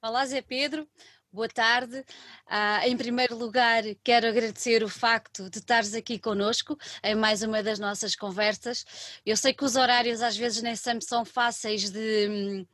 Olá, 0.00 0.24
Zé 0.24 0.40
Pedro. 0.40 0.88
Boa 1.32 1.48
tarde. 1.48 2.04
Ah, 2.46 2.86
em 2.86 2.96
primeiro 2.96 3.36
lugar, 3.36 3.82
quero 4.04 4.28
agradecer 4.28 4.84
o 4.84 4.88
facto 4.88 5.50
de 5.50 5.58
estares 5.58 5.92
aqui 5.92 6.20
conosco 6.20 6.78
em 7.02 7.16
mais 7.16 7.42
uma 7.42 7.64
das 7.64 7.80
nossas 7.80 8.14
conversas. 8.14 8.84
Eu 9.26 9.36
sei 9.36 9.52
que 9.52 9.64
os 9.64 9.74
horários 9.74 10.22
às 10.22 10.36
vezes 10.36 10.62
nem 10.62 10.76
sempre 10.76 11.04
são 11.04 11.24
fáceis 11.24 11.90
de, 11.90 12.64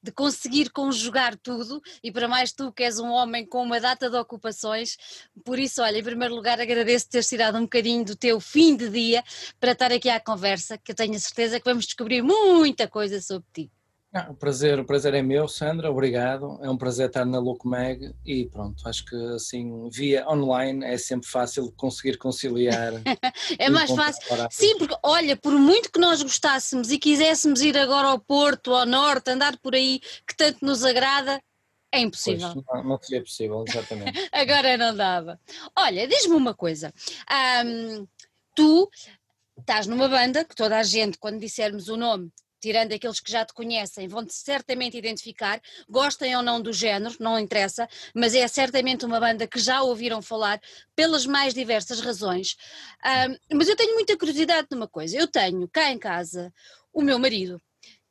de 0.00 0.12
conseguir 0.12 0.70
conjugar 0.70 1.36
tudo 1.36 1.82
e 2.00 2.12
para 2.12 2.28
mais 2.28 2.52
tu 2.52 2.72
que 2.72 2.84
és 2.84 3.00
um 3.00 3.08
homem 3.08 3.44
com 3.44 3.60
uma 3.60 3.80
data 3.80 4.08
de 4.08 4.16
ocupações, 4.16 4.96
por 5.44 5.58
isso, 5.58 5.82
olha, 5.82 5.98
em 5.98 6.04
primeiro 6.04 6.34
lugar 6.34 6.60
agradeço 6.60 7.08
teres 7.08 7.28
tirado 7.28 7.58
um 7.58 7.62
bocadinho 7.62 8.04
do 8.04 8.14
teu 8.14 8.38
fim 8.38 8.76
de 8.76 8.88
dia 8.88 9.24
para 9.58 9.72
estar 9.72 9.92
aqui 9.92 10.08
à 10.08 10.20
conversa, 10.20 10.78
que 10.78 10.92
eu 10.92 10.96
tenho 10.96 11.16
a 11.16 11.18
certeza 11.18 11.58
que 11.58 11.68
vamos 11.68 11.86
descobrir 11.86 12.22
muita 12.22 12.86
coisa 12.86 13.20
sobre 13.20 13.48
ti. 13.52 13.77
Não, 14.18 14.32
o, 14.32 14.34
prazer, 14.34 14.78
o 14.78 14.84
prazer 14.84 15.14
é 15.14 15.22
meu, 15.22 15.46
Sandra, 15.46 15.90
obrigado. 15.90 16.58
É 16.62 16.70
um 16.70 16.76
prazer 16.76 17.08
estar 17.08 17.24
na 17.24 17.38
Locomeg 17.38 18.14
e 18.24 18.46
pronto, 18.46 18.86
acho 18.88 19.04
que 19.04 19.16
assim, 19.34 19.88
via 19.90 20.28
online 20.28 20.84
é 20.84 20.98
sempre 20.98 21.28
fácil 21.28 21.72
conseguir 21.76 22.16
conciliar. 22.18 22.92
é 23.58 23.70
mais 23.70 23.90
fácil. 23.90 24.22
Sim, 24.50 24.78
porque 24.78 24.96
olha, 25.02 25.36
por 25.36 25.52
muito 25.52 25.92
que 25.92 26.00
nós 26.00 26.22
gostássemos 26.22 26.90
e 26.90 26.98
quiséssemos 26.98 27.60
ir 27.60 27.76
agora 27.76 28.08
ao 28.08 28.18
Porto, 28.18 28.74
ao 28.74 28.86
Norte, 28.86 29.30
andar 29.30 29.56
por 29.58 29.74
aí, 29.74 30.00
que 30.26 30.36
tanto 30.36 30.64
nos 30.64 30.84
agrada, 30.84 31.40
é 31.92 32.00
impossível. 32.00 32.52
Pois, 32.52 32.66
não, 32.66 32.90
não 32.90 32.98
seria 33.00 33.22
possível, 33.22 33.64
exatamente. 33.66 34.28
agora 34.32 34.76
não 34.76 34.94
dava. 34.94 35.40
Olha, 35.76 36.06
diz-me 36.06 36.34
uma 36.34 36.54
coisa. 36.54 36.92
Um, 37.64 38.06
tu 38.54 38.90
estás 39.58 39.86
numa 39.86 40.08
banda 40.08 40.44
que 40.44 40.54
toda 40.54 40.78
a 40.78 40.82
gente, 40.82 41.18
quando 41.18 41.40
dissermos 41.40 41.88
o 41.88 41.96
nome, 41.96 42.30
tirando 42.60 42.92
aqueles 42.92 43.20
que 43.20 43.30
já 43.30 43.44
te 43.44 43.52
conhecem, 43.52 44.08
vão-te 44.08 44.34
certamente 44.34 44.96
identificar, 44.96 45.60
gostem 45.88 46.36
ou 46.36 46.42
não 46.42 46.60
do 46.60 46.72
género, 46.72 47.14
não 47.20 47.38
interessa, 47.38 47.88
mas 48.14 48.34
é 48.34 48.46
certamente 48.48 49.04
uma 49.04 49.20
banda 49.20 49.46
que 49.46 49.58
já 49.58 49.82
ouviram 49.82 50.20
falar 50.20 50.60
pelas 50.94 51.26
mais 51.26 51.54
diversas 51.54 52.00
razões. 52.00 52.56
Um, 53.50 53.56
mas 53.56 53.68
eu 53.68 53.76
tenho 53.76 53.94
muita 53.94 54.16
curiosidade 54.16 54.68
numa 54.70 54.88
coisa, 54.88 55.16
eu 55.16 55.26
tenho 55.26 55.68
cá 55.68 55.90
em 55.90 55.98
casa 55.98 56.52
o 56.92 57.02
meu 57.02 57.18
marido, 57.18 57.60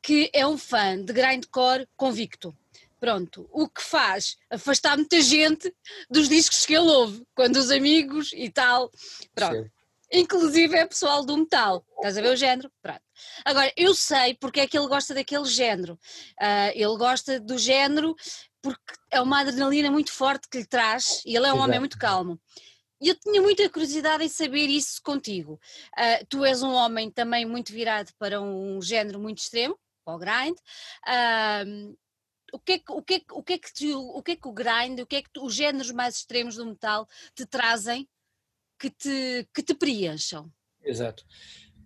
que 0.02 0.30
é 0.32 0.46
um 0.46 0.56
fã 0.56 1.02
de 1.02 1.12
grindcore 1.12 1.86
convicto. 1.96 2.56
Pronto, 3.00 3.48
o 3.52 3.68
que 3.68 3.80
faz 3.80 4.36
afastar 4.50 4.96
muita 4.96 5.20
gente 5.20 5.72
dos 6.10 6.28
discos 6.28 6.66
que 6.66 6.74
ele 6.74 6.88
ouve, 6.88 7.22
quando 7.32 7.56
os 7.56 7.70
amigos 7.70 8.32
e 8.32 8.50
tal. 8.50 8.90
Pronto. 9.34 9.62
Sim 9.62 9.77
inclusive 10.12 10.76
é 10.76 10.86
pessoal 10.86 11.24
do 11.24 11.36
metal. 11.36 11.84
Estás 11.96 12.16
a 12.16 12.22
ver 12.22 12.32
o 12.32 12.36
género? 12.36 12.70
Pronto. 12.82 13.02
Agora, 13.44 13.72
eu 13.76 13.94
sei 13.94 14.34
porque 14.34 14.60
é 14.60 14.66
que 14.66 14.78
ele 14.78 14.88
gosta 14.88 15.14
daquele 15.14 15.44
género. 15.44 15.94
Uh, 16.40 16.72
ele 16.74 16.96
gosta 16.96 17.40
do 17.40 17.58
género 17.58 18.14
porque 18.62 18.94
é 19.10 19.20
uma 19.20 19.40
adrenalina 19.40 19.90
muito 19.90 20.12
forte 20.12 20.48
que 20.48 20.58
lhe 20.58 20.66
traz 20.66 21.22
e 21.24 21.36
ele 21.36 21.46
é 21.46 21.52
um 21.52 21.56
Exato. 21.56 21.62
homem 21.62 21.78
muito 21.78 21.98
calmo. 21.98 22.40
E 23.00 23.08
eu 23.08 23.14
tinha 23.14 23.40
muita 23.40 23.68
curiosidade 23.70 24.24
em 24.24 24.28
saber 24.28 24.66
isso 24.66 25.00
contigo. 25.02 25.60
Uh, 25.96 26.26
tu 26.28 26.44
és 26.44 26.62
um 26.62 26.72
homem 26.72 27.10
também 27.10 27.46
muito 27.46 27.72
virado 27.72 28.12
para 28.18 28.40
um 28.40 28.82
género 28.82 29.20
muito 29.20 29.38
extremo, 29.38 29.78
o 30.04 30.18
grind. 30.18 30.56
Uh, 31.06 31.96
o 32.52 32.58
que, 32.58 32.72
é 32.72 32.78
que, 32.78 32.90
o, 32.90 33.02
que 33.02 33.14
é, 33.14 33.20
o, 33.30 33.42
que 33.42 33.52
é 33.52 33.58
que 33.58 33.94
o 33.94 34.22
que 34.22 34.32
é 34.32 34.36
que 34.36 34.48
o 34.48 34.52
grind, 34.52 35.00
o 35.00 35.06
que 35.06 35.16
é 35.16 35.22
que 35.22 35.30
tu, 35.30 35.44
os 35.44 35.54
géneros 35.54 35.90
mais 35.90 36.16
extremos 36.16 36.56
do 36.56 36.66
metal 36.66 37.06
te 37.34 37.44
trazem 37.44 38.08
que 38.78 38.90
te, 38.90 39.48
que 39.54 39.62
te 39.62 39.74
preencham. 39.74 40.50
Exato. 40.82 41.24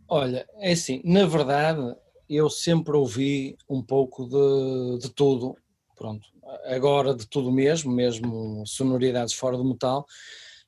Olha, 0.08 0.46
é 0.58 0.72
assim, 0.72 1.00
na 1.04 1.24
verdade, 1.26 1.80
eu 2.28 2.50
sempre 2.50 2.96
ouvi 2.96 3.56
um 3.68 3.82
pouco 3.82 4.26
de, 4.28 4.98
de 4.98 5.10
tudo, 5.10 5.56
pronto, 5.96 6.26
agora 6.66 7.14
de 7.14 7.26
tudo 7.26 7.50
mesmo, 7.50 7.90
mesmo 7.90 8.62
sonoridades 8.66 9.34
fora 9.34 9.56
do 9.56 9.64
metal, 9.64 10.06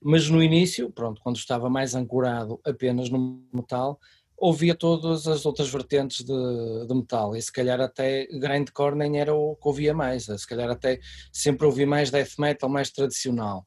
mas 0.02 0.28
no 0.28 0.42
início, 0.42 0.90
pronto, 0.90 1.20
quando 1.22 1.36
estava 1.36 1.68
mais 1.70 1.94
ancorado 1.94 2.60
apenas 2.64 3.08
no 3.08 3.42
metal, 3.52 3.98
ouvia 4.36 4.74
todas 4.74 5.26
as 5.26 5.46
outras 5.46 5.70
vertentes 5.70 6.24
de, 6.24 6.86
de, 6.86 6.94
metal 6.94 7.36
e 7.36 7.40
se 7.40 7.52
calhar 7.52 7.80
até 7.80 8.26
grindcore 8.26 8.96
nem 8.96 9.18
era 9.18 9.34
o 9.34 9.56
que 9.56 9.68
ouvia 9.68 9.94
mais, 9.94 10.24
se 10.24 10.46
calhar 10.46 10.70
até 10.70 11.00
sempre 11.32 11.66
ouvi 11.66 11.86
mais 11.86 12.10
death 12.10 12.38
metal, 12.38 12.68
mais 12.68 12.90
tradicional. 12.90 13.66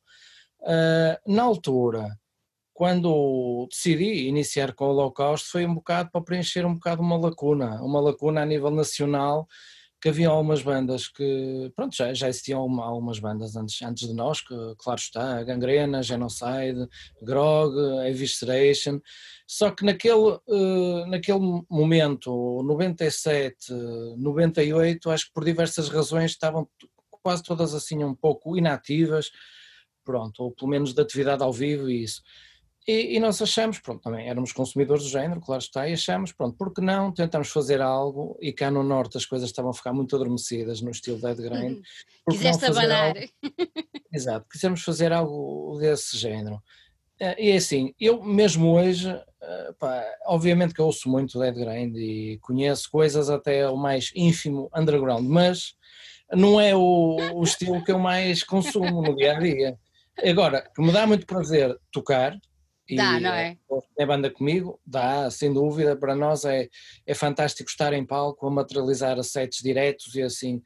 Uh, 0.62 1.34
na 1.34 1.44
altura, 1.44 2.18
quando 2.78 3.68
decidi 3.72 4.28
iniciar 4.28 4.72
com 4.72 4.86
o 4.86 4.90
Holocausto 4.90 5.50
foi 5.50 5.66
um 5.66 5.74
bocado 5.74 6.12
para 6.12 6.22
preencher 6.22 6.64
um 6.64 6.76
bocado 6.76 7.02
uma 7.02 7.18
lacuna, 7.18 7.82
uma 7.82 8.00
lacuna 8.00 8.44
a 8.44 8.46
nível 8.46 8.70
nacional, 8.70 9.48
que 10.00 10.10
havia 10.10 10.30
algumas 10.30 10.62
bandas 10.62 11.08
que, 11.08 11.72
pronto, 11.76 11.96
já, 11.96 12.14
já 12.14 12.30
existiam 12.30 12.60
algumas 12.80 13.18
bandas 13.18 13.56
antes, 13.56 13.82
antes 13.82 14.08
de 14.08 14.14
nós, 14.14 14.42
que 14.42 14.54
claro 14.78 15.00
está, 15.00 15.42
Gangrena, 15.42 16.04
Genocide, 16.04 16.88
Grog, 17.20 17.76
Evisceration, 18.08 19.02
só 19.48 19.72
que 19.72 19.84
naquele, 19.84 20.38
uh, 20.48 21.08
naquele 21.08 21.64
momento, 21.68 22.62
97, 22.64 23.74
98, 24.20 25.10
acho 25.10 25.26
que 25.26 25.34
por 25.34 25.44
diversas 25.44 25.90
razões 25.90 26.30
estavam 26.30 26.70
quase 27.24 27.42
todas 27.42 27.74
assim 27.74 28.04
um 28.04 28.14
pouco 28.14 28.56
inativas, 28.56 29.32
pronto, 30.06 30.44
ou 30.44 30.52
pelo 30.52 30.70
menos 30.70 30.94
de 30.94 31.02
atividade 31.02 31.42
ao 31.42 31.52
vivo 31.52 31.90
e 31.90 32.04
isso. 32.04 32.22
E, 32.88 33.18
e, 33.18 33.20
nós 33.20 33.42
achamos, 33.42 33.80
pronto, 33.80 34.02
também 34.02 34.30
éramos 34.30 34.54
consumidores 34.54 35.04
do 35.04 35.10
género, 35.10 35.42
claro 35.42 35.62
está, 35.62 35.90
e 35.90 35.94
achamos, 35.94 36.32
pronto, 36.32 36.56
porque 36.58 36.80
não 36.80 37.12
tentamos 37.12 37.50
fazer 37.50 37.82
algo, 37.82 38.38
e 38.42 38.54
cá 38.54 38.72
no 38.72 38.82
Norte 38.82 39.18
as 39.18 39.26
coisas 39.26 39.50
estavam 39.50 39.72
a 39.72 39.74
ficar 39.74 39.92
muito 39.92 40.16
adormecidas 40.16 40.80
no 40.80 40.90
estilo 40.90 41.20
Dead 41.20 41.36
Grind. 41.36 41.82
Quiseste 42.30 42.66
abanar. 42.66 43.08
Algo, 43.08 43.20
exato, 44.14 44.46
quisemos 44.50 44.82
fazer 44.84 45.12
algo 45.12 45.78
desse 45.82 46.18
género. 46.18 46.64
Eh, 47.20 47.46
e 47.46 47.52
é 47.52 47.58
assim, 47.58 47.94
eu 48.00 48.24
mesmo 48.24 48.72
hoje, 48.74 49.10
eh, 49.10 49.74
pá, 49.78 50.06
obviamente 50.26 50.74
que 50.74 50.80
eu 50.80 50.86
ouço 50.86 51.10
muito 51.10 51.40
Dead 51.40 51.56
Grind 51.56 51.94
e 51.98 52.40
conheço 52.42 52.90
coisas 52.90 53.30
até 53.30 53.70
o 53.70 53.76
mais 53.76 54.12
ínfimo 54.16 54.70
underground, 54.74 55.28
mas 55.28 55.74
não 56.32 56.60
é 56.60 56.74
o, 56.74 57.18
o 57.34 57.44
estilo 57.44 57.84
que 57.84 57.92
eu 57.92 58.00
mais 58.00 58.44
consumo 58.44 59.02
no 59.02 59.14
dia 59.14 59.36
a 59.36 59.40
dia. 59.40 59.78
Agora, 60.24 60.62
que 60.74 60.82
me 60.82 60.94
dá 60.94 61.06
muito 61.06 61.26
prazer 61.26 61.78
tocar, 61.92 62.38
Dá, 62.96 63.20
não 63.20 63.34
é? 63.34 63.58
É 63.98 64.06
banda 64.06 64.30
comigo, 64.30 64.80
dá, 64.86 65.30
sem 65.30 65.52
dúvida. 65.52 65.96
Para 65.96 66.16
nós 66.16 66.46
é, 66.46 66.70
é 67.06 67.14
fantástico 67.14 67.70
estar 67.70 67.92
em 67.94 68.06
palco 68.06 68.48
a 68.48 68.52
materializar 68.52 69.22
sets 69.24 69.62
diretos 69.62 70.16
e 70.16 70.22
assim, 70.22 70.62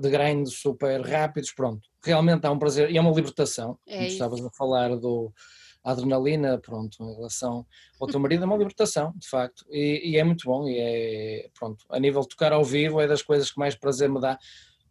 de 0.00 0.10
grandes 0.10 0.54
super 0.54 1.00
rápidos. 1.00 1.52
Pronto, 1.52 1.88
realmente 2.04 2.46
é 2.46 2.50
um 2.50 2.58
prazer 2.58 2.90
e 2.90 2.96
é 2.96 3.00
uma 3.00 3.12
libertação. 3.12 3.78
É 3.86 3.96
como 3.96 4.08
estavas 4.08 4.44
a 4.44 4.50
falar 4.50 4.96
do 4.96 5.32
adrenalina, 5.84 6.58
pronto, 6.58 6.96
em 7.02 7.14
relação 7.14 7.66
ao 8.00 8.06
teu 8.06 8.20
marido, 8.20 8.44
é 8.44 8.46
uma 8.46 8.56
libertação, 8.56 9.12
de 9.16 9.28
facto. 9.28 9.64
E, 9.70 10.12
e 10.12 10.16
é 10.16 10.24
muito 10.24 10.44
bom. 10.44 10.66
E 10.68 10.78
é, 10.78 11.48
pronto, 11.58 11.84
a 11.88 11.98
nível 11.98 12.22
de 12.22 12.28
tocar 12.28 12.52
ao 12.52 12.64
vivo, 12.64 13.00
é 13.00 13.06
das 13.06 13.22
coisas 13.22 13.50
que 13.50 13.58
mais 13.58 13.74
prazer 13.74 14.08
me 14.08 14.20
dá. 14.20 14.38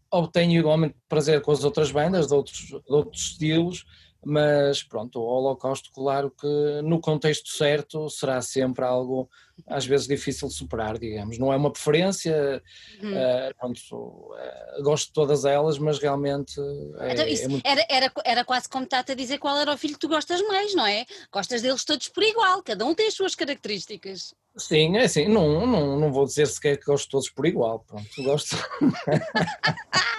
Obtenho 0.09 0.59
igualmente 0.59 0.95
prazer 1.07 1.41
com 1.41 1.51
as 1.51 1.63
outras 1.63 1.91
bandas, 1.91 2.27
de 2.27 2.33
outros, 2.33 2.57
de 2.57 2.93
outros 2.93 3.21
estilos 3.21 3.85
mas 4.23 4.83
pronto, 4.83 5.19
o 5.19 5.23
Holocausto, 5.23 5.91
claro 5.91 6.29
que 6.31 6.81
no 6.83 6.99
contexto 6.99 7.49
certo 7.49 8.09
será 8.09 8.41
sempre 8.41 8.85
algo 8.85 9.29
às 9.67 9.85
vezes 9.85 10.07
difícil 10.07 10.47
de 10.47 10.53
superar, 10.53 10.97
digamos. 10.97 11.37
Não 11.37 11.51
é 11.51 11.55
uma 11.55 11.71
preferência, 11.71 12.61
uhum. 13.01 13.13
uh, 13.13 13.55
pronto, 13.59 13.79
uh, 13.93 14.83
gosto 14.83 15.07
de 15.07 15.13
todas 15.13 15.45
elas, 15.45 15.77
mas 15.77 15.99
realmente. 15.99 16.59
É, 16.99 17.13
então, 17.13 17.25
é 17.25 17.47
muito... 17.47 17.67
era, 17.67 17.85
era, 17.89 18.11
era 18.25 18.45
quase 18.45 18.69
como 18.69 18.85
está 18.85 18.99
a 18.99 19.13
dizer 19.13 19.37
qual 19.37 19.57
era 19.57 19.73
o 19.73 19.77
filho 19.77 19.93
que 19.93 19.99
tu 19.99 20.07
gostas 20.07 20.41
mais, 20.47 20.73
não 20.73 20.85
é? 20.85 21.05
Gostas 21.31 21.61
deles 21.61 21.83
todos 21.83 22.07
por 22.09 22.23
igual, 22.23 22.63
cada 22.63 22.85
um 22.85 22.93
tem 22.93 23.07
as 23.07 23.13
suas 23.13 23.35
características. 23.35 24.33
Sim, 24.57 24.97
é 24.97 25.05
assim, 25.05 25.27
não, 25.27 25.65
não, 25.65 25.99
não 25.99 26.11
vou 26.11 26.25
dizer 26.25 26.45
sequer 26.47 26.77
que 26.77 26.85
gosto 26.85 27.05
de 27.05 27.11
todos 27.11 27.29
por 27.29 27.45
igual, 27.45 27.79
pronto, 27.87 28.23
gosto. 28.23 28.57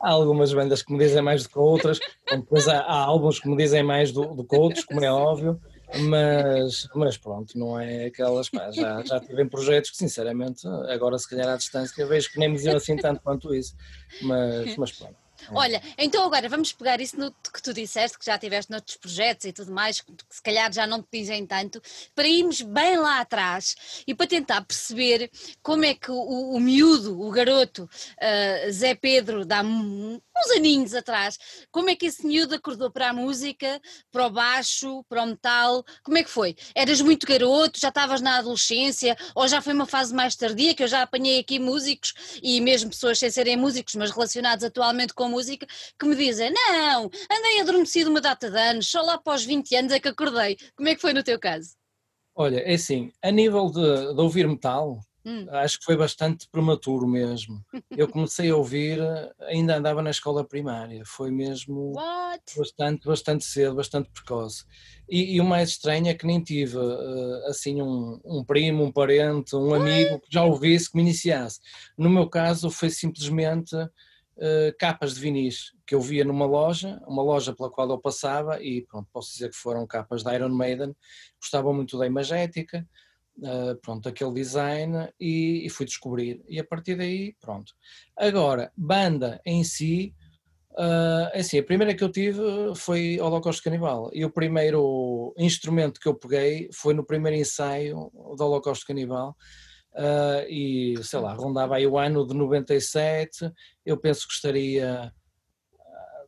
há 0.00 0.10
algumas 0.10 0.52
bandas 0.52 0.82
que 0.82 0.92
me 0.92 0.98
dizem 0.98 1.22
mais 1.22 1.42
do 1.42 1.48
que 1.48 1.58
outras, 1.58 1.98
depois 2.30 2.68
há, 2.68 2.80
há 2.80 2.94
álbuns 2.94 3.38
que 3.40 3.48
me 3.48 3.56
dizem 3.56 3.82
mais 3.82 4.12
do, 4.12 4.34
do 4.34 4.44
que 4.44 4.56
outros, 4.56 4.84
como 4.84 5.04
é 5.04 5.10
óbvio, 5.10 5.60
mas, 5.98 6.88
mas 6.94 7.16
pronto, 7.16 7.58
não 7.58 7.78
é 7.78 8.06
aquelas. 8.06 8.48
Pá, 8.48 8.70
já, 8.70 9.02
já 9.02 9.20
tive 9.20 9.42
em 9.42 9.48
projetos 9.48 9.90
que, 9.90 9.96
sinceramente, 9.96 10.66
agora 10.88 11.18
se 11.18 11.28
calhar 11.28 11.48
à 11.48 11.56
distância, 11.56 12.06
vejo 12.06 12.30
que 12.30 12.38
nem 12.38 12.48
me 12.48 12.56
diziam 12.56 12.76
assim 12.76 12.96
tanto 12.96 13.20
quanto 13.22 13.54
isso, 13.54 13.74
mas, 14.22 14.76
mas 14.76 14.92
pronto. 14.92 15.16
Olha, 15.50 15.82
então 15.96 16.24
agora 16.24 16.48
vamos 16.48 16.72
pegar 16.72 17.00
isso 17.00 17.18
no 17.18 17.32
que 17.32 17.62
tu 17.62 17.72
disseste, 17.72 18.18
que 18.18 18.24
já 18.24 18.38
tiveste 18.38 18.70
noutros 18.70 18.96
projetos 18.96 19.44
e 19.46 19.52
tudo 19.52 19.72
mais, 19.72 20.00
que 20.00 20.12
se 20.28 20.42
calhar 20.42 20.72
já 20.72 20.86
não 20.86 21.02
te 21.02 21.08
dizem 21.12 21.46
tanto, 21.46 21.82
para 22.14 22.28
irmos 22.28 22.60
bem 22.62 22.96
lá 22.96 23.20
atrás 23.20 24.02
e 24.06 24.14
para 24.14 24.26
tentar 24.26 24.62
perceber 24.62 25.30
como 25.62 25.84
é 25.84 25.94
que 25.94 26.10
o, 26.10 26.54
o 26.54 26.60
miúdo, 26.60 27.20
o 27.20 27.30
garoto, 27.30 27.84
uh, 27.84 28.72
Zé 28.72 28.94
Pedro, 28.94 29.46
um, 29.64 30.20
uns 30.40 30.56
aninhos 30.56 30.94
atrás. 30.94 31.38
Como 31.70 31.90
é 31.90 31.96
que 31.96 32.06
esse 32.06 32.26
miúdo 32.26 32.54
acordou 32.54 32.90
para 32.90 33.10
a 33.10 33.12
música, 33.12 33.80
para 34.10 34.26
o 34.26 34.30
baixo, 34.30 35.04
para 35.08 35.22
o 35.22 35.26
metal? 35.26 35.84
Como 36.02 36.18
é 36.18 36.24
que 36.24 36.30
foi? 36.30 36.56
Eras 36.74 37.00
muito 37.00 37.26
garoto, 37.26 37.78
já 37.78 37.88
estavas 37.88 38.20
na 38.20 38.38
adolescência, 38.38 39.16
ou 39.34 39.46
já 39.46 39.60
foi 39.60 39.72
uma 39.72 39.86
fase 39.86 40.14
mais 40.14 40.34
tardia, 40.36 40.74
que 40.74 40.82
eu 40.82 40.88
já 40.88 41.02
apanhei 41.02 41.40
aqui 41.40 41.58
músicos 41.58 42.14
e 42.42 42.60
mesmo 42.60 42.90
pessoas 42.90 43.18
sem 43.18 43.30
serem 43.30 43.56
músicos, 43.56 43.94
mas 43.94 44.10
relacionados 44.10 44.64
atualmente 44.64 45.14
com 45.14 45.28
música, 45.28 45.66
que 45.98 46.06
me 46.06 46.16
dizem: 46.16 46.52
Não, 46.52 47.10
andei 47.30 47.60
adormecido 47.60 48.10
uma 48.10 48.20
data 48.20 48.50
de 48.50 48.58
anos, 48.58 48.90
só 48.90 49.02
lá 49.02 49.14
após 49.14 49.44
20 49.44 49.74
anos 49.76 49.92
é 49.92 50.00
que 50.00 50.08
acordei. 50.08 50.56
Como 50.76 50.88
é 50.88 50.94
que 50.94 51.00
foi 51.00 51.12
no 51.12 51.22
teu 51.22 51.38
caso? 51.38 51.80
Olha, 52.34 52.60
é 52.60 52.74
assim, 52.74 53.12
a 53.22 53.30
nível 53.30 53.66
de, 53.66 54.14
de 54.14 54.20
ouvir 54.20 54.46
metal, 54.48 55.00
Hum. 55.24 55.46
Acho 55.50 55.78
que 55.78 55.84
foi 55.84 55.96
bastante 55.96 56.48
prematuro 56.48 57.06
mesmo. 57.06 57.62
Eu 57.90 58.08
comecei 58.08 58.50
a 58.50 58.56
ouvir, 58.56 58.98
ainda 59.40 59.76
andava 59.76 60.00
na 60.00 60.10
escola 60.10 60.44
primária, 60.44 61.02
foi 61.04 61.30
mesmo 61.30 61.92
What? 61.94 62.42
bastante, 62.56 63.06
bastante 63.06 63.44
cedo, 63.44 63.74
bastante 63.74 64.10
precoce. 64.10 64.64
E, 65.08 65.34
e, 65.34 65.40
o 65.40 65.44
mais 65.44 65.70
estranho 65.70 66.08
é 66.08 66.14
que 66.14 66.26
nem 66.26 66.42
tive 66.42 66.78
uh, 66.78 67.46
assim 67.46 67.82
um, 67.82 68.18
um, 68.24 68.44
primo, 68.44 68.84
um 68.84 68.92
parente, 68.92 69.54
um 69.54 69.74
amigo 69.74 70.20
que 70.20 70.32
já 70.32 70.44
ouvisse 70.44 70.90
que 70.90 70.96
me 70.96 71.02
iniciasse. 71.02 71.60
No 71.98 72.08
meu 72.08 72.28
caso 72.28 72.70
foi 72.70 72.88
simplesmente 72.88 73.74
uh, 73.76 74.76
capas 74.78 75.14
de 75.14 75.20
vinis 75.20 75.72
que 75.86 75.94
eu 75.94 76.00
via 76.00 76.24
numa 76.24 76.46
loja, 76.46 77.02
uma 77.06 77.22
loja 77.22 77.52
pela 77.52 77.70
qual 77.70 77.90
eu 77.90 77.98
passava 77.98 78.62
e 78.62 78.82
pronto, 78.82 79.08
posso 79.12 79.32
dizer 79.32 79.50
que 79.50 79.56
foram 79.56 79.86
capas 79.86 80.22
da 80.22 80.34
Iron 80.34 80.54
Maiden, 80.54 80.94
gostava 81.40 81.72
muito 81.72 81.98
da 81.98 82.06
Imagética, 82.06 82.86
Uh, 83.40 83.74
pronto, 83.80 84.06
aquele 84.06 84.34
design 84.34 85.08
e, 85.18 85.64
e, 85.64 85.70
fui 85.70 85.86
descobrir. 85.86 86.42
E 86.46 86.60
a 86.60 86.64
partir 86.64 86.94
daí, 86.94 87.34
pronto. 87.40 87.72
Agora, 88.14 88.70
banda 88.76 89.40
em 89.46 89.64
si, 89.64 90.14
uh, 90.72 91.30
assim, 91.32 91.58
a 91.58 91.62
primeira 91.62 91.94
que 91.94 92.04
eu 92.04 92.12
tive 92.12 92.38
foi 92.76 93.18
Holocausto 93.18 93.62
Canibal. 93.62 94.10
E 94.12 94.26
o 94.26 94.30
primeiro 94.30 95.34
instrumento 95.38 95.98
que 95.98 96.06
eu 96.06 96.14
peguei 96.14 96.68
foi 96.74 96.92
no 96.92 97.02
primeiro 97.02 97.38
ensaio 97.38 98.12
do 98.36 98.44
Holocausto 98.44 98.86
Canibal. 98.86 99.34
Uh, 99.94 100.46
e 100.46 101.02
sei 101.02 101.18
lá, 101.18 101.32
rondava 101.32 101.76
aí 101.76 101.86
o 101.86 101.96
ano 101.96 102.26
de 102.26 102.34
97. 102.34 103.50
Eu 103.86 103.96
penso 103.96 104.28
que 104.28 104.34
estaria 104.34 105.10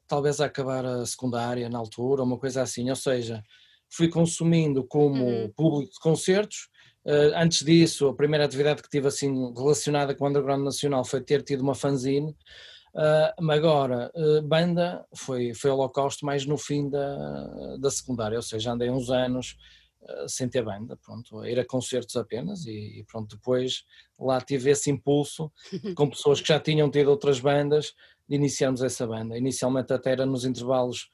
talvez 0.09 0.41
a 0.41 0.47
acabar 0.47 0.85
a 0.85 1.05
secundária 1.05 1.69
na 1.69 1.79
altura, 1.79 2.23
uma 2.23 2.39
coisa 2.39 2.63
assim. 2.63 2.89
Ou 2.89 2.97
seja, 2.97 3.43
fui 3.91 4.09
consumindo 4.09 4.83
como 4.87 5.25
uhum. 5.25 5.53
público 5.55 5.93
de 5.93 6.01
concertos 6.01 6.72
antes 7.35 7.65
disso, 7.65 8.09
a 8.09 8.15
primeira 8.15 8.45
atividade 8.45 8.83
que 8.83 8.89
tive 8.89 9.09
assim 9.09 9.53
relacionada 9.55 10.15
com 10.15 10.25
o 10.25 10.29
underground 10.29 10.63
nacional 10.63 11.05
foi 11.05 11.21
ter 11.21 11.43
tido 11.43 11.61
uma 11.61 11.75
fanzine. 11.75 12.37
Uh, 12.95 13.51
agora, 13.51 14.13
uh, 14.15 14.43
banda 14.43 15.05
foi, 15.17 15.55
foi 15.55 15.71
holocausto 15.71 16.27
mais 16.27 16.45
no 16.45 16.59
fim 16.59 16.91
da, 16.91 17.77
da 17.79 17.91
secundária, 17.91 18.37
ou 18.37 18.43
seja, 18.43 18.73
andei 18.73 18.91
uns 18.91 19.11
anos 19.11 19.57
sem 20.27 20.49
ter 20.49 20.63
banda, 20.63 20.97
pronto, 20.97 21.41
a 21.41 21.51
ir 21.51 21.59
a 21.59 21.65
concertos 21.65 22.17
apenas 22.17 22.67
e, 22.67 23.01
e, 23.01 23.05
pronto, 23.05 23.37
depois 23.37 23.85
lá 24.19 24.41
tive 24.41 24.71
esse 24.71 24.91
impulso 24.91 25.51
com 25.97 26.11
pessoas 26.11 26.41
que 26.41 26.49
já 26.49 26.59
tinham 26.59 26.91
tido 26.91 27.09
outras 27.09 27.41
bandas 27.41 27.95
de 28.29 28.37
iniciarmos 28.37 28.83
essa 28.83 29.07
banda. 29.07 29.37
Inicialmente 29.37 29.93
até 29.93 30.13
era 30.13 30.27
nos 30.27 30.45
intervalos 30.45 31.09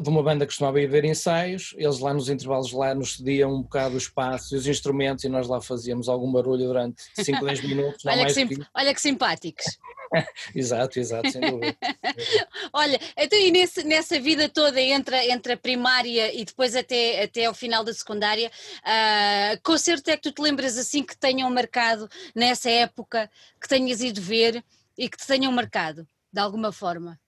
de 0.00 0.08
uma 0.08 0.22
banda 0.22 0.44
que 0.44 0.52
costumava 0.52 0.80
ir 0.80 0.86
ver 0.86 1.04
ensaios, 1.04 1.74
eles 1.76 1.98
lá 1.98 2.14
nos 2.14 2.28
intervalos 2.28 2.72
lá 2.72 2.94
nos 2.94 3.16
cediam 3.16 3.54
um 3.54 3.62
bocado 3.62 3.94
o 3.94 3.98
espaço 3.98 4.54
e 4.54 4.58
os 4.58 4.66
instrumentos 4.66 5.24
e 5.24 5.28
nós 5.28 5.48
lá 5.48 5.60
fazíamos 5.60 6.08
algum 6.08 6.30
barulho 6.30 6.66
durante 6.66 7.02
5, 7.14 7.44
10 7.44 7.60
minutos. 7.62 8.04
olha, 8.06 8.26
que 8.26 8.46
que... 8.46 8.66
olha 8.74 8.94
que 8.94 9.00
simpáticos. 9.00 9.64
exato, 10.54 10.98
exato, 10.98 11.30
sem 11.30 11.40
dúvida. 11.40 11.76
olha, 12.72 13.00
então 13.16 13.38
e 13.38 13.50
nesse, 13.50 13.84
nessa 13.84 14.18
vida 14.20 14.48
toda 14.48 14.80
entre, 14.80 15.30
entre 15.30 15.54
a 15.54 15.56
primária 15.56 16.32
e 16.34 16.44
depois 16.44 16.76
até, 16.76 17.22
até 17.22 17.46
ao 17.46 17.54
final 17.54 17.82
da 17.82 17.92
secundária, 17.92 18.50
uh, 18.80 19.60
concerto 19.62 20.10
é 20.10 20.16
que 20.16 20.22
tu 20.22 20.32
te 20.32 20.42
lembras 20.42 20.76
assim 20.78 21.02
que 21.02 21.16
tenham 21.16 21.50
marcado 21.50 22.08
nessa 22.34 22.70
época, 22.70 23.30
que 23.60 23.68
tenhas 23.68 24.00
ido 24.00 24.20
ver 24.20 24.64
e 24.96 25.08
que 25.08 25.16
te 25.16 25.26
tenham 25.26 25.50
marcado, 25.50 26.06
de 26.32 26.40
alguma 26.40 26.72
forma? 26.72 27.18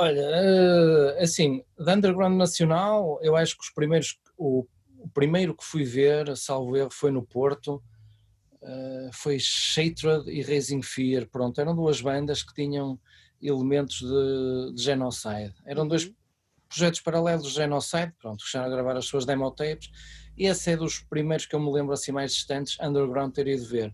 Olha, 0.00 0.20
eh, 0.20 1.22
assim, 1.24 1.64
da 1.76 1.94
Underground 1.94 2.36
Nacional, 2.36 3.18
eu 3.20 3.34
acho 3.34 3.56
que 3.56 3.64
os 3.64 3.70
primeiros, 3.70 4.16
o, 4.36 4.64
o 4.96 5.08
primeiro 5.08 5.56
que 5.56 5.64
fui 5.64 5.82
ver, 5.82 6.36
salvo 6.36 6.76
erro, 6.76 6.90
foi 6.92 7.10
no 7.10 7.20
Porto, 7.20 7.82
uh, 8.62 9.10
foi 9.12 9.40
Shatred 9.40 10.30
e 10.30 10.40
Raising 10.40 10.82
Fear, 10.82 11.26
pronto, 11.26 11.60
eram 11.60 11.74
duas 11.74 12.00
bandas 12.00 12.44
que 12.44 12.54
tinham 12.54 12.96
elementos 13.42 13.98
de, 13.98 14.74
de 14.76 14.80
genocide, 14.80 15.52
eram 15.66 15.88
dois 15.88 16.04
uhum. 16.04 16.14
projetos 16.68 17.00
paralelos 17.00 17.48
de 17.48 17.54
genocide, 17.54 18.14
pronto, 18.20 18.44
fecharam 18.44 18.68
a 18.68 18.70
gravar 18.70 18.96
as 18.96 19.04
suas 19.04 19.26
demo 19.26 19.50
tapes, 19.50 19.90
e 20.36 20.46
esse 20.46 20.70
é 20.70 20.76
dos 20.76 21.00
primeiros 21.00 21.44
que 21.44 21.56
eu 21.56 21.60
me 21.60 21.72
lembro 21.72 21.92
assim 21.92 22.12
mais 22.12 22.34
distantes, 22.34 22.78
underground 22.80 23.34
ter 23.34 23.48
ido 23.48 23.66
ver. 23.66 23.92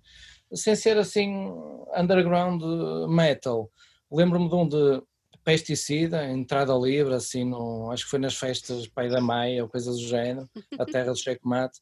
Sem 0.53 0.77
ser 0.77 0.99
assim, 0.99 1.51
underground 1.97 2.61
metal, 3.09 3.71
lembro-me 4.13 4.51
de 4.51 4.55
um 4.55 4.69
de 4.69 5.03
pesticida, 5.43 6.25
entrada 6.25 6.75
livre, 6.75 7.15
assim, 7.15 7.45
no, 7.45 7.91
acho 7.91 8.05
que 8.05 8.11
foi 8.11 8.19
nas 8.19 8.37
festas 8.37 8.87
Pai 8.87 9.09
da 9.09 9.21
Maia 9.21 9.63
ou 9.63 9.69
coisa 9.69 9.91
do 9.91 9.99
género, 9.99 10.49
a 10.79 10.85
terra 10.85 11.13
do 11.13 11.19
checkmate. 11.19 11.81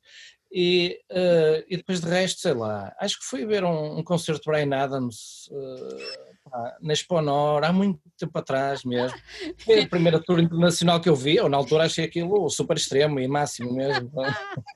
E, 0.55 1.01
uh, 1.11 1.65
e 1.67 1.79
depois 1.79 2.01
de 2.01 2.07
resto, 2.07 2.41
sei 2.43 2.53
lá, 2.53 2.95
acho 3.01 3.19
que 3.19 3.25
fui 3.25 3.47
ver 3.47 3.65
um, 3.65 3.99
um 3.99 4.05
concerto 4.05 4.43
de 4.43 4.51
Brian 4.51 4.77
Adams 4.77 5.49
uh, 5.51 6.51
pá, 6.51 6.77
na 6.83 6.93
Expo 6.93 7.23
Nor, 7.23 7.65
há 7.65 7.73
muito 7.73 7.99
tempo 8.19 8.39
atrás 8.39 8.85
mesmo. 8.85 9.19
Foi 9.65 9.81
a 9.81 9.89
primeira 9.89 10.23
tour 10.23 10.39
internacional 10.39 11.01
que 11.01 11.09
eu 11.09 11.17
vi, 11.17 11.41
ou 11.41 11.49
na 11.49 11.57
altura 11.57 11.85
achei 11.85 12.05
aquilo 12.05 12.51
super 12.51 12.77
extremo 12.77 13.19
e 13.19 13.27
máximo 13.27 13.73
mesmo. 13.73 14.13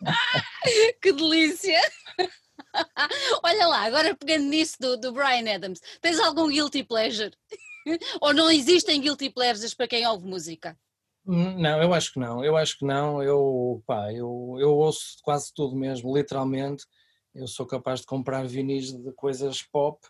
que 1.02 1.12
delícia! 1.12 1.80
Olha 3.44 3.66
lá, 3.66 3.84
agora 3.84 4.14
pegando 4.14 4.44
nisso 4.44 4.76
do, 4.80 4.96
do 4.96 5.12
Brian 5.12 5.54
Adams, 5.54 5.80
tens 6.00 6.18
algum 6.18 6.48
guilty 6.48 6.82
pleasure? 6.82 7.32
Ou 8.20 8.34
não 8.34 8.50
existem 8.50 9.00
guilty 9.00 9.30
pleasures 9.30 9.74
para 9.74 9.88
quem 9.88 10.06
ouve 10.06 10.26
música? 10.26 10.78
Hum, 11.26 11.58
não, 11.58 11.82
eu 11.82 11.92
acho 11.92 12.12
que 12.12 12.20
não, 12.20 12.44
eu 12.44 12.56
acho 12.56 12.78
que 12.78 12.84
não, 12.84 13.20
eu, 13.22 13.82
pá, 13.84 14.12
eu, 14.12 14.56
eu 14.60 14.76
ouço 14.76 15.16
quase 15.22 15.52
tudo 15.52 15.74
mesmo, 15.74 16.16
literalmente, 16.16 16.84
eu 17.34 17.48
sou 17.48 17.66
capaz 17.66 18.00
de 18.00 18.06
comprar 18.06 18.46
vinis 18.46 18.92
de 18.92 19.12
coisas 19.12 19.60
pop, 19.60 20.00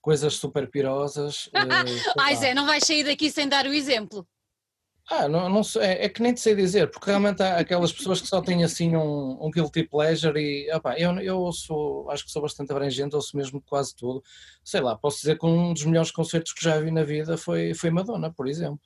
coisas 0.00 0.34
super 0.34 0.68
pirosas. 0.68 1.48
Eh, 1.54 1.58
Ai 2.18 2.36
Zé, 2.36 2.54
não 2.54 2.66
vais 2.66 2.84
sair 2.84 3.04
daqui 3.04 3.30
sem 3.30 3.48
dar 3.48 3.66
o 3.66 3.72
exemplo. 3.72 4.26
Ah, 5.10 5.28
não, 5.28 5.50
não 5.50 5.62
sei, 5.62 5.82
é, 5.82 6.04
é, 6.06 6.08
que 6.08 6.22
nem 6.22 6.32
te 6.32 6.40
sei 6.40 6.54
dizer, 6.54 6.90
porque 6.90 7.10
realmente 7.10 7.42
há 7.42 7.58
aquelas 7.58 7.92
pessoas 7.92 8.22
que 8.22 8.26
só 8.26 8.40
têm 8.40 8.64
assim 8.64 8.96
um, 8.96 9.36
um 9.44 9.50
guilty 9.50 9.82
pleasure 9.84 10.38
e 10.40 10.72
opa, 10.72 10.98
eu, 10.98 11.12
eu 11.20 11.52
sou, 11.52 12.10
acho 12.10 12.24
que 12.24 12.30
sou 12.30 12.40
bastante 12.40 12.72
abrangente, 12.72 13.14
ouço 13.14 13.36
mesmo 13.36 13.60
quase 13.60 13.94
tudo. 13.94 14.22
Sei 14.64 14.80
lá, 14.80 14.96
posso 14.96 15.18
dizer 15.18 15.38
que 15.38 15.44
um 15.44 15.74
dos 15.74 15.84
melhores 15.84 16.10
concertos 16.10 16.54
que 16.54 16.64
já 16.64 16.80
vi 16.80 16.90
na 16.90 17.02
vida 17.02 17.36
foi, 17.36 17.74
foi 17.74 17.90
Madonna, 17.90 18.32
por 18.32 18.48
exemplo. 18.48 18.80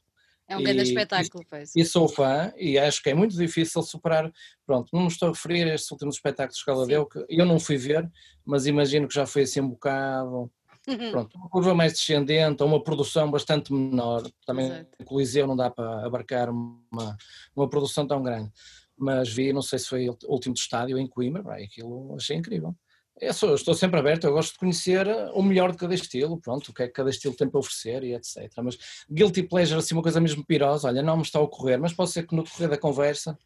É 0.48 0.56
um 0.56 0.62
grande 0.62 0.82
espetáculo, 0.82 1.44
pois. 1.48 1.76
E 1.76 1.84
sou 1.84 2.08
fã 2.08 2.52
e 2.56 2.78
acho 2.78 3.02
que 3.02 3.10
é 3.10 3.14
muito 3.14 3.36
difícil 3.36 3.82
superar. 3.82 4.32
Pronto, 4.66 4.88
não 4.92 5.02
me 5.02 5.08
estou 5.08 5.28
a 5.28 5.32
referir 5.32 5.70
a 5.70 5.74
estes 5.74 5.90
últimos 5.90 6.16
espetáculos 6.16 6.64
que 6.64 6.70
ela 6.70 6.84
Sim. 6.84 6.90
deu, 6.90 7.06
que 7.06 7.24
eu 7.28 7.44
não 7.44 7.60
fui 7.60 7.76
ver, 7.76 8.10
mas 8.44 8.66
imagino 8.66 9.06
que 9.06 9.14
já 9.14 9.26
foi 9.26 9.42
assim 9.42 9.60
um 9.60 9.68
bocado 9.68 10.50
Uhum. 10.88 11.10
Pronto, 11.10 11.36
uma 11.36 11.50
curva 11.50 11.74
mais 11.74 11.92
descendente, 11.92 12.62
ou 12.62 12.68
uma 12.68 12.82
produção 12.82 13.30
bastante 13.30 13.70
menor, 13.72 14.22
também 14.46 14.66
Exato. 14.68 14.90
o 14.98 15.04
Coliseu 15.04 15.46
não 15.46 15.54
dá 15.54 15.70
para 15.70 16.06
abarcar 16.06 16.48
uma, 16.48 17.14
uma 17.54 17.68
produção 17.68 18.06
tão 18.06 18.22
grande, 18.22 18.50
mas 18.96 19.28
vi, 19.28 19.52
não 19.52 19.60
sei 19.60 19.78
se 19.78 19.86
foi 19.86 20.08
o 20.08 20.16
último 20.26 20.54
estádio 20.54 20.98
em 20.98 21.06
Coimbra, 21.06 21.42
bem, 21.42 21.66
aquilo 21.66 22.16
achei 22.16 22.36
incrível. 22.36 22.74
Eu 23.20 23.34
sou, 23.34 23.54
estou 23.54 23.74
sempre 23.74 23.98
aberto, 23.98 24.24
eu 24.24 24.32
gosto 24.32 24.52
de 24.52 24.60
conhecer 24.60 25.06
o 25.34 25.42
melhor 25.42 25.72
de 25.72 25.76
cada 25.76 25.94
estilo, 25.94 26.40
pronto, 26.40 26.68
o 26.68 26.72
que 26.72 26.84
é 26.84 26.86
que 26.86 26.92
cada 26.92 27.10
estilo 27.10 27.34
tem 27.34 27.50
para 27.50 27.58
oferecer 27.58 28.04
e 28.04 28.14
etc. 28.14 28.48
Mas 28.62 28.78
guilty 29.10 29.42
pleasure, 29.42 29.80
assim, 29.80 29.94
uma 29.94 30.02
coisa 30.02 30.20
mesmo 30.20 30.44
pirosa, 30.46 30.88
olha, 30.88 31.02
não 31.02 31.16
me 31.16 31.22
está 31.22 31.38
a 31.38 31.42
ocorrer, 31.42 31.80
mas 31.80 31.92
pode 31.92 32.10
ser 32.10 32.26
que 32.26 32.34
no 32.34 32.44
decorrer 32.44 32.70
da 32.70 32.78
conversa 32.78 33.36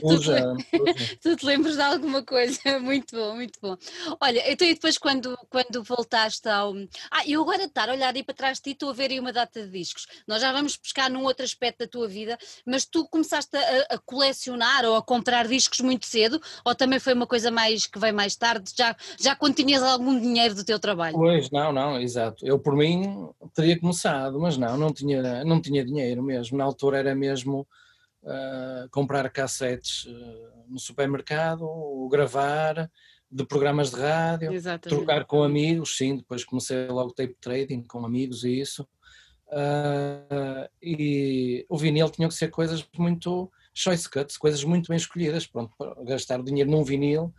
tu, 0.00 0.20
te, 0.20 1.18
tu 1.22 1.36
te 1.36 1.46
lembras 1.46 1.76
de 1.76 1.82
alguma 1.82 2.22
coisa? 2.22 2.60
Muito 2.80 3.16
bom, 3.16 3.34
muito 3.34 3.58
bom. 3.60 3.76
Olha, 4.20 4.50
então 4.50 4.66
e 4.66 4.74
depois 4.74 4.98
quando, 4.98 5.36
quando 5.48 5.82
voltaste 5.82 6.48
ao. 6.48 6.74
Ah, 7.10 7.26
eu 7.26 7.42
agora 7.42 7.64
estar 7.64 7.88
a 7.88 7.92
olhar 7.92 8.14
aí 8.14 8.22
para 8.22 8.34
trás 8.34 8.58
de 8.58 8.64
ti, 8.64 8.70
estou 8.70 8.90
a 8.90 8.92
ver 8.92 9.10
aí 9.10 9.20
uma 9.20 9.32
data 9.32 9.62
de 9.62 9.70
discos. 9.70 10.06
Nós 10.26 10.40
já 10.40 10.52
vamos 10.52 10.76
pescar 10.76 11.10
num 11.10 11.24
outro 11.24 11.44
aspecto 11.44 11.80
da 11.80 11.86
tua 11.86 12.08
vida, 12.08 12.38
mas 12.66 12.84
tu 12.84 13.06
começaste 13.08 13.56
a, 13.56 13.94
a 13.94 13.98
colecionar 13.98 14.84
ou 14.84 14.96
a 14.96 15.02
comprar 15.02 15.46
discos 15.46 15.80
muito 15.80 16.06
cedo, 16.06 16.40
ou 16.64 16.74
também 16.74 16.98
foi 16.98 17.14
uma 17.14 17.26
coisa 17.26 17.50
mais 17.50 17.86
que 17.86 17.98
veio 17.98 18.14
mais 18.14 18.36
tarde, 18.36 18.72
já, 18.76 18.94
já 19.18 19.34
quando 19.34 19.54
tinhas 19.54 19.82
algum 19.82 20.18
dinheiro 20.18 20.54
do 20.54 20.64
teu 20.64 20.78
trabalho? 20.78 21.16
Pois, 21.16 21.50
não, 21.50 21.72
não, 21.72 22.00
exato. 22.00 22.46
Eu 22.46 22.58
por 22.58 22.76
mim 22.76 23.28
teria 23.54 23.78
começado, 23.78 24.38
mas 24.38 24.56
não, 24.56 24.76
não 24.76 24.92
tinha, 24.92 25.44
não 25.44 25.60
tinha 25.60 25.84
dinheiro 25.84 26.22
mesmo. 26.22 26.58
Na 26.58 26.64
altura 26.64 26.98
era 26.98 27.14
mesmo 27.14 27.66
uh, 28.24 28.88
comprar 28.90 29.30
cassetes 29.30 30.06
uh, 30.06 30.64
no 30.68 30.78
supermercado, 30.78 32.08
gravar 32.10 32.90
de 33.30 33.44
programas 33.44 33.90
de 33.90 33.96
rádio, 33.96 34.52
Exatamente. 34.52 34.96
trocar 34.96 35.24
com 35.24 35.42
amigos, 35.42 35.96
sim, 35.96 36.16
depois 36.16 36.44
comecei 36.44 36.86
logo 36.88 37.12
tape 37.12 37.36
trading 37.40 37.82
com 37.82 38.04
amigos 38.04 38.44
e 38.44 38.60
isso. 38.60 38.86
Uh, 39.48 40.68
e 40.82 41.66
o 41.68 41.76
vinil 41.76 42.10
tinha 42.10 42.28
que 42.28 42.34
ser 42.34 42.48
coisas 42.48 42.86
muito 42.96 43.50
choice 43.72 44.08
cuts, 44.08 44.36
coisas 44.36 44.64
muito 44.64 44.88
bem 44.88 44.96
escolhidas. 44.96 45.46
Pronto, 45.46 45.72
gastar 46.04 46.42
dinheiro 46.42 46.70
num 46.70 46.84
vinil 46.84 47.32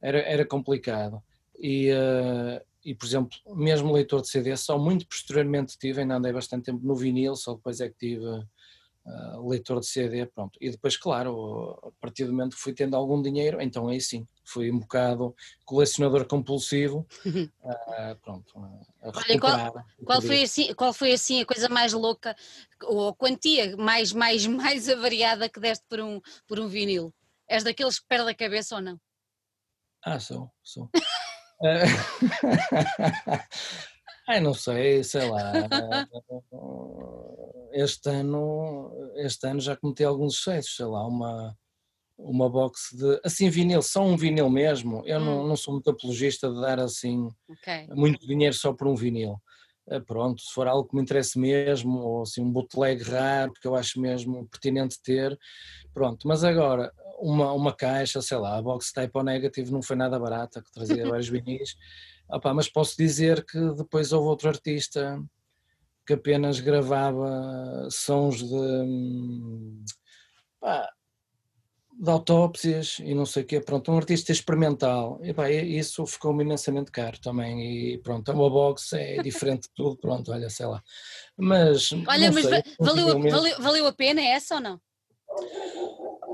era, 0.00 0.18
era 0.18 0.44
complicado. 0.44 1.22
E, 1.58 1.90
uh, 1.90 2.60
e, 2.84 2.94
por 2.94 3.06
exemplo, 3.06 3.36
mesmo 3.54 3.92
leitor 3.92 4.20
de 4.20 4.28
CD, 4.28 4.56
só 4.56 4.78
muito 4.78 5.06
posteriormente 5.06 5.78
tive, 5.78 6.00
ainda 6.00 6.16
andei 6.16 6.32
bastante 6.32 6.66
tempo 6.66 6.84
no 6.84 6.94
vinil, 6.94 7.34
só 7.34 7.54
depois 7.54 7.80
é 7.80 7.88
que 7.88 7.96
tive 7.96 8.24
uh, 9.06 9.48
leitor 9.48 9.80
de 9.80 9.86
CD, 9.86 10.26
pronto. 10.26 10.58
E 10.60 10.70
depois, 10.70 10.96
claro, 10.96 11.78
a 11.82 11.90
partir 12.00 12.24
do 12.24 12.32
momento 12.32 12.56
que 12.56 12.62
fui 12.62 12.72
tendo 12.72 12.96
algum 12.96 13.22
dinheiro, 13.22 13.60
então 13.60 13.88
aí 13.88 14.00
sim, 14.00 14.26
fui 14.44 14.70
um 14.70 14.78
bocado 14.78 15.34
colecionador 15.64 16.26
compulsivo, 16.26 17.06
uh, 17.24 17.24
pronto, 18.22 18.52
Olha, 19.02 19.40
qual, 19.40 19.84
qual, 20.04 20.22
foi 20.22 20.42
assim, 20.42 20.74
qual 20.74 20.92
foi 20.92 21.12
assim 21.12 21.40
a 21.40 21.46
coisa 21.46 21.68
mais 21.68 21.92
louca, 21.92 22.36
ou 22.82 23.08
a 23.08 23.14
quantia 23.14 23.76
mais, 23.76 24.12
mais, 24.12 24.46
mais 24.46 24.88
avariada 24.88 25.48
que 25.48 25.60
deste 25.60 25.84
por 25.88 26.00
um, 26.00 26.20
por 26.46 26.58
um 26.58 26.66
vinil? 26.66 27.14
És 27.48 27.62
daqueles 27.62 28.00
que 28.00 28.06
perde 28.08 28.30
a 28.30 28.34
cabeça 28.34 28.74
ou 28.74 28.80
não? 28.80 29.00
Ah, 30.02 30.18
sou, 30.18 30.50
sou. 30.62 30.90
Ai, 34.28 34.40
não 34.40 34.54
sei, 34.54 35.04
sei 35.04 35.28
lá. 35.28 35.52
Este 37.72 38.08
ano, 38.08 38.90
este 39.16 39.46
ano 39.46 39.60
já 39.60 39.76
cometi 39.76 40.02
alguns 40.02 40.38
excessos, 40.38 40.76
sei 40.76 40.86
lá, 40.86 41.06
uma, 41.06 41.56
uma 42.18 42.48
box 42.48 42.96
de. 42.96 43.20
Assim, 43.24 43.48
vinil, 43.48 43.82
só 43.82 44.02
um 44.02 44.16
vinil 44.16 44.50
mesmo. 44.50 45.02
Eu 45.06 45.20
hum. 45.20 45.24
não, 45.24 45.46
não 45.46 45.56
sou 45.56 45.74
muito 45.74 45.90
apologista 45.90 46.50
de 46.50 46.60
dar 46.60 46.80
assim 46.80 47.28
okay. 47.48 47.86
muito 47.94 48.26
dinheiro 48.26 48.54
só 48.54 48.72
por 48.72 48.88
um 48.88 48.94
vinil. 48.94 49.40
Eh, 49.88 50.00
pronto, 50.00 50.42
se 50.42 50.52
for 50.52 50.66
algo 50.66 50.88
que 50.88 50.96
me 50.96 51.02
interesse 51.02 51.38
mesmo, 51.38 52.00
ou 52.00 52.22
assim 52.22 52.42
um 52.42 52.50
bootleg 52.50 53.02
raro, 53.02 53.52
que 53.52 53.68
eu 53.68 53.76
acho 53.76 54.00
mesmo 54.00 54.48
pertinente 54.48 55.00
ter, 55.02 55.38
pronto. 55.94 56.26
Mas 56.26 56.42
agora, 56.42 56.92
uma, 57.20 57.52
uma 57.52 57.72
caixa, 57.72 58.20
sei 58.20 58.36
lá, 58.38 58.56
a 58.56 58.62
box 58.62 58.92
Type 58.92 59.16
O 59.16 59.22
Negative 59.22 59.70
não 59.70 59.82
foi 59.82 59.96
nada 59.96 60.18
barata, 60.18 60.62
que 60.62 60.72
trazia 60.72 61.06
vários 61.08 61.28
vinis, 61.28 61.76
Opa, 62.28 62.52
mas 62.52 62.68
posso 62.68 62.96
dizer 62.96 63.44
que 63.44 63.58
depois 63.74 64.12
houve 64.12 64.28
outro 64.28 64.48
artista 64.48 65.22
que 66.06 66.14
apenas 66.14 66.60
gravava 66.60 67.88
sons 67.90 68.42
de, 68.42 69.84
pá, 70.60 70.88
de 71.98 72.10
autópsias 72.10 72.98
e 73.00 73.14
não 73.14 73.24
sei 73.24 73.42
o 73.42 73.46
quê, 73.46 73.60
pronto, 73.60 73.90
um 73.90 73.96
artista 73.96 74.30
experimental, 74.30 75.18
e 75.22 75.32
pá, 75.32 75.50
isso 75.50 76.06
ficou-me 76.06 76.44
imensamente 76.44 76.90
caro 76.90 77.18
também, 77.20 77.94
e 77.94 77.98
pronto, 77.98 78.30
uma 78.32 78.50
box 78.50 78.92
é 78.92 79.16
diferente 79.22 79.62
de 79.62 79.74
tudo, 79.74 79.96
pronto, 79.96 80.30
olha, 80.30 80.50
sei 80.50 80.66
lá. 80.66 80.82
Mas, 81.36 81.92
olha, 81.92 82.30
mas 82.30 82.46
sei, 82.46 82.62
valeu, 82.78 83.20
valeu, 83.20 83.62
valeu 83.62 83.86
a 83.86 83.92
pena 83.92 84.20
essa 84.20 84.56
ou 84.56 84.60
não? 84.60 84.80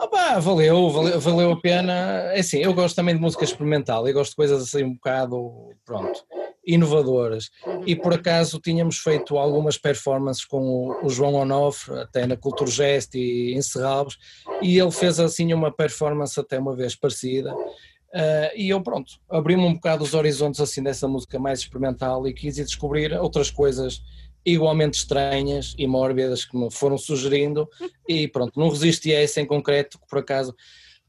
Opa, 0.03 0.41
valeu, 0.41 0.91
valeu, 0.91 1.21
valeu 1.21 1.53
a 1.53 1.61
pena. 1.61 1.93
É 2.33 2.41
assim, 2.41 2.59
eu 2.59 2.75
gosto 2.75 2.97
também 2.97 3.15
de 3.15 3.21
música 3.21 3.45
experimental, 3.45 4.09
eu 4.09 4.13
gosto 4.13 4.31
de 4.31 4.37
coisas 4.37 4.61
assim 4.61 4.83
um 4.83 4.95
bocado, 4.95 5.71
pronto, 5.85 6.25
inovadoras. 6.67 7.51
E 7.87 7.95
por 7.95 8.13
acaso 8.13 8.59
tínhamos 8.59 8.99
feito 8.99 9.39
algumas 9.39 9.79
performances 9.79 10.45
com 10.45 10.59
o, 10.59 11.07
o 11.07 11.09
João 11.09 11.35
Onofre, 11.35 12.01
até 12.01 12.27
na 12.27 12.37
Cultura 12.37 12.69
Gest 12.69 13.15
e 13.15 13.55
em 13.55 13.63
Serralves, 13.63 14.17
e 14.61 14.77
ele 14.77 14.91
fez 14.91 15.21
assim 15.21 15.55
uma 15.55 15.71
performance 15.71 16.39
até 16.39 16.59
uma 16.59 16.75
vez 16.75 16.97
parecida. 16.97 17.55
Uh, 17.55 18.51
e 18.57 18.71
eu, 18.71 18.83
pronto, 18.83 19.13
abri-me 19.31 19.63
um 19.63 19.75
bocado 19.75 20.03
os 20.03 20.15
horizontes 20.15 20.61
assim 20.61 20.83
dessa 20.83 21.07
música 21.07 21.39
mais 21.39 21.61
experimental 21.61 22.27
e 22.27 22.35
quis 22.35 22.59
ir 22.59 22.65
descobrir 22.65 23.13
outras 23.13 23.53
coisas 23.53 24.03
igualmente 24.45 24.95
estranhas 24.95 25.75
e 25.79 25.87
mórbidas 25.87 26.45
que 26.45 26.57
me 26.57 26.71
foram 26.71 26.99
sugerindo 26.99 27.69
e 28.09 28.27
pronto, 28.29 28.59
não 28.59 28.69
resisti 28.69 29.15
a 29.15 29.21
essa 29.21 29.41
em 29.41 29.47
concreto, 29.47 29.99
que 29.99 30.07
por 30.07 30.19
acaso 30.19 30.55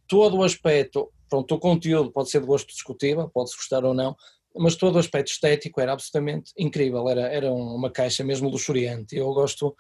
todo 0.08 0.38
o 0.38 0.44
aspecto, 0.44 1.12
pronto, 1.30 1.56
o 1.56 1.60
conteúdo 1.60 2.12
pode 2.12 2.30
ser 2.30 2.42
de 2.42 2.48
gosto 2.48 2.68
discutível, 2.68 3.30
pode-se 3.30 3.56
gostar 3.56 3.84
ou 3.84 3.94
não, 3.94 4.16
mas 4.56 4.76
todo 4.76 4.96
o 4.96 5.00
aspecto 5.00 5.32
estético 5.32 5.82
era 5.82 5.94
absolutamente 5.94 6.52
incrível, 6.58 7.10
era, 7.10 7.22
era 7.22 7.52
uma 7.52 7.90
caixa 7.90 8.24
mesmo 8.24 8.50
luxuriante, 8.50 9.16
eu 9.16 9.34
gosto 9.34 9.76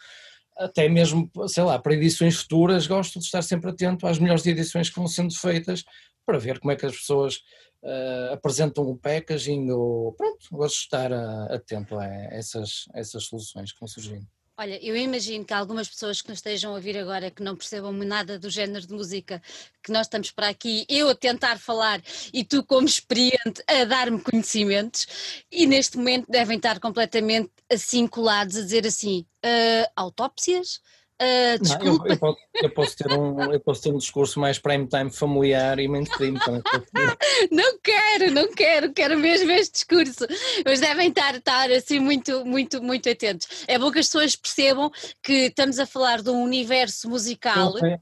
até 0.57 0.87
mesmo, 0.87 1.29
sei 1.47 1.63
lá, 1.63 1.79
para 1.79 1.93
edições 1.93 2.37
futuras, 2.37 2.87
gosto 2.87 3.19
de 3.19 3.25
estar 3.25 3.41
sempre 3.41 3.71
atento 3.71 4.05
às 4.05 4.19
melhores 4.19 4.45
edições 4.45 4.89
que 4.89 4.95
vão 4.95 5.07
sendo 5.07 5.33
feitas 5.35 5.83
para 6.25 6.37
ver 6.37 6.59
como 6.59 6.71
é 6.71 6.75
que 6.75 6.85
as 6.85 6.95
pessoas 6.95 7.37
uh, 7.83 8.33
apresentam 8.33 8.85
o 8.85 8.97
packaging, 8.97 9.69
ou, 9.71 10.13
pronto, 10.13 10.47
gosto 10.51 10.75
de 10.75 10.83
estar 10.83 11.11
uh, 11.11 11.53
atento 11.53 11.97
a 11.97 12.05
essas, 12.31 12.85
essas 12.93 13.25
soluções 13.25 13.71
que 13.71 13.79
vão 13.79 13.87
surgindo. 13.87 14.27
Olha, 14.55 14.79
eu 14.85 14.95
imagino 14.95 15.43
que 15.43 15.53
algumas 15.53 15.89
pessoas 15.89 16.21
que 16.21 16.29
nos 16.29 16.37
estejam 16.37 16.71
a 16.71 16.75
ouvir 16.75 16.95
agora 16.95 17.31
que 17.31 17.41
não 17.41 17.55
percebam 17.55 17.91
nada 17.91 18.37
do 18.37 18.51
género 18.51 18.85
de 18.85 18.93
música 18.93 19.41
que 19.81 19.91
nós 19.91 20.05
estamos 20.05 20.29
para 20.29 20.47
aqui, 20.47 20.85
eu 20.87 21.09
a 21.09 21.15
tentar 21.15 21.57
falar 21.57 21.99
e 22.31 22.43
tu, 22.43 22.63
como 22.63 22.87
experiente, 22.87 23.63
a 23.67 23.83
dar-me 23.83 24.21
conhecimentos, 24.21 25.43
e 25.51 25.65
neste 25.65 25.97
momento 25.97 26.29
devem 26.29 26.57
estar 26.57 26.79
completamente 26.79 27.49
assim 27.67 28.05
colados 28.05 28.55
a 28.55 28.61
dizer 28.61 28.85
assim: 28.85 29.25
uh, 29.43 29.91
autópsias, 29.95 30.79
Uh, 31.21 31.61
não, 31.61 31.85
eu, 31.85 32.07
eu, 32.07 32.17
posso, 32.17 32.37
eu, 32.55 32.69
posso, 32.73 32.97
ter 32.97 33.11
um, 33.13 33.53
eu 33.53 33.59
posso 33.59 33.81
ter 33.81 33.93
um 33.93 33.97
discurso 33.97 34.39
mais 34.39 34.57
prime 34.57 34.87
time 34.87 35.11
familiar 35.11 35.79
e 35.79 35.87
mainstream 35.87 36.33
também. 36.35 36.61
não 37.51 37.79
quero, 37.79 38.31
não 38.31 38.51
quero, 38.51 38.91
quero 38.91 39.17
mesmo 39.17 39.51
este 39.51 39.73
discurso. 39.73 40.25
Mas 40.65 40.79
devem 40.79 41.09
estar, 41.09 41.35
estar 41.35 41.71
assim 41.71 41.99
muito, 41.99 42.43
muito, 42.45 42.81
muito 42.81 43.09
atentos. 43.09 43.47
É 43.67 43.77
bom 43.77 43.91
que 43.91 43.99
as 43.99 44.07
pessoas 44.07 44.35
percebam 44.35 44.91
que 45.21 45.47
estamos 45.47 45.79
a 45.79 45.85
falar 45.85 46.21
de 46.21 46.29
um 46.29 46.43
universo 46.43 47.09
musical. 47.09 47.77
É, 47.77 47.99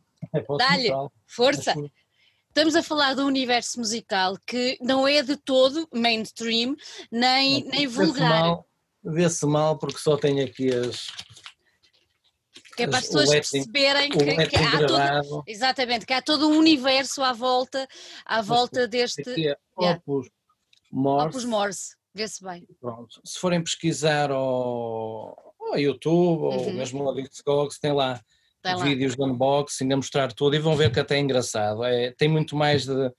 Dá-lhe, 0.57 0.89
força! 1.27 1.75
Estamos 2.47 2.75
a 2.75 2.83
falar 2.83 3.13
de 3.13 3.21
um 3.21 3.27
universo 3.27 3.79
musical 3.79 4.37
que 4.45 4.77
não 4.81 5.07
é 5.07 5.21
de 5.21 5.37
todo 5.37 5.87
mainstream, 5.93 6.75
nem, 7.09 7.63
nem 7.65 7.87
vulgar. 7.87 8.59
Vê-se 9.03 9.45
mal, 9.45 9.51
mal 9.51 9.77
porque 9.77 9.97
só 9.97 10.17
tem 10.17 10.41
aqui 10.41 10.69
as, 10.69 11.07
que 12.75 12.83
é 12.83 12.87
para 12.87 12.99
as 12.99 13.05
pessoas 13.05 13.29
perceberem 13.29 14.09
que, 14.09 14.47
que 14.47 14.55
há 14.55 14.87
todo, 14.87 15.43
exatamente, 15.47 16.05
que 16.05 16.13
há 16.13 16.21
todo 16.21 16.47
um 16.47 16.57
universo 16.57 17.21
à 17.21 17.33
volta, 17.33 17.87
à 18.25 18.41
volta 18.41 18.87
deste 18.87 19.49
é 19.49 19.57
Opus 19.75 20.29
Morse. 20.91 21.27
Opus 21.27 21.45
Morse, 21.45 21.95
vê-se 22.13 22.43
bem. 22.43 22.67
Pronto. 22.79 23.21
Se 23.23 23.39
forem 23.39 23.63
pesquisar 23.63 24.31
ao, 24.31 25.55
ao 25.59 25.77
YouTube 25.77 26.43
uhum. 26.43 26.67
ou 26.67 26.73
mesmo 26.73 27.07
ao 27.07 27.15
Discogs, 27.15 27.79
tem 27.79 27.93
lá 27.93 28.19
tem 28.61 28.77
vídeos 28.77 29.15
lá. 29.17 29.25
de 29.25 29.31
unboxing 29.31 29.91
a 29.91 29.95
mostrar 29.95 30.31
tudo 30.33 30.55
e 30.55 30.59
vão 30.59 30.75
ver 30.75 30.91
que 30.91 30.99
até 30.99 31.15
é 31.15 31.19
engraçado. 31.19 31.83
É, 31.83 32.11
tem 32.11 32.27
muito 32.27 32.55
mais 32.55 32.85
de, 32.85 33.09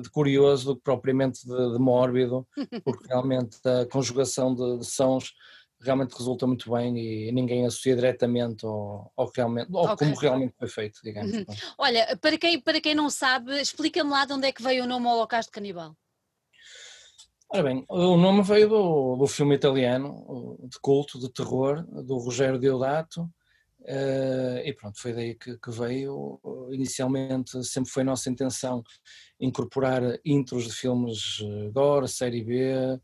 de 0.00 0.10
curioso 0.10 0.66
do 0.66 0.76
que 0.76 0.82
propriamente 0.82 1.46
de, 1.46 1.72
de 1.72 1.78
mórbido, 1.78 2.46
porque 2.84 3.06
realmente 3.08 3.56
a 3.64 3.86
conjugação 3.86 4.54
de, 4.54 4.78
de 4.78 4.86
sons 4.86 5.32
realmente 5.80 6.16
resulta 6.16 6.46
muito 6.46 6.70
bem 6.70 6.96
e 6.98 7.32
ninguém 7.32 7.66
associa 7.66 7.94
diretamente 7.94 8.64
ao, 8.64 9.12
ao 9.16 9.30
realmente, 9.34 9.74
ao 9.74 9.84
okay. 9.84 9.96
como 9.96 10.18
realmente 10.18 10.54
foi 10.58 10.68
feito, 10.68 11.00
digamos. 11.02 11.32
Uhum. 11.32 11.44
Olha, 11.78 12.16
para 12.20 12.38
quem, 12.38 12.60
para 12.60 12.80
quem 12.80 12.94
não 12.94 13.10
sabe, 13.10 13.60
explica-me 13.60 14.10
lá 14.10 14.24
de 14.24 14.32
onde 14.32 14.46
é 14.46 14.52
que 14.52 14.62
veio 14.62 14.84
o 14.84 14.86
nome 14.86 15.06
Holocausto 15.06 15.52
Canibal. 15.52 15.96
Ora 17.48 17.62
bem, 17.62 17.84
o 17.88 18.16
nome 18.16 18.42
veio 18.42 18.68
do, 18.68 19.16
do 19.16 19.26
filme 19.28 19.54
italiano 19.54 20.58
de 20.68 20.80
culto, 20.80 21.18
de 21.20 21.32
terror, 21.32 21.84
do 22.02 22.18
Rogério 22.18 22.58
Deodato, 22.58 23.22
uh, 23.22 24.58
e 24.64 24.74
pronto, 24.74 25.00
foi 25.00 25.12
daí 25.12 25.36
que, 25.36 25.56
que, 25.56 25.70
veio. 25.70 26.40
Inicialmente 26.72 27.62
sempre 27.62 27.90
foi 27.92 28.02
nossa 28.02 28.28
intenção 28.28 28.82
incorporar 29.38 30.02
intros 30.24 30.64
de 30.64 30.72
filmes 30.72 31.38
eh, 31.40 31.70
gore, 31.70 32.08
série 32.08 32.42
B, 32.42 33.00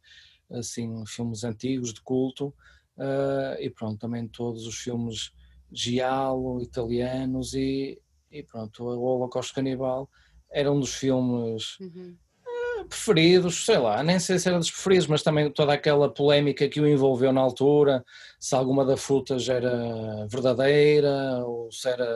assim, 0.54 1.04
filmes 1.06 1.44
antigos 1.44 1.92
de 1.92 2.00
culto, 2.02 2.54
uh, 2.96 3.60
e 3.60 3.70
pronto, 3.70 3.98
também 3.98 4.26
todos 4.28 4.66
os 4.66 4.76
filmes 4.76 5.32
giallo, 5.70 6.60
italianos, 6.60 7.54
e, 7.54 8.00
e 8.30 8.42
pronto, 8.42 8.84
o 8.84 9.02
Holocausto 9.02 9.54
Canibal 9.54 10.08
era 10.50 10.70
um 10.70 10.78
dos 10.78 10.94
filmes 10.94 11.78
uhum. 11.80 12.16
uh, 12.46 12.84
preferidos, 12.84 13.64
sei 13.64 13.78
lá, 13.78 14.02
nem 14.02 14.18
sei 14.18 14.38
se 14.38 14.48
era 14.48 14.58
dos 14.58 14.70
preferidos, 14.70 15.06
mas 15.06 15.22
também 15.22 15.50
toda 15.50 15.72
aquela 15.72 16.12
polémica 16.12 16.68
que 16.68 16.80
o 16.80 16.86
envolveu 16.86 17.32
na 17.32 17.40
altura, 17.40 18.04
se 18.38 18.54
alguma 18.54 18.84
da 18.84 18.96
footage 18.96 19.50
era 19.50 20.26
verdadeira, 20.28 21.44
ou 21.46 21.72
se 21.72 21.88
era 21.88 22.06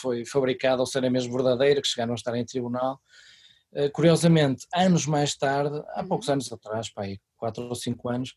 foi 0.00 0.24
fabricada 0.24 0.80
ou 0.80 0.86
se 0.86 0.96
era 0.96 1.10
mesmo 1.10 1.32
verdadeira, 1.32 1.80
que 1.80 1.88
chegaram 1.88 2.12
a 2.12 2.16
estar 2.16 2.34
em 2.36 2.44
tribunal. 2.44 3.00
Uh, 3.72 3.90
curiosamente, 3.90 4.66
anos 4.72 5.04
mais 5.04 5.34
tarde, 5.34 5.82
há 5.94 6.02
uhum. 6.02 6.08
poucos 6.08 6.28
anos 6.28 6.52
atrás, 6.52 6.92
pá, 6.92 7.02
aí, 7.02 7.18
quatro 7.44 7.64
ou 7.64 7.74
cinco 7.74 8.08
anos, 8.08 8.34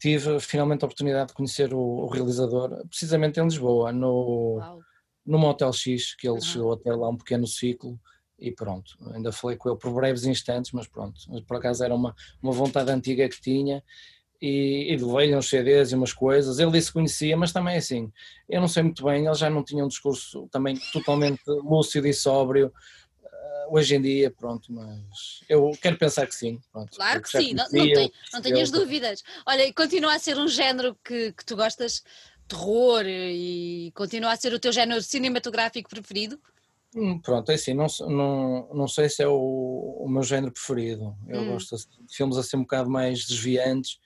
tive 0.00 0.40
finalmente 0.40 0.82
a 0.82 0.86
oportunidade 0.86 1.28
de 1.28 1.34
conhecer 1.34 1.74
o, 1.74 1.78
o 1.78 2.08
realizador, 2.08 2.86
precisamente 2.88 3.38
em 3.38 3.44
Lisboa, 3.44 3.92
no, 3.92 4.82
no 5.26 5.38
Motel 5.38 5.72
X, 5.72 6.14
que 6.16 6.26
ele 6.26 6.36
uhum. 6.36 6.40
chegou 6.40 6.72
a 6.72 6.78
ter 6.78 6.94
lá 6.94 7.08
um 7.08 7.16
pequeno 7.16 7.46
ciclo 7.46 8.00
e 8.38 8.50
pronto, 8.50 8.96
ainda 9.12 9.30
falei 9.30 9.56
com 9.56 9.68
ele 9.68 9.78
por 9.78 9.92
breves 9.92 10.24
instantes, 10.24 10.72
mas 10.72 10.88
pronto, 10.88 11.20
por 11.46 11.56
acaso 11.58 11.84
era 11.84 11.94
uma, 11.94 12.14
uma 12.42 12.52
vontade 12.52 12.90
antiga 12.90 13.28
que 13.28 13.40
tinha 13.40 13.82
e, 14.40 14.92
e 14.92 14.96
levei-lhe 14.96 15.36
uns 15.36 15.48
CDs 15.48 15.92
e 15.92 15.94
umas 15.94 16.12
coisas. 16.12 16.58
Ele 16.58 16.72
disse 16.72 16.88
que 16.88 16.94
conhecia, 16.94 17.36
mas 17.36 17.52
também 17.52 17.76
assim, 17.76 18.10
eu 18.48 18.60
não 18.60 18.68
sei 18.68 18.82
muito 18.82 19.04
bem, 19.04 19.24
ele 19.24 19.34
já 19.34 19.48
não 19.48 19.62
tinha 19.62 19.84
um 19.84 19.88
discurso 19.88 20.48
também 20.50 20.76
totalmente 20.92 21.42
lúcido 21.46 22.06
e 22.06 22.12
sóbrio. 22.12 22.72
Hoje 23.70 23.96
em 23.96 24.02
dia, 24.02 24.30
pronto, 24.30 24.72
mas 24.72 25.40
eu 25.48 25.70
quero 25.80 25.98
pensar 25.98 26.26
que 26.26 26.34
sim. 26.34 26.60
Pronto, 26.72 26.96
claro 26.96 27.22
que 27.22 27.30
sim, 27.30 27.54
não, 27.54 27.64
não, 27.64 27.70
tem, 27.70 28.12
não 28.32 28.42
tenhas 28.42 28.70
dúvidas. 28.70 29.22
Olha, 29.46 29.72
continua 29.72 30.14
a 30.14 30.18
ser 30.18 30.38
um 30.38 30.48
género 30.48 30.96
que, 31.04 31.32
que 31.32 31.44
tu 31.44 31.56
gostas, 31.56 32.02
terror, 32.46 33.04
e 33.06 33.92
continua 33.94 34.32
a 34.32 34.36
ser 34.36 34.52
o 34.52 34.58
teu 34.58 34.72
género 34.72 35.02
cinematográfico 35.02 35.88
preferido? 35.88 36.38
Hum, 36.94 37.18
pronto, 37.18 37.50
é 37.50 37.54
assim, 37.54 37.74
não, 37.74 37.86
não, 38.08 38.68
não 38.72 38.88
sei 38.88 39.08
se 39.08 39.22
é 39.22 39.26
o, 39.26 39.98
o 40.00 40.08
meu 40.08 40.22
género 40.22 40.52
preferido. 40.52 41.16
Eu 41.26 41.40
hum. 41.40 41.52
gosto 41.52 41.76
de 41.76 42.14
filmes 42.14 42.36
assim 42.36 42.56
um 42.56 42.62
bocado 42.62 42.88
mais 42.88 43.24
desviantes, 43.26 43.98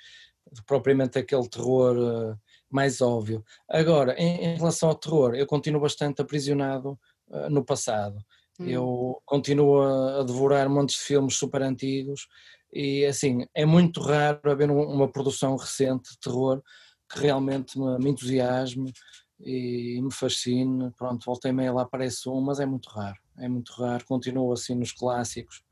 propriamente 0.67 1.19
aquele 1.19 1.47
terror 1.49 1.97
uh, 1.97 2.39
mais 2.71 3.03
óbvio. 3.03 3.45
Agora, 3.69 4.15
em, 4.19 4.45
em, 4.45 4.57
relação 4.57 4.89
ao 4.89 4.95
terror, 4.95 5.35
eu 5.35 5.47
continuo 5.47 5.83
bastante 5.83 6.23
aprisionado 6.23 6.99
uh, 7.29 7.51
no 7.51 7.63
passado. 7.63 8.25
Hum. 8.59 8.69
Eu 8.69 9.23
continuo 9.25 9.81
a, 9.83 10.23
devorar 10.25 10.69
montes 10.69 10.97
de 10.97 11.03
filmes 11.03 11.37
super 11.37 11.63
antigos 11.63 12.27
e 12.73 13.05
assim, 13.07 13.47
é 13.55 13.65
muito 13.65 14.01
raro 14.01 14.51
haver 14.51 14.71
uma 14.71 15.11
produção 15.11 15.57
recente 15.57 16.11
de 16.11 16.19
terror 16.19 16.63
que 17.11 17.21
realmente 17.21 17.79
me, 17.79 17.99
me 17.99 18.11
entusiasme 18.11 18.93
e 19.41 20.01
me 20.03 20.13
fascina. 20.13 20.93
Pronto, 20.97 21.25
voltei 21.25 21.53
meia 21.53 21.73
lá 21.73 21.83
aparece 21.83 22.29
um, 22.29 22.41
mas 22.41 22.61
é 22.61 22.67
muito 22.67 22.89
raro. 22.91 23.17
É 23.39 23.49
muito 23.49 23.73
raro, 23.73 24.05
continuo 24.05 24.53
assim 24.53 24.75
nos 24.75 24.93
clássicos 24.93 25.63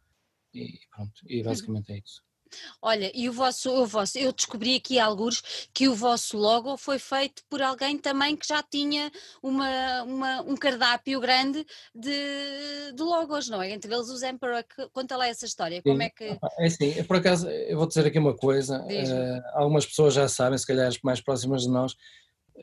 e 0.55 0.79
pronto, 0.91 1.13
e 1.27 1.39
uhum. 1.39 1.45
basicamente 1.45 1.93
é 1.93 1.99
isso. 1.99 2.26
Olha, 2.81 3.11
e 3.15 3.29
o 3.29 3.33
vosso, 3.33 3.71
o 3.71 3.87
vosso, 3.87 4.19
eu 4.19 4.33
descobri 4.33 4.77
aqui 4.77 4.99
alguns 4.99 5.43
que 5.73 5.89
o 5.89 5.95
vosso 5.95 6.37
logo 6.37 6.77
foi 6.77 6.99
feito 6.99 7.43
por 7.49 7.63
alguém 7.63 7.99
também 7.99 8.37
que 8.37 8.47
já 8.47 8.63
tinha 8.63 9.11
uma, 9.43 10.03
uma 10.03 10.43
um 10.43 10.57
cardápio 10.57 11.21
grande 11.21 11.67
de, 11.95 12.93
de 12.95 13.03
logos, 13.03 13.49
não 13.49 13.63
é? 13.63 13.71
Entre 13.71 13.93
eles 13.93 14.09
os 14.09 14.23
Emperor. 14.23 14.65
Conta 14.93 15.17
lá 15.17 15.27
essa 15.27 15.47
história, 15.47 15.83
como 15.83 16.03
é 16.03 16.11
que. 16.11 16.25
É 16.59 16.67
assim, 16.67 17.03
por 17.05 17.17
acaso, 17.17 17.49
eu 17.49 17.77
vou 17.77 17.87
dizer 17.87 18.07
aqui 18.07 18.19
uma 18.19 18.37
coisa, 18.37 18.81
uh, 18.81 19.43
algumas 19.55 19.87
pessoas 19.87 20.15
já 20.15 20.29
sabem, 20.29 20.59
se 20.59 20.67
calhar 20.67 20.87
as 20.87 21.01
mais 21.03 21.21
próximas 21.21 21.63
de 21.63 21.69
nós, 21.69 21.95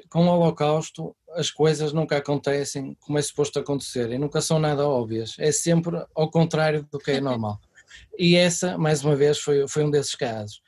com 0.10 0.26
o 0.26 0.30
Holocausto 0.30 1.16
as 1.36 1.50
coisas 1.50 1.94
nunca 1.94 2.18
acontecem 2.18 2.96
como 3.00 3.18
é 3.18 3.22
suposto 3.22 3.60
acontecer 3.60 4.12
e 4.12 4.18
nunca 4.18 4.42
são 4.42 4.60
nada 4.60 4.88
óbvias, 4.88 5.36
é 5.40 5.52
sempre 5.52 6.04
ao 6.16 6.30
contrário 6.30 6.88
do 6.92 7.00
que 7.00 7.12
é 7.12 7.22
normal. 7.22 7.60
E 8.18 8.36
essa, 8.36 8.78
mais 8.78 9.04
uma 9.04 9.16
vez, 9.16 9.40
foi, 9.40 9.68
foi 9.68 9.84
um 9.84 9.92
desses 9.92 10.16
casos. 10.16 10.62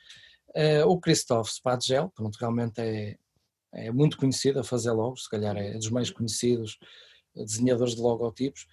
Uh, 0.56 0.86
o 0.88 0.98
Christophe 0.98 1.52
Spadgel, 1.52 2.10
pronto, 2.14 2.36
realmente 2.36 2.80
é, 2.80 3.16
é 3.72 3.90
muito 3.90 4.16
conhecido 4.16 4.60
a 4.60 4.64
fazer 4.64 4.90
logos, 4.90 5.24
se 5.24 5.30
calhar 5.30 5.56
é 5.56 5.74
dos 5.74 5.90
mais 5.90 6.10
conhecidos 6.10 6.78
desenhadores 7.34 7.94
de 7.94 8.00
logotipos, 8.00 8.66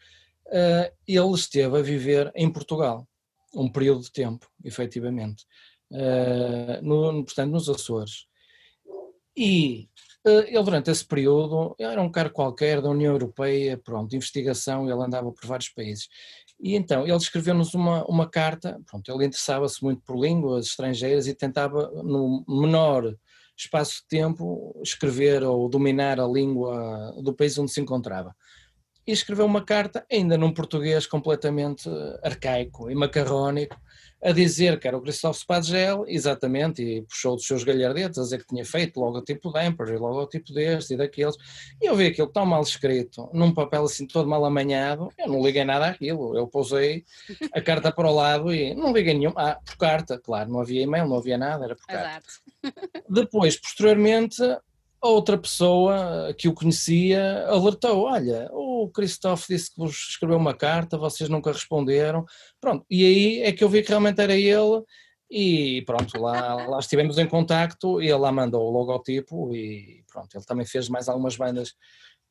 uh, 0.47 0.89
ele 1.05 1.33
esteve 1.33 1.77
a 1.77 1.81
viver 1.81 2.31
em 2.35 2.49
Portugal, 2.49 3.05
um 3.53 3.69
período 3.69 4.01
de 4.01 4.11
tempo, 4.11 4.49
efetivamente, 4.63 5.45
uh, 5.91 6.81
no, 6.81 7.25
portanto 7.25 7.51
nos 7.51 7.69
Açores. 7.69 8.27
E 9.35 9.89
ele, 10.25 10.63
durante 10.63 10.89
esse 10.89 11.03
período, 11.03 11.75
era 11.77 12.01
um 12.01 12.09
cargo 12.09 12.33
qualquer 12.33 12.81
da 12.81 12.89
União 12.89 13.11
Europeia, 13.11 13.77
pronto, 13.77 14.15
investigação, 14.15 14.89
ele 14.89 15.03
andava 15.03 15.29
por 15.31 15.45
vários 15.45 15.69
países. 15.69 16.07
E 16.59 16.75
então, 16.75 17.03
ele 17.03 17.15
escreveu-nos 17.17 17.73
uma, 17.73 18.05
uma 18.05 18.29
carta, 18.29 18.79
pronto, 18.89 19.11
ele 19.11 19.25
interessava-se 19.25 19.83
muito 19.83 20.01
por 20.05 20.17
línguas 20.17 20.67
estrangeiras 20.67 21.27
e 21.27 21.35
tentava, 21.35 21.91
no 22.03 22.43
menor 22.47 23.15
espaço 23.57 24.01
de 24.01 24.07
tempo, 24.07 24.79
escrever 24.83 25.43
ou 25.43 25.69
dominar 25.69 26.19
a 26.19 26.27
língua 26.27 27.13
do 27.21 27.33
país 27.33 27.57
onde 27.57 27.71
se 27.71 27.81
encontrava. 27.81 28.35
E 29.05 29.11
escreveu 29.11 29.45
uma 29.45 29.63
carta, 29.63 30.05
ainda 30.09 30.37
num 30.37 30.53
português 30.53 31.05
completamente 31.05 31.89
arcaico 32.23 32.89
e 32.89 32.95
macarrónico, 32.95 33.75
a 34.23 34.31
dizer 34.31 34.79
que 34.79 34.87
era 34.87 34.97
o 34.97 35.01
Christophe 35.01 35.39
Spadgel, 35.39 36.05
exatamente, 36.07 36.81
e 36.81 37.01
puxou 37.03 37.35
dos 37.35 37.45
seus 37.45 37.63
galhardetes 37.63 38.17
a 38.17 38.21
dizer 38.21 38.39
que 38.39 38.47
tinha 38.47 38.63
feito 38.63 38.99
logotipo 38.99 39.51
de 39.51 39.65
Emperor, 39.65 40.01
logotipo 40.01 40.53
deste 40.53 40.93
e 40.93 40.97
daqueles, 40.97 41.35
e 41.81 41.85
eu 41.85 41.95
vi 41.95 42.07
aquilo 42.07 42.27
tão 42.27 42.45
mal 42.45 42.61
escrito, 42.61 43.29
num 43.33 43.53
papel 43.53 43.83
assim 43.83 44.07
todo 44.07 44.29
mal 44.29 44.45
amanhado, 44.45 45.09
eu 45.19 45.27
não 45.27 45.43
liguei 45.43 45.65
nada 45.65 45.87
àquilo, 45.87 46.37
eu 46.37 46.47
pousei 46.47 47.03
a 47.51 47.61
carta 47.61 47.91
para 47.91 48.09
o 48.09 48.15
lado 48.15 48.53
e 48.53 48.73
não 48.73 48.93
liguei 48.93 49.13
nenhum, 49.13 49.33
ah, 49.35 49.59
por 49.65 49.77
carta, 49.77 50.17
claro, 50.17 50.49
não 50.49 50.61
havia 50.61 50.81
e-mail, 50.81 51.07
não 51.07 51.17
havia 51.17 51.37
nada, 51.37 51.65
era 51.65 51.75
por 51.75 51.85
carta. 51.85 52.23
Exato. 52.63 53.03
Depois, 53.09 53.57
posteriormente, 53.57 54.41
outra 55.07 55.37
pessoa 55.37 56.33
que 56.37 56.47
o 56.47 56.53
conhecia 56.53 57.45
alertou: 57.47 58.03
olha, 58.03 58.49
o 58.51 58.89
Christophe 58.89 59.47
disse 59.49 59.73
que 59.73 59.79
vos 59.79 59.91
escreveu 60.09 60.37
uma 60.37 60.53
carta, 60.53 60.97
vocês 60.97 61.29
nunca 61.29 61.51
responderam. 61.51 62.25
Pronto, 62.59 62.85
e 62.89 63.05
aí 63.05 63.41
é 63.41 63.51
que 63.51 63.63
eu 63.63 63.69
vi 63.69 63.81
que 63.81 63.89
realmente 63.89 64.21
era 64.21 64.35
ele. 64.35 64.83
E 65.29 65.81
pronto, 65.85 66.19
lá, 66.19 66.67
lá 66.67 66.79
estivemos 66.79 67.17
em 67.17 67.27
contacto 67.27 67.99
e 68.01 68.05
ele 68.05 68.19
lá 68.19 68.31
mandou 68.31 68.67
o 68.67 68.71
logotipo 68.71 69.53
e 69.55 70.03
pronto, 70.11 70.29
ele 70.35 70.45
também 70.45 70.65
fez 70.65 70.87
mais 70.87 71.09
algumas 71.09 71.35
bandas 71.35 71.73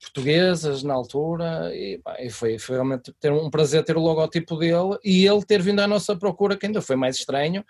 portuguesas 0.00 0.82
na 0.82 0.94
altura 0.94 1.70
e, 1.74 2.00
e 2.20 2.30
foi, 2.30 2.58
foi, 2.58 2.76
realmente 2.76 3.12
ter 3.20 3.32
um 3.32 3.50
prazer 3.50 3.84
ter 3.84 3.96
o 3.96 4.00
logotipo 4.00 4.56
dele 4.56 4.98
e 5.04 5.26
ele 5.26 5.44
ter 5.44 5.62
vindo 5.62 5.80
à 5.80 5.86
nossa 5.86 6.16
procura, 6.16 6.56
que 6.56 6.66
ainda 6.66 6.82
foi 6.82 6.96
mais 6.96 7.16
estranho, 7.16 7.64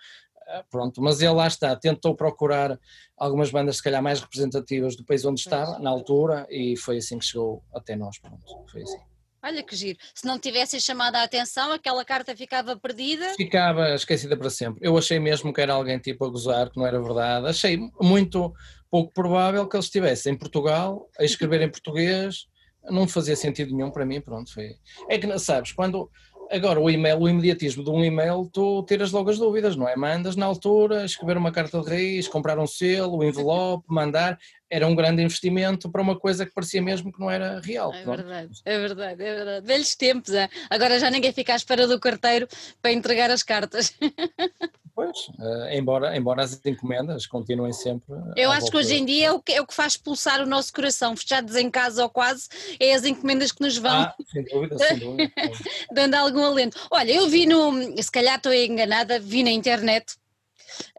pronto, 0.70 1.00
mas 1.00 1.20
ele 1.20 1.32
lá 1.32 1.46
está, 1.46 1.74
tentou 1.76 2.14
procurar 2.14 2.78
algumas 3.16 3.50
bandas 3.50 3.76
se 3.76 3.82
calhar 3.82 4.02
mais 4.02 4.20
representativas 4.20 4.96
do 4.96 5.04
país 5.04 5.24
onde 5.24 5.40
estava, 5.40 5.78
na 5.78 5.90
altura, 5.90 6.46
e 6.50 6.76
foi 6.76 6.98
assim 6.98 7.18
que 7.18 7.24
chegou 7.24 7.62
até 7.74 7.96
nós, 7.96 8.18
pronto, 8.18 8.44
foi 8.70 8.82
assim. 8.82 8.98
Olha 9.44 9.62
que 9.62 9.74
giro, 9.74 9.98
se 10.14 10.24
não 10.24 10.38
tivessem 10.38 10.78
chamado 10.78 11.16
a 11.16 11.24
atenção, 11.24 11.72
aquela 11.72 12.04
carta 12.04 12.36
ficava 12.36 12.76
perdida? 12.76 13.34
Ficava 13.34 13.92
esquecida 13.92 14.36
para 14.36 14.48
sempre. 14.48 14.86
Eu 14.86 14.96
achei 14.96 15.18
mesmo 15.18 15.52
que 15.52 15.60
era 15.60 15.74
alguém 15.74 15.98
tipo 15.98 16.24
a 16.24 16.28
gozar, 16.28 16.70
que 16.70 16.78
não 16.78 16.86
era 16.86 17.02
verdade, 17.02 17.48
achei 17.48 17.76
muito 18.00 18.54
pouco 18.88 19.12
provável 19.12 19.66
que 19.66 19.76
ele 19.76 19.82
estivesse 19.82 20.30
em 20.30 20.36
Portugal, 20.36 21.08
a 21.18 21.24
escrever 21.24 21.60
em 21.60 21.70
português, 21.70 22.46
não 22.90 23.08
fazia 23.08 23.34
sentido 23.34 23.74
nenhum 23.74 23.90
para 23.90 24.06
mim, 24.06 24.20
pronto, 24.20 24.52
foi... 24.52 24.76
É 25.08 25.18
que, 25.18 25.38
sabes, 25.38 25.72
quando 25.72 26.10
Agora, 26.52 26.78
o 26.78 26.90
e-mail, 26.90 27.18
o 27.18 27.26
imediatismo 27.26 27.82
de 27.82 27.88
um 27.88 28.04
e-mail, 28.04 28.46
tu 28.52 28.84
tiras 28.86 29.10
logo 29.10 29.30
as 29.30 29.38
dúvidas, 29.38 29.74
não 29.74 29.88
é? 29.88 29.96
Mandas 29.96 30.36
na 30.36 30.44
altura, 30.44 31.02
escrever 31.02 31.38
uma 31.38 31.50
carta 31.50 31.80
de 31.80 31.88
raiz, 31.88 32.28
comprar 32.28 32.58
um 32.58 32.66
selo, 32.66 33.16
um 33.16 33.24
envelope, 33.24 33.86
mandar, 33.88 34.38
era 34.68 34.86
um 34.86 34.94
grande 34.94 35.22
investimento 35.22 35.90
para 35.90 36.02
uma 36.02 36.14
coisa 36.18 36.44
que 36.44 36.52
parecia 36.52 36.82
mesmo 36.82 37.10
que 37.10 37.18
não 37.18 37.30
era 37.30 37.58
real. 37.60 37.94
É 37.94 38.04
verdade, 38.04 38.60
é 38.66 38.78
verdade, 38.78 39.22
é 39.22 39.34
verdade. 39.34 39.66
Velhos 39.66 39.94
tempos, 39.96 40.34
é? 40.34 40.50
agora 40.68 40.98
já 40.98 41.10
ninguém 41.10 41.32
fica 41.32 41.54
à 41.54 41.56
espera 41.56 41.86
do 41.86 41.98
carteiro 41.98 42.46
para 42.82 42.92
entregar 42.92 43.30
as 43.30 43.42
cartas. 43.42 43.94
Pois, 44.94 45.28
uh, 45.38 45.68
embora, 45.72 46.14
embora 46.16 46.42
as 46.42 46.60
encomendas 46.66 47.26
continuem 47.26 47.72
sempre. 47.72 48.14
Eu 48.36 48.50
acho 48.50 48.70
que 48.70 48.76
hoje 48.76 48.94
em 48.96 49.06
dia 49.06 49.28
é 49.28 49.32
o 49.32 49.40
que, 49.40 49.52
é 49.52 49.60
o 49.60 49.66
que 49.66 49.74
faz 49.74 49.96
pulsar 49.96 50.42
o 50.42 50.46
nosso 50.46 50.70
coração, 50.70 51.16
fechados 51.16 51.56
em 51.56 51.70
casa 51.70 52.02
ou 52.02 52.10
quase, 52.10 52.48
é 52.78 52.92
as 52.92 53.04
encomendas 53.04 53.52
que 53.52 53.62
nos 53.62 53.78
vão. 53.78 53.90
Ah, 53.90 54.14
sem 54.30 54.44
dúvida, 54.44 54.78
sem 54.78 54.98
dúvida. 54.98 55.32
dando 55.92 56.14
algum 56.14 56.44
alento. 56.44 56.78
Olha, 56.90 57.10
eu 57.10 57.26
vi 57.26 57.46
no. 57.46 57.72
Se 58.02 58.10
calhar 58.10 58.36
estou 58.36 58.52
enganada, 58.52 59.18
vi 59.18 59.42
na 59.42 59.50
internet, 59.50 60.14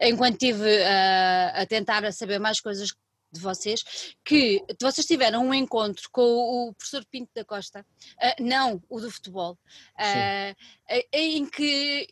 enquanto 0.00 0.34
estive 0.34 0.64
uh, 0.64 1.52
a 1.54 1.66
tentar 1.66 2.10
saber 2.12 2.40
mais 2.40 2.60
coisas 2.60 2.92
de 3.30 3.40
vocês, 3.40 3.84
que 4.24 4.60
vocês 4.80 5.06
tiveram 5.06 5.46
um 5.46 5.54
encontro 5.54 6.08
com 6.10 6.22
o 6.22 6.74
professor 6.74 7.04
Pinto 7.08 7.30
da 7.32 7.44
Costa, 7.44 7.80
uh, 7.80 8.42
não 8.42 8.82
o 8.88 9.00
do 9.00 9.08
futebol, 9.08 9.56
uh, 10.00 10.96
em 11.12 11.46
que 11.46 12.08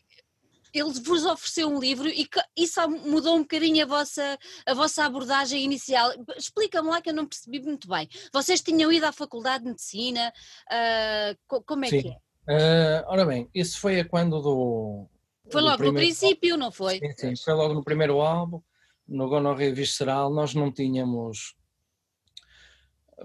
ele 0.73 0.91
vos 1.01 1.25
ofereceu 1.25 1.69
um 1.69 1.79
livro 1.79 2.07
e 2.09 2.27
isso 2.57 2.81
mudou 2.89 3.35
um 3.35 3.41
bocadinho 3.41 3.83
a 3.83 3.87
vossa, 3.87 4.37
a 4.65 4.73
vossa 4.73 5.05
abordagem 5.05 5.63
inicial. 5.63 6.11
Explica-me 6.35 6.89
lá 6.89 7.01
que 7.01 7.09
eu 7.09 7.13
não 7.13 7.27
percebi 7.27 7.61
muito 7.61 7.87
bem. 7.87 8.09
Vocês 8.33 8.61
tinham 8.61 8.91
ido 8.91 9.05
à 9.05 9.11
Faculdade 9.11 9.63
de 9.63 9.69
Medicina, 9.69 10.33
uh, 10.71 11.61
como 11.65 11.85
é 11.85 11.89
Sim. 11.89 12.01
que 12.01 12.09
é? 12.09 12.17
Uh, 12.45 13.05
ora 13.07 13.25
bem, 13.25 13.49
isso 13.53 13.79
foi 13.79 13.99
a 13.99 14.05
quando 14.05 14.41
do. 14.41 15.07
Foi 15.49 15.61
do 15.61 15.67
logo 15.67 15.83
no 15.83 15.93
princípio, 15.93 16.57
não 16.57 16.71
foi? 16.71 16.99
Sim, 16.99 17.13
sim, 17.17 17.35
foi 17.35 17.53
logo 17.53 17.73
no 17.73 17.83
primeiro 17.83 18.19
álbum, 18.19 18.61
no 19.07 19.29
Gonorreia 19.29 19.73
Visceral, 19.73 20.33
nós 20.33 20.53
não 20.53 20.71
tínhamos 20.71 21.55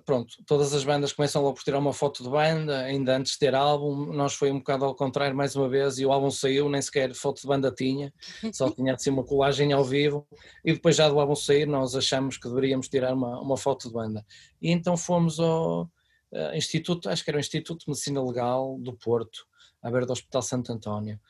pronto, 0.05 0.35
todas 0.47 0.75
as 0.75 0.85
bandas 0.85 1.13
começam 1.13 1.43
logo 1.43 1.55
por 1.55 1.63
tirar 1.63 1.79
uma 1.79 1.93
foto 1.93 2.23
de 2.23 2.29
banda, 2.29 2.81
ainda 2.81 3.17
antes 3.17 3.33
de 3.33 3.39
ter 3.39 3.55
álbum, 3.55 4.13
nós 4.13 4.35
foi 4.35 4.51
um 4.51 4.59
bocado 4.59 4.85
ao 4.85 4.95
contrário 4.95 5.37
mais 5.37 5.55
uma 5.57 5.69
vez, 5.69 5.99
e 5.99 6.07
o 6.07 6.13
álbum 6.13 6.31
saiu, 6.31 6.69
nem 6.69 6.81
sequer 6.83 7.15
foto 7.15 7.41
de 7.41 7.47
banda 7.47 7.71
tinha, 7.71 8.13
só 8.53 8.71
tinha 8.73 8.95
assim 8.95 9.11
uma 9.11 9.25
colagem 9.25 9.73
ao 9.73 9.85
vivo, 9.85 10.27
e 10.65 10.73
depois 10.73 10.97
já 10.97 11.09
do 11.09 11.19
álbum 11.19 11.35
sair 11.35 11.67
nós 11.67 11.95
achamos 11.95 12.37
que 12.37 12.49
deveríamos 12.49 12.89
tirar 12.89 13.15
uma, 13.15 13.41
uma 13.41 13.57
foto 13.57 13.89
de 13.89 13.95
banda. 13.95 14.25
E 14.61 14.71
então 14.71 14.97
fomos 14.97 15.39
ao 15.41 15.83
uh, 15.83 16.55
Instituto, 16.55 17.09
acho 17.09 17.25
que 17.25 17.31
era 17.31 17.37
o 17.37 17.41
Instituto 17.41 17.81
de 17.81 17.89
Medicina 17.89 18.23
Legal 18.23 18.79
do 18.81 18.93
Porto, 18.93 19.47
à 19.83 19.91
beira 19.91 20.07
do 20.07 20.13
Hospital 20.13 20.43
Santo 20.43 20.73
António. 20.73 21.21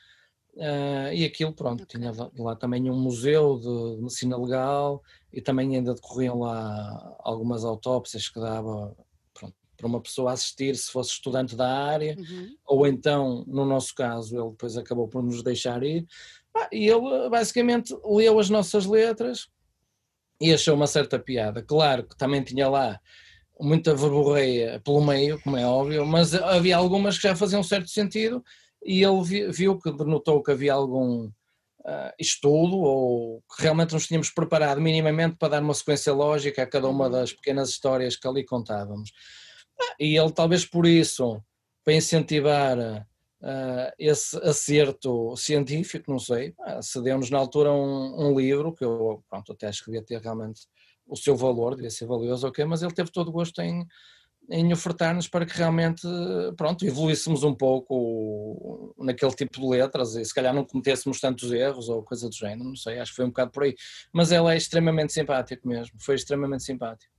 Uh, 0.55 1.13
e 1.13 1.23
aquilo, 1.23 1.53
pronto, 1.53 1.83
okay. 1.83 1.99
tinha 1.99 2.11
lá 2.37 2.55
também 2.55 2.89
um 2.89 2.99
museu 2.99 3.59
de, 3.59 4.01
medicina 4.01 4.37
legal 4.37 5.01
e 5.31 5.41
também 5.41 5.75
ainda 5.75 5.93
decorriam 5.93 6.39
lá 6.39 7.15
algumas 7.19 7.63
autópsias 7.63 8.27
que 8.27 8.39
dava 8.39 8.93
pronto, 9.33 9.55
para 9.77 9.87
uma 9.87 10.01
pessoa 10.01 10.33
assistir 10.33 10.75
se 10.75 10.91
fosse 10.91 11.11
estudante 11.11 11.55
da 11.55 11.69
área, 11.69 12.15
uhum. 12.17 12.55
ou 12.65 12.87
então, 12.87 13.45
no 13.47 13.63
nosso 13.63 13.95
caso, 13.95 14.37
ele 14.37 14.49
depois 14.49 14.75
acabou 14.75 15.07
por 15.07 15.23
nos 15.23 15.41
deixar 15.41 15.81
ir. 15.83 16.05
Ah, 16.53 16.67
e 16.71 16.89
ele 16.89 17.29
basicamente 17.29 17.95
leu 18.03 18.39
as 18.39 18.49
nossas 18.49 18.85
letras 18.85 19.47
e 20.41 20.53
achou 20.53 20.75
uma 20.75 20.87
certa 20.87 21.19
piada. 21.19 21.61
Claro 21.61 22.03
que 22.03 22.17
também 22.17 22.43
tinha 22.43 22.67
lá 22.67 22.99
muita 23.59 23.93
verborreia 23.93 24.81
pelo 24.83 25.05
meio, 25.05 25.39
como 25.41 25.57
é 25.57 25.65
óbvio, 25.65 26.05
mas 26.05 26.33
havia 26.33 26.75
algumas 26.75 27.17
que 27.17 27.27
já 27.27 27.35
faziam 27.35 27.61
certo 27.61 27.89
sentido 27.89 28.43
e 28.83 29.03
ele 29.03 29.51
viu 29.51 29.77
que 29.77 29.91
denotou 29.91 30.41
que 30.41 30.51
havia 30.51 30.73
algum 30.73 31.25
uh, 31.25 32.13
estudo 32.17 32.77
ou 32.77 33.41
que 33.55 33.61
realmente 33.61 33.93
nos 33.93 34.07
tínhamos 34.07 34.29
preparado 34.29 34.81
minimamente 34.81 35.35
para 35.37 35.49
dar 35.49 35.61
uma 35.61 35.73
sequência 35.73 36.13
lógica 36.13 36.63
a 36.63 36.67
cada 36.67 36.87
uma 36.87 37.05
uhum. 37.05 37.11
das 37.11 37.33
pequenas 37.33 37.69
histórias 37.69 38.15
que 38.15 38.27
ali 38.27 38.45
contávamos. 38.45 39.11
Ah, 39.79 39.95
e 39.99 40.17
ele 40.17 40.31
talvez 40.31 40.65
por 40.65 40.85
isso, 40.85 41.41
para 41.83 41.93
incentivar 41.93 42.77
uh, 43.41 43.93
esse 43.97 44.37
acerto 44.37 45.35
científico, 45.35 46.11
não 46.11 46.19
sei, 46.19 46.49
uh, 46.59 46.81
cedeu-nos 46.81 47.29
na 47.29 47.37
altura 47.37 47.71
um, 47.71 48.27
um, 48.27 48.39
livro 48.39 48.73
que 48.73 48.83
eu 48.83 49.23
pronto, 49.29 49.53
até 49.53 49.67
acho 49.67 49.83
que 49.83 49.91
devia 49.91 50.05
ter 50.05 50.21
realmente 50.21 50.61
o 51.07 51.15
seu 51.15 51.35
valor, 51.35 51.75
devia 51.75 51.89
ser 51.89 52.05
valioso, 52.05 52.47
ok, 52.47 52.63
mas 52.65 52.83
ele 52.83 52.93
teve 52.93 53.11
todo 53.11 53.29
o 53.29 53.31
gosto 53.31 53.61
em 53.61 53.85
em 54.51 54.73
ofertar-nos 54.73 55.27
para 55.27 55.45
que 55.45 55.55
realmente, 55.55 56.07
pronto, 56.57 56.85
evoluíssemos 56.85 57.43
um 57.43 57.53
pouco 57.53 58.95
naquele 58.97 59.33
tipo 59.33 59.59
de 59.59 59.67
letras 59.67 60.15
e 60.15 60.25
se 60.25 60.33
calhar 60.33 60.53
não 60.53 60.65
cometêssemos 60.65 61.19
tantos 61.19 61.51
erros 61.51 61.89
ou 61.89 62.03
coisa 62.03 62.27
do 62.27 62.35
género, 62.35 62.63
não 62.63 62.75
sei, 62.75 62.99
acho 62.99 63.11
que 63.11 63.17
foi 63.17 63.25
um 63.25 63.29
bocado 63.29 63.51
por 63.51 63.63
aí. 63.63 63.75
Mas 64.11 64.31
ela 64.31 64.53
é 64.53 64.57
extremamente 64.57 65.13
simpático 65.13 65.67
mesmo, 65.67 65.95
foi 65.99 66.15
extremamente 66.15 66.63
simpático. 66.63 67.11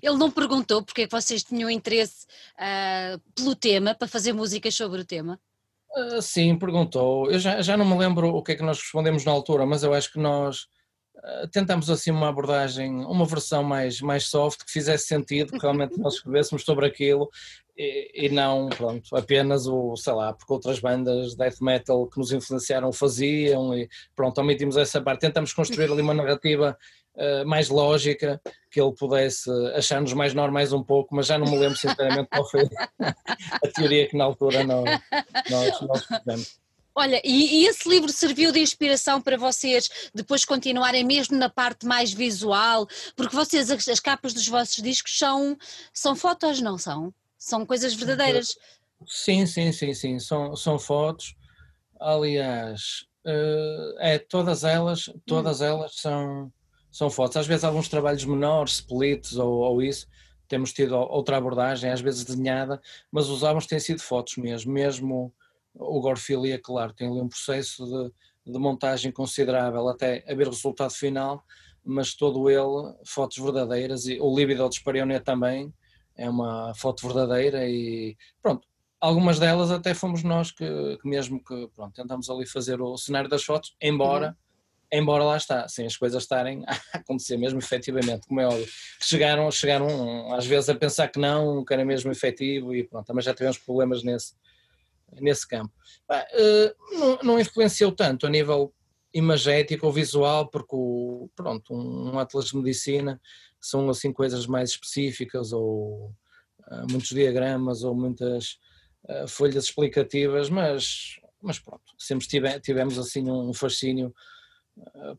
Ele 0.00 0.16
não 0.16 0.30
perguntou 0.30 0.82
porque 0.82 1.02
é 1.02 1.06
que 1.06 1.14
vocês 1.14 1.42
tinham 1.42 1.68
interesse 1.68 2.26
uh, 2.54 3.20
pelo 3.34 3.54
tema, 3.54 3.94
para 3.94 4.08
fazer 4.08 4.32
músicas 4.32 4.74
sobre 4.74 5.02
o 5.02 5.04
tema? 5.04 5.38
Uh, 5.94 6.22
sim, 6.22 6.56
perguntou. 6.56 7.30
Eu 7.30 7.38
já, 7.38 7.60
já 7.60 7.76
não 7.76 7.84
me 7.84 7.98
lembro 7.98 8.28
o 8.28 8.42
que 8.42 8.52
é 8.52 8.54
que 8.54 8.62
nós 8.62 8.78
respondemos 8.78 9.24
na 9.24 9.32
altura, 9.32 9.66
mas 9.66 9.82
eu 9.82 9.92
acho 9.92 10.10
que 10.10 10.18
nós 10.18 10.66
eh, 11.24 11.46
tentamos 11.52 11.88
assim 11.88 12.10
uma 12.10 12.28
abordagem, 12.28 13.04
uma 13.04 13.24
versão 13.24 13.62
mais, 13.62 14.00
mais 14.00 14.26
soft, 14.28 14.64
que 14.64 14.72
fizesse 14.72 15.06
sentido, 15.06 15.52
que 15.52 15.58
realmente 15.58 15.98
nós 15.98 16.14
escrevêssemos 16.14 16.64
sobre 16.64 16.86
aquilo 16.86 17.30
e, 17.76 18.26
e, 18.26 18.28
não, 18.28 18.68
pronto, 18.68 19.16
apenas 19.16 19.66
o, 19.66 19.96
sei 19.96 20.12
lá, 20.12 20.32
porque 20.32 20.52
outras 20.52 20.78
bandas 20.78 21.34
death 21.34 21.60
metal 21.60 22.06
que 22.06 22.18
nos 22.18 22.32
influenciaram 22.32 22.92
faziam 22.92 23.74
e 23.74 23.88
pronto, 24.14 24.38
omitimos 24.40 24.76
essa 24.76 25.00
parte, 25.00 25.20
tentamos 25.20 25.52
construir 25.52 25.90
ali 25.90 26.02
uma 26.02 26.12
narrativa 26.12 26.76
uh, 27.14 27.46
mais 27.46 27.70
lógica, 27.70 28.40
que 28.70 28.80
ele 28.80 28.92
pudesse 28.92 29.50
achar-nos 29.74 30.12
mais 30.12 30.34
normais 30.34 30.72
um 30.72 30.82
pouco, 30.82 31.14
mas 31.14 31.26
já 31.26 31.38
não 31.38 31.46
me 31.50 31.56
lembro 31.56 31.76
sinceramente 31.76 32.28
qual 32.30 32.48
foi 32.50 32.68
a 33.00 33.68
teoria 33.74 34.06
que 34.06 34.16
na 34.16 34.24
altura 34.24 34.64
nós, 34.64 35.00
nós, 35.50 35.80
nós 35.80 36.04
fizemos. 36.04 36.62
Olha, 36.94 37.20
e, 37.24 37.62
e, 37.62 37.66
esse 37.66 37.88
livro 37.88 38.12
serviu 38.12 38.52
de 38.52 38.60
inspiração 38.60 39.20
para 39.20 39.38
vocês 39.38 39.88
depois 40.14 40.44
continuarem 40.44 41.04
mesmo 41.04 41.38
na 41.38 41.48
parte 41.48 41.86
mais 41.86 42.12
visual? 42.12 42.86
Porque 43.16 43.34
vocês, 43.34 43.70
as, 43.70 43.88
as, 43.88 44.00
capas 44.00 44.34
dos 44.34 44.46
vossos 44.46 44.82
discos 44.82 45.18
são, 45.18 45.56
são 45.92 46.14
fotos, 46.14 46.60
não 46.60 46.76
são? 46.76 47.12
São 47.38 47.64
coisas 47.64 47.94
verdadeiras. 47.94 48.56
Sim, 49.06 49.46
sim, 49.46 49.72
sim, 49.72 49.94
sim, 49.94 50.18
são, 50.18 50.54
são 50.54 50.78
fotos. 50.78 51.34
Aliás, 51.98 53.06
uh, 53.26 53.98
é, 53.98 54.18
todas 54.18 54.62
elas, 54.62 55.10
todas 55.26 55.60
hum. 55.60 55.64
elas 55.64 55.94
são, 55.96 56.52
são 56.90 57.08
fotos. 57.08 57.38
Às 57.38 57.46
vezes 57.46 57.64
alguns 57.64 57.88
trabalhos 57.88 58.24
menores, 58.24 58.74
splits 58.74 59.36
ou, 59.36 59.50
ou 59.50 59.82
isso, 59.82 60.06
temos 60.46 60.72
tido 60.72 60.94
outra 60.94 61.38
abordagem, 61.38 61.90
às 61.90 62.02
vezes 62.02 62.24
desenhada, 62.24 62.80
mas 63.10 63.30
os 63.30 63.42
álbuns 63.42 63.66
têm 63.66 63.80
sido 63.80 64.02
fotos 64.02 64.36
mesmo, 64.36 64.70
mesmo 64.70 65.32
o 65.74 66.00
Gorfilia, 66.00 66.60
claro, 66.60 66.92
tem 66.92 67.08
ali 67.08 67.20
um 67.20 67.28
processo 67.28 67.84
de, 67.84 68.52
de 68.52 68.58
montagem 68.58 69.10
considerável 69.10 69.88
até 69.88 70.24
haver 70.28 70.48
resultado 70.48 70.92
final, 70.92 71.44
mas 71.84 72.14
todo 72.14 72.48
ele, 72.48 72.94
fotos 73.04 73.38
verdadeiras, 73.38 74.06
e 74.06 74.20
o 74.20 74.34
Líbido 74.34 74.68
de 74.68 74.76
Sparionia 74.76 75.20
também 75.20 75.72
é 76.16 76.28
uma 76.28 76.74
foto 76.74 77.06
verdadeira 77.06 77.66
e 77.66 78.16
pronto, 78.42 78.68
algumas 79.00 79.38
delas 79.38 79.70
até 79.70 79.94
fomos 79.94 80.22
nós 80.22 80.50
que, 80.50 80.98
que 81.00 81.08
mesmo 81.08 81.42
que 81.42 81.68
pronto, 81.74 81.94
tentamos 81.94 82.28
ali 82.28 82.46
fazer 82.46 82.80
o 82.80 82.96
cenário 82.96 83.28
das 83.28 83.42
fotos, 83.42 83.74
embora 83.80 84.28
uhum 84.28 84.42
embora 84.92 85.24
lá 85.24 85.38
está, 85.38 85.66
sem 85.68 85.86
as 85.86 85.96
coisas 85.96 86.22
estarem 86.22 86.62
a 86.68 86.98
acontecer 86.98 87.38
mesmo 87.38 87.58
efetivamente, 87.58 88.26
como 88.28 88.40
é 88.40 88.46
óbvio. 88.46 88.66
Chegaram, 89.00 89.50
chegaram 89.50 90.32
às 90.34 90.46
vezes 90.46 90.68
a 90.68 90.74
pensar 90.74 91.08
que 91.08 91.18
não, 91.18 91.64
que 91.64 91.72
era 91.72 91.84
mesmo 91.84 92.12
efetivo 92.12 92.74
e 92.74 92.84
pronto, 92.84 93.12
mas 93.14 93.24
já 93.24 93.32
tivemos 93.32 93.56
problemas 93.56 94.02
nesse, 94.04 94.34
nesse 95.20 95.46
campo. 95.46 95.72
Eh, 96.10 96.74
não, 96.92 97.18
não 97.22 97.40
influenciou 97.40 97.92
tanto 97.92 98.26
a 98.26 98.30
nível 98.30 98.72
imagético 99.14 99.86
ou 99.86 99.92
visual, 99.92 100.48
porque 100.48 100.74
o, 100.74 101.28
pronto, 101.36 101.74
um, 101.74 102.14
um 102.14 102.18
atlas 102.18 102.46
de 102.46 102.56
medicina 102.56 103.20
são 103.60 103.88
assim 103.88 104.12
coisas 104.12 104.46
mais 104.46 104.70
específicas 104.70 105.52
ou 105.52 106.12
uh, 106.68 106.90
muitos 106.90 107.10
diagramas 107.10 107.84
ou 107.84 107.94
muitas 107.94 108.58
uh, 109.08 109.28
folhas 109.28 109.64
explicativas, 109.64 110.48
mas, 110.48 111.20
mas 111.40 111.58
pronto, 111.58 111.84
sempre 111.98 112.26
tive, 112.26 112.60
tivemos 112.60 112.98
assim 112.98 113.30
um 113.30 113.52
fascínio, 113.52 114.14
uh, 114.78 115.18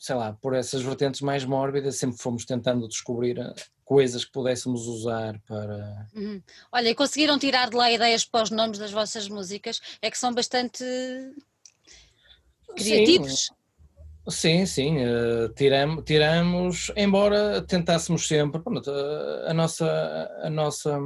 sei 0.00 0.14
lá, 0.14 0.32
por 0.32 0.54
essas 0.54 0.80
vertentes 0.80 1.20
mais 1.20 1.44
mórbidas, 1.44 1.96
sempre 1.96 2.16
fomos 2.16 2.46
tentando 2.46 2.88
descobrir 2.88 3.38
coisas 3.84 4.24
que 4.24 4.32
pudéssemos 4.32 4.86
usar 4.86 5.38
para. 5.46 6.08
Uhum. 6.14 6.42
Olha, 6.72 6.88
e 6.88 6.94
conseguiram 6.94 7.38
tirar 7.38 7.68
de 7.68 7.76
lá 7.76 7.92
ideias 7.92 8.24
para 8.24 8.44
os 8.44 8.50
nomes 8.50 8.78
das 8.78 8.90
vossas 8.90 9.28
músicas? 9.28 9.78
É 10.00 10.10
que 10.10 10.16
são 10.16 10.32
bastante 10.32 10.82
criativos. 12.74 13.50
Sim, 14.26 14.64
sim, 14.64 14.66
sim. 14.66 15.04
Uh, 15.04 15.50
tiramos, 15.54 16.04
tiramos, 16.04 16.92
embora 16.96 17.60
tentássemos 17.60 18.26
sempre, 18.26 18.62
pronto, 18.62 18.90
a, 18.90 19.50
a 19.50 19.54
nossa, 19.54 20.30
a 20.42 20.48
nossa 20.48 20.98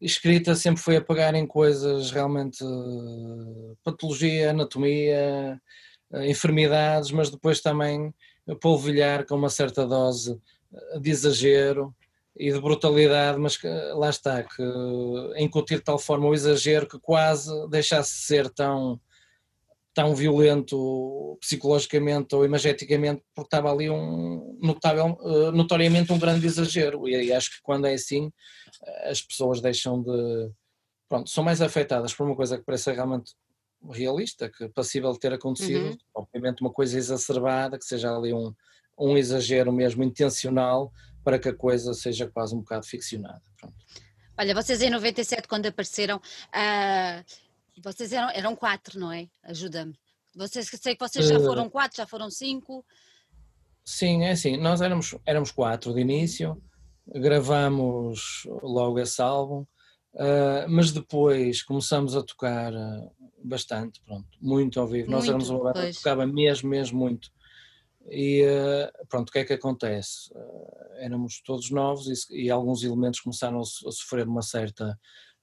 escrita 0.00 0.54
sempre 0.54 0.82
foi 0.82 0.96
a 0.96 1.04
pegar 1.04 1.34
em 1.34 1.46
coisas 1.46 2.10
realmente 2.10 2.64
patologia, 3.82 4.50
anatomia, 4.50 5.60
enfermidades, 6.12 7.10
mas 7.10 7.30
depois 7.30 7.60
também 7.60 8.14
polvilhar 8.60 9.26
com 9.26 9.36
uma 9.36 9.48
certa 9.48 9.86
dose 9.86 10.38
de 11.00 11.10
exagero 11.10 11.94
e 12.36 12.52
de 12.52 12.60
brutalidade, 12.60 13.38
mas 13.38 13.56
que, 13.56 13.68
lá 13.68 14.10
está, 14.10 14.42
que 14.42 14.62
incutir 15.38 15.78
de 15.78 15.84
tal 15.84 15.98
forma 15.98 16.26
o 16.26 16.34
exagero 16.34 16.86
que 16.86 16.98
quase 16.98 17.50
deixasse 17.68 18.12
de 18.14 18.26
ser 18.26 18.50
tão, 18.50 19.00
tão 19.94 20.14
violento 20.14 21.38
psicologicamente 21.40 22.34
ou 22.34 22.44
imageticamente, 22.44 23.22
porque 23.34 23.46
estava 23.46 23.72
ali 23.72 23.88
um 23.88 24.58
notável, 24.60 25.16
eh, 25.22 25.52
notoriamente 25.52 26.12
um 26.12 26.18
grande 26.18 26.44
exagero, 26.44 27.08
e, 27.08 27.26
e 27.26 27.32
acho 27.32 27.50
que 27.50 27.62
quando 27.62 27.86
é 27.86 27.94
assim 27.94 28.32
as 29.04 29.22
pessoas 29.22 29.60
deixam 29.60 30.02
de, 30.02 30.50
pronto, 31.08 31.30
são 31.30 31.44
mais 31.44 31.62
afetadas 31.62 32.12
por 32.12 32.26
uma 32.26 32.34
coisa 32.34 32.58
que 32.58 32.64
parece 32.64 32.92
realmente 32.92 33.32
realista, 33.90 34.50
que 34.50 34.68
passível 34.68 35.12
de 35.12 35.18
ter 35.18 35.32
acontecido, 35.32 35.86
uhum. 35.86 35.98
obviamente 36.14 36.60
uma 36.60 36.72
coisa 36.72 36.96
exacerbada, 36.96 37.78
que 37.78 37.84
seja 37.84 38.14
ali 38.14 38.32
um, 38.32 38.54
um 38.98 39.16
exagero 39.16 39.72
mesmo 39.72 40.02
intencional 40.02 40.92
para 41.22 41.38
que 41.38 41.48
a 41.48 41.54
coisa 41.54 41.94
seja 41.94 42.26
quase 42.28 42.54
um 42.54 42.60
bocado 42.60 42.86
ficcionada. 42.86 43.42
Pronto. 43.58 43.74
Olha, 44.36 44.54
vocês 44.54 44.82
em 44.82 44.90
97, 44.90 45.46
quando 45.46 45.66
apareceram, 45.66 46.16
uh, 46.18 47.24
vocês 47.82 48.12
eram, 48.12 48.30
eram 48.30 48.56
quatro, 48.56 48.98
não 48.98 49.12
é? 49.12 49.28
Ajuda-me. 49.42 49.94
Vocês, 50.34 50.68
sei 50.68 50.96
que 50.96 51.08
vocês 51.08 51.26
já 51.26 51.38
foram 51.38 51.70
quatro, 51.70 51.96
já 51.96 52.06
foram 52.06 52.28
cinco. 52.28 52.84
Sim, 53.84 54.24
é 54.24 54.32
assim, 54.32 54.56
nós 54.56 54.80
éramos, 54.80 55.14
éramos 55.24 55.52
quatro 55.52 55.94
de 55.94 56.00
início, 56.00 56.60
gravamos 57.06 58.42
logo 58.62 58.98
esse 58.98 59.22
álbum, 59.22 59.60
uh, 60.14 60.68
mas 60.68 60.90
depois 60.90 61.62
começamos 61.62 62.16
a 62.16 62.22
tocar 62.22 62.72
bastante, 63.44 64.00
pronto, 64.04 64.26
muito 64.40 64.80
ao 64.80 64.86
vivo. 64.86 65.10
Muito, 65.10 65.16
nós 65.16 65.28
éramos 65.28 65.50
uma 65.50 65.64
banda 65.64 65.86
que 65.86 65.96
tocava 65.96 66.26
mesmo, 66.26 66.68
mesmo 66.68 66.98
muito. 66.98 67.30
E 68.10 68.42
eh, 68.42 68.92
pronto, 69.08 69.28
o 69.28 69.32
que 69.32 69.38
é 69.38 69.44
que 69.44 69.52
acontece? 69.52 70.30
Eh, 70.34 71.04
éramos 71.04 71.40
todos 71.40 71.70
novos 71.70 72.28
e, 72.30 72.44
e 72.44 72.50
alguns 72.50 72.82
elementos 72.82 73.20
começaram 73.20 73.60
a, 73.60 73.64
sofrer 73.64 74.26
uma 74.26 74.42
certa 74.42 74.98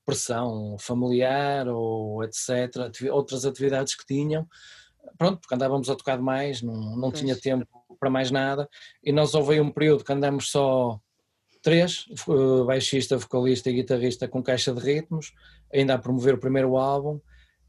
pressão 0.05 0.75
familiar 0.79 1.67
ou 1.67 2.23
etc, 2.23 2.75
outras 3.11 3.45
atividades 3.45 3.95
que 3.95 4.05
tinham, 4.05 4.47
pronto, 5.17 5.39
porque 5.39 5.53
andávamos 5.53 5.89
a 5.89 5.95
tocar 5.95 6.17
demais, 6.17 6.61
não, 6.61 6.95
não 6.95 7.11
tinha 7.11 7.35
tempo 7.35 7.67
para 7.99 8.09
mais 8.09 8.31
nada, 8.31 8.67
e 9.03 9.11
nós 9.11 9.35
houve 9.35 9.61
um 9.61 9.71
período 9.71 10.03
que 10.03 10.11
andamos 10.11 10.49
só 10.49 10.99
três, 11.61 12.05
baixista, 12.65 13.17
vocalista 13.17 13.69
e 13.69 13.73
guitarrista 13.73 14.27
com 14.27 14.41
caixa 14.41 14.73
de 14.73 14.81
ritmos, 14.81 15.33
ainda 15.71 15.93
a 15.93 15.99
promover 15.99 16.33
o 16.33 16.39
primeiro 16.39 16.75
álbum, 16.77 17.19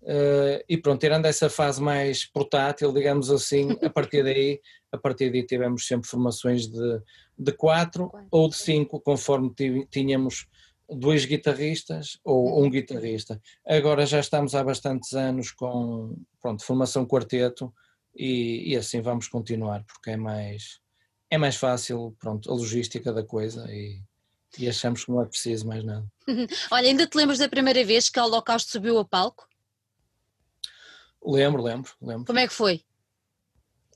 Uh, 0.02 0.58
e 0.68 0.76
pronto, 0.76 1.00
tirando 1.00 1.26
essa 1.26 1.48
fase 1.48 1.80
mais 1.80 2.24
portátil, 2.24 2.92
digamos 2.92 3.30
assim, 3.30 3.70
a 3.82 3.88
partir 3.90 4.24
daí, 4.24 4.60
a 4.90 4.98
partir 4.98 5.30
daí 5.30 5.46
tivemos 5.46 5.86
sempre 5.86 6.08
formações 6.08 6.66
de, 6.66 7.00
de 7.38 7.52
quatro, 7.52 8.08
quatro. 8.08 8.28
ou 8.30 8.48
de 8.48 8.56
cinco, 8.56 9.00
conforme 9.00 9.52
tínhamos 9.90 10.46
dois 10.88 11.24
guitarristas 11.24 12.18
ou 12.24 12.62
um 12.62 12.68
guitarrista. 12.68 13.40
Agora 13.66 14.04
já 14.04 14.18
estamos 14.18 14.54
há 14.54 14.64
bastantes 14.64 15.12
anos 15.12 15.52
com 15.52 16.16
pronto, 16.40 16.64
formação 16.64 17.06
quarteto 17.06 17.72
e, 18.14 18.72
e 18.72 18.76
assim 18.76 19.00
vamos 19.00 19.28
continuar, 19.28 19.84
porque 19.84 20.10
é 20.10 20.16
mais, 20.16 20.80
é 21.30 21.38
mais 21.38 21.56
fácil, 21.56 22.14
pronto, 22.18 22.50
a 22.50 22.54
logística 22.54 23.12
da 23.12 23.22
coisa 23.22 23.66
e, 23.70 24.00
e 24.58 24.68
achamos 24.68 25.04
que 25.04 25.12
não 25.12 25.22
é 25.22 25.26
preciso 25.26 25.66
mais 25.66 25.84
nada. 25.84 26.06
Olha, 26.70 26.88
ainda 26.88 27.06
te 27.06 27.16
lembras 27.16 27.38
da 27.38 27.48
primeira 27.48 27.84
vez 27.84 28.10
que 28.10 28.18
a 28.18 28.24
Holocausto 28.24 28.72
subiu 28.72 28.98
a 28.98 29.04
palco? 29.04 29.46
Lembro, 31.24 31.62
lembro, 31.62 31.92
lembro. 32.00 32.26
Como 32.26 32.38
é 32.38 32.46
que 32.46 32.54
foi? 32.54 32.82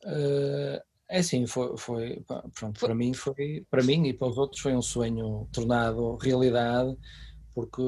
Uh, 0.04 0.80
é 1.08 1.18
assim, 1.18 1.46
foi, 1.46 1.76
foi, 1.76 2.22
pronto, 2.26 2.78
foi, 2.78 2.88
para 2.88 2.94
mim 2.94 3.14
foi, 3.14 3.66
para 3.70 3.82
mim 3.82 4.06
e 4.06 4.12
para 4.12 4.28
os 4.28 4.38
outros 4.38 4.60
foi 4.60 4.74
um 4.74 4.82
sonho 4.82 5.48
tornado 5.52 6.16
realidade, 6.16 6.96
porque 7.54 7.82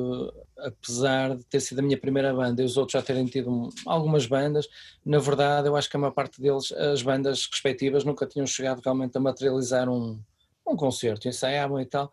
apesar 0.59 1.37
de 1.37 1.44
ter 1.44 1.61
sido 1.61 1.81
a 1.81 1.83
minha 1.83 1.98
primeira 2.01 2.33
banda 2.33 2.62
e 2.62 2.64
os 2.64 2.77
outros 2.77 2.92
já 2.92 3.03
terem 3.03 3.27
tido 3.27 3.68
algumas 3.87 4.27
bandas, 4.27 4.68
na 5.05 5.18
verdade 5.18 5.68
eu 5.68 5.77
acho 5.77 5.90
que 5.90 5.96
a 5.96 6.01
maior 6.01 6.12
parte 6.12 6.40
deles, 6.40 6.72
as 6.72 7.03
bandas 7.03 7.48
respectivas, 7.51 8.05
nunca 8.05 8.27
tinham 8.27 8.46
chegado 8.46 8.81
realmente 8.81 9.16
a 9.16 9.20
materializar 9.20 9.88
um, 9.88 10.20
um 10.66 10.77
concerto, 10.77 11.29
ensaiavam 11.29 11.81
e 11.81 11.87
tal. 11.87 12.11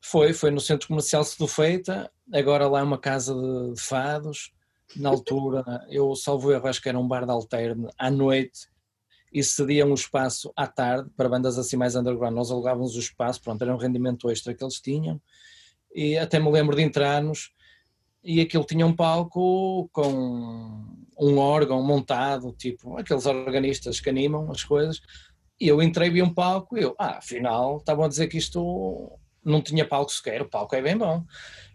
Foi, 0.00 0.32
foi 0.32 0.50
no 0.50 0.60
Centro 0.60 0.88
Comercial 0.88 1.22
Sedufeita, 1.24 2.10
agora 2.32 2.66
lá 2.68 2.80
é 2.80 2.82
uma 2.82 2.98
casa 2.98 3.34
de, 3.34 3.74
de 3.74 3.80
fados, 3.80 4.52
na 4.96 5.08
altura, 5.08 5.64
eu 5.88 6.14
salvo 6.14 6.52
erro, 6.52 6.66
acho 6.66 6.82
que 6.82 6.88
era 6.88 6.98
um 6.98 7.06
bar 7.06 7.24
de 7.24 7.30
alterno, 7.30 7.88
à 7.98 8.10
noite, 8.10 8.68
e 9.32 9.42
cediam 9.44 9.90
um 9.90 9.94
espaço 9.94 10.52
à 10.56 10.66
tarde 10.66 11.08
para 11.16 11.28
bandas 11.28 11.58
assim 11.58 11.76
mais 11.76 11.94
underground. 11.94 12.34
Nós 12.34 12.50
alugávamos 12.50 12.96
o 12.96 12.98
espaço, 12.98 13.40
pronto, 13.40 13.62
era 13.62 13.74
um 13.74 13.78
rendimento 13.78 14.28
extra 14.30 14.54
que 14.54 14.64
eles 14.64 14.80
tinham, 14.80 15.20
e 15.94 16.16
até 16.16 16.38
me 16.38 16.50
lembro 16.50 16.76
de 16.76 16.82
entrarmos 16.82 17.52
e 18.22 18.40
aquilo 18.40 18.64
tinha 18.64 18.86
um 18.86 18.94
palco 18.94 19.88
com 19.92 20.84
um 21.18 21.38
órgão 21.38 21.82
montado, 21.82 22.52
tipo 22.52 22.96
aqueles 22.96 23.26
organistas 23.26 24.00
que 24.00 24.10
animam 24.10 24.50
as 24.50 24.64
coisas, 24.64 25.00
e 25.60 25.68
eu 25.68 25.82
entrei 25.82 26.10
vi 26.10 26.22
um 26.22 26.32
palco 26.32 26.76
e 26.76 26.82
eu, 26.82 26.94
ah, 26.98 27.18
afinal, 27.18 27.78
estavam 27.78 28.04
a 28.04 28.08
dizer 28.08 28.28
que 28.28 28.38
isto 28.38 29.18
não 29.44 29.60
tinha 29.60 29.86
palco 29.86 30.10
sequer, 30.12 30.42
o 30.42 30.48
palco 30.48 30.74
é 30.74 30.82
bem 30.82 30.96
bom. 30.96 31.24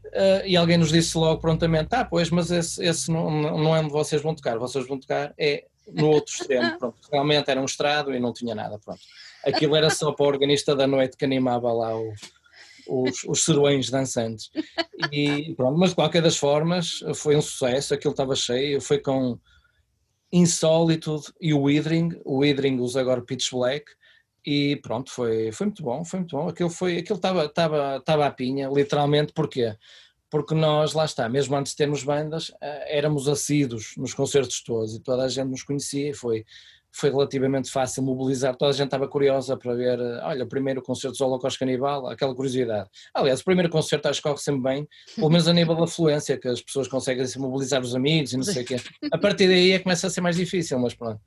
Uh, 0.07 0.45
e 0.45 0.55
alguém 0.55 0.77
nos 0.77 0.91
disse 0.91 1.17
logo 1.17 1.41
prontamente: 1.41 1.89
ah, 1.91 2.05
pois, 2.05 2.29
mas 2.29 2.51
esse, 2.51 2.83
esse 2.83 3.11
não, 3.11 3.29
não 3.29 3.75
é 3.75 3.79
onde 3.79 3.91
vocês 3.91 4.21
vão 4.21 4.35
tocar, 4.35 4.57
vocês 4.57 4.87
vão 4.87 4.99
tocar 4.99 5.33
é 5.37 5.65
no 5.91 6.09
outro 6.09 6.33
extremo. 6.33 6.77
Pronto, 6.79 6.97
realmente 7.11 7.49
era 7.49 7.61
um 7.61 7.65
estrado 7.65 8.13
e 8.13 8.19
não 8.19 8.33
tinha 8.33 8.55
nada. 8.55 8.79
Pronto. 8.83 9.01
Aquilo 9.45 9.75
era 9.75 9.89
só 9.89 10.11
para 10.11 10.25
o 10.25 10.29
organista 10.29 10.75
da 10.75 10.87
noite 10.87 11.17
que 11.17 11.25
animava 11.25 11.71
lá 11.71 11.95
o, 11.95 12.11
os, 12.87 13.23
os 13.23 13.43
serões 13.43 13.89
dançantes. 13.89 14.49
E, 15.11 15.53
pronto, 15.55 15.77
mas 15.77 15.89
de 15.89 15.95
qualquer 15.95 16.21
das 16.21 16.37
formas 16.37 16.99
foi 17.13 17.35
um 17.35 17.41
sucesso, 17.41 17.93
aquilo 17.93 18.11
estava 18.11 18.35
cheio, 18.35 18.81
foi 18.81 18.99
com 18.99 19.37
Insolitude 20.31 21.27
e 21.39 21.53
o 21.53 21.61
Withering, 21.61 22.19
o 22.25 22.39
Withering 22.39 22.79
usa 22.79 22.99
agora 22.99 23.21
Pitch 23.21 23.51
Black, 23.51 23.85
e 24.45 24.75
pronto, 24.77 25.11
foi, 25.11 25.51
foi 25.51 25.67
muito 25.67 25.81
bom, 25.81 26.05
foi 26.05 26.19
muito 26.19 26.37
bom. 26.37 26.47
Aquilo 26.47 26.69
foi, 26.69 26.97
aquilo 26.97 27.17
estava, 27.17 27.45
estava, 27.45 27.97
estava 27.97 28.25
à 28.27 28.31
pinha, 28.31 28.69
literalmente, 28.69 29.33
porquê? 29.33 29.75
Porque 30.29 30.53
nós, 30.53 30.93
lá 30.93 31.05
está, 31.05 31.27
mesmo 31.27 31.55
antes 31.55 31.71
de 31.71 31.77
termos 31.77 32.03
bandas, 32.03 32.51
eh, 32.61 32.97
éramos 32.97 33.27
assíduos 33.27 33.93
nos 33.97 34.13
concertos 34.13 34.61
todos 34.61 34.95
e 34.95 34.99
toda 34.99 35.23
a 35.23 35.29
gente 35.29 35.49
nos 35.49 35.63
conhecia, 35.63 36.13
foi, 36.13 36.45
foi 36.91 37.09
relativamente 37.09 37.71
fácil 37.71 38.03
mobilizar, 38.03 38.55
toda 38.55 38.71
a 38.71 38.73
gente 38.73 38.85
estava 38.85 39.07
curiosa 39.07 39.57
para 39.57 39.73
ver, 39.73 39.99
eh, 39.99 40.19
olha, 40.23 40.43
o 40.43 40.47
primeiro 40.47 40.81
concerto 40.81 41.17
do 41.17 41.25
Holocausto 41.25 41.59
Canibal, 41.59 42.07
aquela 42.07 42.35
curiosidade. 42.35 42.89
Aliás, 43.13 43.41
o 43.41 43.45
primeiro 43.45 43.69
concerto 43.69 44.07
acho 44.07 44.21
que 44.21 44.27
corre 44.27 44.41
sempre 44.41 44.61
bem, 44.61 44.87
pelo 45.15 45.29
menos 45.29 45.47
a 45.47 45.53
nível 45.53 45.75
da 45.75 45.85
afluência, 45.85 46.37
que 46.37 46.47
as 46.47 46.61
pessoas 46.61 46.87
conseguem 46.87 47.25
se 47.25 47.39
mobilizar 47.39 47.81
os 47.81 47.95
amigos 47.95 48.33
e 48.33 48.37
não 48.37 48.43
sei 48.43 48.63
o 48.63 48.65
quê. 48.65 48.75
A 49.11 49.17
partir 49.17 49.47
daí 49.47 49.71
é 49.71 49.77
que 49.77 49.83
começa 49.83 50.07
a 50.07 50.09
ser 50.09 50.21
mais 50.21 50.35
difícil, 50.35 50.77
mas 50.79 50.93
pronto. 50.93 51.19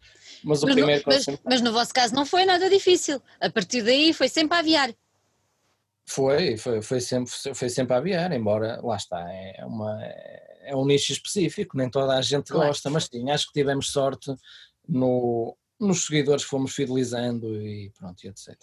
Mas, 0.45 0.63
mas, 0.63 0.77
no, 0.77 0.87
mas, 0.87 1.27
mas, 1.45 1.61
no 1.61 1.73
vosso 1.73 1.93
caso 1.93 2.15
não 2.15 2.25
foi 2.25 2.45
nada 2.45 2.69
difícil. 2.71 3.21
A 3.41 3.51
partir 3.51 3.83
daí 3.83 4.13
foi 4.13 4.29
sempre 4.29 4.57
a 4.57 4.61
aviar. 4.61 4.95
Foi, 6.07 6.57
foi, 6.57 6.81
foi, 6.81 7.01
sempre, 7.01 7.31
foi 7.55 7.69
sempre 7.69 7.95
a 7.95 7.99
aviar, 7.99 8.33
embora 8.33 8.81
lá 8.83 8.97
está, 8.97 9.21
é, 9.31 9.63
uma, 9.65 10.03
é 10.63 10.75
um 10.75 10.87
nicho 10.87 11.13
específico, 11.13 11.77
nem 11.77 11.91
toda 11.91 12.15
a 12.15 12.23
gente 12.23 12.51
claro. 12.51 12.69
gosta, 12.69 12.89
mas 12.89 13.05
sim, 13.05 13.31
acho 13.31 13.49
que 13.49 13.53
tivemos 13.53 13.93
sorte 13.93 14.35
no, 14.89 15.55
nos 15.79 16.07
seguidores 16.07 16.45
que 16.45 16.51
fomos 16.51 16.75
fidelizando 16.75 17.61
e 17.61 17.91
pronto, 17.91 18.25
e 18.25 18.29
etc. 18.29 18.57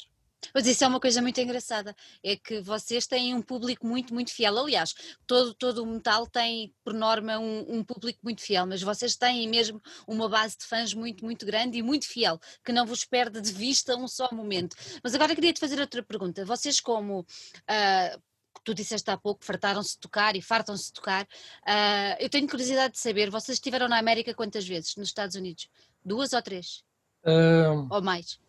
Mas 0.54 0.66
isso 0.68 0.84
é 0.84 0.88
uma 0.88 1.00
coisa 1.00 1.22
muito 1.22 1.40
engraçada, 1.40 1.96
é 2.24 2.36
que 2.36 2.62
vocês 2.62 3.08
têm 3.08 3.34
um 3.34 3.42
público 3.42 3.86
muito, 3.86 4.14
muito 4.14 4.32
fiel. 4.32 4.58
Aliás, 4.58 4.94
todo, 5.26 5.54
todo 5.54 5.84
o 5.84 5.86
metal 5.86 6.28
tem, 6.28 6.74
por 6.84 6.94
norma, 6.94 7.38
um, 7.38 7.78
um, 7.78 7.84
público 7.84 8.20
muito 8.24 8.42
fiel, 8.42 8.66
mas 8.66 8.82
vocês 8.82 9.16
têm 9.16 9.48
mesmo 9.48 9.82
uma 10.08 10.30
base 10.30 10.58
de 10.58 10.66
fãs 10.66 10.94
muito, 10.94 11.24
muito 11.24 11.46
grande 11.46 11.78
e 11.78 11.84
muito 11.84 12.08
fiel, 12.08 12.40
que 12.64 12.72
não 12.72 12.86
vos 12.86 13.06
perde 13.06 13.42
de 13.42 13.52
vista 13.52 13.96
um 13.96 14.08
só 14.08 14.30
momento. 14.32 14.76
Mas 15.04 15.14
agora 15.16 15.36
queria 15.36 15.54
te 15.54 15.60
fazer 15.60 15.80
outra 15.80 16.04
pergunta. 16.04 16.46
Vocês, 16.46 16.80
como. 16.80 17.22
Uh, 17.22 18.22
tu 18.64 18.74
disseste 18.74 19.10
há 19.12 19.18
pouco, 19.18 19.46
fartaram-se 19.46 19.94
de 19.94 20.00
tocar 20.00 20.36
e 20.36 20.42
fartam-se 20.42 20.86
de 20.88 20.94
tocar. 20.94 21.24
Uh, 21.24 22.18
eu 22.20 22.30
tenho 22.30 22.50
curiosidade 22.50 22.94
de 22.94 23.00
saber, 23.00 23.30
vocês 23.30 23.58
estiveram 23.58 23.88
na 23.88 24.00
América 24.00 24.34
quantas 24.34 24.68
vezes? 24.68 24.96
Nos 24.96 25.10
Estados 25.10 25.36
Unidos? 25.36 25.70
Duas 26.04 26.34
ou 26.34 26.42
três? 26.42 26.84
Um, 27.26 27.88
ou 27.92 28.02
mais? 28.02 28.40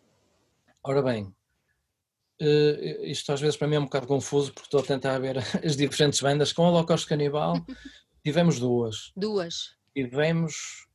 Ora 0.83 1.01
bem, 1.01 1.33
Uh, 2.39 3.03
isto 3.05 3.31
às 3.31 3.41
vezes 3.41 3.57
para 3.57 3.67
mim 3.67 3.77
é 3.77 3.79
um 3.79 3.85
bocado 3.85 4.05
confuso 4.05 4.53
porque 4.53 4.67
estou 4.67 4.79
a 4.79 4.83
tentar 4.83 5.17
ver 5.19 5.37
as 5.63 5.75
diferentes 5.75 6.21
bandas. 6.21 6.53
Com 6.53 6.63
o 6.63 6.65
Holocausto 6.67 7.07
Canibal 7.07 7.55
tivemos 8.23 8.59
duas. 8.59 9.11
Duas. 9.15 9.75
Tivemos, 9.95 10.87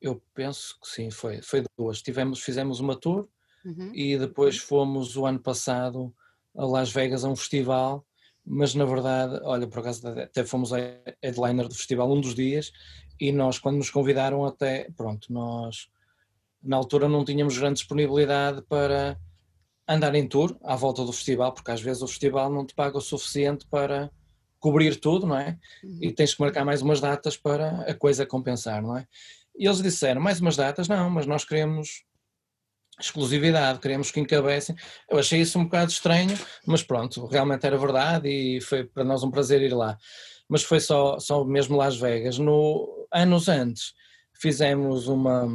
eu 0.00 0.20
penso 0.34 0.78
que 0.80 0.88
sim, 0.88 1.10
foi, 1.10 1.40
foi 1.40 1.64
duas. 1.78 2.02
Tivemos, 2.02 2.40
fizemos 2.40 2.80
uma 2.80 2.96
tour 2.96 3.28
uhum. 3.64 3.92
e 3.94 4.18
depois 4.18 4.58
fomos 4.58 5.16
o 5.16 5.26
ano 5.26 5.38
passado 5.38 6.12
a 6.56 6.64
Las 6.64 6.90
Vegas 6.90 7.24
a 7.24 7.28
um 7.28 7.36
festival, 7.36 8.04
mas 8.44 8.74
na 8.74 8.84
verdade, 8.84 9.40
olha, 9.44 9.66
por 9.66 9.78
acaso 9.78 10.06
até 10.08 10.44
fomos 10.44 10.72
a 10.72 10.78
headliner 11.22 11.68
do 11.68 11.74
festival 11.74 12.12
um 12.12 12.20
dos 12.20 12.34
dias 12.34 12.72
e 13.20 13.30
nós 13.30 13.58
quando 13.58 13.76
nos 13.76 13.90
convidaram 13.90 14.44
até, 14.44 14.90
pronto, 14.96 15.32
nós 15.32 15.88
na 16.62 16.76
altura 16.76 17.08
não 17.08 17.24
tínhamos 17.24 17.56
grande 17.58 17.80
disponibilidade 17.80 18.62
para 18.62 19.18
andar 19.88 20.14
em 20.14 20.26
tour 20.26 20.56
à 20.62 20.76
volta 20.76 21.04
do 21.04 21.12
festival, 21.12 21.52
porque 21.52 21.70
às 21.70 21.80
vezes 21.80 22.02
o 22.02 22.08
festival 22.08 22.50
não 22.50 22.64
te 22.64 22.74
paga 22.74 22.96
o 22.96 23.00
suficiente 23.00 23.66
para 23.68 24.10
cobrir 24.58 24.96
tudo, 24.96 25.26
não 25.26 25.36
é? 25.36 25.58
Uhum. 25.82 25.98
E 26.00 26.12
tens 26.12 26.34
que 26.34 26.40
marcar 26.40 26.64
mais 26.64 26.82
umas 26.82 27.00
datas 27.00 27.36
para 27.36 27.80
a 27.82 27.94
coisa 27.94 28.24
compensar, 28.24 28.80
não 28.80 28.96
é? 28.96 29.06
E 29.56 29.66
eles 29.66 29.82
disseram, 29.82 30.20
mais 30.20 30.40
umas 30.40 30.56
datas? 30.56 30.88
Não, 30.88 31.10
mas 31.10 31.26
nós 31.26 31.44
queremos 31.44 32.04
exclusividade, 33.00 33.80
queremos 33.80 34.10
que 34.10 34.20
encabecem. 34.20 34.76
Eu 35.10 35.18
achei 35.18 35.40
isso 35.40 35.58
um 35.58 35.64
bocado 35.64 35.90
estranho, 35.90 36.38
mas 36.66 36.82
pronto, 36.82 37.26
realmente 37.26 37.66
era 37.66 37.76
verdade 37.76 38.28
e 38.28 38.60
foi 38.60 38.84
para 38.84 39.04
nós 39.04 39.22
um 39.22 39.30
prazer 39.30 39.60
ir 39.62 39.74
lá. 39.74 39.98
Mas 40.48 40.62
foi 40.62 40.78
só, 40.78 41.18
só 41.18 41.44
mesmo 41.44 41.76
Las 41.76 41.96
Vegas. 41.96 42.38
No, 42.38 43.08
anos 43.12 43.48
antes 43.48 43.94
fizemos 44.34 45.08
uma 45.08 45.48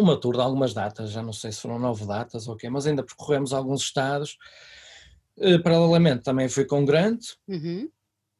uma 0.00 0.18
tour 0.18 0.34
de 0.34 0.40
algumas 0.40 0.74
datas, 0.74 1.10
já 1.10 1.22
não 1.22 1.32
sei 1.32 1.52
se 1.52 1.60
foram 1.60 1.78
nove 1.78 2.06
datas 2.06 2.48
ou 2.48 2.54
okay, 2.54 2.68
mas 2.68 2.86
ainda 2.86 3.02
percorremos 3.02 3.52
alguns 3.52 3.82
estados. 3.82 4.38
Uh, 5.36 5.62
paralelamente 5.62 6.22
também 6.22 6.48
fui 6.48 6.64
com 6.64 6.84
Grant 6.84 7.34
uhum. 7.46 7.90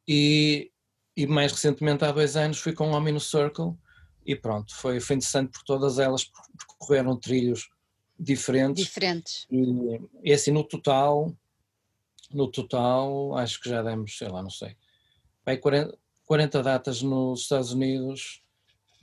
e, 0.07 0.71
e 1.15 1.27
mais 1.27 1.51
recentemente 1.51 2.03
há 2.03 2.11
dois 2.11 2.35
anos 2.35 2.57
fui 2.57 2.73
com 2.73 2.89
Homem 2.89 3.13
no 3.13 3.19
Circle 3.19 3.75
e 4.25 4.35
pronto, 4.35 4.75
foi, 4.75 4.99
foi 4.99 5.15
interessante 5.15 5.51
porque 5.51 5.65
todas 5.65 5.99
elas 5.99 6.29
percorreram 6.57 7.15
trilhos 7.15 7.69
diferentes. 8.19 8.83
Diferentes. 8.83 9.47
E, 9.49 10.01
e 10.23 10.33
assim, 10.33 10.51
no 10.51 10.63
total, 10.63 11.33
no 12.31 12.47
total, 12.47 13.37
acho 13.37 13.61
que 13.61 13.69
já 13.69 13.81
demos, 13.81 14.17
sei 14.17 14.27
lá, 14.27 14.41
não 14.41 14.49
sei, 14.49 14.75
vai 15.45 15.57
40, 15.57 15.97
40 16.25 16.61
datas 16.61 17.01
nos 17.01 17.41
Estados 17.41 17.71
Unidos 17.71 18.43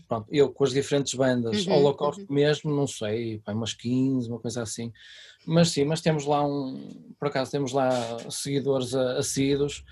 pronto, 0.08 0.26
eu 0.30 0.50
com 0.50 0.64
as 0.64 0.72
diferentes 0.72 1.14
bandas, 1.14 1.66
uhum, 1.66 1.74
Holocausto 1.74 2.22
uhum. 2.22 2.34
mesmo, 2.34 2.74
não 2.74 2.86
sei, 2.86 3.38
pá, 3.38 3.52
umas 3.52 3.72
15, 3.72 4.28
uma 4.28 4.38
coisa 4.38 4.62
assim, 4.62 4.92
mas 5.46 5.70
sim, 5.70 5.84
mas 5.84 6.00
temos 6.00 6.24
lá 6.24 6.46
um, 6.46 7.14
por 7.18 7.28
acaso 7.28 7.50
temos 7.50 7.72
lá 7.72 7.90
seguidores 8.30 8.94
assíduos, 8.94 9.84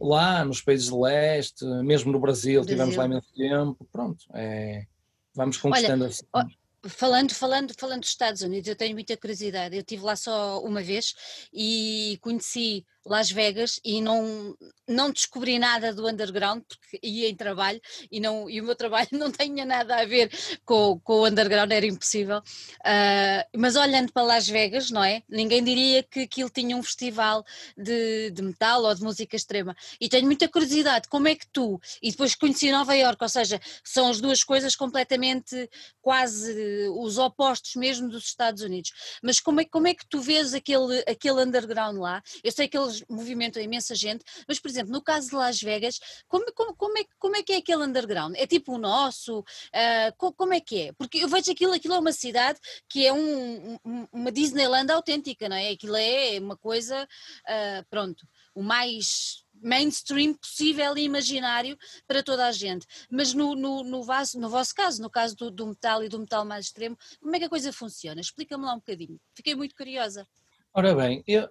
lá 0.00 0.44
nos 0.44 0.60
países 0.60 0.86
de 0.86 0.94
leste, 0.94 1.64
mesmo 1.84 2.12
no 2.12 2.20
Brasil, 2.20 2.60
Brasil. 2.60 2.76
tivemos 2.76 2.96
lá 2.96 3.06
imenso 3.06 3.32
tempo, 3.34 3.88
pronto, 3.90 4.24
é, 4.34 4.86
vamos 5.34 5.56
conquistando 5.56 6.04
Olha, 6.04 6.10
assim. 6.10 6.56
Falando, 6.88 7.34
falando, 7.34 7.74
falando 7.76 8.00
dos 8.00 8.10
Estados 8.10 8.42
Unidos, 8.42 8.68
eu 8.68 8.76
tenho 8.76 8.94
muita 8.94 9.16
curiosidade. 9.16 9.74
Eu 9.74 9.80
estive 9.80 10.04
lá 10.04 10.14
só 10.14 10.62
uma 10.62 10.80
vez 10.80 11.14
e 11.52 12.16
conheci 12.20 12.86
Las 13.06 13.30
Vegas 13.30 13.80
e 13.84 14.00
não, 14.00 14.56
não 14.86 15.10
descobri 15.10 15.58
nada 15.58 15.94
do 15.94 16.08
underground 16.08 16.62
porque 16.68 16.98
ia 17.06 17.28
em 17.28 17.36
trabalho 17.36 17.80
e, 18.10 18.18
não, 18.18 18.50
e 18.50 18.60
o 18.60 18.64
meu 18.64 18.74
trabalho 18.74 19.08
não 19.12 19.30
tinha 19.30 19.64
nada 19.64 19.96
a 19.96 20.04
ver 20.04 20.30
com, 20.64 20.98
com 21.00 21.20
o 21.20 21.26
underground, 21.26 21.70
era 21.70 21.86
impossível. 21.86 22.38
Uh, 22.38 23.46
mas 23.56 23.76
olhando 23.76 24.12
para 24.12 24.22
Las 24.22 24.48
Vegas, 24.48 24.90
não 24.90 25.04
é? 25.04 25.22
Ninguém 25.28 25.62
diria 25.62 26.02
que 26.02 26.20
aquilo 26.20 26.50
tinha 26.50 26.76
um 26.76 26.82
festival 26.82 27.44
de, 27.76 28.30
de 28.30 28.42
metal 28.42 28.82
ou 28.82 28.94
de 28.94 29.02
música 29.02 29.36
extrema. 29.36 29.76
E 30.00 30.08
tenho 30.08 30.26
muita 30.26 30.48
curiosidade, 30.48 31.08
como 31.08 31.28
é 31.28 31.36
que 31.36 31.46
tu, 31.46 31.80
e 32.02 32.10
depois 32.10 32.34
conheci 32.34 32.70
Nova 32.72 32.94
York, 32.94 33.22
ou 33.22 33.28
seja, 33.28 33.60
são 33.84 34.10
as 34.10 34.20
duas 34.20 34.42
coisas 34.42 34.74
completamente 34.74 35.70
quase 36.02 36.88
os 36.96 37.18
opostos 37.18 37.76
mesmo 37.76 38.08
dos 38.08 38.24
Estados 38.24 38.62
Unidos. 38.62 38.92
Mas 39.22 39.40
como 39.40 39.60
é, 39.60 39.64
como 39.64 39.86
é 39.86 39.94
que 39.94 40.06
tu 40.06 40.20
vês 40.20 40.54
aquele, 40.54 40.98
aquele 41.06 41.42
underground 41.42 41.98
lá? 41.98 42.22
Eu 42.42 42.50
sei 42.50 42.68
que 42.68 42.76
eles 42.76 42.95
movimentam 43.08 43.62
imensa 43.62 43.94
gente, 43.94 44.24
mas 44.46 44.58
por 44.58 44.68
exemplo, 44.70 44.92
no 44.92 45.02
caso 45.02 45.30
de 45.30 45.36
Las 45.36 45.60
Vegas, 45.60 45.98
como, 46.28 46.44
como, 46.52 46.74
como, 46.76 46.98
é, 46.98 47.04
como 47.18 47.36
é 47.36 47.42
que 47.42 47.52
é 47.52 47.56
aquele 47.56 47.84
underground? 47.84 48.34
É 48.36 48.46
tipo 48.46 48.74
o 48.74 48.78
nosso? 48.78 49.40
Uh, 49.40 50.34
como 50.34 50.52
é 50.52 50.60
que 50.60 50.82
é? 50.82 50.92
Porque 50.92 51.18
eu 51.18 51.28
vejo 51.28 51.50
aquilo, 51.50 51.72
aquilo 51.72 51.94
é 51.94 51.98
uma 51.98 52.12
cidade 52.12 52.58
que 52.88 53.06
é 53.06 53.12
um, 53.12 53.78
um, 53.84 54.06
uma 54.12 54.32
Disneyland 54.32 54.90
autêntica, 54.92 55.48
não 55.48 55.56
é? 55.56 55.70
Aquilo 55.70 55.96
é 55.96 56.38
uma 56.38 56.56
coisa, 56.56 57.04
uh, 57.04 57.86
pronto, 57.90 58.26
o 58.54 58.62
mais 58.62 59.44
mainstream 59.62 60.34
possível 60.34 60.96
e 60.96 61.02
imaginário 61.02 61.76
para 62.06 62.22
toda 62.22 62.46
a 62.46 62.52
gente. 62.52 62.86
Mas 63.10 63.32
no, 63.32 63.54
no, 63.54 63.82
no, 63.82 64.02
vaso, 64.02 64.38
no 64.38 64.48
vosso 64.48 64.74
caso, 64.74 65.02
no 65.02 65.10
caso 65.10 65.36
do, 65.36 65.50
do, 65.50 65.66
metal 65.68 66.04
e 66.04 66.08
do 66.08 66.18
metal 66.18 66.44
mais 66.44 66.66
extremo, 66.66 66.96
como 67.20 67.34
é 67.34 67.38
que 67.38 67.44
a 67.46 67.48
coisa 67.48 67.72
funciona? 67.72 68.20
Explica-me 68.20 68.64
lá 68.64 68.74
um 68.74 68.78
bocadinho. 68.78 69.18
Fiquei 69.34 69.54
muito 69.54 69.74
curiosa. 69.74 70.26
Ora 70.72 70.94
bem, 70.94 71.24
eu, 71.26 71.48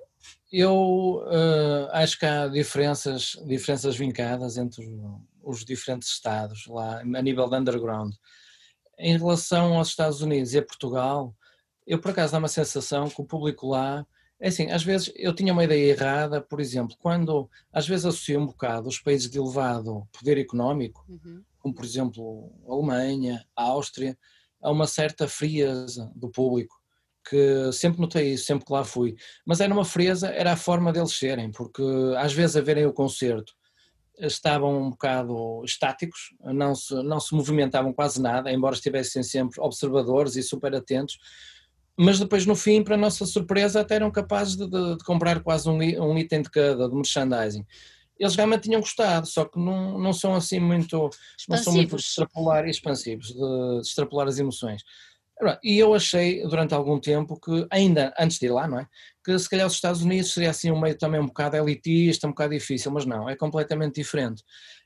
eu 0.52 1.24
uh, 1.26 1.90
acho 1.92 2.20
que 2.20 2.26
há 2.26 2.48
diferenças, 2.48 3.38
diferenças 3.46 3.96
vincadas 3.96 4.58
entre 4.58 4.86
os 5.44 5.66
diferentes 5.66 6.10
estados 6.10 6.66
lá 6.68 7.00
a 7.00 7.22
nível 7.22 7.50
de 7.50 7.56
underground. 7.58 8.14
Em 8.98 9.18
relação 9.18 9.78
aos 9.78 9.90
Estados 9.90 10.22
Unidos 10.22 10.54
e 10.54 10.60
a 10.60 10.66
Portugal, 10.66 11.36
eu 11.86 12.00
por 12.00 12.12
acaso 12.12 12.32
dá 12.32 12.40
uma 12.40 12.48
sensação 12.48 13.10
que 13.10 13.22
o 13.22 13.26
público 13.26 13.68
lá 13.68 14.06
é 14.40 14.50
assim, 14.50 14.70
às 14.70 14.84
vezes 14.84 15.12
eu 15.16 15.34
tinha 15.34 15.54
uma 15.54 15.64
ideia 15.64 15.92
errada, 15.92 16.42
por 16.42 16.60
exemplo, 16.60 16.96
quando 17.00 17.50
às 17.72 17.88
vezes 17.88 18.06
associo 18.06 18.40
um 18.40 18.46
bocado 18.46 18.90
os 18.90 19.00
países 19.00 19.30
de 19.30 19.38
elevado 19.38 20.08
poder 20.12 20.38
económico, 20.38 21.06
uhum. 21.08 21.42
como 21.60 21.74
por 21.74 21.86
exemplo 21.86 22.52
a 22.68 22.74
Alemanha, 22.74 23.46
a 23.56 23.64
Áustria, 23.64 24.18
a 24.62 24.72
uma 24.72 24.88
certa 24.88 25.28
frieza 25.28 26.12
do 26.16 26.30
público, 26.30 26.76
que 27.28 27.72
sempre 27.72 28.00
notei 28.00 28.34
isso, 28.34 28.46
sempre 28.46 28.66
que 28.66 28.72
lá 28.74 28.84
fui. 28.84 29.16
Mas 29.46 29.60
era 29.60 29.74
uma 29.74 29.86
frieza, 29.86 30.28
era 30.28 30.54
a 30.54 30.58
forma 30.58 30.94
deles 30.94 31.14
serem, 31.14 31.52
porque 31.52 31.84
às 32.18 32.34
vezes 32.34 32.56
a 32.56 32.62
verem 32.62 32.86
o 32.86 32.94
concerto 32.94 33.54
estavam 34.20 34.84
um 34.84 34.90
bocado 34.92 35.62
estáticos, 35.66 36.34
não 36.42 36.74
se, 36.74 36.94
não 37.04 37.20
se 37.20 37.34
movimentavam 37.36 37.92
quase 37.92 38.22
nada, 38.22 38.52
embora 38.52 38.76
estivessem 38.76 39.24
sempre 39.24 39.60
observadores 39.60 40.36
e 40.36 40.44
super 40.44 40.74
atentos, 40.74 41.18
mas 41.98 42.20
depois 42.20 42.46
no 42.46 42.56
fim, 42.56 42.84
para 42.84 42.98
nossa 42.98 43.26
surpresa, 43.26 43.82
até 43.82 43.96
eram 43.96 44.12
capazes 44.12 44.56
de, 44.56 44.68
de, 44.68 44.98
de 44.98 45.04
comprar 45.04 45.42
quase 45.42 45.70
um, 45.70 45.78
um, 45.78 46.18
item 46.18 46.42
de 46.42 46.50
cada, 46.50 46.90
de 46.90 46.96
merchandising. 46.96 47.66
Eles 48.18 48.36
realmente 48.36 48.64
tinham 48.64 48.82
gostado, 48.82 49.28
só 49.28 49.46
que 49.46 49.60
não, 49.60 50.00
não 50.00 50.14
são 50.14 50.36
assim 50.36 50.60
muito, 50.60 51.10
não 51.50 51.58
são 51.58 51.74
muito 51.74 51.96
extrapolar 51.96 52.68
expansivos, 52.68 53.28
de, 53.28 53.82
de 53.82 53.88
extrapolar 53.88 54.28
as 54.28 54.40
emoções. 54.40 54.84
E 55.64 55.78
eu 55.78 55.94
achei 55.94 56.42
durante 56.44 56.74
algum 56.74 57.00
tempo 57.00 57.40
que, 57.40 57.68
ainda 57.70 58.14
antes 58.18 58.40
de 58.40 58.46
ir 58.46 58.52
lá, 58.52 58.68
não 58.68 58.80
é? 58.80 58.88
Que 59.24 59.38
se 59.38 59.50
calhar 59.50 59.68
os 59.68 59.74
Estados 59.74 60.02
Unidos 60.02 60.34
seria 60.34 60.50
assim 60.50 60.72
um 60.72 60.80
meio 60.80 60.98
também 60.98 61.20
um 61.20 61.26
bocado 61.26 61.58
elitista, 61.58 62.26
um 62.26 62.30
bocado 62.30 62.54
difícil, 62.54 62.92
mas 62.92 63.06
não, 63.06 63.30
é 63.30 63.36
completamente 63.36 63.96
diferente. 63.96 64.44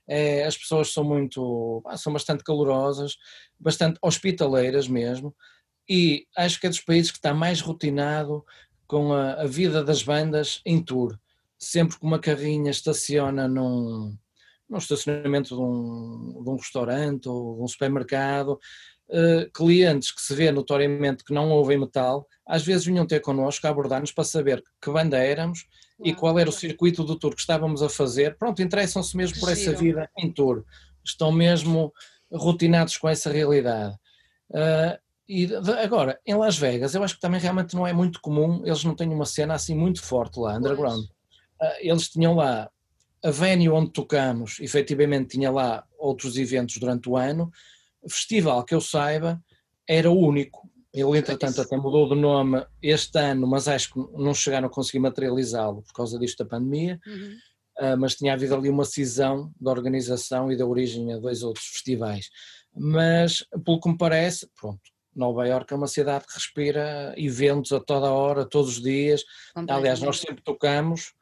É, 0.07 0.43
as 0.45 0.57
pessoas 0.57 0.91
são 0.91 1.03
muito, 1.03 1.83
são 1.97 2.11
bastante 2.11 2.43
calorosas, 2.43 3.15
bastante 3.59 3.99
hospitaleiras 4.01 4.87
mesmo, 4.87 5.35
e 5.87 6.25
acho 6.35 6.59
que 6.59 6.65
é 6.65 6.69
dos 6.69 6.81
países 6.81 7.11
que 7.11 7.17
está 7.17 7.33
mais 7.33 7.61
rotinado 7.61 8.43
com 8.87 9.13
a, 9.13 9.33
a 9.33 9.45
vida 9.45 9.83
das 9.83 10.01
bandas 10.01 10.61
em 10.65 10.83
tour. 10.83 11.15
Sempre 11.59 11.99
que 11.99 12.05
uma 12.05 12.17
carrinha 12.17 12.71
estaciona 12.71 13.47
num, 13.47 14.17
num 14.67 14.77
estacionamento 14.77 15.55
de 15.55 15.61
um, 15.61 16.43
de 16.43 16.49
um 16.49 16.55
restaurante 16.55 17.29
ou 17.29 17.57
de 17.57 17.61
um 17.63 17.67
supermercado, 17.67 18.59
uh, 19.09 19.51
clientes 19.51 20.11
que 20.11 20.21
se 20.21 20.33
vê 20.33 20.51
notoriamente 20.51 21.23
que 21.23 21.33
não 21.33 21.49
ouvem 21.49 21.77
metal, 21.77 22.27
às 22.45 22.63
vezes 22.63 22.85
vinham 22.85 23.05
ter 23.05 23.19
connosco 23.19 23.65
a 23.67 23.69
abordar-nos 23.69 24.11
para 24.11 24.23
saber 24.23 24.63
que 24.81 24.91
banda 24.91 25.17
éramos 25.17 25.65
e 26.03 26.13
qual 26.13 26.39
era 26.39 26.49
o 26.49 26.53
circuito 26.53 27.03
do 27.03 27.17
tour 27.17 27.35
que 27.35 27.41
estávamos 27.41 27.81
a 27.83 27.89
fazer. 27.89 28.37
Pronto, 28.37 28.61
interessam-se 28.61 29.15
mesmo 29.17 29.39
por 29.39 29.49
essa 29.49 29.73
vida 29.73 30.09
em 30.17 30.31
tour. 30.31 30.63
Estão 31.03 31.31
mesmo 31.31 31.93
rotinados 32.31 32.97
com 32.97 33.09
essa 33.09 33.31
realidade. 33.31 33.95
Uh, 34.49 34.97
e 35.27 35.47
agora, 35.83 36.19
em 36.25 36.33
Las 36.33 36.57
Vegas, 36.57 36.95
eu 36.95 37.03
acho 37.03 37.15
que 37.15 37.21
também 37.21 37.39
realmente 37.39 37.75
não 37.75 37.85
é 37.85 37.93
muito 37.93 38.19
comum, 38.19 38.63
eles 38.65 38.83
não 38.83 38.95
têm 38.95 39.09
uma 39.09 39.25
cena 39.25 39.53
assim 39.53 39.75
muito 39.75 40.01
forte 40.01 40.39
lá, 40.39 40.57
underground. 40.57 41.05
Pois. 41.05 41.71
Ah, 41.71 41.77
eles 41.81 42.09
tinham 42.09 42.33
lá 42.33 42.69
a 43.23 43.29
venue 43.29 43.69
onde 43.69 43.91
tocamos, 43.91 44.59
efetivamente 44.59 45.37
tinha 45.37 45.51
lá 45.51 45.83
outros 45.99 46.37
eventos 46.37 46.77
durante 46.77 47.07
o 47.09 47.15
ano. 47.15 47.51
Festival, 48.07 48.63
que 48.63 48.75
eu 48.75 48.81
saiba, 48.81 49.41
era 49.87 50.09
o 50.09 50.17
único. 50.17 50.69
Ele, 50.93 51.17
entretanto, 51.17 51.61
até 51.61 51.77
mudou 51.77 52.09
de 52.09 52.15
nome 52.15 52.65
este 52.81 53.17
ano, 53.19 53.45
mas 53.47 53.67
acho 53.67 53.93
que 53.93 53.99
não 54.17 54.33
chegaram 54.33 54.67
a 54.67 54.71
conseguir 54.71 54.99
materializá-lo 54.99 55.83
por 55.83 55.93
causa 55.93 56.17
disto 56.17 56.43
da 56.43 56.49
pandemia. 56.49 56.99
Uhum. 57.05 57.37
Uh, 57.79 57.97
mas 57.97 58.15
tinha 58.15 58.33
havido 58.33 58.55
ali 58.55 58.69
uma 58.69 58.83
cisão 58.83 59.53
da 59.59 59.71
organização 59.71 60.51
e 60.51 60.57
da 60.57 60.65
origem 60.65 61.13
a 61.13 61.17
dois 61.17 61.43
outros 61.43 61.65
festivais. 61.65 62.29
Mas, 62.75 63.45
pelo 63.63 63.79
que 63.79 63.89
me 63.89 63.97
parece, 63.97 64.49
pronto, 64.59 64.81
Nova 65.15 65.47
Iorque 65.47 65.73
é 65.73 65.77
uma 65.77 65.87
cidade 65.87 66.25
que 66.25 66.33
respira 66.33 67.13
eventos 67.17 67.71
a 67.71 67.79
toda 67.79 68.11
hora, 68.11 68.45
todos 68.45 68.77
os 68.77 68.81
dias. 68.81 69.23
Aliás, 69.67 70.01
nós 70.01 70.19
sempre 70.19 70.43
tocamos 70.43 71.13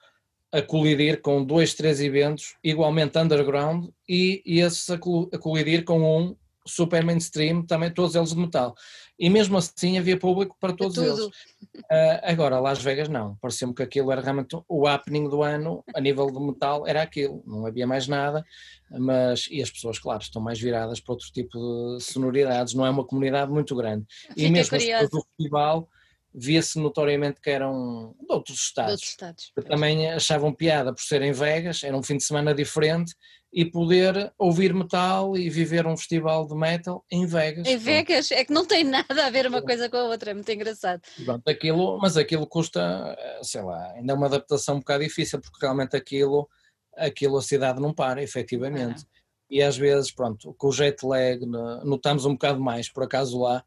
a 0.52 0.62
colidir 0.62 1.22
com 1.22 1.44
dois, 1.44 1.74
três 1.74 2.00
eventos 2.00 2.56
igualmente 2.64 3.18
underground 3.18 3.90
e, 4.08 4.42
e 4.46 4.62
esses 4.62 4.90
a, 4.90 4.98
colidir 4.98 5.84
com 5.84 6.00
um 6.00 6.36
super 6.68 7.04
mainstream, 7.04 7.66
também 7.66 7.92
todos 7.92 8.16
eles 8.16 8.30
de 8.30 8.38
metal. 8.38 8.76
E 9.20 9.30
mesmo 9.30 9.58
assim 9.58 9.98
havia 9.98 10.18
público 10.18 10.56
para 10.60 10.74
todos 10.74 10.98
eles. 10.98 11.26
Uh, 11.26 12.22
agora, 12.22 12.60
Las 12.60 12.80
Vegas 12.80 13.10
não, 13.10 13.36
pareceu-me 13.38 13.74
que 13.74 13.82
aquilo 13.82 14.12
era 14.12 14.22
realmente 14.22 14.56
o 14.68 14.88
happening 14.88 15.28
do 15.28 15.42
ano, 15.42 15.84
a 15.96 16.00
nível 16.00 16.28
de 16.28 16.40
metal 16.40 16.86
era 16.86 17.02
aquilo, 17.02 17.44
não 17.46 17.66
havia 17.66 17.88
mais 17.88 18.08
nada, 18.08 18.46
mas, 18.92 19.48
e 19.50 19.62
as 19.62 19.72
pessoas, 19.72 19.98
claro, 19.98 20.22
estão 20.22 20.42
mais 20.42 20.60
viradas 20.60 21.00
para 21.00 21.14
outro 21.14 21.32
tipo 21.32 21.58
de 21.98 22.04
sonoridades, 22.04 22.74
não 22.74 22.86
é 22.86 22.90
uma 22.90 23.04
comunidade 23.04 23.52
muito 23.52 23.76
grande. 23.76 24.06
Fica 24.30 24.42
e 24.42 24.52
mesmo 24.52 24.78
curioso. 24.78 25.10
do 25.10 25.24
festival 25.24 25.90
via-se 26.34 26.78
notoriamente 26.80 27.42
que 27.42 27.50
eram 27.50 28.16
de 28.20 28.32
outros 28.32 28.60
estados, 28.60 28.92
de 28.92 28.94
outros 28.94 29.10
estados 29.10 29.52
que 29.56 29.62
também 29.64 30.12
achavam 30.12 30.54
piada 30.54 30.94
por 30.94 31.02
serem 31.02 31.32
Vegas, 31.32 31.84
era 31.84 31.98
um 31.98 32.04
fim 32.04 32.18
de 32.18 32.24
semana 32.24 32.54
diferente 32.54 33.16
e 33.52 33.66
poder 33.66 34.34
ouvir 34.38 34.74
metal 34.74 35.38
e 35.38 35.50
viver 35.50 35.88
um 35.88 35.96
festival 35.96 36.46
de 36.46 36.54
metal 36.54 37.04
em 37.12 37.26
Vegas. 37.26 37.66
Em 37.66 37.78
Vegas, 37.78 38.32
é 38.32 38.44
que 38.44 38.54
não 38.54 38.66
tem 38.66 38.84
nada 38.84 39.26
a 39.26 39.30
ver 39.30 39.48
uma 39.48 39.62
coisa 39.62 39.90
com 39.90 39.98
a 39.98 40.04
outra, 40.04 40.32
é 40.32 40.34
muito 40.34 40.52
engraçado. 40.52 41.02
Pronto, 41.24 41.48
aquilo, 41.48 41.98
mas 42.00 42.18
aquilo 42.18 42.46
custa, 42.46 43.18
sei 43.42 43.62
lá, 43.62 43.94
ainda 43.94 44.14
é 44.14 44.16
uma 44.16 44.28
adaptação 44.28 44.76
um 44.76 44.80
bocado 44.80 45.04
difícil, 45.04 45.40
porque 45.40 45.58
realmente 45.62 45.96
aquilo, 45.96 46.48
aquilo 46.96 47.38
a 47.38 47.42
cidade 47.42 47.82
não 47.82 47.94
para, 47.94 48.22
efetivamente. 48.22 49.04
Ah. 49.06 49.18
E 49.50 49.62
às 49.62 49.78
vezes, 49.78 50.12
pronto, 50.12 50.54
com 50.58 50.68
o 50.68 50.72
jet 50.72 51.06
lag 51.06 51.40
notamos 51.86 52.26
um 52.26 52.34
bocado 52.34 52.60
mais, 52.60 52.90
por 52.90 53.04
acaso 53.04 53.40
lá, 53.40 53.64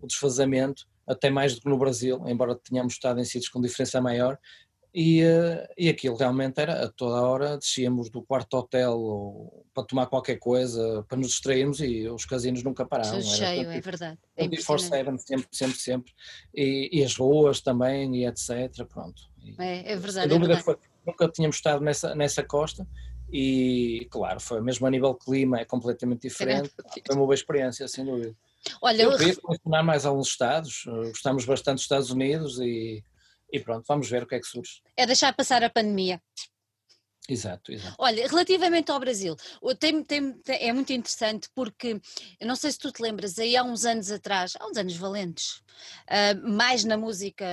o 0.00 0.06
desfazamento, 0.06 0.86
até 1.06 1.30
mais 1.30 1.54
do 1.54 1.60
que 1.60 1.68
no 1.68 1.78
Brasil, 1.78 2.22
embora 2.26 2.54
tenhamos 2.54 2.94
estado 2.94 3.20
em 3.20 3.24
sítios 3.24 3.48
com 3.48 3.60
diferença 3.60 4.00
maior, 4.00 4.38
e, 4.98 5.20
eh, 5.20 5.68
e 5.76 5.90
aquilo 5.90 6.16
realmente 6.16 6.58
era 6.58 6.86
a 6.86 6.88
toda 6.88 7.20
hora 7.20 7.58
descíamos 7.58 8.08
do 8.08 8.22
quarto 8.22 8.54
hotel 8.56 9.62
para 9.74 9.84
tomar 9.84 10.06
qualquer 10.06 10.36
coisa, 10.36 11.04
para 11.06 11.18
nos 11.18 11.28
distrairmos 11.28 11.80
e 11.80 12.08
os 12.08 12.24
casinos 12.24 12.62
nunca 12.62 12.86
paravam. 12.86 13.20
Cheio, 13.20 13.68
era 13.68 13.76
é 13.76 13.80
verdade. 13.82 14.18
É 14.34 14.48
24-7, 14.48 15.18
sempre, 15.18 15.48
sempre, 15.52 15.78
sempre. 15.78 16.12
E, 16.54 16.88
e, 16.90 17.04
as 17.04 17.14
ruas 17.14 17.60
também, 17.60 18.16
e 18.16 18.26
etc. 18.26 18.86
Pronto. 18.88 19.20
É, 19.58 19.92
é 19.92 19.96
verdade. 19.96 20.32
é 20.32 20.38
verdade. 20.38 20.62
Foi, 20.62 20.78
nunca 21.06 21.28
tínhamos 21.28 21.56
estado 21.56 21.84
nessa, 21.84 22.14
nessa 22.14 22.42
costa 22.42 22.88
e, 23.30 24.08
claro, 24.10 24.40
foi 24.40 24.62
mesmo 24.62 24.86
a 24.86 24.90
nível 24.90 25.14
clima, 25.14 25.60
é 25.60 25.66
completamente 25.66 26.22
diferente. 26.22 26.72
É 26.78 27.02
foi 27.06 27.16
uma 27.16 27.26
boa 27.26 27.34
experiência, 27.34 27.86
sem 27.86 28.02
dúvida. 28.02 28.34
Olha, 28.80 29.02
eu 29.02 29.16
queria 29.18 29.36
mencionar 29.46 29.84
mais 29.84 30.06
alguns 30.06 30.28
estados, 30.28 30.84
eh, 30.88 31.08
gostamos 31.10 31.44
bastante 31.44 31.74
dos 31.74 31.82
Estados 31.82 32.10
Unidos 32.10 32.58
e 32.58 33.04
e 33.56 33.60
pronto, 33.60 33.84
vamos 33.88 34.08
ver 34.08 34.22
o 34.22 34.26
que 34.26 34.34
é 34.34 34.40
que 34.40 34.46
surge. 34.46 34.80
É 34.96 35.06
deixar 35.06 35.34
passar 35.34 35.62
a 35.64 35.70
pandemia. 35.70 36.20
Exato, 37.28 37.72
exato. 37.72 37.94
Olha, 37.98 38.26
relativamente 38.28 38.90
ao 38.90 39.00
Brasil, 39.00 39.36
tem, 39.78 40.02
tem, 40.02 40.32
tem, 40.32 40.68
é 40.68 40.72
muito 40.72 40.92
interessante 40.92 41.48
porque, 41.54 42.00
não 42.40 42.54
sei 42.54 42.70
se 42.70 42.78
tu 42.78 42.92
te 42.92 43.02
lembras, 43.02 43.38
aí 43.38 43.56
há 43.56 43.64
uns 43.64 43.84
anos 43.84 44.10
atrás, 44.10 44.52
há 44.58 44.66
uns 44.66 44.76
anos 44.76 44.96
valentes, 44.96 45.62
uh, 46.06 46.48
mais 46.48 46.84
na 46.84 46.96
música 46.96 47.44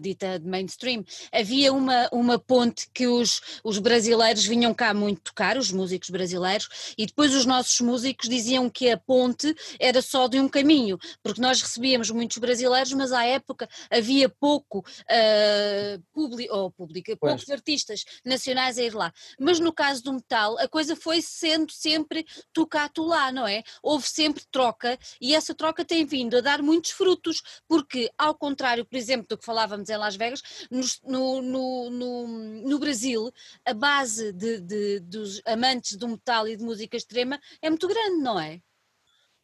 dita 0.00 0.38
de 0.38 0.46
mainstream, 0.46 1.04
havia 1.32 1.72
uma, 1.72 2.08
uma 2.12 2.38
ponte 2.38 2.88
que 2.92 3.06
os, 3.06 3.40
os 3.64 3.78
brasileiros 3.78 4.46
vinham 4.46 4.72
cá 4.72 4.94
muito 4.94 5.22
tocar, 5.22 5.56
os 5.56 5.72
músicos 5.72 6.10
brasileiros, 6.10 6.94
e 6.96 7.06
depois 7.06 7.34
os 7.34 7.44
nossos 7.44 7.80
músicos 7.80 8.28
diziam 8.28 8.70
que 8.70 8.90
a 8.90 8.96
ponte 8.96 9.54
era 9.78 10.00
só 10.00 10.28
de 10.28 10.38
um 10.38 10.48
caminho, 10.48 10.98
porque 11.22 11.40
nós 11.40 11.60
recebíamos 11.60 12.10
muitos 12.10 12.38
brasileiros, 12.38 12.92
mas 12.92 13.12
à 13.12 13.24
época 13.24 13.68
havia 13.90 14.28
pouco 14.28 14.78
uh, 14.80 16.02
público, 16.12 16.54
ou 16.54 16.70
público, 16.70 17.16
poucos 17.16 17.50
artistas 17.50 18.04
nacionais 18.24 18.78
a 18.78 18.82
ir 18.82 18.94
lá. 19.00 19.12
Mas 19.38 19.58
no 19.58 19.72
caso 19.72 20.02
do 20.02 20.12
metal, 20.12 20.58
a 20.58 20.68
coisa 20.68 20.94
foi 20.94 21.22
sendo 21.22 21.72
sempre 21.72 22.26
tu 22.52 22.68
lá, 23.04 23.32
não 23.32 23.46
é? 23.46 23.62
Houve 23.82 24.06
sempre 24.06 24.44
troca 24.50 24.98
e 25.20 25.34
essa 25.34 25.54
troca 25.54 25.84
tem 25.84 26.04
vindo 26.04 26.36
a 26.36 26.40
dar 26.40 26.62
muitos 26.62 26.90
frutos, 26.90 27.42
porque 27.66 28.10
ao 28.16 28.34
contrário, 28.34 28.84
por 28.84 28.96
exemplo, 28.96 29.26
do 29.28 29.38
que 29.38 29.44
falávamos 29.44 29.88
em 29.88 29.96
Las 29.96 30.16
Vegas, 30.16 30.42
no, 30.70 31.42
no, 31.42 31.90
no, 31.90 32.28
no 32.68 32.78
Brasil, 32.78 33.30
a 33.64 33.74
base 33.74 34.32
de, 34.32 34.60
de, 34.60 35.00
dos 35.00 35.40
amantes 35.46 35.96
do 35.96 36.08
metal 36.08 36.46
e 36.46 36.56
de 36.56 36.64
música 36.64 36.96
extrema 36.96 37.40
é 37.62 37.70
muito 37.70 37.88
grande, 37.88 38.22
não 38.22 38.38
é? 38.38 38.60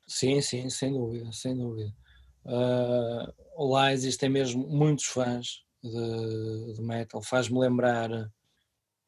Sim, 0.07 0.41
sim, 0.41 0.71
sem 0.71 0.93
dúvida, 0.93 1.33
sem 1.33 1.57
dúvida. 1.57 1.93
Uh, 2.45 3.67
lá 3.73 3.93
existem 3.93 4.29
mesmo 4.29 4.69
muitos 4.69 5.07
fãs 5.07 5.65
de, 5.83 6.75
de 6.75 6.83
metal, 6.83 7.21
faz-me 7.23 7.59
lembrar 7.59 8.09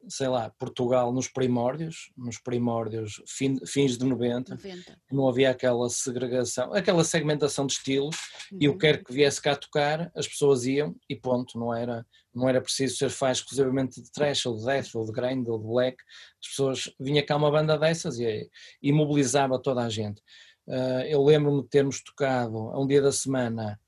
sei 0.07 0.27
lá, 0.27 0.49
Portugal 0.57 1.11
nos 1.11 1.27
primórdios, 1.27 2.11
nos 2.17 2.37
primórdios 2.37 3.21
fin, 3.27 3.57
fins 3.65 3.97
de 3.97 4.05
90, 4.05 4.55
90, 4.55 4.97
não 5.11 5.27
havia 5.27 5.49
aquela 5.49 5.89
segregação, 5.89 6.73
aquela 6.73 7.03
segmentação 7.03 7.65
de 7.65 7.73
estilos 7.73 8.15
uhum. 8.51 8.57
e 8.61 8.69
o 8.69 8.73
que 8.73 8.79
quer 8.79 9.03
que 9.03 9.13
viesse 9.13 9.41
cá 9.41 9.55
tocar, 9.55 10.11
as 10.15 10.27
pessoas 10.27 10.65
iam 10.65 10.95
e 11.09 11.15
ponto, 11.15 11.59
não 11.59 11.73
era, 11.73 12.05
não 12.33 12.47
era 12.47 12.61
preciso 12.61 12.95
ser 12.95 13.09
faz 13.09 13.39
exclusivamente 13.39 14.01
de 14.01 14.11
trash 14.11 14.45
ou 14.45 14.57
de 14.57 14.65
death 14.65 14.95
ou 14.95 15.05
de 15.05 15.11
grind 15.11 15.47
ou 15.47 15.59
de 15.59 15.67
black, 15.67 15.97
as 16.41 16.47
pessoas, 16.47 16.93
vinha 16.99 17.25
cá 17.25 17.35
uma 17.35 17.51
banda 17.51 17.77
dessas 17.77 18.19
e, 18.19 18.49
e 18.81 18.91
mobilizava 18.91 19.59
toda 19.59 19.81
a 19.81 19.89
gente. 19.89 20.21
Uh, 20.67 21.01
eu 21.07 21.23
lembro-me 21.23 21.63
de 21.63 21.69
termos 21.69 22.01
tocado 22.01 22.57
a 22.57 22.79
um 22.79 22.87
dia 22.87 23.01
da 23.01 23.11
semana 23.11 23.79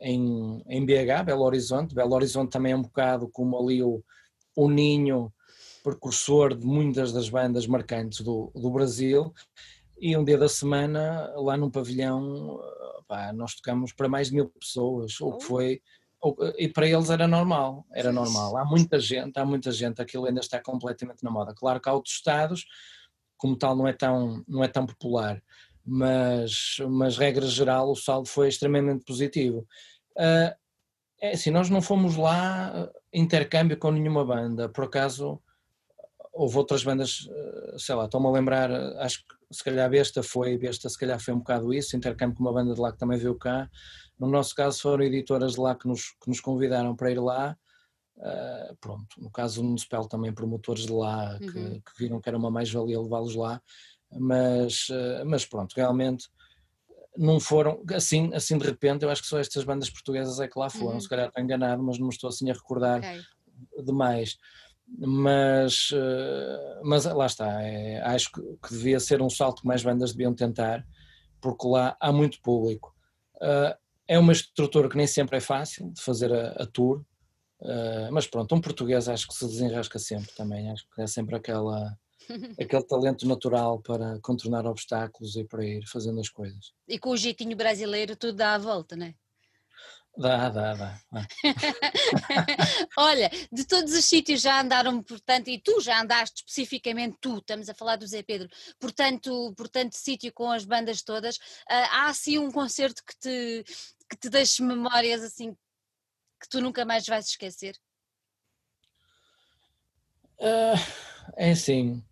em, 0.00 0.62
em 0.66 0.84
BH, 0.84 1.24
Belo 1.26 1.44
Horizonte, 1.44 1.94
Belo 1.94 2.14
Horizonte 2.14 2.50
também 2.50 2.72
é 2.72 2.76
um 2.76 2.82
bocado 2.82 3.28
como 3.28 3.58
ali 3.58 3.82
o, 3.82 4.02
o 4.56 4.68
ninho 4.68 5.32
precursor 5.82 6.54
de 6.54 6.66
muitas 6.66 7.12
das 7.12 7.28
bandas 7.28 7.66
marcantes 7.66 8.20
do, 8.20 8.50
do 8.54 8.70
Brasil, 8.70 9.32
e 10.00 10.16
um 10.16 10.24
dia 10.24 10.38
da 10.38 10.48
semana, 10.48 11.30
lá 11.36 11.56
num 11.56 11.70
pavilhão, 11.70 12.58
pá, 13.06 13.32
nós 13.32 13.54
tocamos 13.54 13.92
para 13.92 14.08
mais 14.08 14.28
de 14.28 14.34
mil 14.34 14.48
pessoas, 14.48 15.20
o 15.20 15.32
que 15.32 15.44
oh. 15.44 15.46
foi, 15.46 15.82
e 16.58 16.68
para 16.68 16.86
eles 16.86 17.10
era 17.10 17.26
normal, 17.26 17.86
era 17.92 18.12
normal. 18.12 18.56
Há 18.56 18.64
muita 18.64 18.98
gente, 18.98 19.38
há 19.38 19.44
muita 19.44 19.70
gente, 19.72 20.00
aquilo 20.00 20.26
ainda 20.26 20.40
está 20.40 20.60
completamente 20.60 21.22
na 21.22 21.30
moda. 21.30 21.54
Claro 21.54 21.80
que 21.80 21.88
há 21.88 21.92
outros 21.92 22.14
estados, 22.14 22.66
como 23.36 23.56
tal, 23.56 23.74
não 23.74 23.86
é 23.86 23.92
tão, 23.92 24.44
não 24.46 24.62
é 24.62 24.68
tão 24.68 24.84
popular, 24.86 25.42
mas, 25.84 26.76
mas 26.88 27.16
regra 27.16 27.46
geral, 27.46 27.90
o 27.90 27.96
saldo 27.96 28.28
foi 28.28 28.48
extremamente 28.48 29.04
positivo. 29.04 29.66
Uh, 30.16 30.54
é 31.20 31.32
assim, 31.32 31.50
nós 31.50 31.68
não 31.68 31.82
fomos 31.82 32.16
lá 32.16 32.90
intercâmbio 33.12 33.78
com 33.78 33.90
nenhuma 33.90 34.24
banda, 34.24 34.68
por 34.68 34.84
acaso 34.84 35.40
houve 36.32 36.56
outras 36.56 36.82
bandas, 36.82 37.28
eh, 37.30 37.74
sei 37.78 37.94
lá, 37.94 38.04
estou-me 38.04 38.26
a 38.28 38.30
lembrar, 38.30 38.70
eh, 38.70 38.96
acho 38.98 39.18
que 39.18 39.34
se 39.54 39.64
calhar 39.64 39.88
Besta 39.90 40.22
foi, 40.22 40.56
Besta 40.56 40.88
se 40.88 40.98
calhar 40.98 41.18
foi 41.20 41.34
um 41.34 41.38
bocado 41.38 41.74
isso, 41.74 41.96
intercâmbio 41.96 42.36
com 42.36 42.42
uma 42.42 42.52
banda 42.52 42.74
de 42.74 42.80
lá 42.80 42.92
que 42.92 42.98
também 42.98 43.18
veio 43.18 43.34
cá. 43.34 43.68
No 44.18 44.28
nosso 44.28 44.54
caso 44.54 44.80
foram 44.80 45.04
editoras 45.04 45.54
de 45.54 45.60
lá 45.60 45.74
que 45.74 45.88
nos, 45.88 46.12
que 46.22 46.28
nos 46.28 46.40
convidaram 46.40 46.94
para 46.94 47.10
ir 47.10 47.20
lá. 47.20 47.56
Uh, 48.16 48.76
pronto, 48.80 49.06
no 49.18 49.30
caso 49.30 49.62
do 49.62 49.68
Municipal 49.68 50.06
também 50.06 50.30
promotores 50.30 50.84
de 50.84 50.92
lá 50.92 51.38
que, 51.38 51.58
uhum. 51.58 51.80
que 51.80 51.98
viram 51.98 52.20
que 52.20 52.28
era 52.28 52.36
uma 52.36 52.50
mais-valia 52.50 53.00
levá-los 53.00 53.34
lá, 53.34 53.62
mas, 54.12 54.90
uh, 54.90 55.24
mas 55.24 55.46
pronto, 55.46 55.72
realmente 55.74 56.28
não 57.16 57.40
foram, 57.40 57.82
assim, 57.94 58.30
assim 58.34 58.58
de 58.58 58.66
repente, 58.66 59.04
eu 59.04 59.10
acho 59.10 59.22
que 59.22 59.28
só 59.28 59.38
estas 59.38 59.64
bandas 59.64 59.88
portuguesas 59.88 60.38
é 60.38 60.46
que 60.46 60.58
lá 60.58 60.68
foram, 60.68 60.94
uhum. 60.94 61.00
se 61.00 61.08
calhar 61.08 61.28
estou 61.28 61.42
enganado, 61.42 61.82
mas 61.82 61.98
não 61.98 62.08
me 62.08 62.12
estou 62.12 62.28
assim 62.28 62.50
a 62.50 62.52
recordar 62.52 62.98
okay. 62.98 63.84
demais 63.84 64.36
mas, 64.98 65.90
eh, 65.92 66.80
mas 66.82 67.04
lá 67.04 67.26
está, 67.26 67.62
é, 67.62 68.00
acho 68.02 68.30
que, 68.32 68.42
devia 68.70 69.00
ser 69.00 69.22
um 69.22 69.30
salto 69.30 69.62
que 69.62 69.68
mais 69.68 69.82
bandas 69.82 70.12
deviam 70.12 70.34
tentar, 70.34 70.86
porque 71.40 71.66
lá 71.66 71.96
há 72.00 72.12
muito 72.12 72.40
público. 72.42 72.94
Uh, 73.36 73.74
é 74.06 74.18
uma 74.18 74.32
estrutura 74.32 74.88
que 74.88 74.96
nem 74.96 75.06
sempre 75.06 75.38
é 75.38 75.40
fácil 75.40 75.90
de 75.92 76.02
fazer 76.02 76.32
a, 76.32 76.50
a 76.62 76.66
tour, 76.66 77.02
uh, 77.60 78.12
mas 78.12 78.26
pronto, 78.26 78.54
um 78.54 78.60
português 78.60 79.08
acho 79.08 79.28
que 79.28 79.34
se 79.34 79.46
desenrasca 79.46 79.98
sempre 79.98 80.30
também, 80.34 80.70
acho 80.70 80.84
que 80.94 81.00
é 81.00 81.06
sempre 81.06 81.36
aquela, 81.36 81.96
aquele 82.60 82.82
talento 82.82 83.26
natural 83.26 83.80
para 83.80 84.18
contornar 84.20 84.66
obstáculos 84.66 85.36
e 85.36 85.44
para 85.44 85.64
ir 85.64 85.86
fazendo 85.86 86.20
as 86.20 86.28
coisas. 86.28 86.72
E 86.86 86.98
com 86.98 87.10
o 87.10 87.16
jeitinho 87.16 87.56
brasileiro 87.56 88.14
tudo 88.16 88.36
dá 88.36 88.54
a 88.54 88.58
volta, 88.58 88.96
não 88.96 89.14
Dá, 90.16 90.48
dá, 90.48 90.74
dá. 90.74 91.00
Olha, 92.98 93.30
de 93.50 93.64
todos 93.64 93.94
os 93.94 94.04
sítios 94.04 94.40
já 94.40 94.60
andaram, 94.60 95.02
portanto, 95.02 95.48
e 95.48 95.58
tu 95.58 95.80
já 95.80 96.00
andaste 96.00 96.38
especificamente, 96.38 97.16
tu, 97.20 97.38
estamos 97.38 97.68
a 97.68 97.74
falar 97.74 97.96
do 97.96 98.06
Zé 98.06 98.22
Pedro, 98.22 98.48
portanto, 98.78 99.54
portanto 99.56 99.94
sítio 99.94 100.32
com 100.32 100.50
as 100.50 100.64
bandas 100.64 101.02
todas, 101.02 101.36
uh, 101.36 101.88
há 101.90 102.08
assim 102.08 102.38
um 102.38 102.50
concerto 102.50 103.02
que 103.06 103.16
te, 103.18 103.64
que 104.10 104.16
te 104.16 104.28
deixe 104.28 104.62
memórias 104.62 105.22
assim 105.22 105.56
que 106.40 106.48
tu 106.48 106.60
nunca 106.60 106.84
mais 106.84 107.06
vais 107.06 107.26
esquecer? 107.26 107.76
Uh, 110.38 110.80
é 111.36 111.50
assim. 111.50 112.02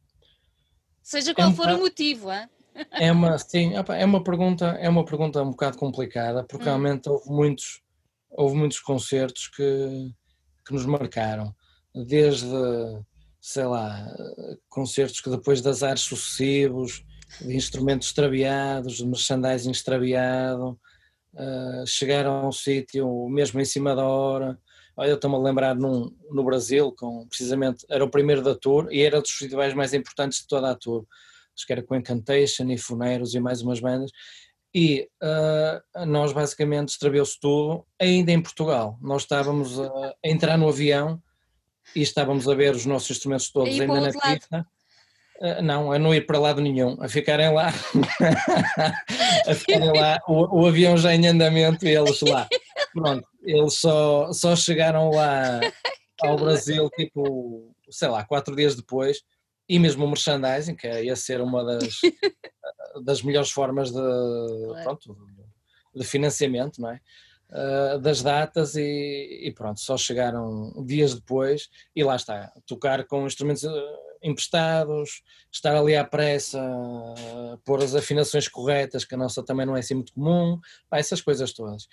Seja 1.02 1.34
qual 1.34 1.50
é 1.50 1.54
for 1.54 1.68
o 1.70 1.78
motivo, 1.78 2.30
hein? 2.30 2.48
É 2.92 3.10
uma, 3.10 3.38
sim, 3.38 3.72
é 3.74 4.04
uma 4.04 4.22
pergunta, 4.22 4.66
é 4.78 4.88
uma 4.88 5.04
pergunta 5.04 5.42
um 5.42 5.50
bocado 5.50 5.78
complicada, 5.78 6.44
porque 6.44 6.62
hum. 6.64 6.66
realmente 6.66 7.08
houve 7.08 7.28
muitos, 7.30 7.82
houve 8.30 8.56
muitos 8.56 8.80
concertos 8.80 9.48
que, 9.48 10.12
que 10.66 10.72
nos 10.72 10.86
marcaram, 10.86 11.54
desde, 11.94 12.46
sei 13.40 13.64
lá, 13.64 14.06
concertos 14.68 15.20
que 15.20 15.30
depois 15.30 15.62
de 15.62 15.68
azares 15.68 16.02
sucessivos, 16.02 17.04
de 17.40 17.54
instrumentos 17.54 18.08
extraviados, 18.08 18.96
de 18.96 19.06
merchandising 19.06 19.70
extraviado, 19.70 20.78
uh, 21.34 21.86
chegaram 21.86 22.32
a 22.32 22.48
um 22.48 22.52
sítio 22.52 23.28
mesmo 23.28 23.60
em 23.60 23.64
cima 23.64 23.94
da 23.94 24.04
hora. 24.04 24.58
Olha, 24.96 25.10
eu 25.10 25.14
estou-me 25.14 25.36
a 25.36 25.40
lembrar 25.40 25.76
num, 25.76 26.14
no 26.30 26.44
Brasil, 26.44 26.92
com, 26.92 27.26
precisamente, 27.28 27.84
era 27.88 28.04
o 28.04 28.10
primeiro 28.10 28.42
da 28.42 28.54
tour 28.54 28.88
e 28.90 29.02
era 29.02 29.20
dos 29.20 29.30
festivais 29.30 29.74
mais 29.74 29.94
importantes 29.94 30.40
de 30.40 30.48
toda 30.48 30.70
a 30.70 30.74
tour. 30.74 31.06
Acho 31.56 31.66
que 31.66 31.72
era 31.72 31.82
com 31.82 31.94
Encantation 31.94 32.68
e 32.70 32.78
Funeros 32.78 33.34
e 33.34 33.40
mais 33.40 33.62
umas 33.62 33.80
bandas 33.80 34.10
e 34.78 35.08
uh, 35.20 36.06
nós 36.06 36.32
basicamente 36.32 36.90
estraveu-se 36.90 37.36
tudo 37.40 37.84
ainda 38.00 38.30
em 38.30 38.40
Portugal. 38.40 38.96
Nós 39.02 39.22
estávamos 39.22 39.80
a, 39.80 40.14
entrar 40.22 40.56
no 40.56 40.68
avião 40.68 41.20
e 41.96 42.00
estávamos 42.00 42.48
a 42.48 42.54
ver 42.54 42.76
os 42.76 42.86
nossos 42.86 43.10
instrumentos 43.10 43.50
todos 43.50 43.80
ainda 43.80 44.00
na 44.00 44.12
pista. 44.12 44.64
Uh, 45.40 45.60
não, 45.62 45.90
a 45.90 45.98
não 45.98 46.14
ir 46.14 46.26
para 46.26 46.38
lado 46.38 46.60
nenhum, 46.60 46.96
a 47.00 47.08
ficarem 47.08 47.52
lá, 47.52 47.72
a 49.48 49.54
ficarem 49.54 49.92
lá, 49.92 50.20
o, 50.28 50.60
o, 50.60 50.66
avião 50.66 50.96
já 50.96 51.12
em 51.12 51.26
andamento 51.26 51.84
e 51.84 51.96
eles 51.96 52.20
lá. 52.20 52.46
Pronto, 52.92 53.28
eles 53.42 53.74
só, 53.74 54.32
só 54.32 54.54
chegaram 54.54 55.10
lá 55.10 55.58
ao 56.22 56.36
Brasil, 56.36 56.88
tipo, 56.90 57.74
sei 57.90 58.08
lá, 58.08 58.24
quatro 58.24 58.54
dias 58.54 58.76
depois, 58.76 59.22
e 59.68 59.78
mesmo 59.78 60.04
o 60.04 60.08
merchandising, 60.08 60.74
que 60.74 60.88
ia 60.88 61.14
ser 61.14 61.40
uma 61.40 61.64
das, 61.64 62.00
das 63.04 63.22
melhores 63.22 63.50
formas 63.50 63.90
de, 63.90 63.98
claro. 63.98 64.82
pronto, 64.82 65.16
de 65.94 66.04
financiamento, 66.04 66.80
não 66.80 66.90
é? 66.90 67.00
Uh, 67.50 67.98
das 67.98 68.22
datas 68.22 68.76
e, 68.76 69.40
e, 69.42 69.52
pronto, 69.52 69.80
só 69.80 69.96
chegaram 69.96 70.84
dias 70.84 71.14
depois 71.14 71.70
e 71.96 72.04
lá 72.04 72.14
está, 72.14 72.52
tocar 72.66 73.06
com 73.06 73.26
instrumentos 73.26 73.64
ah, 73.64 73.96
emprestados, 74.22 75.22
estar 75.50 75.74
ali 75.74 75.96
à 75.96 76.04
pressa, 76.04 76.60
uh, 76.60 77.56
pôr 77.64 77.82
as 77.82 77.94
afinações 77.94 78.48
corretas, 78.48 79.06
que 79.06 79.14
a 79.14 79.18
nossa 79.18 79.42
também 79.42 79.64
não 79.64 79.74
é 79.74 79.80
assim 79.80 79.94
muito 79.94 80.12
comum, 80.12 80.60
pá, 80.90 80.98
essas 80.98 81.22
coisas 81.22 81.50
todas. 81.54 81.88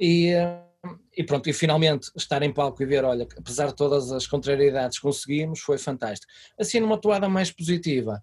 E, 0.00 0.32
uh, 0.34 0.69
e 1.16 1.24
pronto, 1.24 1.48
e 1.48 1.52
finalmente 1.52 2.10
estar 2.16 2.42
em 2.42 2.52
palco 2.52 2.82
e 2.82 2.86
ver, 2.86 3.04
olha, 3.04 3.26
apesar 3.36 3.68
de 3.68 3.76
todas 3.76 4.10
as 4.10 4.26
contrariedades 4.26 4.98
conseguimos, 4.98 5.60
foi 5.60 5.78
fantástico. 5.78 6.32
Assim, 6.58 6.80
numa 6.80 6.98
toada 6.98 7.28
mais 7.28 7.50
positiva, 7.50 8.22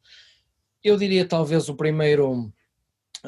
eu 0.84 0.98
diria 0.98 1.28
talvez 1.28 1.70
o 1.70 1.76
primeiro 1.76 2.52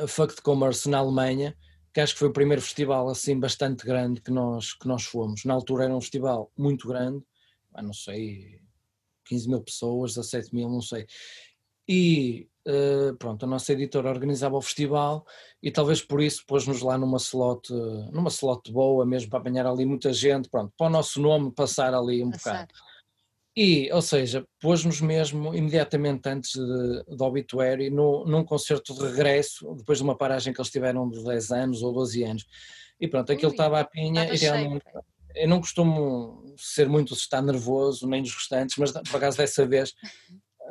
Fuck 0.07 0.35
de 0.35 0.41
Commerce 0.41 0.89
na 0.89 0.99
Alemanha, 0.99 1.55
que 1.93 1.99
acho 1.99 2.13
que 2.13 2.19
foi 2.19 2.29
o 2.29 2.33
primeiro 2.33 2.61
festival 2.61 3.09
assim 3.09 3.39
bastante 3.39 3.85
grande 3.85 4.21
que 4.21 4.31
nós, 4.31 4.73
que 4.73 4.87
nós 4.87 5.03
fomos. 5.03 5.45
Na 5.45 5.53
altura 5.53 5.85
era 5.85 5.95
um 5.95 6.01
festival 6.01 6.51
muito 6.57 6.87
grande, 6.87 7.23
não 7.81 7.93
sei, 7.93 8.59
15 9.25 9.47
mil 9.47 9.61
pessoas, 9.61 10.15
17 10.15 10.53
mil, 10.53 10.69
não 10.69 10.81
sei. 10.81 11.05
E 11.87 12.48
pronto, 13.17 13.45
a 13.45 13.47
nossa 13.47 13.73
editora 13.73 14.09
organizava 14.09 14.55
o 14.55 14.61
festival 14.61 15.25
e 15.61 15.71
talvez 15.71 16.01
por 16.01 16.21
isso 16.21 16.43
pôs-nos 16.45 16.81
lá 16.81 16.97
numa 16.97 17.17
slot, 17.17 17.71
numa 18.11 18.29
slot 18.29 18.71
boa 18.71 19.05
mesmo 19.05 19.29
para 19.29 19.39
apanhar 19.39 19.65
ali 19.65 19.85
muita 19.85 20.11
gente, 20.13 20.49
pronto, 20.49 20.73
para 20.77 20.87
o 20.87 20.89
nosso 20.89 21.21
nome 21.21 21.51
passar 21.51 21.93
ali 21.93 22.23
um 22.23 22.31
passar. 22.31 22.67
bocado. 22.67 22.73
E, 23.55 23.91
ou 23.91 24.01
seja, 24.01 24.45
pôs-nos 24.61 25.01
mesmo 25.01 25.53
imediatamente 25.53 26.29
antes 26.29 26.51
de, 26.53 27.15
do 27.15 27.25
obituário 27.25 27.91
no, 27.91 28.23
num 28.25 28.43
concerto 28.43 28.93
de 28.93 29.01
regresso, 29.01 29.75
depois 29.75 29.97
de 29.97 30.03
uma 30.03 30.15
paragem 30.15 30.53
que 30.53 30.61
eles 30.61 30.71
tiveram 30.71 31.09
de 31.09 31.21
10 31.23 31.51
anos 31.51 31.83
ou 31.83 31.91
12 31.91 32.23
anos. 32.23 32.45
E 32.99 33.07
pronto, 33.07 33.31
aquilo 33.31 33.51
estava 33.51 33.79
à 33.79 33.83
pinha 33.83 34.33
e 34.33 34.37
realmente. 34.37 34.85
Eu 35.35 35.47
não 35.47 35.59
costumo 35.59 36.55
ser 36.57 36.87
muito 36.87 37.13
estar 37.13 37.41
nervoso, 37.41 38.07
nem 38.07 38.21
dos 38.21 38.33
restantes, 38.33 38.77
mas 38.77 38.91
por 38.91 39.17
acaso 39.17 39.37
dessa 39.37 39.65
vez 39.65 39.93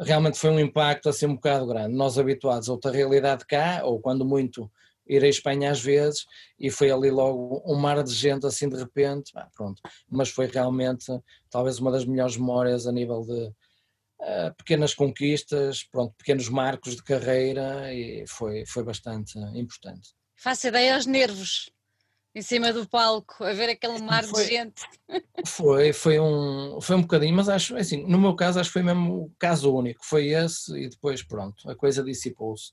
realmente 0.00 0.38
foi 0.38 0.50
um 0.50 0.60
impacto 0.60 1.08
assim 1.08 1.26
um 1.26 1.34
bocado 1.34 1.66
grande. 1.66 1.94
Nós 1.94 2.18
habituados 2.18 2.68
a 2.68 2.72
outra 2.72 2.90
realidade 2.90 3.44
cá, 3.46 3.82
ou 3.84 4.00
quando 4.00 4.24
muito 4.24 4.70
ir 5.06 5.24
à 5.24 5.28
Espanha 5.28 5.70
às 5.70 5.80
vezes, 5.80 6.24
e 6.58 6.70
foi 6.70 6.90
ali 6.90 7.10
logo 7.10 7.62
um 7.66 7.76
mar 7.76 8.02
de 8.02 8.12
gente 8.12 8.46
assim 8.46 8.68
de 8.68 8.76
repente, 8.76 9.32
ah, 9.36 9.48
pronto. 9.56 9.80
Mas 10.08 10.28
foi 10.28 10.46
realmente 10.46 11.06
talvez 11.50 11.78
uma 11.78 11.90
das 11.90 12.04
melhores 12.04 12.36
memórias 12.36 12.86
a 12.86 12.92
nível 12.92 13.22
de 13.22 13.46
uh, 13.46 14.54
pequenas 14.56 14.94
conquistas, 14.94 15.82
pronto, 15.84 16.14
pequenos 16.18 16.48
marcos 16.48 16.96
de 16.96 17.02
carreira 17.02 17.92
e 17.92 18.26
foi, 18.26 18.64
foi 18.66 18.84
bastante 18.84 19.38
importante. 19.54 20.10
Faça 20.36 20.68
ideia 20.68 20.94
aos 20.94 21.06
nervos 21.06 21.70
em 22.34 22.42
cima 22.42 22.72
do 22.72 22.88
palco, 22.88 23.42
a 23.42 23.52
ver 23.52 23.70
aquele 23.70 24.00
mar 24.00 24.24
foi, 24.24 24.44
de 24.44 24.50
gente. 24.50 24.82
Foi, 25.46 25.92
foi 25.92 26.20
um, 26.20 26.80
foi 26.80 26.96
um 26.96 27.02
bocadinho, 27.02 27.34
mas 27.34 27.48
acho, 27.48 27.76
assim, 27.76 28.06
no 28.06 28.18
meu 28.18 28.34
caso, 28.34 28.60
acho 28.60 28.68
que 28.68 28.74
foi 28.74 28.82
mesmo 28.82 29.24
o 29.24 29.32
caso 29.38 29.74
único, 29.74 30.04
foi 30.04 30.28
esse 30.28 30.72
e 30.78 30.88
depois 30.88 31.22
pronto, 31.22 31.68
a 31.70 31.74
coisa 31.74 32.02
dissipou-se. 32.02 32.72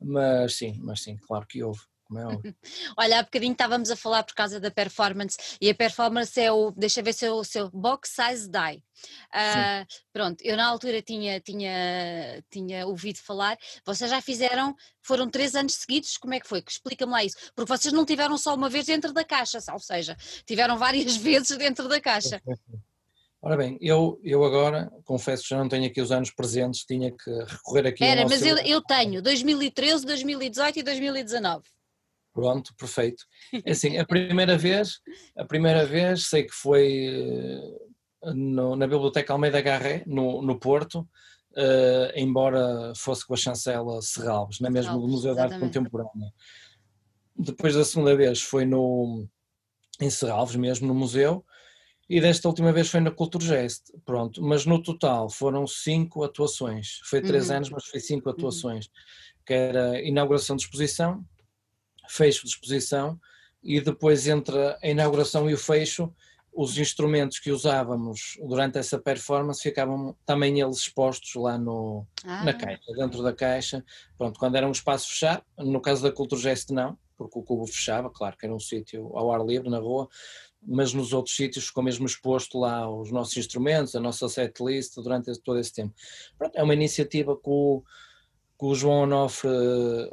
Mas 0.00 0.56
sim, 0.56 0.78
mas 0.82 1.02
sim, 1.02 1.16
claro 1.16 1.46
que 1.46 1.62
houve. 1.62 1.80
Olha, 2.96 3.18
há 3.18 3.22
bocadinho 3.22 3.52
estávamos 3.52 3.90
a 3.90 3.96
falar 3.96 4.22
por 4.22 4.34
causa 4.34 4.60
da 4.60 4.70
performance 4.70 5.36
e 5.60 5.68
a 5.68 5.74
performance 5.74 6.40
é 6.40 6.50
o, 6.52 6.70
deixa 6.70 7.02
ver 7.02 7.12
se 7.12 7.26
é 7.26 7.30
o 7.30 7.42
seu 7.42 7.70
box 7.70 8.10
size 8.10 8.48
die. 8.48 8.82
Uh, 9.28 9.86
pronto, 10.12 10.42
eu 10.42 10.56
na 10.56 10.66
altura 10.66 11.02
tinha, 11.02 11.40
tinha, 11.40 12.42
tinha 12.50 12.86
ouvido 12.86 13.18
falar, 13.18 13.58
vocês 13.84 14.10
já 14.10 14.20
fizeram, 14.20 14.74
foram 15.02 15.28
três 15.28 15.54
anos 15.54 15.74
seguidos, 15.74 16.16
como 16.16 16.34
é 16.34 16.40
que 16.40 16.48
foi? 16.48 16.62
Explica-me 16.66 17.12
lá 17.12 17.24
isso, 17.24 17.36
porque 17.54 17.68
vocês 17.68 17.92
não 17.92 18.06
tiveram 18.06 18.38
só 18.38 18.54
uma 18.54 18.68
vez 18.68 18.86
dentro 18.86 19.12
da 19.12 19.24
caixa, 19.24 19.58
ou 19.72 19.80
seja, 19.80 20.16
tiveram 20.46 20.78
várias 20.78 21.16
vezes 21.16 21.56
dentro 21.56 21.88
da 21.88 22.00
caixa. 22.00 22.40
Ora 23.42 23.56
bem, 23.56 23.78
eu, 23.80 24.18
eu 24.24 24.42
agora, 24.42 24.90
confesso 25.04 25.44
que 25.44 25.50
já 25.50 25.58
não 25.58 25.68
tenho 25.68 25.86
aqui 25.86 26.00
os 26.00 26.10
anos 26.10 26.32
presentes, 26.32 26.84
tinha 26.84 27.12
que 27.12 27.30
recorrer 27.44 27.86
aqui 27.86 28.02
Era, 28.02 28.24
mas 28.24 28.44
eu, 28.44 28.56
eu 28.58 28.82
tenho 28.82 29.22
2013, 29.22 30.04
2018 30.04 30.78
e 30.80 30.82
2019. 30.82 31.62
Pronto, 32.36 32.74
perfeito. 32.76 33.24
É 33.64 33.70
assim, 33.70 33.96
a 33.96 34.04
primeira 34.04 34.58
vez, 34.58 35.00
a 35.34 35.42
primeira 35.42 35.86
vez 35.86 36.28
sei 36.28 36.44
que 36.44 36.52
foi 36.52 37.06
eh, 38.22 38.34
no, 38.34 38.76
na 38.76 38.86
Biblioteca 38.86 39.32
Almeida 39.32 39.62
Garré, 39.62 40.02
no, 40.06 40.42
no 40.42 40.60
Porto, 40.60 41.00
uh, 41.52 42.12
embora 42.14 42.92
fosse 42.94 43.26
com 43.26 43.32
a 43.32 43.38
chancela 43.38 44.02
Serralves, 44.02 44.60
não 44.60 44.68
é 44.68 44.70
mesmo 44.70 45.00
do 45.00 45.08
Museu 45.08 45.34
de 45.34 45.40
Arte 45.40 45.58
Contemporânea. 45.58 46.30
Depois 47.34 47.74
da 47.74 47.86
segunda 47.86 48.14
vez 48.14 48.42
foi 48.42 48.66
no, 48.66 49.26
em 49.98 50.10
Serralves 50.10 50.56
mesmo, 50.56 50.86
no 50.86 50.94
museu, 50.94 51.42
e 52.06 52.20
desta 52.20 52.48
última 52.48 52.70
vez 52.70 52.90
foi 52.90 53.00
na 53.00 53.10
Culturgest, 53.10 53.92
pronto, 54.04 54.42
mas 54.42 54.66
no 54.66 54.82
total 54.82 55.30
foram 55.30 55.66
cinco 55.66 56.22
atuações, 56.22 57.00
foi 57.04 57.22
três 57.22 57.48
uhum. 57.48 57.56
anos, 57.56 57.70
mas 57.70 57.86
foi 57.86 57.98
cinco 57.98 58.28
uhum. 58.28 58.34
atuações, 58.34 58.86
uhum. 58.86 58.92
que 59.46 59.54
era 59.54 60.02
inauguração 60.02 60.54
de 60.54 60.64
exposição, 60.64 61.24
fecho 62.08 62.42
de 62.42 62.50
exposição, 62.50 63.18
e 63.62 63.80
depois 63.80 64.26
entre 64.26 64.56
a 64.56 64.88
inauguração 64.88 65.50
e 65.50 65.54
o 65.54 65.58
fecho, 65.58 66.12
os 66.56 66.78
instrumentos 66.78 67.38
que 67.38 67.50
usávamos 67.50 68.38
durante 68.42 68.78
essa 68.78 68.98
performance 68.98 69.62
ficavam 69.62 70.16
também 70.24 70.58
eles 70.58 70.78
expostos 70.78 71.34
lá 71.34 71.58
no, 71.58 72.06
ah. 72.24 72.44
na 72.44 72.54
caixa, 72.54 72.92
dentro 72.96 73.22
da 73.22 73.32
caixa, 73.32 73.84
pronto, 74.16 74.38
quando 74.38 74.56
era 74.56 74.66
um 74.66 74.72
espaço 74.72 75.10
fechado, 75.10 75.42
no 75.58 75.80
caso 75.80 76.02
da 76.02 76.10
Culturgest 76.10 76.70
não, 76.70 76.96
porque 77.16 77.38
o 77.38 77.42
cubo 77.42 77.66
fechava, 77.66 78.08
claro 78.10 78.36
que 78.36 78.46
era 78.46 78.54
um 78.54 78.60
sítio 78.60 79.10
ao 79.14 79.30
ar 79.32 79.44
livre, 79.44 79.68
na 79.68 79.78
rua, 79.78 80.08
mas 80.62 80.94
nos 80.94 81.12
outros 81.12 81.36
sítios 81.36 81.66
ficou 81.66 81.82
mesmo 81.82 82.06
exposto 82.06 82.58
lá 82.58 82.90
os 82.90 83.10
nossos 83.10 83.36
instrumentos, 83.36 83.94
a 83.94 84.00
nossa 84.00 84.28
setlist 84.28 84.94
durante 84.96 85.32
todo 85.42 85.58
esse 85.58 85.72
tempo. 85.72 85.94
Pronto, 86.38 86.56
é 86.56 86.62
uma 86.62 86.74
iniciativa 86.74 87.36
que 87.36 87.48
o, 87.48 87.82
que 88.58 88.64
o 88.64 88.74
João 88.74 89.02
Onofre 89.02 89.50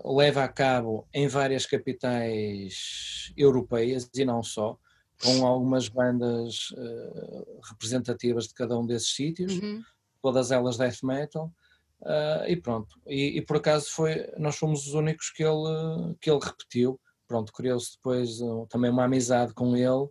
leva 0.04 0.44
a 0.44 0.48
cabo 0.48 1.08
em 1.14 1.28
várias 1.28 1.66
capitais 1.66 3.32
europeias 3.38 4.10
e 4.14 4.26
não 4.26 4.44
só, 4.44 4.78
com 5.22 5.46
algumas 5.46 5.88
bandas 5.88 6.72
uh, 6.72 7.60
representativas 7.70 8.48
de 8.48 8.54
cada 8.54 8.78
um 8.78 8.86
desses 8.86 9.16
sítios, 9.16 9.54
uhum. 9.54 9.82
todas 10.22 10.52
elas 10.52 10.78
death 10.78 11.04
metal. 11.04 11.52
Uh, 12.02 12.44
e 12.50 12.58
pronto, 12.58 13.00
e, 13.08 13.38
e, 13.38 13.42
por 13.42 13.58
acaso 13.58 13.90
foi, 13.90 14.30
nós 14.38 14.58
fomos 14.58 14.86
os 14.88 14.94
únicos 14.94 15.32
que 15.32 15.42
ele, 15.42 16.14
que 16.20 16.30
ele 16.30 16.40
repetiu, 16.44 17.00
pronto, 17.26 17.54
criou-se 17.54 17.96
depois 17.96 18.42
uh, 18.42 18.68
também 18.70 18.92
uma 18.92 19.06
amizade 19.06 19.54
com 19.54 19.74
ele 19.78 20.10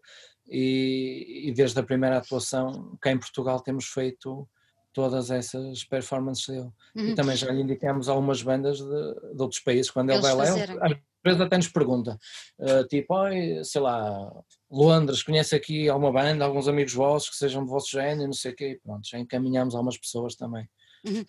e, 0.48 1.48
e, 1.48 1.52
desde 1.52 1.78
a 1.78 1.82
primeira 1.82 2.16
atuação 2.16 2.96
cá 2.98 3.12
em 3.12 3.18
Portugal 3.18 3.60
temos 3.60 3.84
feito 3.86 4.48
todas 4.92 5.30
essas 5.30 5.84
performances 5.84 6.46
dele. 6.46 6.70
Uhum. 6.94 7.08
E 7.08 7.14
também 7.14 7.36
já 7.36 7.50
lhe 7.50 7.62
indicamos 7.62 8.08
algumas 8.08 8.42
bandas 8.42 8.78
de, 8.78 9.34
de 9.34 9.42
outros 9.42 9.60
países, 9.60 9.90
quando 9.90 10.10
Eles 10.10 10.24
ele 10.24 10.34
vai 10.34 10.46
lá, 10.46 10.64
às 10.82 10.96
vezes 11.24 11.40
até 11.40 11.56
nos 11.56 11.68
pergunta, 11.68 12.18
uh, 12.58 12.86
tipo, 12.88 13.14
oh, 13.14 13.64
sei 13.64 13.80
lá, 13.80 14.32
Londres, 14.70 15.22
conhece 15.22 15.54
aqui 15.54 15.88
alguma 15.88 16.12
banda, 16.12 16.44
alguns 16.44 16.66
amigos 16.66 16.92
vossos 16.92 17.30
que 17.30 17.36
sejam 17.36 17.64
do 17.64 17.70
vosso 17.70 17.90
género, 17.90 18.26
não 18.26 18.32
sei 18.32 18.52
o 18.52 18.56
quê, 18.56 18.70
e 18.70 18.80
pronto, 18.80 19.08
já 19.08 19.18
encaminhamos 19.18 19.74
algumas 19.74 19.96
pessoas 19.96 20.34
também. 20.34 20.68
Uhum. 21.04 21.24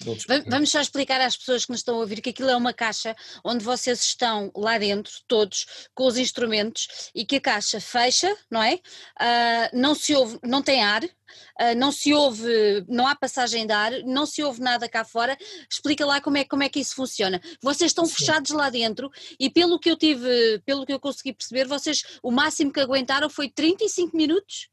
Vamos 0.47 0.69
só 0.69 0.80
explicar 0.80 1.19
às 1.19 1.36
pessoas 1.36 1.65
que 1.65 1.71
nos 1.71 1.80
estão 1.80 1.95
a 1.95 1.99
ouvir 1.99 2.21
que 2.21 2.30
aquilo 2.30 2.49
é 2.49 2.55
uma 2.55 2.74
caixa 2.74 3.15
onde 3.43 3.65
vocês 3.65 4.03
estão 4.03 4.51
lá 4.55 4.78
dentro, 4.78 5.11
todos, 5.28 5.88
com 5.95 6.05
os 6.05 6.15
instrumentos, 6.15 7.09
e 7.15 7.26
que 7.26 7.38
a 7.38 7.41
caixa 7.41 7.80
fecha, 7.82 8.36
não 8.51 8.61
é? 8.61 8.76
Uh, 8.76 9.69
não 9.74 9.95
se 9.95 10.13
ouve, 10.13 10.39
não 10.43 10.61
tem 10.61 10.84
ar, 10.84 11.03
uh, 11.03 11.76
não 11.76 11.91
se 11.91 12.13
ouve, 12.13 12.86
não 12.88 13.07
há 13.07 13.15
passagem 13.15 13.65
de 13.65 13.74
ar, 13.74 13.91
não 14.03 14.28
se 14.28 14.43
ouve 14.43 14.61
nada 14.61 14.88
cá 14.88 15.03
fora. 15.03 15.36
Explica 15.67 16.05
lá 16.05 16.21
como 16.21 16.38
é, 16.38 16.43
como 16.45 16.61
é 16.61 16.69
que 16.69 16.80
isso 16.80 16.93
funciona. 16.93 17.41
Vocês 17.59 17.89
estão 17.89 18.05
Sim. 18.05 18.13
fechados 18.13 18.51
lá 18.51 18.69
dentro 18.69 19.09
e 19.39 19.49
pelo 19.49 19.80
que 19.80 19.89
eu 19.89 19.97
tive, 19.97 20.61
pelo 20.65 20.86
que 20.86 20.93
eu 20.93 20.99
consegui 20.99 21.34
perceber, 21.34 21.65
vocês 21.65 22.03
o 22.21 22.32
máximo 22.32 22.71
que 22.71 22.80
aguentaram 22.80 23.30
foi 23.30 23.49
35 23.49 24.15
minutos. 24.15 24.69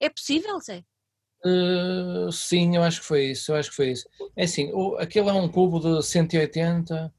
É 0.00 0.08
possível, 0.08 0.58
Zé? 0.60 0.84
Uh, 1.44 2.32
sim, 2.32 2.76
eu 2.76 2.82
acho 2.82 3.00
que 3.00 3.06
foi 3.06 3.26
isso, 3.30 3.52
eu 3.52 3.56
acho 3.56 3.70
que 3.70 3.76
foi 3.76 3.92
isso. 3.92 4.08
É 4.34 4.44
assim, 4.44 4.72
o, 4.72 4.96
aquele 4.96 5.28
é 5.28 5.32
um 5.32 5.48
cubo 5.48 5.78
de 5.78 6.04
180 6.04 7.12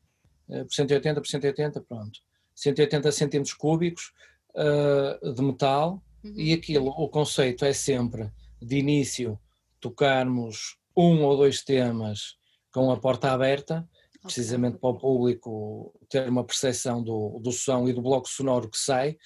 uh, 0.50 0.66
por 0.66 0.74
180 0.74 1.22
por 1.22 1.28
180, 1.28 1.82
pronto. 1.82 2.20
180 2.56 3.12
centímetros 3.12 3.54
cúbicos 3.54 4.12
uh, 4.56 5.34
de 5.34 5.42
metal 5.42 6.04
uhum. 6.24 6.34
e 6.36 6.54
aquilo, 6.54 6.90
o 6.90 7.08
conceito 7.08 7.64
é 7.64 7.72
sempre 7.72 8.30
de 8.62 8.78
início 8.78 9.40
tocarmos 9.80 10.78
um 10.96 11.24
ou 11.24 11.38
dois 11.38 11.64
temas 11.64 12.36
com 12.74 12.92
a 12.92 12.98
porta 12.98 13.32
aberta, 13.32 13.88
okay. 14.10 14.22
precisamente 14.24 14.78
para 14.78 14.90
o 14.90 14.98
público 14.98 15.98
ter 16.10 16.28
uma 16.28 16.44
percepção 16.44 17.02
do, 17.02 17.40
do 17.40 17.54
som 17.54 17.88
e 17.88 17.94
do 17.94 18.02
bloco 18.02 18.28
sonoro 18.28 18.70
que 18.70 18.78
sai, 18.78 19.18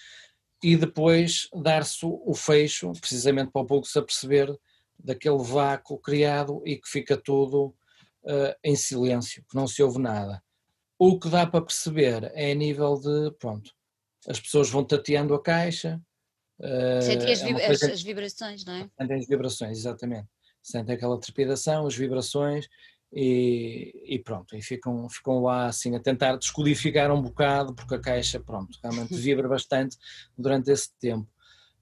e 0.63 0.77
depois 0.77 1.49
dar-se 1.61 2.05
o 2.05 2.33
fecho, 2.33 2.93
precisamente 2.93 3.51
para 3.51 3.63
o 3.63 3.65
público 3.65 3.87
se 3.87 3.97
aperceber 3.99 4.55
daquele 5.03 5.43
vácuo 5.43 5.99
criado 5.99 6.61
e 6.65 6.77
que 6.77 6.87
fica 6.87 7.17
tudo 7.17 7.75
uh, 8.23 8.55
em 8.63 8.75
silêncio, 8.75 9.43
que 9.49 9.55
não 9.55 9.67
se 9.67 9.83
ouve 9.83 9.99
nada. 9.99 10.41
O 10.97 11.19
que 11.19 11.29
dá 11.29 11.45
para 11.45 11.65
perceber 11.65 12.31
é 12.33 12.51
a 12.51 12.55
nível 12.55 12.95
de, 12.95 13.31
pronto, 13.37 13.71
as 14.27 14.39
pessoas 14.39 14.69
vão 14.69 14.83
tateando 14.83 15.33
a 15.33 15.41
caixa. 15.41 16.01
Uh, 16.59 17.01
Sentem 17.01 17.33
as, 17.33 17.41
é 17.41 17.65
as, 17.65 17.83
as, 17.83 18.01
vibrações, 18.01 18.63
não 18.63 18.73
é? 18.73 18.89
Sentem 18.97 19.17
as 19.17 19.27
vibrações, 19.27 19.77
exatamente. 19.79 20.27
Sentem 20.61 20.95
aquela 20.95 21.19
trepidação, 21.19 21.85
as 21.85 21.95
vibrações 21.95 22.69
e, 23.11 23.93
e, 24.05 24.19
pronto, 24.19 24.55
e 24.55 24.61
ficam, 24.61 25.09
ficam 25.09 25.41
lá 25.41 25.65
assim 25.65 25.95
a 25.95 25.99
tentar 25.99 26.37
descodificar 26.37 27.11
um 27.11 27.21
bocado, 27.21 27.75
porque 27.75 27.95
a 27.95 27.99
caixa, 27.99 28.39
pronto, 28.39 28.79
realmente 28.81 29.13
vibra 29.15 29.49
bastante 29.49 29.97
durante 30.37 30.71
esse 30.71 30.89
tempo. 30.99 31.27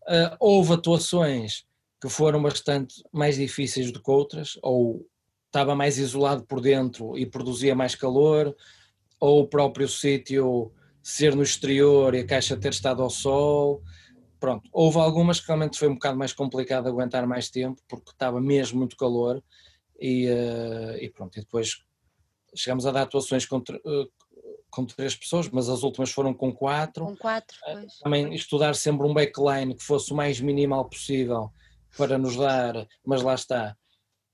Uh, 0.04 0.36
houve 0.40 0.74
atuações 0.74 1.64
que 2.02 2.10
foram 2.10 2.42
bastante 2.42 3.04
mais 3.12 3.36
difíceis 3.36 3.92
do 3.92 4.02
que 4.02 4.10
outras, 4.10 4.58
ou 4.64 5.08
estava 5.46 5.76
mais 5.76 6.00
isolado 6.00 6.44
por 6.46 6.60
dentro 6.60 7.16
e 7.16 7.28
produzia 7.28 7.76
mais 7.76 7.94
calor, 7.94 8.56
ou 9.20 9.42
o 9.42 9.48
próprio 9.48 9.88
sítio 9.88 10.72
ser 11.04 11.36
no 11.36 11.44
exterior 11.44 12.16
e 12.16 12.20
a 12.20 12.26
caixa 12.26 12.58
ter 12.58 12.70
estado 12.70 13.04
ao 13.04 13.10
sol. 13.10 13.84
Pronto, 14.40 14.68
houve 14.74 14.98
algumas 14.98 15.40
que 15.40 15.48
realmente 15.48 15.78
foi 15.78 15.90
um 15.90 15.94
bocado 15.94 16.18
mais 16.18 16.34
complicado 16.34 16.88
aguentar 16.88 17.28
mais 17.28 17.50
tempo, 17.50 17.80
porque 17.88 18.10
estava 18.10 18.42
mesmo 18.42 18.80
muito 18.80 18.98
calor, 18.98 19.44
e, 20.00 20.26
e 21.00 21.10
pronto, 21.10 21.38
e 21.38 21.42
depois 21.42 21.84
chegamos 22.56 22.88
a 22.88 22.92
dar 22.92 23.04
atuações 23.04 23.46
com, 23.46 23.62
com 24.72 24.86
três 24.86 25.16
pessoas, 25.16 25.48
mas 25.50 25.70
as 25.70 25.84
últimas 25.84 26.10
foram 26.10 26.34
com 26.34 26.52
quatro. 26.52 27.06
Com 27.06 27.16
quatro, 27.16 27.56
pois. 27.64 28.00
Também 28.00 28.34
estudar 28.34 28.74
sempre 28.74 29.06
um 29.06 29.14
backline 29.14 29.76
que 29.76 29.84
fosse 29.84 30.12
o 30.12 30.16
mais 30.16 30.42
minimal 30.42 30.90
possível 30.90 31.52
para 31.98 32.18
nos 32.18 32.36
dar, 32.36 32.88
mas 33.06 33.22
lá 33.22 33.36
está, 33.36 33.76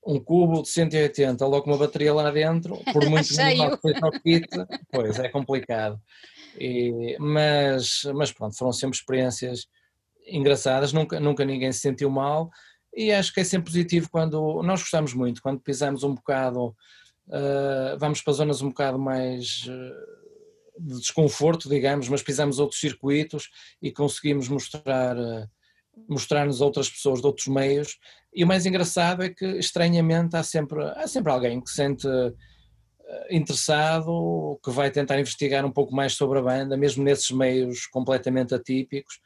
um 0.06 0.18
cubo 0.18 0.62
de 0.62 0.68
180 0.68 1.44
logo 1.46 1.66
uma 1.66 1.76
bateria 1.76 2.14
lá 2.14 2.30
dentro, 2.30 2.78
por 2.92 3.04
muito 3.10 3.28
que 3.28 4.20
kit, 4.22 4.48
pois 4.90 5.18
é 5.18 5.28
complicado. 5.28 6.00
E, 6.58 7.16
mas, 7.18 8.02
mas 8.14 8.32
pronto, 8.32 8.56
foram 8.56 8.72
sempre 8.72 8.96
experiências 8.96 9.66
engraçadas, 10.26 10.92
nunca, 10.92 11.20
nunca 11.20 11.44
ninguém 11.44 11.72
se 11.72 11.80
sentiu 11.80 12.10
mal 12.10 12.50
e 12.94 13.12
acho 13.12 13.32
que 13.32 13.40
é 13.40 13.44
sempre 13.44 13.70
positivo 13.70 14.08
quando 14.10 14.62
nós 14.62 14.80
gostamos 14.80 15.14
muito, 15.14 15.42
quando 15.42 15.60
pisamos 15.60 16.02
um 16.02 16.14
bocado, 16.14 16.68
uh, 17.28 17.98
vamos 17.98 18.22
para 18.22 18.32
zonas 18.32 18.62
um 18.62 18.68
bocado 18.68 18.98
mais 18.98 19.66
uh, 19.66 20.80
de 20.80 20.98
desconforto, 20.98 21.68
digamos, 21.68 22.08
mas 22.08 22.22
pisamos 22.22 22.58
outros 22.58 22.80
circuitos 22.80 23.50
e 23.80 23.92
conseguimos 23.92 24.48
mostrar 24.48 25.16
uh, 25.16 25.48
mostrar-nos 26.08 26.60
outras 26.60 26.88
pessoas 26.88 27.20
de 27.20 27.26
outros 27.26 27.46
meios 27.46 27.98
e 28.34 28.44
o 28.44 28.46
mais 28.46 28.66
engraçado 28.66 29.22
é 29.22 29.30
que 29.30 29.44
estranhamente 29.58 30.36
há 30.36 30.42
sempre, 30.42 30.82
há 30.82 31.06
sempre 31.06 31.32
alguém 31.32 31.60
que 31.60 31.70
se 31.70 31.76
sente 31.76 32.06
interessado, 33.30 34.58
que 34.62 34.70
vai 34.70 34.90
tentar 34.90 35.18
investigar 35.18 35.64
um 35.64 35.70
pouco 35.70 35.94
mais 35.94 36.14
sobre 36.14 36.38
a 36.38 36.42
banda, 36.42 36.76
mesmo 36.76 37.02
nesses 37.02 37.30
meios 37.30 37.86
completamente 37.86 38.54
atípicos 38.54 39.18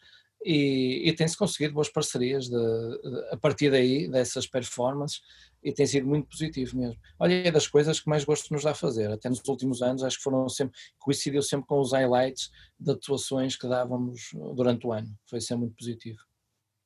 e, 0.44 1.08
e 1.08 1.12
tem-se 1.14 1.36
conseguido 1.36 1.74
boas 1.74 1.88
parcerias 1.88 2.46
de, 2.46 2.50
de, 2.56 3.28
a 3.30 3.36
partir 3.36 3.70
daí, 3.70 4.08
dessas 4.08 4.46
performances, 4.46 5.20
e 5.62 5.72
tem 5.72 5.86
sido 5.86 6.06
muito 6.06 6.28
positivo 6.28 6.76
mesmo. 6.76 6.96
Olha, 7.18 7.34
é 7.46 7.50
das 7.50 7.68
coisas 7.68 8.00
que 8.00 8.08
mais 8.08 8.24
gosto 8.24 8.52
nos 8.52 8.64
dá 8.64 8.72
a 8.72 8.74
fazer, 8.74 9.10
até 9.10 9.28
nos 9.28 9.42
últimos 9.46 9.82
anos, 9.82 10.02
acho 10.02 10.16
que 10.16 10.24
foram 10.24 10.48
sempre, 10.48 10.76
coincidiu 10.98 11.42
sempre 11.42 11.66
com 11.66 11.80
os 11.80 11.92
highlights 11.92 12.50
de 12.78 12.90
atuações 12.90 13.56
que 13.56 13.68
dávamos 13.68 14.30
durante 14.56 14.86
o 14.86 14.92
ano, 14.92 15.08
foi 15.28 15.40
sempre 15.40 15.66
muito 15.66 15.76
positivo. 15.76 16.18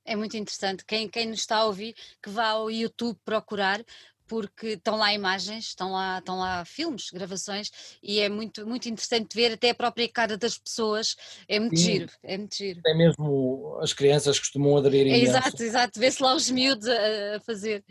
É 0.06 0.16
muito 0.16 0.36
interessante. 0.36 0.84
Quem, 0.86 1.08
quem 1.08 1.26
nos 1.26 1.40
está 1.40 1.56
a 1.56 1.64
ouvir, 1.64 1.94
que 2.22 2.30
vá 2.30 2.50
ao 2.50 2.70
YouTube 2.70 3.18
procurar, 3.24 3.84
porque 4.26 4.68
estão 4.68 4.96
lá 4.96 5.12
imagens, 5.12 5.66
estão 5.66 5.92
lá, 5.92 6.18
estão 6.18 6.38
lá 6.38 6.64
filmes, 6.64 7.10
gravações, 7.10 7.70
e 8.02 8.20
é 8.20 8.28
muito, 8.28 8.66
muito 8.66 8.88
interessante 8.88 9.34
ver 9.34 9.52
até 9.52 9.70
a 9.70 9.74
própria 9.74 10.08
cara 10.08 10.36
das 10.36 10.58
pessoas, 10.58 11.16
é 11.48 11.58
muito 11.58 11.78
Sim. 11.78 11.84
giro, 11.84 12.12
é 12.22 12.38
muito 12.38 12.56
giro. 12.56 12.80
É 12.86 12.94
mesmo 12.94 13.78
as 13.80 13.92
crianças 13.92 14.38
costumam 14.38 14.76
aderir 14.76 15.06
é, 15.06 15.18
Exato, 15.18 15.62
exato, 15.62 16.00
vê-se 16.00 16.22
lá 16.22 16.34
os 16.34 16.50
miúdos 16.50 16.88
a, 16.88 17.36
a 17.36 17.40
fazer. 17.40 17.84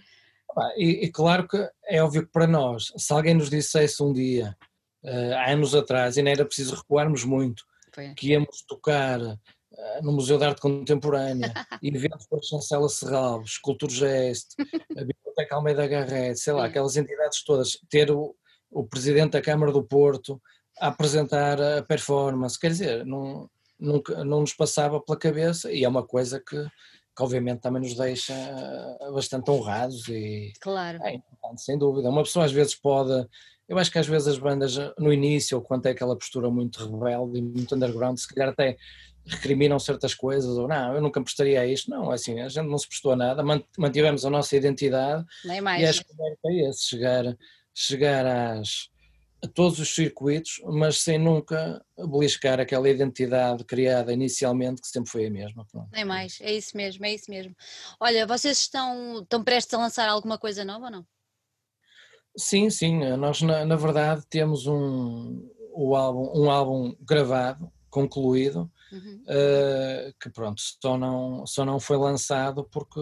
E, 0.78 1.05
e, 1.05 1.11
claro 1.11 1.47
que 1.47 1.57
é 1.86 2.01
óbvio 2.01 2.26
que 2.26 2.32
para 2.32 2.47
nós, 2.47 2.93
se 2.95 3.11
alguém 3.11 3.34
nos 3.34 3.49
dissesse 3.49 4.01
um 4.01 4.13
dia, 4.13 4.55
uh, 5.03 5.34
há 5.36 5.51
anos 5.51 5.76
atrás, 5.76 6.16
e 6.16 6.22
não 6.22 6.32
era 6.32 6.45
preciso 6.45 6.76
recuarmos 6.76 7.26
muito, 7.26 7.66
Foi. 7.91 8.13
que 8.13 8.30
íamos 8.30 8.63
tocar 8.66 9.20
no 10.01 10.11
Museu 10.11 10.38
de 10.38 10.45
Arte 10.45 10.61
Contemporânea, 10.61 11.53
eventos 11.84 12.28
para 12.28 12.39
a 12.39 12.43
Chancela 12.43 12.89
Serralves, 12.89 13.51
Escultura 13.51 13.91
Geste, 13.91 14.55
a 14.97 15.03
Biblioteca 15.03 15.55
Almeida 15.55 15.88
Garrett, 15.88 16.39
sei 16.39 16.53
lá, 16.53 16.65
aquelas 16.65 16.95
entidades 16.95 17.43
todas, 17.43 17.78
ter 17.89 18.11
o, 18.11 18.36
o 18.71 18.84
Presidente 18.86 19.32
da 19.32 19.41
Câmara 19.41 19.71
do 19.71 19.84
Porto 19.84 20.41
a 20.80 20.88
apresentar 20.88 21.61
a 21.61 21.82
performance, 21.82 22.59
quer 22.59 22.71
dizer, 22.71 23.05
não, 23.05 23.49
nunca, 23.80 24.23
não 24.23 24.41
nos 24.41 24.53
passava 24.53 24.99
pela 24.99 25.17
cabeça 25.17 25.71
e 25.71 25.84
é 25.84 25.88
uma 25.88 26.05
coisa 26.05 26.39
que 26.39 26.57
que 27.15 27.23
obviamente 27.23 27.61
também 27.61 27.82
nos 27.82 27.95
deixa 27.95 28.34
eh, 28.34 29.11
bastante 29.11 29.49
honrados 29.49 30.07
e 30.09 30.51
claro. 30.59 30.99
é 31.01 31.15
importante, 31.15 31.61
sem 31.61 31.78
dúvida. 31.78 32.09
Uma 32.09 32.23
pessoa 32.23 32.43
às 32.43 32.51
vezes 32.51 32.76
pode, 32.76 33.26
eu 33.69 33.78
acho 33.78 33.89
que 33.89 33.97
às 33.97 34.07
vezes 34.07 34.28
as 34.28 34.38
bandas 34.38 34.78
eh, 34.78 34.93
no 34.99 35.13
início, 35.13 35.61
quando 35.61 35.86
é 35.86 35.91
aquela 35.91 36.17
postura 36.17 36.49
muito 36.49 36.86
rebelde 36.86 37.39
e 37.39 37.41
muito 37.41 37.73
underground, 37.73 38.17
se 38.17 38.28
calhar 38.28 38.49
até 38.49 38.76
recriminam 39.26 39.80
certas 39.80 40.13
coisas, 40.13 40.57
ou 40.57 40.67
não, 40.67 40.95
eu 40.95 41.01
nunca 41.01 41.21
prestaria 41.21 41.61
a 41.61 41.67
isto, 41.67 41.89
não, 41.89 42.11
assim, 42.11 42.39
a 42.39 42.47
gente 42.47 42.67
não 42.67 42.78
se 42.78 42.88
prestou 42.88 43.13
a 43.13 43.15
nada, 43.15 43.43
mantivemos 43.78 44.26
a 44.26 44.30
nossa 44.30 44.55
identidade 44.55 45.26
Nem 45.43 45.61
mais, 45.61 45.82
e 45.82 45.86
acho 45.86 46.03
que 46.03 46.13
é 46.45 46.69
esse, 46.69 46.89
chegar, 46.89 47.38
chegar 47.73 48.26
às 48.26 48.89
a 49.43 49.47
todos 49.47 49.80
os 49.80 49.93
circuitos, 49.93 50.61
mas 50.65 51.01
sem 51.01 51.19
nunca 51.19 51.84
beliscar 51.97 52.59
aquela 52.59 52.89
identidade 52.89 53.63
criada 53.63 54.11
inicialmente, 54.11 54.82
que 54.82 54.88
sempre 54.88 55.11
foi 55.11 55.28
a 55.28 55.32
mesma. 55.32 55.65
Pronto. 55.71 55.89
Nem 55.91 56.03
mais, 56.03 56.39
é 56.41 56.51
isso 56.51 56.76
mesmo, 56.76 57.05
é 57.05 57.13
isso 57.13 57.30
mesmo. 57.30 57.55
Olha, 57.99 58.26
vocês 58.26 58.59
estão, 58.59 59.21
estão 59.21 59.43
prestes 59.43 59.73
a 59.73 59.78
lançar 59.78 60.09
alguma 60.09 60.38
coisa 60.38 60.65
nova 60.65 60.86
ou 60.86 60.91
não? 60.91 61.05
Sim, 62.38 62.69
sim, 62.69 62.99
nós 63.17 63.41
na, 63.41 63.63
na 63.63 63.76
verdade 63.76 64.26
temos 64.30 64.67
um, 64.67 65.49
o 65.73 65.95
álbum, 65.95 66.32
um 66.36 66.49
álbum 66.49 66.95
gravado, 66.99 67.71
concluído, 67.89 68.69
uhum. 68.97 69.23
uh, 69.23 70.13
que 70.19 70.29
pronto, 70.29 70.61
só 70.81 70.97
não, 70.97 71.45
só 71.45 71.65
não 71.65 71.79
foi 71.79 71.97
lançado 71.97 72.63
porque 72.71 72.99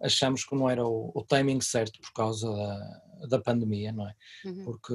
achamos 0.00 0.44
que 0.44 0.54
não 0.54 0.68
era 0.68 0.84
o, 0.84 1.12
o 1.14 1.24
timing 1.24 1.60
certo 1.60 2.00
por 2.00 2.12
causa 2.12 2.50
da, 2.50 3.26
da 3.28 3.38
pandemia, 3.38 3.92
não 3.92 4.08
é? 4.08 4.14
Uhum. 4.44 4.64
Porque 4.64 4.94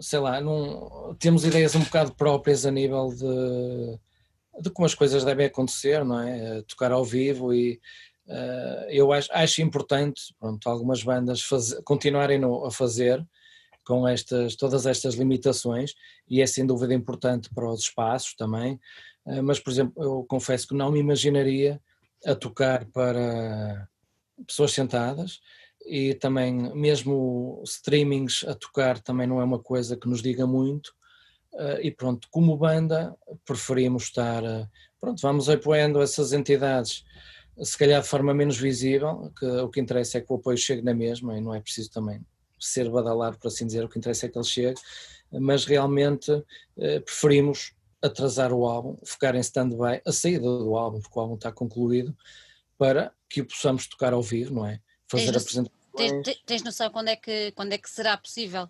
sei 0.00 0.18
lá, 0.18 0.40
não, 0.40 1.16
temos 1.18 1.44
ideias 1.44 1.74
um 1.74 1.80
bocado 1.80 2.14
próprias 2.14 2.66
a 2.66 2.70
nível 2.70 3.08
de, 3.08 4.62
de 4.62 4.70
como 4.70 4.86
as 4.86 4.94
coisas 4.94 5.24
devem 5.24 5.46
acontecer, 5.46 6.04
não 6.04 6.20
é? 6.20 6.62
Tocar 6.62 6.92
ao 6.92 7.04
vivo 7.04 7.52
e 7.52 7.80
uh, 8.26 8.90
eu 8.90 9.12
acho, 9.12 9.28
acho 9.32 9.62
importante, 9.62 10.34
pronto, 10.38 10.68
algumas 10.68 11.02
bandas 11.02 11.42
faz, 11.42 11.74
continuarem 11.84 12.38
no, 12.38 12.64
a 12.64 12.70
fazer 12.70 13.24
com 13.86 14.06
estas, 14.06 14.56
todas 14.56 14.84
estas 14.84 15.14
limitações 15.14 15.94
e 16.28 16.42
é 16.42 16.46
sem 16.46 16.66
dúvida 16.66 16.92
importante 16.92 17.48
para 17.54 17.70
os 17.70 17.82
espaços 17.82 18.34
também, 18.34 18.80
uh, 19.24 19.42
mas 19.42 19.60
por 19.60 19.70
exemplo, 19.70 20.02
eu 20.02 20.24
confesso 20.28 20.68
que 20.68 20.74
não 20.74 20.90
me 20.90 20.98
imaginaria 20.98 21.80
a 22.26 22.34
tocar 22.34 22.84
para 22.86 23.88
pessoas 24.46 24.72
sentadas, 24.72 25.40
e 25.84 26.14
também 26.14 26.74
mesmo 26.74 27.62
streamings 27.64 28.44
a 28.48 28.54
tocar 28.54 28.98
também 28.98 29.26
não 29.26 29.40
é 29.40 29.44
uma 29.44 29.60
coisa 29.60 29.96
que 29.96 30.08
nos 30.08 30.20
diga 30.20 30.44
muito. 30.46 30.88
Uh, 31.52 31.80
e 31.80 31.90
pronto, 31.90 32.26
como 32.30 32.56
banda 32.56 33.16
preferimos 33.44 34.04
estar, 34.04 34.42
uh, 34.42 34.68
pronto, 35.00 35.22
vamos 35.22 35.48
apoiando 35.48 36.02
essas 36.02 36.32
entidades 36.32 37.04
se 37.62 37.78
calhar 37.78 38.02
de 38.02 38.08
forma 38.08 38.34
menos 38.34 38.58
visível, 38.58 39.32
que 39.38 39.46
o 39.46 39.70
que 39.70 39.80
interessa 39.80 40.18
é 40.18 40.20
que 40.20 40.30
o 40.30 40.36
apoio 40.36 40.58
chegue 40.58 40.82
na 40.82 40.92
mesma 40.92 41.38
e 41.38 41.40
não 41.40 41.54
é 41.54 41.60
preciso 41.60 41.90
também 41.90 42.20
ser 42.58 42.90
badalado, 42.90 43.38
por 43.38 43.48
assim 43.48 43.66
dizer, 43.66 43.84
o 43.84 43.88
que 43.88 43.98
interessa 43.98 44.26
é 44.26 44.28
que 44.28 44.38
ele 44.38 44.44
chegue, 44.44 44.80
mas 45.32 45.64
realmente 45.64 46.30
uh, 46.30 47.00
preferimos 47.04 47.74
atrasar 48.02 48.52
o 48.52 48.66
álbum, 48.66 48.96
ficar 49.04 49.34
em 49.34 49.40
stand-by, 49.40 50.00
a 50.04 50.12
saída 50.12 50.42
do 50.42 50.76
álbum, 50.76 51.00
porque 51.00 51.18
o 51.18 51.22
álbum 51.22 51.34
está 51.34 51.50
concluído, 51.50 52.16
para 52.78 53.12
que 53.28 53.40
o 53.40 53.46
possamos 53.46 53.86
tocar 53.86 54.12
ao 54.12 54.22
vivo, 54.22 54.54
não 54.54 54.66
é? 54.66 54.80
Fazer 55.08 55.30
apresentações 55.36 55.76
Tens, 55.96 56.42
tens, 56.44 56.62
noção 56.62 56.90
quando 56.90 57.08
é, 57.08 57.16
que, 57.16 57.52
quando 57.52 57.72
é 57.72 57.78
que 57.78 57.88
será 57.88 58.16
possível? 58.18 58.64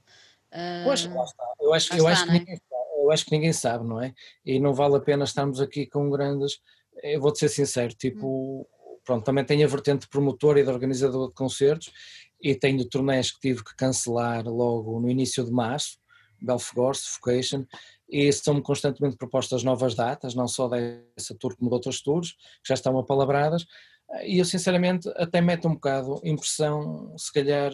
Uh, 0.52 0.84
pois, 0.84 1.04
lá 1.06 1.24
está. 1.24 1.44
Eu 1.60 1.74
acho, 1.74 1.92
eu, 1.92 2.08
está, 2.08 2.10
acho 2.10 2.24
que 2.24 2.30
é? 2.30 2.38
ninguém, 2.38 2.60
eu 2.98 3.10
acho 3.10 3.24
que 3.24 3.30
ninguém 3.32 3.52
sabe, 3.52 3.84
não 3.84 4.00
é? 4.00 4.14
E 4.44 4.60
não 4.60 4.72
vale 4.72 4.96
a 4.96 5.00
pena 5.00 5.24
estarmos 5.24 5.60
aqui 5.60 5.86
com 5.86 6.08
grandes. 6.08 6.60
Eu 7.02 7.20
vou-te 7.20 7.40
ser 7.40 7.48
sincero, 7.48 7.92
tipo, 7.94 8.60
hum. 8.60 8.98
pronto, 9.04 9.24
também 9.24 9.44
tenho 9.44 9.66
a 9.66 9.68
vertente 9.68 10.02
de 10.02 10.08
promotor 10.08 10.56
e 10.56 10.62
de 10.62 10.70
organizador 10.70 11.28
de 11.28 11.34
concertos 11.34 11.90
e 12.46 12.54
tenho 12.54 12.88
turnés 12.88 13.32
que 13.32 13.40
tive 13.40 13.64
que 13.64 13.74
cancelar 13.74 14.46
logo 14.46 15.00
no 15.00 15.10
início 15.10 15.44
de 15.44 15.50
março, 15.50 15.98
Belfagor, 16.40 16.94
Suffocation, 16.94 17.66
e 18.08 18.32
são-me 18.32 18.62
constantemente 18.62 19.16
propostas 19.16 19.64
novas 19.64 19.96
datas, 19.96 20.32
não 20.32 20.46
só 20.46 20.68
dessa 20.68 21.34
tour 21.36 21.56
como 21.56 21.68
de 21.68 21.74
outras 21.74 22.00
tours, 22.00 22.34
que 22.62 22.68
já 22.68 22.74
estão 22.74 22.96
apalabradas, 23.00 23.66
e 24.24 24.38
eu 24.38 24.44
sinceramente 24.44 25.08
até 25.16 25.40
meto 25.40 25.66
um 25.66 25.74
bocado 25.74 26.20
impressão, 26.22 27.12
se 27.18 27.32
calhar, 27.32 27.72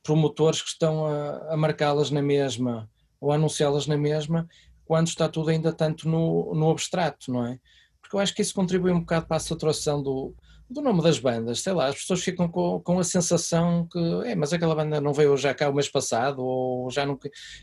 promotores 0.00 0.62
que 0.62 0.68
estão 0.68 1.04
a, 1.04 1.54
a 1.54 1.56
marcá-las 1.56 2.12
na 2.12 2.22
mesma 2.22 2.88
ou 3.20 3.32
a 3.32 3.34
anunciá-las 3.34 3.88
na 3.88 3.96
mesma, 3.96 4.48
quando 4.84 5.08
está 5.08 5.28
tudo 5.28 5.50
ainda 5.50 5.72
tanto 5.72 6.08
no, 6.08 6.54
no 6.54 6.70
abstrato, 6.70 7.32
não 7.32 7.44
é? 7.44 7.58
Porque 8.00 8.14
eu 8.14 8.20
acho 8.20 8.32
que 8.32 8.42
isso 8.42 8.54
contribui 8.54 8.92
um 8.92 9.00
bocado 9.00 9.26
para 9.26 9.38
a 9.38 9.40
saturação 9.40 10.00
do, 10.00 10.36
do 10.70 10.82
nome 10.82 11.02
das 11.02 11.18
bandas, 11.18 11.60
sei 11.60 11.72
lá, 11.72 11.86
as 11.86 11.96
pessoas 11.96 12.22
ficam 12.22 12.48
com, 12.48 12.80
com 12.80 12.98
a 12.98 13.04
sensação 13.04 13.88
que, 13.90 13.98
é, 14.26 14.34
mas 14.34 14.52
aquela 14.52 14.74
banda 14.74 15.00
não 15.00 15.14
veio 15.14 15.36
já 15.36 15.54
cá 15.54 15.68
o 15.68 15.74
mês 15.74 15.88
passado, 15.88 16.42
ou 16.42 16.90
já 16.90 17.06
não. 17.06 17.18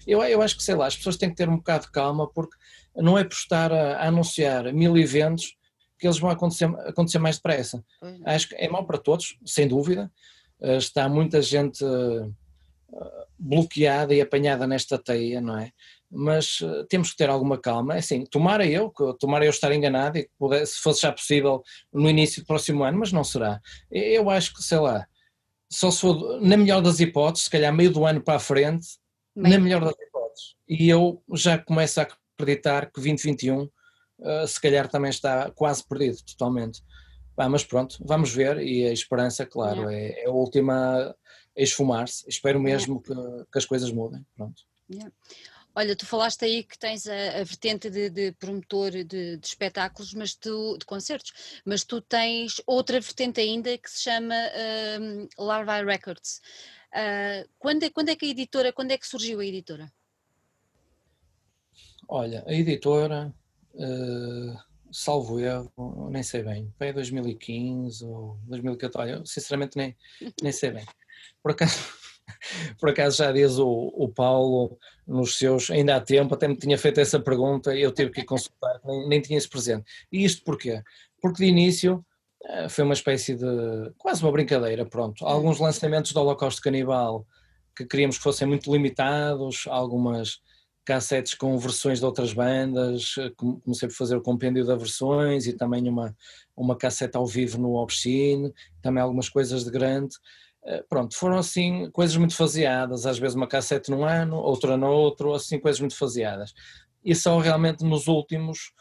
Eu, 0.08 0.24
eu 0.24 0.42
acho 0.42 0.58
que, 0.58 0.64
sei 0.64 0.76
lá, 0.76 0.88
as 0.88 0.98
pessoas 0.98 1.16
têm 1.16 1.30
que 1.30 1.36
ter 1.36 1.48
um 1.48 1.58
bocado 1.58 1.86
de 1.86 1.92
calma, 1.92 2.28
porque 2.28 2.58
não 2.96 3.18
é 3.18 3.24
por 3.24 3.36
estar 3.36 3.72
a, 3.72 3.98
a 3.98 4.08
anunciar 4.08 4.74
mil 4.74 4.98
eventos 4.98 5.56
que 6.00 6.08
eles 6.08 6.18
vão 6.18 6.30
acontecer, 6.30 6.66
acontecer 6.88 7.20
mais 7.20 7.38
depressa. 7.38 7.84
Acho 8.26 8.50
que 8.50 8.56
é 8.56 8.68
mau 8.68 8.86
para 8.86 8.98
todos, 8.98 9.38
sem 9.46 9.68
dúvida. 9.68 10.12
Uh, 10.60 10.78
está 10.78 11.08
muita 11.08 11.42
gente 11.42 11.84
uh, 11.84 12.34
bloqueada 13.38 14.14
e 14.14 14.22
apanhada 14.22 14.66
nesta 14.66 14.98
teia, 14.98 15.40
não 15.40 15.58
é? 15.58 15.72
Mas 16.12 16.62
uh, 16.62 16.86
temos 16.86 17.12
que 17.12 17.18
ter 17.18 17.30
alguma 17.30 17.58
calma. 17.58 17.96
É 17.96 18.00
assim, 18.00 18.26
tomara 18.26 18.66
eu, 18.66 18.92
tomara 19.20 19.46
eu 19.46 19.50
estar 19.50 19.74
enganado 19.74 20.18
e 20.18 20.24
que 20.24 20.32
pudesse, 20.38 20.76
se 20.76 20.82
fosse 20.82 21.02
já 21.02 21.12
possível 21.12 21.64
no 21.92 22.10
início 22.10 22.42
do 22.42 22.46
próximo 22.46 22.84
ano, 22.84 23.00
mas 23.00 23.12
não 23.12 23.24
será. 23.24 23.60
Eu 23.92 24.30
acho 24.30 24.54
que, 24.54 24.64
sei 24.64 24.80
lá, 24.80 25.06
só 25.70 25.92
se 25.92 26.02
for, 26.02 26.40
na 26.42 26.56
melhor 26.56 26.82
das 26.82 27.00
hipóteses, 27.00 27.46
se 27.46 27.50
calhar 27.50 27.74
meio 27.74 27.92
do 27.92 28.06
ano 28.06 28.22
para 28.22 28.36
a 28.36 28.40
frente, 28.40 28.88
Bem. 29.36 29.52
na 29.52 29.60
melhor 29.60 29.84
das 29.84 29.96
hipóteses. 30.00 30.56
E 30.68 30.90
eu 30.90 31.22
já 31.34 31.58
começo 31.58 32.00
a 32.00 32.08
acreditar 32.38 32.88
que 32.88 32.94
2021 33.02 33.64
uh, 33.64 33.72
eh, 34.22 34.48
se 34.48 34.62
calhar 34.62 34.88
também 34.88 35.10
está 35.10 35.52
quase 35.52 35.86
perdido 35.88 36.18
totalmente. 36.26 36.82
Ah, 37.38 37.50
mas 37.50 37.66
pronto, 37.66 37.98
vamos 38.00 38.34
ver 38.34 38.60
e 38.60 38.86
a 38.86 38.94
esperança, 38.94 39.46
claro, 39.46 39.90
é, 39.90 40.24
é 40.24 40.28
a 40.28 40.32
última 40.32 41.14
a 41.58 41.62
esfumar-se. 41.62 42.26
Espero 42.30 42.60
mesmo 42.60 43.02
que, 43.02 43.14
que, 43.14 43.58
as 43.58 43.66
coisas 43.66 43.92
mudem. 43.92 44.26
Pronto. 44.36 44.64
Olha, 45.78 45.94
tu 45.94 46.06
falaste 46.06 46.46
aí 46.46 46.64
que 46.64 46.80
tens 46.80 47.06
a, 47.06 47.42
a 47.42 47.44
vertente 47.44 47.90
de, 47.90 48.10
de 48.10 48.32
promotor 48.32 48.92
de, 48.92 49.04
de, 49.04 49.40
espetáculos, 49.44 50.14
mas 50.14 50.34
tu, 50.34 50.78
de 50.78 50.86
concertos, 50.86 51.62
mas 51.66 51.84
tu 51.84 52.00
tens 52.00 52.62
outra 52.66 53.02
vertente 53.02 53.42
ainda 53.42 53.78
que 53.78 53.92
se 53.92 54.04
chama 54.04 54.36
uh, 54.36 55.44
Larvae 55.44 55.84
Records. 55.84 56.42
Uh, 56.94 57.50
quando, 57.60 57.84
é, 57.84 57.90
quando 57.90 58.08
é 58.08 58.16
que 58.16 58.26
a 58.26 58.30
editora, 58.30 58.72
quando 58.72 58.92
é 58.92 58.98
que 58.98 59.06
surgiu 59.06 59.42
a 59.42 59.46
editora? 59.46 59.92
Olha, 62.08 62.42
a 62.48 62.54
editora, 62.54 63.34
uh, 63.74 64.58
salvo 64.94 65.42
erro, 65.42 66.10
nem 66.10 66.24
sei 66.24 66.42
bem, 66.42 66.74
foi 66.78 66.94
2015 66.94 68.06
ou 68.06 68.40
2014, 68.46 69.12
eu 69.12 69.26
sinceramente 69.26 69.76
nem, 69.76 69.94
nem 70.42 70.54
sei 70.54 70.72
bem. 70.72 70.86
Por 71.44 71.52
acaso, 71.52 71.76
por 72.80 72.90
acaso 72.90 73.18
já 73.18 73.32
diz 73.32 73.58
o, 73.58 73.92
o 73.96 74.10
Paulo 74.10 74.78
nos 75.08 75.38
seus, 75.38 75.70
ainda 75.70 75.96
há 75.96 76.02
tempo, 76.02 76.34
até 76.34 76.48
me 76.48 76.56
tinha 76.56 76.78
feito 76.78 77.00
essa 77.00 77.20
pergunta 77.20 77.76
eu 77.76 77.92
tive 77.92 78.12
que 78.12 78.24
consultar, 78.24 78.80
nem, 78.84 79.08
nem 79.08 79.22
tinha 79.22 79.38
esse 79.38 79.50
presente. 79.50 79.84
E 80.12 80.24
isto 80.24 80.44
porquê? 80.44 80.82
Porque 81.22 81.44
de 81.44 81.50
início 81.50 82.04
eh, 82.44 82.70
foi 82.70 82.84
uma 82.84 82.94
espécie 82.94 83.36
de, 83.36 83.92
quase 83.98 84.22
uma 84.24 84.32
brincadeira, 84.32 84.86
pronto. 84.86 85.26
Alguns 85.26 85.60
lançamentos 85.60 86.12
do 86.12 86.20
Holocausto 86.20 86.62
Canibal 86.62 87.26
que 87.76 87.86
queríamos 87.86 88.18
que 88.18 88.24
fossem 88.24 88.48
muito 88.48 88.72
limitados, 88.72 89.66
algumas 89.68 90.40
cassetes 90.86 91.34
com 91.34 91.58
versões 91.58 92.00
de 92.00 92.06
outras 92.06 92.32
bandas, 92.32 93.16
eh, 93.18 93.32
comecei 93.36 93.90
por 93.90 93.96
fazer 93.96 94.16
o 94.16 94.22
compêndio 94.22 94.66
das 94.66 94.78
versões 94.78 95.48
e 95.48 95.54
também 95.54 95.90
uma, 95.90 96.16
uma 96.56 96.78
cassete 96.78 97.18
ao 97.18 97.26
vivo 97.26 97.58
no 97.58 97.74
Obscene, 97.74 98.54
também 98.82 99.02
algumas 99.02 99.28
coisas 99.28 99.66
de 99.66 99.72
grande. 99.72 100.16
Eh, 100.66 100.84
pronto, 100.90 101.16
foram 101.16 101.38
assim 101.38 101.90
coisas 101.92 102.18
muito 102.18 102.36
faseadas, 102.36 103.06
às 103.06 103.20
vezes 103.20 103.36
uma 103.36 103.48
cassete 103.48 103.92
num 103.92 104.04
ano, 104.04 104.38
outra 104.38 104.76
no 104.76 104.88
outro, 104.88 105.34
assim 105.34 105.60
coisas 105.60 105.80
muito 105.80 105.96
faseadas. 105.96 106.54
E 107.04 107.14
só 107.14 107.38
realmente 107.38 107.84
nos 107.84 108.08
últimos 108.08 108.72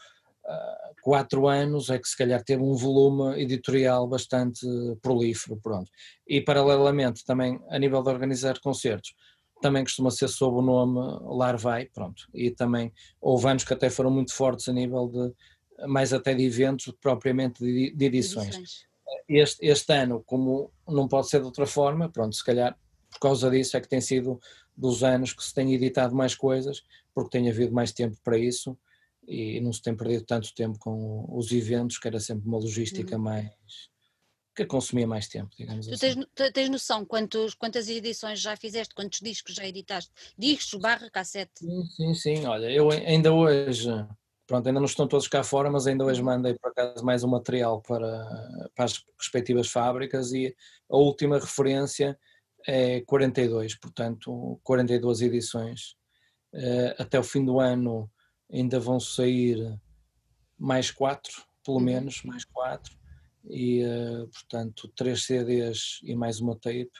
uh, 0.45 0.95
quatro 1.03 1.47
anos 1.47 1.91
é 1.91 1.99
que 1.99 2.07
se 2.07 2.17
calhar 2.17 2.43
teve 2.43 2.63
um 2.63 2.73
volume 2.73 3.39
editorial 3.39 4.07
bastante 4.07 4.65
prolífero, 4.99 5.59
pronto. 5.61 5.91
E 6.27 6.41
paralelamente 6.41 7.23
também 7.23 7.59
a 7.69 7.77
nível 7.77 8.01
de 8.01 8.09
organizar 8.09 8.59
concertos, 8.59 9.13
também 9.61 9.83
costuma 9.83 10.09
ser 10.09 10.27
sob 10.27 10.57
o 10.57 10.61
nome 10.63 10.99
Larvai, 11.37 11.85
pronto. 11.93 12.27
E 12.33 12.49
também 12.49 12.91
houve 13.21 13.47
anos 13.47 13.63
que 13.63 13.73
até 13.73 13.91
foram 13.91 14.09
muito 14.09 14.33
fortes 14.33 14.67
a 14.67 14.73
nível 14.73 15.07
de, 15.07 15.87
mais 15.87 16.13
até 16.13 16.33
de 16.33 16.43
eventos, 16.43 16.91
propriamente 16.99 17.63
de, 17.63 17.93
de 17.95 18.05
edições. 18.05 18.55
edições 18.55 18.94
este, 19.27 19.65
este 19.65 19.93
ano, 19.93 20.23
como 20.25 20.71
não 20.87 21.07
pode 21.07 21.29
ser 21.29 21.39
de 21.39 21.45
outra 21.45 21.65
forma, 21.65 22.09
pronto, 22.09 22.35
se 22.35 22.43
calhar 22.43 22.77
por 23.11 23.19
causa 23.19 23.49
disso 23.49 23.77
é 23.77 23.81
que 23.81 23.87
tem 23.87 24.01
sido 24.01 24.39
dos 24.75 25.03
anos 25.03 25.33
que 25.33 25.43
se 25.43 25.53
tem 25.53 25.73
editado 25.73 26.13
mais 26.13 26.35
coisas, 26.35 26.83
porque 27.13 27.37
tem 27.37 27.49
havido 27.49 27.73
mais 27.73 27.91
tempo 27.91 28.17
para 28.23 28.37
isso 28.37 28.77
e 29.27 29.59
não 29.61 29.71
se 29.71 29.81
tem 29.81 29.95
perdido 29.95 30.25
tanto 30.25 30.53
tempo 30.53 30.77
com 30.77 31.25
os 31.29 31.51
eventos, 31.51 31.97
que 31.97 32.07
era 32.07 32.19
sempre 32.19 32.47
uma 32.47 32.57
logística 32.57 33.15
uhum. 33.15 33.21
mais 33.21 33.49
que 34.55 34.65
consumia 34.65 35.05
mais 35.05 35.27
tempo, 35.27 35.49
digamos 35.57 35.85
tu 35.85 35.93
assim. 35.93 36.23
Tens, 36.33 36.51
tens 36.53 36.69
noção 36.69 37.03
quantos, 37.03 37.53
quantas 37.55 37.89
edições 37.89 38.39
já 38.39 38.55
fizeste, 38.55 38.95
quantos 38.95 39.19
discos 39.19 39.53
já 39.53 39.67
editaste? 39.67 40.11
Discos 40.37 40.79
barra 40.79 41.09
cassete? 41.09 41.59
Sim, 41.59 41.85
sim, 41.85 42.13
sim, 42.13 42.45
olha, 42.45 42.71
eu 42.71 42.89
ainda 42.89 43.33
hoje 43.33 43.89
Pronto, 44.47 44.67
ainda 44.67 44.79
não 44.79 44.85
estão 44.85 45.07
todos 45.07 45.27
cá 45.27 45.43
fora, 45.43 45.71
mas 45.71 45.87
ainda 45.87 46.05
hoje 46.05 46.21
mandei 46.21 46.53
por 46.53 46.69
acaso 46.69 47.03
mais 47.03 47.23
um 47.23 47.27
material 47.27 47.81
para, 47.81 48.69
para 48.75 48.85
as 48.85 49.03
respectivas 49.19 49.69
fábricas 49.69 50.31
e 50.33 50.55
a 50.87 50.97
última 50.97 51.39
referência 51.39 52.17
é 52.67 53.01
42, 53.01 53.75
portanto 53.79 54.59
42 54.63 55.21
edições. 55.21 55.95
Eh, 56.53 56.95
até 56.99 57.19
o 57.19 57.23
fim 57.23 57.43
do 57.43 57.59
ano 57.59 58.09
ainda 58.51 58.79
vão 58.79 58.99
sair 58.99 59.79
mais 60.57 60.91
quatro, 60.91 61.43
pelo 61.63 61.77
uhum. 61.77 61.83
menos, 61.83 62.21
mais 62.23 62.45
quatro, 62.45 62.95
e 63.49 63.81
eh, 63.81 64.27
portanto 64.31 64.87
três 64.89 65.25
CDs 65.25 65.99
e 66.03 66.15
mais 66.15 66.39
uma 66.39 66.55
tape 66.55 66.91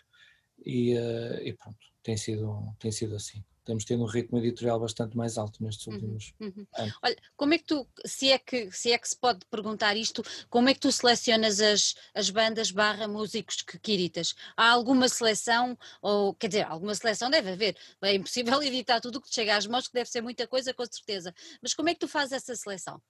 e, 0.66 0.98
eh, 0.98 1.44
e 1.44 1.54
pronto, 1.54 1.78
tem 2.02 2.18
sido, 2.18 2.76
tem 2.80 2.92
sido 2.92 3.16
assim 3.16 3.44
temos 3.66 3.84
tido 3.84 4.04
um 4.04 4.06
ritmo 4.06 4.38
editorial 4.38 4.80
bastante 4.80 5.18
mais 5.18 5.38
alto 5.38 5.62
nestes 5.64 5.88
uhum, 5.88 5.94
últimos 5.94 6.34
uhum, 6.40 6.54
uhum. 6.56 6.68
anos. 6.78 6.98
Olha, 7.04 7.18
como 7.36 7.54
é 7.54 7.58
que 7.58 7.66
tu, 7.66 7.88
se 8.06 8.32
é 8.32 8.38
que, 8.38 8.72
se 8.72 8.92
é 8.92 8.98
que 8.98 9.10
se 9.10 9.18
pode 9.18 9.46
perguntar 9.48 9.98
isto, 9.98 10.24
como 10.50 10.70
é 10.70 10.74
que 10.74 10.80
tu 10.80 10.92
selecionas 10.92 11.60
as, 11.60 11.96
as 12.14 12.30
bandas 12.30 12.72
barra 12.72 13.08
músicos 13.08 13.62
que, 13.64 13.92
editas? 13.92 14.36
Há 14.56 14.70
alguma 14.70 15.10
seleção, 15.10 15.78
ou 16.02 16.34
quer 16.36 16.48
dizer, 16.48 16.68
alguma 16.68 16.94
seleção 16.94 17.30
deve 17.30 17.52
haver, 17.52 17.76
é 18.02 18.14
impossível 18.14 18.62
editar 18.64 19.02
tudo 19.02 19.18
o 19.18 19.22
que 19.22 19.30
te 19.30 19.36
chega 19.36 19.58
às 19.58 19.66
mãos, 19.66 19.88
que 19.88 19.94
deve 19.94 20.10
ser 20.10 20.22
muita 20.22 20.48
coisa, 20.48 20.74
com 20.74 20.86
certeza, 20.86 21.34
mas 21.62 21.74
como 21.74 21.90
é 21.90 21.94
que 21.94 22.00
tu 22.00 22.08
fazes 22.08 22.34
essa 22.34 22.56
seleção? 22.56 23.02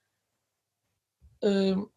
Uh, 1.44 1.92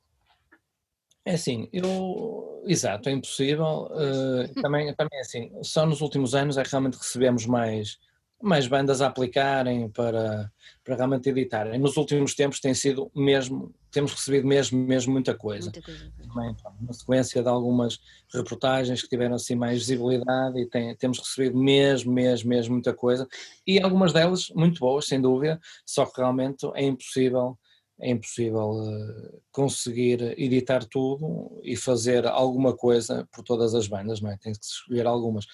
é 1.25 1.35
assim, 1.35 1.69
eu, 1.73 2.65
exato, 2.67 3.09
é 3.09 3.13
impossível, 3.13 3.89
uh, 3.93 4.49
também, 4.63 4.93
também 4.95 5.19
é 5.19 5.21
assim, 5.21 5.53
só 5.63 5.87
nos 5.87 6.01
últimos 6.01 6.35
anos 6.35 6.57
é 6.59 6.65
que 6.65 6.71
realmente 6.71 6.97
recebemos 6.97 7.47
mais 7.47 7.99
mais 8.41 8.69
bandas 8.69 9.03
a 9.03 9.09
aplicarem 9.09 9.89
para, 9.91 10.51
para 10.85 10.97
realmente 10.97 11.29
editarem. 11.29 11.79
Nos 11.79 11.97
últimos 11.97 12.35
tempos 12.35 12.61
tem 12.61 12.73
sido 12.73 13.11
mesmo, 13.15 13.75
temos 13.91 14.13
recebido 14.13 14.47
mesmo, 14.47 14.79
mesmo 14.79 15.13
muita 15.13 15.35
coisa. 15.35 15.71
Muita 15.71 15.83
coisa. 15.83 16.13
Também, 16.17 16.57
uma 16.81 16.93
sequência 16.93 17.43
de 17.43 17.49
algumas 17.49 17.99
reportagens 18.33 19.03
que 19.03 19.09
tiveram 19.09 19.35
assim 19.35 19.57
mais 19.57 19.79
visibilidade 19.79 20.61
e 20.61 20.67
tem, 20.67 20.95
temos 20.97 21.19
recebido 21.19 21.59
mesmo, 21.59 22.13
mesmo, 22.13 22.49
mesmo 22.49 22.73
muita 22.75 22.95
coisa. 22.95 23.27
E 23.67 23.81
algumas 23.81 24.13
delas 24.13 24.51
muito 24.51 24.79
boas, 24.79 25.07
sem 25.07 25.21
dúvida, 25.21 25.61
só 25.85 26.07
que 26.07 26.21
realmente 26.21 26.67
é 26.75 26.85
impossível 26.85 27.59
é 28.01 28.11
impossível 28.11 28.71
uh, 28.71 29.43
conseguir 29.51 30.23
editar 30.39 30.85
tudo 30.85 31.61
e 31.65 31.77
fazer 31.77 32.27
alguma 32.27 32.77
coisa 32.77 33.29
por 33.33 33.43
todas 33.43 33.75
as 33.75 33.89
bandas, 33.89 34.21
não 34.21 34.31
é? 34.31 34.37
Tem 34.37 34.53
que 34.53 34.65
escolher 34.65 35.05
algumas 35.05 35.47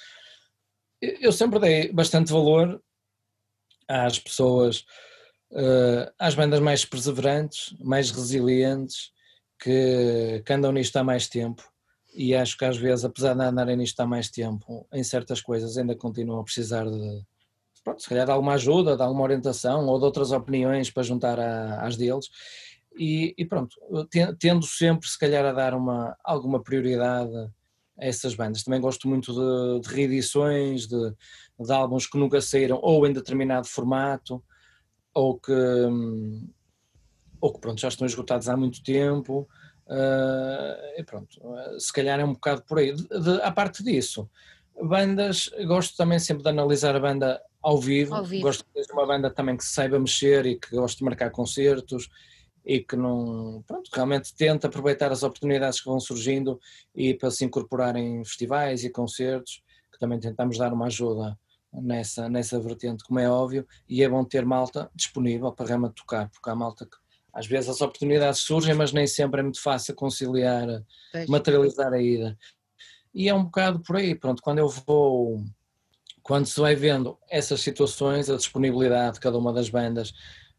eu 1.20 1.32
sempre 1.32 1.58
dei 1.58 1.92
bastante 1.92 2.32
valor 2.32 2.82
às 3.88 4.18
pessoas, 4.18 4.84
uh, 5.52 6.12
às 6.18 6.34
bandas 6.34 6.60
mais 6.60 6.84
perseverantes, 6.84 7.74
mais 7.80 8.10
resilientes, 8.10 9.12
que, 9.58 10.42
que, 10.44 10.52
andam 10.52 10.72
nisto 10.72 10.96
há 10.96 11.04
mais 11.04 11.28
tempo. 11.28 11.62
E 12.14 12.34
acho 12.34 12.56
que 12.56 12.64
às 12.64 12.76
vezes, 12.76 13.04
apesar 13.04 13.34
de 13.34 13.42
andarem 13.42 13.76
nisto 13.76 13.98
há 14.00 14.06
mais 14.06 14.30
tempo, 14.30 14.86
em 14.92 15.02
certas 15.02 15.40
coisas 15.40 15.76
ainda 15.76 15.96
continuam 15.96 16.40
a 16.40 16.44
precisar 16.44 16.84
de, 16.84 17.24
pronto, 17.82 18.02
se 18.02 18.08
calhar 18.08 18.24
de 18.24 18.32
alguma 18.32 18.54
ajuda, 18.54 18.96
de 18.96 19.02
alguma 19.02 19.22
orientação 19.22 19.86
ou 19.86 19.98
de 19.98 20.04
outras 20.04 20.32
opiniões 20.32 20.90
para 20.90 21.02
juntar 21.02 21.38
a, 21.38 21.86
às 21.86 21.96
deles. 21.96 22.28
E, 22.96 23.34
e, 23.36 23.44
pronto, 23.44 23.76
tendo 24.38 24.64
sempre 24.64 25.08
se 25.08 25.18
calhar 25.18 25.44
a 25.44 25.52
dar 25.52 25.74
uma, 25.74 26.16
alguma 26.22 26.62
prioridade 26.62 27.50
essas 27.98 28.34
bandas. 28.34 28.62
Também 28.62 28.80
gosto 28.80 29.08
muito 29.08 29.32
de, 29.32 29.88
de 29.88 29.94
reedições, 29.94 30.86
de, 30.86 31.14
de, 31.60 31.72
álbuns 31.72 32.06
que 32.06 32.18
nunca 32.18 32.40
saíram 32.40 32.78
ou 32.82 33.06
em 33.06 33.12
determinado 33.12 33.66
formato, 33.66 34.42
ou 35.12 35.38
que, 35.38 35.52
ou 37.40 37.52
que 37.52 37.60
pronto, 37.60 37.80
já 37.80 37.88
estão 37.88 38.06
esgotados 38.06 38.48
há 38.48 38.56
muito 38.56 38.82
tempo. 38.82 39.48
Uh, 39.86 40.98
e 40.98 41.04
pronto, 41.04 41.38
se 41.78 41.92
calhar 41.92 42.18
é 42.18 42.24
um 42.24 42.32
bocado 42.32 42.62
por 42.62 42.78
aí. 42.78 42.92
De, 42.94 43.40
a 43.42 43.52
parte 43.52 43.82
disso, 43.82 44.28
bandas, 44.82 45.50
gosto 45.66 45.96
também 45.96 46.18
sempre 46.18 46.42
de 46.42 46.48
analisar 46.48 46.96
a 46.96 47.00
banda 47.00 47.40
ao 47.62 47.78
vivo, 47.78 48.14
ao 48.14 48.24
vivo. 48.24 48.42
gosto 48.42 48.64
de 48.64 48.86
ter 48.86 48.92
uma 48.92 49.06
banda 49.06 49.30
também 49.30 49.56
que 49.56 49.64
saiba 49.64 49.98
mexer 49.98 50.46
e 50.46 50.56
que 50.58 50.74
gosto 50.74 50.98
de 50.98 51.04
marcar 51.04 51.30
concertos 51.30 52.08
e 52.64 52.80
que 52.80 52.96
não, 52.96 53.62
pronto, 53.66 53.90
realmente 53.92 54.34
tenta 54.34 54.66
aproveitar 54.66 55.12
as 55.12 55.22
oportunidades 55.22 55.80
que 55.80 55.86
vão 55.86 56.00
surgindo 56.00 56.58
e 56.94 57.12
para 57.14 57.30
se 57.30 57.44
incorporar 57.44 57.94
em 57.96 58.24
festivais 58.24 58.84
e 58.84 58.90
concertos, 58.90 59.62
que 59.92 59.98
também 59.98 60.18
tentamos 60.18 60.56
dar 60.56 60.72
uma 60.72 60.86
ajuda 60.86 61.38
nessa, 61.72 62.28
nessa 62.28 62.58
vertente, 62.58 63.04
como 63.04 63.18
é 63.18 63.28
óbvio, 63.28 63.66
e 63.88 64.02
é 64.02 64.08
bom 64.08 64.24
ter 64.24 64.44
malta 64.46 64.90
disponível 64.94 65.52
para 65.52 65.66
realmente 65.66 65.94
tocar, 65.94 66.30
porque 66.30 66.48
há 66.48 66.54
malta 66.54 66.86
que 66.86 66.96
às 67.32 67.46
vezes 67.46 67.68
as 67.68 67.80
oportunidades 67.80 68.40
surgem, 68.40 68.74
mas 68.74 68.92
nem 68.92 69.06
sempre 69.08 69.40
é 69.40 69.42
muito 69.42 69.60
fácil 69.60 69.94
conciliar, 69.94 70.66
materializar 71.28 71.92
a 71.92 72.00
ida. 72.00 72.38
E 73.12 73.28
é 73.28 73.34
um 73.34 73.44
bocado 73.44 73.80
por 73.80 73.96
aí, 73.96 74.14
pronto, 74.14 74.40
quando 74.40 74.58
eu 74.58 74.68
vou, 74.68 75.44
quando 76.22 76.46
se 76.46 76.60
vai 76.60 76.76
vendo 76.76 77.18
essas 77.28 77.60
situações, 77.60 78.30
a 78.30 78.36
disponibilidade 78.36 79.14
de 79.14 79.20
cada 79.20 79.36
uma 79.36 79.52
das 79.52 79.68
bandas, 79.68 80.12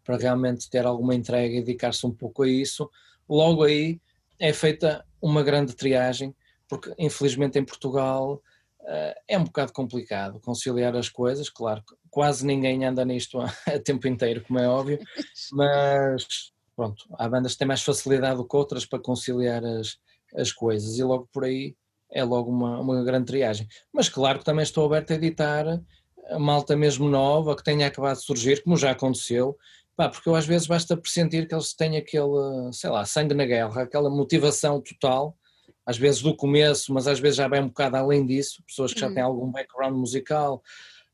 para 0.06 0.18
realmente 0.18 0.70
ter 0.70 0.86
alguma 0.86 1.16
entrega 1.16 1.56
e 1.56 1.64
dedicar-se 1.64 2.06
um 2.06 2.12
pouco 2.12 2.44
a 2.44 2.48
isso, 2.48 2.90
logo 3.28 3.64
aí 3.64 4.00
é 4.40 4.54
feita 4.54 5.04
uma 5.22 5.44
grande 5.44 5.76
triagem, 5.76 6.34
porque 6.70 6.94
infelizmente 6.98 7.58
em 7.58 7.66
Portugal 7.66 8.42
uh, 8.82 9.14
é 9.28 9.38
um 9.38 9.44
bocado 9.44 9.74
complicado 9.74 10.40
conciliar 10.40 10.96
as 10.96 11.10
coisas, 11.10 11.50
claro, 11.50 11.84
quase 12.10 12.46
ninguém 12.46 12.86
anda 12.86 13.04
nisto 13.04 13.40
a, 13.42 13.52
a 13.68 13.80
tempo 13.80 14.08
inteiro, 14.08 14.44
como 14.46 14.60
é 14.60 14.68
óbvio, 14.70 15.00
mas 15.52 16.54
pronto, 16.76 17.06
há 17.18 17.28
bandas 17.28 17.54
que 17.54 17.60
têm 17.60 17.68
mais 17.68 17.82
facilidade 17.82 18.38
do 18.38 18.48
que 18.48 18.56
outras 18.56 18.86
para 18.86 19.00
conciliar 19.00 19.66
as, 19.66 19.98
as 20.36 20.52
coisas 20.52 20.98
e 21.00 21.04
logo 21.04 21.28
por 21.34 21.46
aí 21.46 21.76
é 22.12 22.24
logo 22.24 22.52
uma, 22.52 22.80
uma 22.80 23.04
grande 23.04 23.26
triagem. 23.26 23.68
Mas 23.92 24.08
claro 24.08 24.40
que 24.40 24.46
também 24.46 24.64
estou 24.64 24.86
aberto 24.86 25.12
a 25.12 25.16
editar 25.16 25.82
a 26.30 26.40
malta 26.40 26.76
mesmo 26.76 27.08
nova 27.10 27.56
que 27.56 27.64
tenha 27.64 27.88
acabado 27.88 28.18
de 28.18 28.24
surgir, 28.24 28.64
como 28.64 28.78
já 28.78 28.92
aconteceu, 28.92 29.58
pá, 29.96 30.10
porque 30.10 30.28
eu 30.28 30.36
às 30.36 30.46
vezes 30.46 30.68
basta 30.68 30.98
pressentir 30.98 31.48
que 31.48 31.56
eles 31.56 31.74
têm 31.74 31.98
aquele, 31.98 32.72
sei 32.72 32.90
lá, 32.90 33.06
sangue 33.06 33.34
na 33.34 33.46
guerra, 33.46 33.84
aquela 33.84 34.10
motivação 34.10 34.82
total, 34.82 35.38
às 35.86 35.98
vezes 35.98 36.22
do 36.22 36.36
começo, 36.36 36.94
mas 36.94 37.08
às 37.08 37.20
vezes 37.20 37.38
já 37.38 37.48
bem 37.48 37.62
um 37.62 37.68
bocado 37.68 37.98
além 37.98 38.26
disso, 38.26 38.64
pessoas 38.68 38.94
que 38.94 39.00
já 39.00 39.08
têm 39.08 39.24
uhum. 39.24 39.30
algum 39.30 39.52
background 39.52 39.96
musical, 39.96 40.62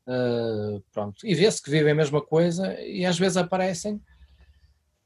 uh, 0.08 0.82
pronto, 0.92 1.26
e 1.26 1.34
vê-se 1.34 1.62
que 1.62 1.70
vivem 1.70 1.92
a 1.92 1.96
mesma 1.96 2.20
coisa 2.20 2.74
e 2.80 3.04
às 3.04 3.18
vezes 3.18 3.36
aparecem 3.36 4.00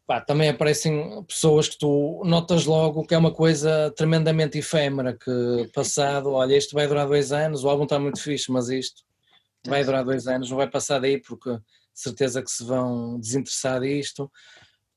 Pá, 0.06 0.20
também 0.20 0.48
aparecem 0.48 1.24
pessoas 1.24 1.68
que 1.68 1.76
tu 1.76 2.22
notas 2.24 2.64
logo 2.64 3.04
que 3.04 3.12
é 3.12 3.18
uma 3.18 3.32
coisa 3.32 3.92
tremendamente 3.96 4.56
efêmera, 4.56 5.12
que 5.12 5.68
passado, 5.74 6.30
olha, 6.30 6.56
isto 6.56 6.74
vai 6.74 6.86
durar 6.86 7.08
dois 7.08 7.32
anos, 7.32 7.64
o 7.64 7.68
álbum 7.68 7.82
está 7.82 7.98
muito 7.98 8.22
fixe, 8.22 8.52
mas 8.52 8.68
isto 8.68 9.02
vai 9.66 9.82
durar 9.82 10.04
dois 10.04 10.28
anos, 10.28 10.48
não 10.48 10.56
vai 10.56 10.70
passar 10.70 11.00
daí 11.00 11.20
porque 11.20 11.58
certeza 12.00 12.42
que 12.42 12.50
se 12.50 12.64
vão 12.64 13.18
desinteressar 13.18 13.80
disto. 13.80 14.30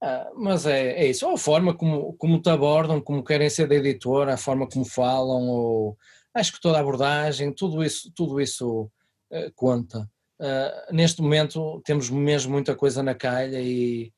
Ah, 0.02 0.32
mas 0.36 0.66
é, 0.66 0.91
é 0.93 1.08
isso, 1.08 1.28
ou 1.28 1.34
a 1.34 1.38
forma 1.38 1.74
como, 1.76 2.14
como 2.14 2.41
te 2.41 2.50
abordam, 2.50 3.02
como 3.02 3.24
querem 3.24 3.50
ser 3.50 3.68
da 3.68 3.76
editora, 3.76 4.34
a 4.34 4.38
forma 4.38 4.68
como 4.68 4.86
falam, 4.86 5.50
ou 5.50 5.97
acho 6.34 6.54
que 6.54 6.62
toda 6.62 6.78
a 6.78 6.82
abordagem, 6.82 7.54
tudo 7.54 7.84
isso, 7.84 8.12
tudo 8.16 8.39
isso 8.39 8.84
uh, 9.32 9.52
conta. 9.56 10.10
Uh, 10.39 10.93
neste 10.93 11.22
momento 11.22 11.82
temos 11.84 12.10
mesmo 12.10 12.54
muita 12.54 12.76
coisa 12.76 13.04
na 13.04 13.14
calha 13.14 13.60
e 13.60 14.14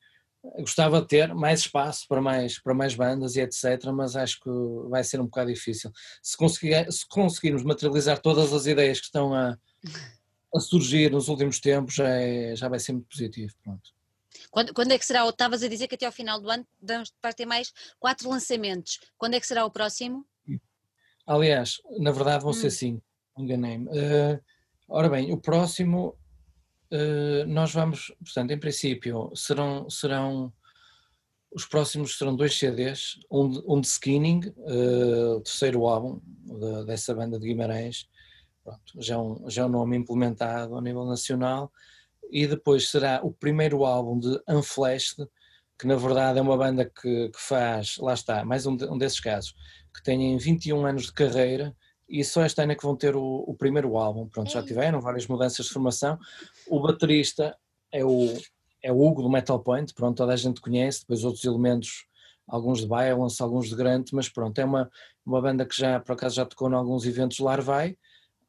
gostava 0.58 1.00
de 1.00 1.08
ter 1.08 1.34
mais 1.34 1.60
espaço 1.60 2.06
para 2.08 2.20
mais, 2.20 2.60
para 2.60 2.74
mais 2.74 2.94
bandas 2.94 3.34
e 3.34 3.40
etc, 3.40 3.86
mas 3.92 4.14
acho 4.14 4.40
que 4.40 4.50
vai 4.88 5.02
ser 5.02 5.20
um 5.20 5.24
bocado 5.24 5.52
difícil. 5.52 5.90
Se, 6.22 6.36
conseguir, 6.36 6.92
se 6.92 7.06
conseguirmos 7.08 7.64
materializar 7.64 8.20
todas 8.20 8.52
as 8.52 8.66
ideias 8.66 9.00
que 9.00 9.06
estão 9.06 9.34
a, 9.34 9.56
a 10.54 10.60
surgir 10.60 11.10
nos 11.10 11.28
últimos 11.28 11.60
tempos, 11.60 11.94
já, 11.94 12.08
é, 12.08 12.54
já 12.54 12.68
vai 12.68 12.78
ser 12.78 12.92
muito 12.92 13.08
positivo. 13.08 13.52
Pronto. 13.62 13.90
Quando, 14.50 14.74
quando 14.74 14.92
é 14.92 14.98
que 14.98 15.06
será? 15.06 15.26
Estavas 15.28 15.62
a 15.62 15.68
dizer 15.68 15.88
que 15.88 15.94
até 15.94 16.06
ao 16.06 16.12
final 16.12 16.40
do 16.40 16.50
ano 16.50 16.66
vai 17.22 17.32
ter 17.32 17.46
mais 17.46 17.72
quatro 17.98 18.28
lançamentos. 18.28 19.00
Quando 19.16 19.34
é 19.34 19.40
que 19.40 19.46
será 19.46 19.64
o 19.64 19.70
próximo? 19.70 20.26
Aliás, 21.26 21.80
na 21.98 22.10
verdade 22.10 22.42
vão 22.42 22.50
hum. 22.50 22.54
ser 22.54 22.70
cinco, 22.70 23.02
enganei-me. 23.38 23.86
Uh, 23.86 24.40
ora 24.88 25.08
bem, 25.08 25.32
o 25.32 25.38
próximo 25.38 26.18
eh, 26.92 27.46
nós 27.46 27.72
vamos, 27.72 28.12
portanto, 28.22 28.50
em 28.50 28.60
princípio, 28.60 29.32
serão, 29.34 29.88
serão 29.88 30.52
os 31.50 31.64
próximos 31.64 32.18
serão 32.18 32.36
dois 32.36 32.58
CDs, 32.58 33.18
um 33.30 33.48
de, 33.48 33.62
um 33.66 33.80
de 33.80 33.86
Skinning, 33.86 34.40
uh, 34.58 35.36
o 35.36 35.40
terceiro 35.40 35.86
álbum 35.86 36.20
de, 36.22 36.84
dessa 36.84 37.14
banda 37.14 37.38
de 37.38 37.46
Guimarães, 37.46 38.08
Pronto, 38.64 38.80
já, 38.96 39.18
um, 39.18 39.48
já 39.50 39.62
é 39.62 39.66
um 39.66 39.68
nome 39.68 39.96
implementado 39.96 40.76
a 40.76 40.80
nível 40.80 41.04
nacional, 41.04 41.72
e 42.30 42.46
depois 42.46 42.88
será 42.88 43.20
o 43.22 43.32
primeiro 43.32 43.84
álbum 43.84 44.18
de 44.18 44.40
Unflashed, 44.48 45.26
que 45.78 45.86
na 45.86 45.96
verdade 45.96 46.38
é 46.38 46.42
uma 46.42 46.56
banda 46.56 46.84
que, 46.84 47.28
que 47.28 47.40
faz, 47.40 47.96
lá 47.98 48.14
está, 48.14 48.44
mais 48.44 48.66
um, 48.66 48.76
de, 48.76 48.84
um 48.84 48.96
desses 48.96 49.20
casos, 49.20 49.54
que 49.92 50.02
tem 50.02 50.36
21 50.36 50.86
anos 50.86 51.06
de 51.06 51.12
carreira 51.12 51.76
e 52.08 52.22
só 52.22 52.44
este 52.44 52.60
ano 52.62 52.72
é 52.72 52.74
que 52.74 52.84
vão 52.84 52.94
ter 52.94 53.16
o, 53.16 53.44
o 53.46 53.54
primeiro 53.54 53.96
álbum. 53.96 54.28
Pronto, 54.28 54.50
já 54.50 54.62
tiveram 54.62 55.00
várias 55.00 55.26
mudanças 55.26 55.66
de 55.66 55.72
formação. 55.72 56.18
O 56.68 56.78
baterista 56.78 57.56
é 57.90 58.04
o, 58.04 58.38
é 58.82 58.92
o 58.92 59.00
Hugo 59.00 59.22
do 59.22 59.30
Metal 59.30 59.58
Point, 59.58 59.94
pronto, 59.94 60.16
toda 60.16 60.32
a 60.32 60.36
gente 60.36 60.60
conhece, 60.60 61.00
depois 61.00 61.24
outros 61.24 61.44
elementos, 61.44 62.06
alguns 62.46 62.80
de 62.80 62.86
Violence, 62.86 63.42
alguns 63.42 63.68
de 63.68 63.76
Grant, 63.76 64.10
mas 64.12 64.28
pronto, 64.28 64.58
é 64.58 64.64
uma, 64.64 64.90
uma 65.24 65.40
banda 65.40 65.64
que 65.64 65.74
já, 65.74 66.00
por 66.00 66.12
acaso, 66.12 66.36
já 66.36 66.44
tocou 66.44 66.70
em 66.70 66.74
alguns 66.74 67.06
eventos 67.06 67.38
Larvai, 67.38 67.96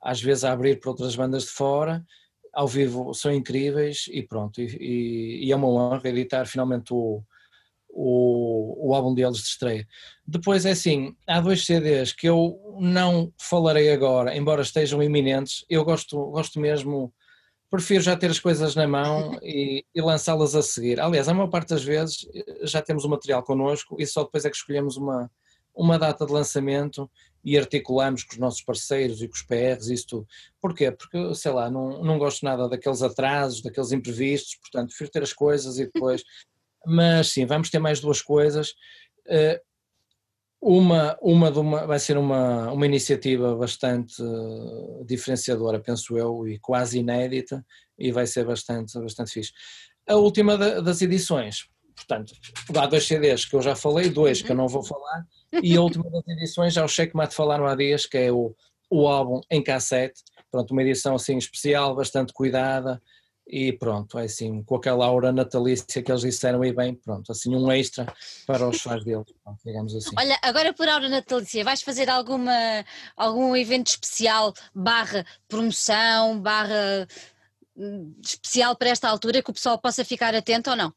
às 0.03 0.21
vezes 0.21 0.43
a 0.43 0.51
abrir 0.51 0.79
para 0.79 0.91
outras 0.91 1.15
bandas 1.15 1.43
de 1.43 1.49
fora, 1.49 2.05
ao 2.53 2.67
vivo 2.67 3.13
são 3.13 3.31
incríveis 3.31 4.05
e 4.11 4.21
pronto, 4.21 4.61
e, 4.61 4.77
e, 4.79 5.45
e 5.45 5.51
é 5.51 5.55
uma 5.55 5.67
honra 5.67 6.09
editar 6.09 6.45
finalmente 6.45 6.93
o, 6.93 7.23
o, 7.89 8.89
o 8.89 8.93
álbum 8.93 9.13
deles 9.13 9.37
de 9.37 9.43
estreia. 9.43 9.87
Depois 10.27 10.65
é 10.65 10.71
assim, 10.71 11.15
há 11.27 11.39
dois 11.39 11.65
CDs 11.65 12.11
que 12.11 12.27
eu 12.27 12.59
não 12.79 13.31
falarei 13.39 13.91
agora, 13.91 14.35
embora 14.35 14.61
estejam 14.61 15.01
iminentes, 15.01 15.65
eu 15.69 15.83
gosto, 15.85 16.17
gosto 16.31 16.59
mesmo, 16.59 17.13
prefiro 17.71 18.03
já 18.03 18.15
ter 18.15 18.29
as 18.29 18.39
coisas 18.39 18.75
na 18.75 18.87
mão 18.87 19.37
e, 19.41 19.85
e 19.95 20.01
lançá-las 20.01 20.53
a 20.53 20.61
seguir. 20.61 20.99
Aliás, 20.99 21.27
a 21.27 21.33
maior 21.33 21.49
parte 21.49 21.69
das 21.69 21.83
vezes 21.83 22.27
já 22.63 22.81
temos 22.81 23.05
o 23.05 23.09
material 23.09 23.41
connosco 23.41 23.95
e 23.99 24.05
só 24.05 24.23
depois 24.23 24.45
é 24.45 24.49
que 24.49 24.57
escolhemos 24.57 24.97
uma, 24.97 25.31
uma 25.73 25.97
data 25.97 26.25
de 26.25 26.31
lançamento 26.31 27.09
e 27.43 27.57
articulamos 27.57 28.23
com 28.23 28.33
os 28.33 28.39
nossos 28.39 28.61
parceiros 28.61 29.21
e 29.21 29.27
com 29.27 29.33
os 29.33 29.41
PRs 29.41 29.87
isso 29.89 30.07
tudo. 30.07 30.27
Porquê? 30.61 30.91
Porque, 30.91 31.35
sei 31.35 31.51
lá, 31.51 31.69
não, 31.69 32.03
não 32.03 32.17
gosto 32.17 32.43
nada 32.45 32.69
daqueles 32.69 33.01
atrasos, 33.01 33.61
daqueles 33.61 33.91
imprevistos, 33.91 34.55
portanto, 34.55 34.89
prefiro 34.89 35.11
ter 35.11 35.23
as 35.23 35.33
coisas 35.33 35.77
e 35.77 35.85
depois 35.85 36.23
mas 36.85 37.29
sim, 37.29 37.45
vamos 37.45 37.69
ter 37.69 37.79
mais 37.79 37.99
duas 37.99 38.21
coisas. 38.21 38.73
Eh, 39.27 39.61
uma, 40.61 41.17
uma, 41.21 41.49
uma 41.49 41.87
vai 41.87 41.99
ser 41.99 42.17
uma, 42.17 42.71
uma 42.71 42.85
iniciativa 42.85 43.55
bastante 43.55 44.21
eh, 44.21 45.03
diferenciadora, 45.05 45.79
penso 45.79 46.17
eu, 46.17 46.47
e 46.47 46.59
quase 46.59 46.99
inédita, 46.99 47.65
e 47.97 48.11
vai 48.11 48.25
ser 48.27 48.45
bastante, 48.45 48.97
bastante 48.99 49.31
fixe. 49.31 49.51
A 50.07 50.15
última 50.15 50.57
das 50.57 51.01
edições, 51.01 51.69
portanto, 51.95 52.33
há 52.75 52.85
dois 52.85 53.05
CDs 53.05 53.45
que 53.45 53.55
eu 53.55 53.61
já 53.61 53.75
falei, 53.75 54.09
dois 54.09 54.41
que 54.41 54.51
eu 54.51 54.55
não 54.55 54.67
vou 54.67 54.83
falar, 54.83 55.25
e 55.61 55.75
a 55.75 55.81
última 55.81 56.09
das 56.09 56.27
edições 56.27 56.73
já 56.73 56.83
o 56.83 56.87
Checkmate 56.87 57.35
falaram 57.35 57.65
há 57.65 57.75
dias, 57.75 58.05
que 58.05 58.17
é 58.17 58.31
o, 58.31 58.55
o 58.89 59.07
álbum 59.07 59.41
em 59.49 59.61
cassete, 59.61 60.21
pronto, 60.51 60.71
uma 60.71 60.81
edição 60.81 61.15
assim 61.15 61.37
especial, 61.37 61.95
bastante 61.95 62.33
cuidada, 62.33 63.01
e 63.45 63.73
pronto, 63.73 64.17
é 64.17 64.23
assim, 64.23 64.63
com 64.63 64.75
aquela 64.75 65.05
aura 65.05 65.31
natalícia 65.31 66.01
que 66.01 66.11
eles 66.11 66.21
disseram 66.21 66.63
e 66.63 66.73
bem, 66.73 66.95
pronto, 66.95 67.31
assim 67.31 67.53
um 67.53 67.71
extra 67.71 68.11
para 68.47 68.67
os 68.67 68.81
fãs 68.81 69.03
deles, 69.03 69.25
pronto, 69.43 69.59
digamos 69.65 69.93
assim. 69.95 70.15
Olha, 70.17 70.37
agora 70.41 70.73
por 70.73 70.87
aura 70.87 71.09
natalícia, 71.09 71.63
vais 71.63 71.81
fazer 71.81 72.09
alguma, 72.09 72.85
algum 73.17 73.55
evento 73.55 73.87
especial, 73.87 74.53
barra 74.73 75.25
promoção, 75.47 76.39
barra 76.39 77.07
hum, 77.75 78.15
especial 78.23 78.75
para 78.77 78.89
esta 78.89 79.09
altura 79.09 79.43
que 79.43 79.51
o 79.51 79.53
pessoal 79.53 79.77
possa 79.77 80.05
ficar 80.05 80.33
atento 80.33 80.69
ou 80.69 80.75
não? 80.75 80.93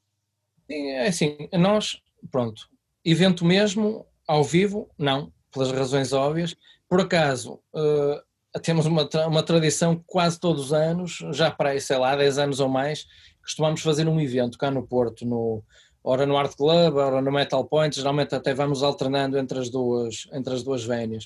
Sim, 0.71 0.91
é 0.91 1.09
assim, 1.09 1.49
nós, 1.53 2.01
pronto, 2.31 2.69
evento 3.05 3.45
mesmo, 3.45 4.07
ao 4.27 4.43
vivo, 4.43 4.91
não, 4.99 5.33
pelas 5.53 5.71
razões 5.71 6.13
óbvias, 6.13 6.57
por 6.89 7.01
acaso, 7.01 7.61
uh, 7.75 8.61
temos 8.61 8.87
uma, 8.87 9.09
uma 9.27 9.43
tradição 9.43 10.03
quase 10.07 10.39
todos 10.39 10.67
os 10.67 10.73
anos, 10.73 11.19
já 11.33 11.51
para 11.51 11.71
aí, 11.71 11.81
sei 11.81 11.99
lá, 11.99 12.15
10 12.17 12.39
anos 12.39 12.61
ou 12.61 12.69
mais, 12.69 13.07
costumamos 13.43 13.81
fazer 13.81 14.09
um 14.09 14.21
evento 14.21 14.59
cá 14.59 14.71
no 14.71 14.87
Porto, 14.87 15.25
no, 15.25 15.63
ora 16.03 16.27
no 16.27 16.37
Art 16.37 16.55
Club, 16.57 16.97
ora 16.97 17.21
no 17.21 17.33
Metal 17.33 17.65
Point, 17.65 17.97
geralmente 17.97 18.35
até 18.35 18.55
vamos 18.55 18.83
alternando 18.83 19.39
entre 19.39 19.59
as 19.59 19.71
duas, 19.71 20.29
entre 20.33 20.55
as 20.55 20.63
duas 20.63 20.85
vénias. 20.85 21.25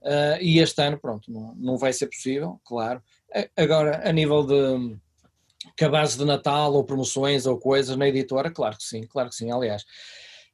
Uh, 0.00 0.40
e 0.40 0.60
este 0.60 0.80
ano, 0.80 0.98
pronto, 0.98 1.30
não, 1.30 1.54
não 1.56 1.76
vai 1.76 1.92
ser 1.92 2.06
possível, 2.06 2.60
claro. 2.64 3.02
Agora, 3.56 4.08
a 4.08 4.12
nível 4.12 4.46
de 4.46 4.96
cabazes 5.76 6.16
de 6.16 6.24
Natal 6.24 6.72
ou 6.72 6.84
promoções 6.84 7.46
ou 7.46 7.58
coisas 7.58 7.96
na 7.96 8.08
editora, 8.08 8.50
claro 8.50 8.76
que 8.76 8.84
sim, 8.84 9.02
claro 9.06 9.28
que 9.28 9.34
sim, 9.34 9.50
aliás 9.50 9.84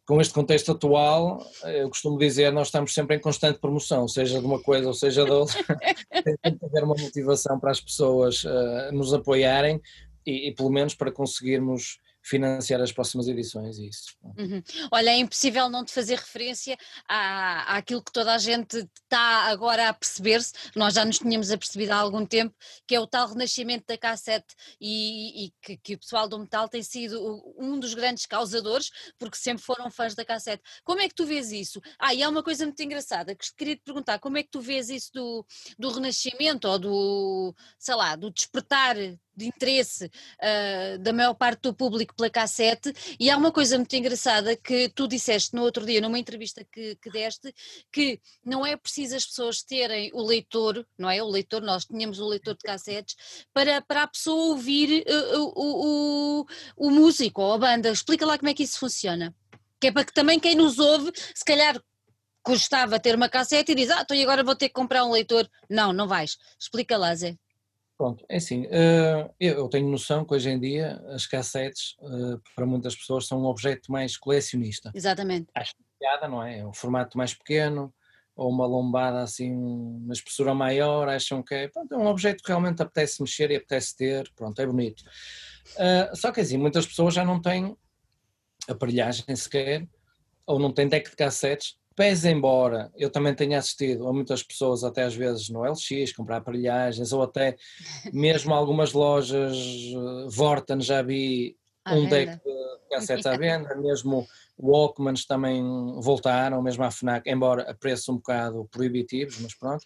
com 0.07 0.21
este 0.21 0.35
contexto 0.35 0.73
atual, 0.73 1.43
eu 1.65 1.89
costumo 1.89 2.19
dizer, 2.19 2.53
nós 2.53 2.69
estamos 2.69 2.93
sempre 2.93 3.17
em 3.17 3.21
constante 3.21 3.59
promoção, 3.59 4.07
seja 4.07 4.39
de 4.39 4.45
uma 4.45 4.61
coisa 4.61 4.87
ou 4.87 4.95
seja 4.95 5.25
de 5.25 5.31
outra, 5.31 5.57
tem 6.43 6.59
que 6.59 6.65
haver 6.65 6.85
uma 6.85 6.95
motivação 6.95 7.59
para 7.59 7.71
as 7.71 7.81
pessoas 7.81 8.45
uh, 8.45 8.93
nos 8.93 9.15
apoiarem 9.15 9.81
e, 10.27 10.49
e, 10.49 10.55
pelo 10.55 10.71
menos 10.71 10.95
para 10.95 11.11
conseguirmos 11.11 11.99
financiar 12.25 12.81
as 12.81 12.91
próximas 12.91 13.29
edições 13.29 13.79
e 13.79 13.87
isso. 13.87 14.17
Uhum. 14.39 14.63
Olha, 14.91 15.11
é 15.11 15.17
impossível 15.17 15.69
não 15.69 15.85
te 15.85 15.93
fazer 15.93 16.17
referência 16.17 16.77
à, 17.07 17.77
àquilo 17.77 18.03
que 18.03 18.11
toda 18.11 18.35
a 18.35 18.39
gente 18.39 18.79
está 18.79 19.45
agora 19.45 19.91
a 19.91 19.95
perceber-se, 19.95 20.55
nós 20.75 20.95
já 20.95 21.05
nos 21.05 21.19
tínhamos 21.19 21.51
apercebido 21.51 21.93
há 21.93 21.97
algum 21.97 22.25
tempo, 22.25 22.57
que 22.87 22.95
é 22.95 23.01
o 23.01 23.07
tal 23.07 23.29
renascimento 23.29 23.85
da 23.87 23.99
cassete 23.99 24.55
e, 24.81 25.47
e 25.47 25.53
que, 25.61 25.77
que, 25.77 25.95
o 25.95 25.99
pessoal 25.99 26.27
do 26.27 26.39
metal 26.39 26.67
tem 26.67 26.83
sido 26.83 27.21
um 27.59 27.79
dos 27.79 27.93
grandes 27.93 28.25
causadores, 28.25 28.91
porque 29.19 29.37
sempre 29.37 29.63
foram 29.63 29.91
fãs 29.91 30.15
da 30.15 30.25
cassete. 30.25 30.63
Como 30.83 31.03
é 31.03 31.09
que 31.09 31.15
tu 31.15 31.27
vês 31.27 31.53
isso? 31.53 31.79
Ah, 31.99 32.15
e 32.15 32.23
há 32.23 32.29
uma 32.31 32.43
coisa 32.43 32.65
muito 32.65 32.83
engraçada, 32.83 33.35
que 33.35 33.55
queria 33.55 33.77
te 33.77 33.83
perguntar, 33.85 34.19
como 34.19 34.39
é 34.39 34.43
que 34.43 34.51
tu 34.51 34.63
vês 34.63 34.89
isso 34.89 35.11
do, 35.13 35.47
do 35.79 35.91
renascimento 35.91 36.67
ou 36.67 36.79
do, 36.79 37.55
sei 37.79 37.95
lá, 37.95 38.17
do 38.17 38.31
despertar 38.31 38.97
de 39.37 39.47
interesse 39.47 40.07
uh, 40.07 40.99
da 40.99 41.13
maior 41.13 41.35
parte 41.35 41.63
do 41.63 41.75
público 41.75 42.15
pela 42.15 42.31
cassete, 42.31 42.93
e 43.19 43.31
há 43.31 43.37
uma 43.37 43.53
coisa 43.53 43.77
muito 43.77 43.95
engraçada 43.95 44.57
que 44.57 44.89
tu 44.89 45.07
disseste 45.09 45.55
no 45.55 45.63
outro 45.63 45.85
dia, 45.85 46.01
numa 46.01 46.19
entrevista 46.19 46.65
que, 46.65 46.97
que 46.97 47.11
deste, 47.11 47.55
que 47.93 48.21
não 48.45 48.65
é 48.65 48.77
preciso 48.77 49.17
as 49.17 49.27
pessoas 49.27 49.63
terem 49.63 50.11
o 50.13 50.23
leitor, 50.23 50.87
não 50.99 51.11
é? 51.11 51.23
O 51.23 51.29
leitor, 51.29 51.63
nós 51.63 51.85
tínhamos 51.85 52.19
o 52.19 52.29
leitor 52.29 52.55
de 52.55 52.63
cassetes, 52.63 53.17
para, 53.53 53.81
para 53.83 54.03
a 54.03 54.09
pessoa 54.09 54.47
ouvir 54.47 55.05
uh, 55.07 55.53
o, 55.55 56.41
o, 56.41 56.47
o 56.77 56.91
músico 56.91 57.43
ou 57.43 57.53
a 57.53 57.59
banda. 57.59 57.91
Explica 57.91 58.27
lá 58.27 58.39
como 58.39 58.51
é 58.51 58.55
que 58.55 58.63
isso 58.63 58.79
funciona. 58.79 59.35
Que 59.81 59.89
é 59.89 59.93
para 59.93 60.05
que 60.05 60.13
também 60.13 60.39
quem 60.41 60.55
nos 60.55 60.79
ouve, 60.79 61.13
se 61.35 61.45
calhar 61.45 61.81
gostava 62.47 63.01
ter 63.01 63.15
uma 63.15 63.29
cassete 63.29 63.73
e 63.73 63.75
diz, 63.75 63.91
ah, 63.91 64.03
então 64.03 64.21
agora 64.21 64.45
vou 64.45 64.55
ter 64.55 64.69
que 64.69 64.75
comprar 64.75 65.05
um 65.05 65.13
leitor. 65.13 65.49
Não, 65.69 65.93
não 65.93 66.07
vais. 66.07 66.37
Explica 66.59 66.97
lá, 66.97 67.15
Zé. 67.15 67.37
Pronto, 67.97 68.25
é 68.29 68.37
assim, 68.37 68.67
eh, 68.71 69.31
eu 69.39 69.69
tenho 69.69 69.89
noção 69.89 70.25
que 70.25 70.35
hoje 70.35 70.51
em 70.51 70.59
dia 70.59 71.01
as 71.11 71.27
cassetes, 71.27 71.95
eh, 72.03 72.39
para 72.57 72.67
muitas 72.67 72.97
pessoas, 72.97 73.27
são 73.27 73.41
um 73.41 73.47
objeto 73.47 73.93
mais 73.93 74.17
colecionista. 74.17 74.91
Exatamente. 74.93 75.49
Acho 75.55 75.75
piada, 75.99 76.27
não 76.27 76.43
é? 76.43 76.59
É 76.59 76.67
um 76.67 76.73
formato 76.73 77.17
mais 77.17 77.33
pequeno, 77.33 77.95
ou 78.37 78.51
uma 78.51 78.67
lombada 78.67 79.23
assim, 79.23 79.53
uma 79.53 80.13
espessura 80.13 80.53
maior, 80.55 81.09
acham 81.09 81.43
que 81.43 81.55
é, 81.55 81.69
pronto, 81.69 81.95
é 81.95 81.97
um 81.97 82.07
objeto 82.07 82.43
que 82.43 82.49
realmente 82.49 82.83
apetece 82.83 83.23
mexer 83.23 83.51
e 83.51 83.57
apetece 83.57 83.97
ter, 83.97 84.31
pronto, 84.35 84.61
é 84.61 84.67
bonito. 84.67 85.03
Uh, 85.77 86.17
só 86.17 86.33
que 86.33 86.41
assim, 86.41 86.59
muitas 86.59 86.87
pessoas 86.87 87.15
já 87.15 87.25
não 87.25 87.41
têm 87.41 87.77
aparelhagem 88.69 89.25
sequer, 89.37 89.87
ou 90.47 90.59
não 90.59 90.73
têm 90.73 90.89
deck 90.89 91.11
de 91.11 91.17
cassetes, 91.17 91.77
Pese 91.97 92.29
embora 92.29 92.91
eu 92.97 93.09
também 93.09 93.35
tenha 93.35 93.59
assistido 93.59 94.09
a 94.09 94.13
muitas 94.13 94.43
pessoas, 94.43 94.83
até 94.83 95.05
às 95.05 95.15
vezes 95.15 95.49
no 95.49 95.65
LX, 95.65 96.13
comprar 96.13 96.39
aparelhagens, 96.39 97.13
ou 97.13 97.23
até 97.23 97.57
mesmo 98.13 98.53
algumas 98.53 98.93
lojas, 98.93 99.57
uh, 99.95 100.29
Vorten 100.29 100.81
já 100.81 101.03
vi 101.03 101.57
à 101.85 101.95
um 101.95 102.09
venda. 102.09 102.11
deck 102.11 102.45
de 102.45 102.89
cassetes 102.91 103.27
à 103.27 103.37
venda, 103.39 103.75
mesmo 103.77 104.27
Walkmans 104.59 105.25
também 105.25 105.63
voltaram, 106.01 106.63
mesmo 106.63 106.85
à 106.85 106.91
FNAC, 106.91 107.29
embora 107.31 107.71
a 107.71 107.75
preços 107.75 108.09
um 108.09 108.17
bocado 108.17 108.69
proibitivos, 108.71 109.39
mas 109.41 109.55
pronto. 109.55 109.85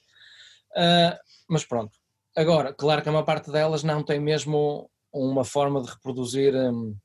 Uh, 0.72 1.16
mas 1.48 1.64
pronto. 1.64 1.98
Agora, 2.36 2.72
claro 2.72 3.02
que 3.02 3.08
a 3.08 3.12
maior 3.12 3.24
parte 3.24 3.50
delas 3.50 3.82
não 3.82 4.02
tem 4.02 4.20
mesmo 4.20 4.90
uma 5.12 5.44
forma 5.44 5.82
de 5.82 5.88
reproduzir 5.90 6.54
um, 6.54 6.96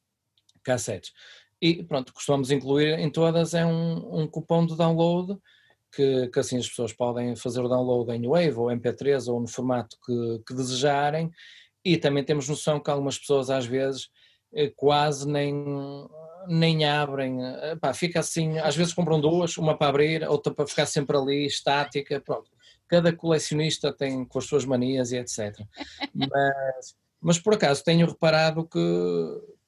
cassetes. 0.64 1.12
E 1.64 1.82
pronto, 1.82 2.14
costumamos 2.14 2.52
incluir 2.52 3.00
em 3.00 3.10
todas 3.10 3.54
é 3.54 3.66
um, 3.66 4.24
um 4.24 4.28
cupom 4.28 4.66
de 4.66 4.76
download 4.76 5.40
que, 5.96 6.28
que, 6.28 6.38
assim 6.38 6.58
as 6.58 6.68
pessoas 6.68 6.92
podem 6.92 7.38
fazer 7.38 7.62
o 7.62 7.70
download 7.70 8.12
em 8.12 8.28
Wave 8.28 8.58
ou 8.58 8.66
MP3 8.66 9.32
ou 9.32 9.40
no 9.40 9.48
formato 9.48 9.96
que, 10.06 10.44
que 10.46 10.54
desejarem 10.54 11.32
e 11.82 11.96
também 11.96 12.22
temos 12.22 12.50
noção 12.50 12.82
que 12.82 12.90
algumas 12.90 13.18
pessoas 13.18 13.50
às 13.50 13.66
vezes 13.66 14.10
eh, 14.54 14.74
quase 14.76 15.26
nem, 15.26 15.56
nem 16.50 16.84
abrem, 16.84 17.42
eh, 17.42 17.78
pá, 17.78 17.94
fica 17.94 18.20
assim, 18.20 18.60
às 18.60 18.76
vezes 18.76 18.94
compram 18.94 19.22
duas, 19.22 19.56
uma 19.58 19.78
para 19.78 19.88
abrir, 19.88 20.28
outra 20.28 20.54
para 20.54 20.68
ficar 20.68 20.86
sempre 20.86 21.16
ali, 21.16 21.46
estática, 21.46 22.20
pronto. 22.20 22.52
Cada 22.90 23.16
colecionista 23.16 23.94
tem 23.94 24.26
com 24.26 24.38
as 24.38 24.46
suas 24.46 24.66
manias 24.66 25.14
e 25.14 25.18
etc. 25.18 25.58
Mas, 26.14 26.96
mas 27.22 27.40
por 27.40 27.54
acaso 27.54 27.82
tenho 27.86 28.06
reparado 28.06 28.68
que, 28.68 28.78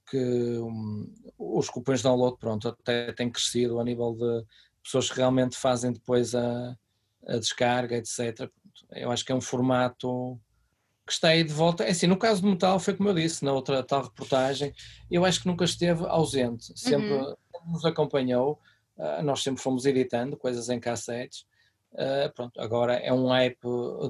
que 0.08 0.18
um, 0.60 1.12
os 1.38 1.70
cupons 1.70 2.00
de 2.00 2.04
download, 2.04 2.38
pronto, 2.38 2.68
até 2.68 3.12
têm 3.14 3.30
crescido 3.30 3.80
a 3.80 3.84
nível 3.84 4.14
de 4.14 4.46
pessoas 4.84 5.10
que 5.10 5.18
realmente 5.18 5.58
fazem 5.58 5.92
depois 5.92 6.36
a, 6.36 6.78
a 7.28 7.38
descarga, 7.38 7.98
etc. 7.98 8.50
Eu 8.92 9.12
acho 9.12 9.26
que 9.26 9.32
é 9.32 9.36
um 9.36 9.42
formato 9.42 10.40
que 11.06 11.14
está 11.14 11.30
aí 11.30 11.44
de 11.44 11.54
volta. 11.54 11.84
É 11.84 11.92
assim, 11.92 12.08
no 12.08 12.18
caso 12.18 12.42
do 12.42 12.48
metal, 12.48 12.80
foi 12.80 12.96
como 12.96 13.10
eu 13.10 13.14
disse 13.14 13.44
na 13.44 13.54
outra 13.54 13.84
tal 13.84 14.04
reportagem, 14.04 14.74
eu 15.10 15.24
acho 15.24 15.42
que 15.42 15.48
nunca 15.48 15.66
esteve 15.66 16.06
ausente, 16.06 16.78
sempre 16.78 17.12
uhum. 17.14 17.36
nos 17.68 17.86
acompanhou, 17.86 18.60
uh, 18.98 19.22
nós 19.24 19.44
sempre 19.44 19.62
fomos 19.62 19.86
editando 19.86 20.38
coisas 20.38 20.70
em 20.70 20.80
cassetes, 20.80 21.46
Uh, 21.96 22.30
pronto, 22.34 22.60
agora 22.60 22.96
é 22.96 23.14
um 23.14 23.28
hype 23.28 23.58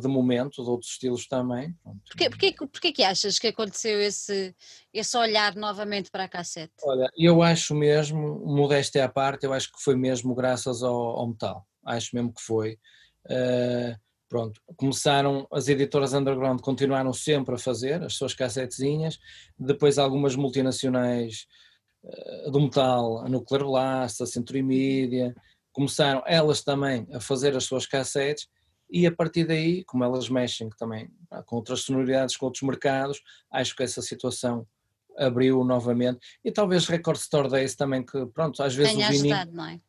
de 0.02 0.08
momento, 0.08 0.64
de 0.64 0.70
outros 0.70 0.94
estilos 0.94 1.28
também. 1.28 1.72
Porquê, 2.08 2.30
porquê, 2.32 2.56
porquê 2.58 2.92
que 2.92 3.04
achas 3.04 3.38
que 3.38 3.48
aconteceu 3.48 4.02
esse, 4.02 4.56
esse 4.92 5.16
olhar 5.16 5.56
novamente 5.56 6.10
para 6.10 6.24
a 6.24 6.28
cassete? 6.28 6.74
Olha, 6.84 7.08
eu 7.16 7.44
acho 7.44 7.76
mesmo, 7.76 8.44
modéstia 8.44 9.06
à 9.06 9.10
parte, 9.10 9.46
eu 9.46 9.54
acho 9.54 9.72
que 9.72 9.80
foi 9.80 9.96
mesmo 9.96 10.34
graças 10.34 10.82
ao, 10.82 10.96
ao 10.96 11.28
metal. 11.28 11.64
Acho 11.86 12.16
mesmo 12.16 12.34
que 12.34 12.42
foi. 12.42 12.80
Uh, 13.28 13.96
pronto, 14.28 14.60
começaram, 14.76 15.48
as 15.52 15.68
editoras 15.68 16.14
underground 16.14 16.62
continuaram 16.62 17.14
sempre 17.14 17.54
a 17.54 17.60
fazer 17.60 18.02
as 18.02 18.16
suas 18.16 18.34
cassetezinhas, 18.34 19.20
depois 19.60 20.00
algumas 20.00 20.36
multinacionais 20.36 21.46
uh, 22.04 22.50
do 22.50 22.62
metal, 22.62 23.20
a 23.20 23.30
Nuclear 23.30 23.64
Blast, 23.64 24.24
a 24.24 24.26
Century 24.26 24.64
Media, 24.64 25.36
começaram 25.76 26.24
elas 26.26 26.64
também 26.64 27.06
a 27.12 27.20
fazer 27.20 27.56
as 27.56 27.66
suas 27.66 27.86
cassetes 27.86 28.48
e 28.90 29.06
a 29.06 29.12
partir 29.12 29.46
daí, 29.46 29.84
como 29.84 30.06
elas 30.06 30.30
mexem 30.30 30.70
também 30.80 31.12
com 31.46 31.58
outras 31.58 31.82
sonoridades, 31.82 32.38
com 32.38 32.46
outros 32.46 32.64
mercados, 32.64 33.22
acho 33.52 33.76
que 33.76 33.84
essa 33.84 34.02
situação 34.02 34.66
abriu 35.18 35.66
novamente 35.66 36.20
e 36.46 36.52
talvez 36.52 36.88
Record 36.88 37.18
Store 37.18 37.50
Days 37.50 37.76
também 37.76 38.06
que 38.06 38.26
pronto, 38.28 38.64
às 38.64 38.74
vezes 38.74 38.94
o 38.94 38.98
vinil, 38.98 39.36
ajudado, 39.36 39.52
não 39.52 39.66
é? 39.66 39.82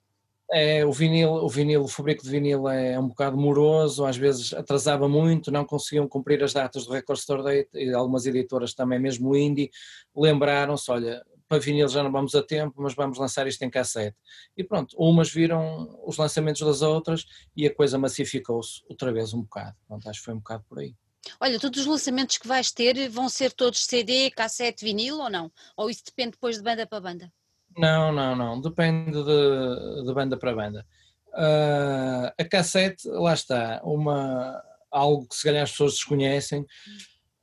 É, 0.50 0.84
o 0.84 0.92
vinil, 0.92 1.30
o 1.30 1.48
vinil, 1.48 1.82
o 1.82 1.88
fabrico 1.88 2.24
de 2.24 2.30
vinil 2.30 2.68
é 2.68 2.98
um 2.98 3.06
bocado 3.06 3.36
moroso, 3.36 4.04
às 4.04 4.16
vezes 4.16 4.52
atrasava 4.54 5.08
muito, 5.08 5.52
não 5.52 5.64
conseguiam 5.64 6.08
cumprir 6.08 6.42
as 6.42 6.52
datas 6.52 6.84
do 6.84 6.92
Record 6.92 7.18
Store 7.18 7.42
Day 7.44 7.68
e 7.74 7.92
algumas 7.92 8.26
editoras 8.26 8.74
também, 8.74 8.98
mesmo 8.98 9.36
indie, 9.36 9.70
lembraram-se, 10.16 10.90
olha, 10.90 11.24
para 11.48 11.58
vinil 11.58 11.88
já 11.88 12.02
não 12.02 12.10
vamos 12.10 12.34
a 12.34 12.42
tempo, 12.42 12.74
mas 12.78 12.94
vamos 12.94 13.18
lançar 13.18 13.46
isto 13.46 13.62
em 13.62 13.70
cassete. 13.70 14.16
E 14.56 14.64
pronto, 14.64 14.96
umas 14.98 15.30
viram 15.30 16.00
os 16.04 16.16
lançamentos 16.16 16.62
das 16.62 16.82
outras 16.82 17.24
e 17.56 17.66
a 17.66 17.74
coisa 17.74 17.98
massificou-se 17.98 18.82
outra 18.88 19.12
vez 19.12 19.32
um 19.32 19.42
bocado. 19.42 19.76
Pronto, 19.86 20.08
acho 20.08 20.20
que 20.20 20.24
foi 20.24 20.34
um 20.34 20.38
bocado 20.38 20.64
por 20.68 20.78
aí. 20.78 20.94
Olha, 21.40 21.58
todos 21.58 21.80
os 21.80 21.86
lançamentos 21.86 22.38
que 22.38 22.46
vais 22.46 22.70
ter 22.70 23.08
vão 23.08 23.28
ser 23.28 23.52
todos 23.52 23.84
CD, 23.84 24.30
cassete, 24.30 24.84
vinil 24.84 25.18
ou 25.18 25.30
não? 25.30 25.50
Ou 25.76 25.90
isso 25.90 26.02
depende 26.04 26.32
depois 26.32 26.56
de 26.56 26.62
banda 26.62 26.86
para 26.86 27.00
banda? 27.00 27.32
Não, 27.76 28.12
não, 28.12 28.34
não. 28.34 28.60
Depende 28.60 29.22
de, 29.22 30.04
de 30.04 30.14
banda 30.14 30.36
para 30.36 30.54
banda. 30.54 30.86
Uh, 31.28 32.32
a 32.38 32.44
cassete, 32.44 33.06
lá 33.08 33.34
está, 33.34 33.80
uma, 33.84 34.62
algo 34.90 35.28
que 35.28 35.36
se 35.36 35.42
calhar 35.42 35.62
as 35.62 35.70
pessoas 35.70 35.94
desconhecem. 35.94 36.64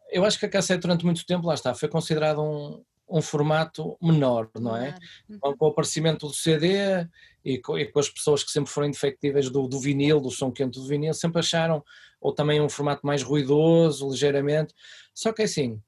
Eu 0.10 0.26
acho 0.26 0.40
que 0.40 0.46
a 0.46 0.50
cassete 0.50 0.82
durante 0.82 1.06
muito 1.06 1.26
tempo, 1.26 1.46
lá 1.46 1.54
está, 1.54 1.76
foi 1.76 1.90
considerado 1.90 2.42
um, 2.42 2.84
um 3.14 3.22
formato 3.22 3.96
menor, 4.02 4.50
não 4.60 4.76
é? 4.76 4.96
Uhum. 5.30 5.56
Com 5.56 5.66
o 5.66 5.70
aparecimento 5.70 6.26
do 6.26 6.34
CD 6.34 7.08
e 7.46 7.60
com, 7.60 7.78
e 7.78 7.86
com, 7.86 8.00
as 8.00 8.10
pessoas 8.10 8.44
que 8.44 8.50
sempre 8.50 8.72
foram 8.72 8.88
indefectíveis 8.88 9.52
do, 9.52 9.68
do, 9.68 9.80
vinil, 9.80 10.20
do 10.20 10.32
som 10.32 10.52
quente 10.52 10.80
do 10.80 10.88
vinil, 10.88 11.14
sempre 11.14 11.40
acharam, 11.40 11.84
ou 12.20 12.34
também 12.34 12.60
um 12.60 12.68
formato 12.68 13.06
mais 13.06 13.22
ruidoso, 13.22 14.10
ligeiramente, 14.10 14.74
só 15.14 15.32
que 15.32 15.44
é 15.44 15.46
assim, 15.46 15.80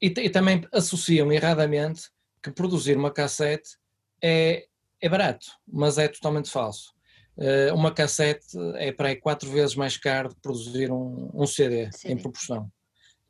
e, 0.00 0.06
e 0.06 0.28
também 0.28 0.66
associam 0.72 1.30
erradamente 1.30 2.10
que 2.42 2.50
produzir 2.50 2.96
uma 2.96 3.12
cassete 3.12 3.76
é, 4.20 4.66
é 5.00 5.08
barato, 5.08 5.46
mas 5.66 5.98
é 5.98 6.08
totalmente 6.08 6.50
falso. 6.50 6.92
Uh, 7.36 7.72
uma 7.74 7.92
cassete 7.94 8.58
é 8.74 8.90
para 8.90 9.08
aí 9.08 9.16
quatro 9.16 9.48
vezes 9.50 9.76
mais 9.76 9.96
caro 9.96 10.30
de 10.30 10.36
produzir 10.42 10.90
um, 10.90 11.30
um 11.32 11.46
CD, 11.46 11.90
CD, 11.92 12.14
em 12.14 12.16
proporção. 12.18 12.70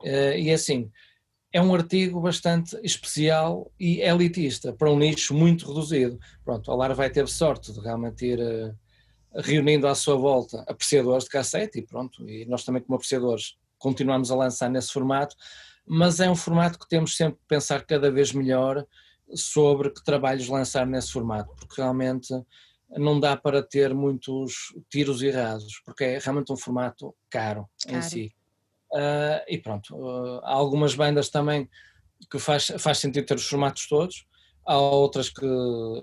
Uh, 0.01 0.35
e 0.37 0.49
é 0.49 0.55
assim, 0.55 0.91
é 1.53 1.61
um 1.61 1.75
artigo 1.75 2.21
bastante 2.21 2.79
especial 2.83 3.71
e 3.79 4.01
elitista, 4.01 4.73
para 4.73 4.91
um 4.91 4.99
nicho 4.99 5.35
muito 5.35 5.69
reduzido. 5.69 6.19
Pronto, 6.45 6.71
a 6.71 6.75
Lara 6.75 6.95
vai 6.95 7.11
ter 7.11 7.29
sorte 7.29 7.73
de 7.73 7.81
realmente 7.81 8.25
ir 8.25 8.39
uh, 8.41 8.75
reunindo 9.35 9.87
à 9.87 9.95
sua 9.95 10.17
volta 10.17 10.65
apreciadores 10.67 11.25
de 11.25 11.31
cassete 11.31 11.79
e 11.79 11.83
pronto, 11.83 12.29
e 12.29 12.47
nós 12.47 12.65
também 12.65 12.83
como 12.83 12.97
apreciadores 12.97 13.57
continuamos 13.79 14.31
a 14.31 14.37
lançar 14.37 14.71
nesse 14.71 14.93
formato, 14.93 15.37
mas 15.87 16.21
é 16.21 16.31
um 16.31 16.37
formato 16.37 16.79
que 16.79 16.89
temos 16.89 17.17
sempre 17.17 17.41
que 17.41 17.47
pensar 17.49 17.85
cada 17.85 18.11
vez 18.11 18.33
melhor 18.33 18.87
sobre 19.35 19.91
que 19.91 20.05
trabalhos 20.05 20.49
lançar 20.49 20.87
nesse 20.87 21.13
formato, 21.13 21.55
porque 21.57 21.81
realmente 21.81 22.33
não 22.91 23.19
dá 23.19 23.37
para 23.37 23.63
ter 23.63 23.95
muitos 23.95 24.75
tiros 24.91 25.23
errados, 25.23 25.81
porque 25.85 26.05
é 26.05 26.19
realmente 26.19 26.53
um 26.53 26.57
formato 26.57 27.15
caro, 27.29 27.69
caro. 27.85 27.97
em 27.97 28.03
si. 28.03 28.35
Uh, 28.93 29.41
e 29.49 29.57
pronto, 29.57 29.97
uh, 29.97 30.41
há 30.45 30.53
algumas 30.53 30.95
bandas 30.95 31.31
também 31.31 31.69
que 32.31 32.39
faz, 32.39 32.67
faz 32.79 32.99
sentido 32.99 33.25
ter 33.25 33.37
os 33.37 33.47
formatos 33.47 33.89
todos, 33.89 34.27
há 34.67 34.77
outras 34.77 35.31
que 35.31 35.47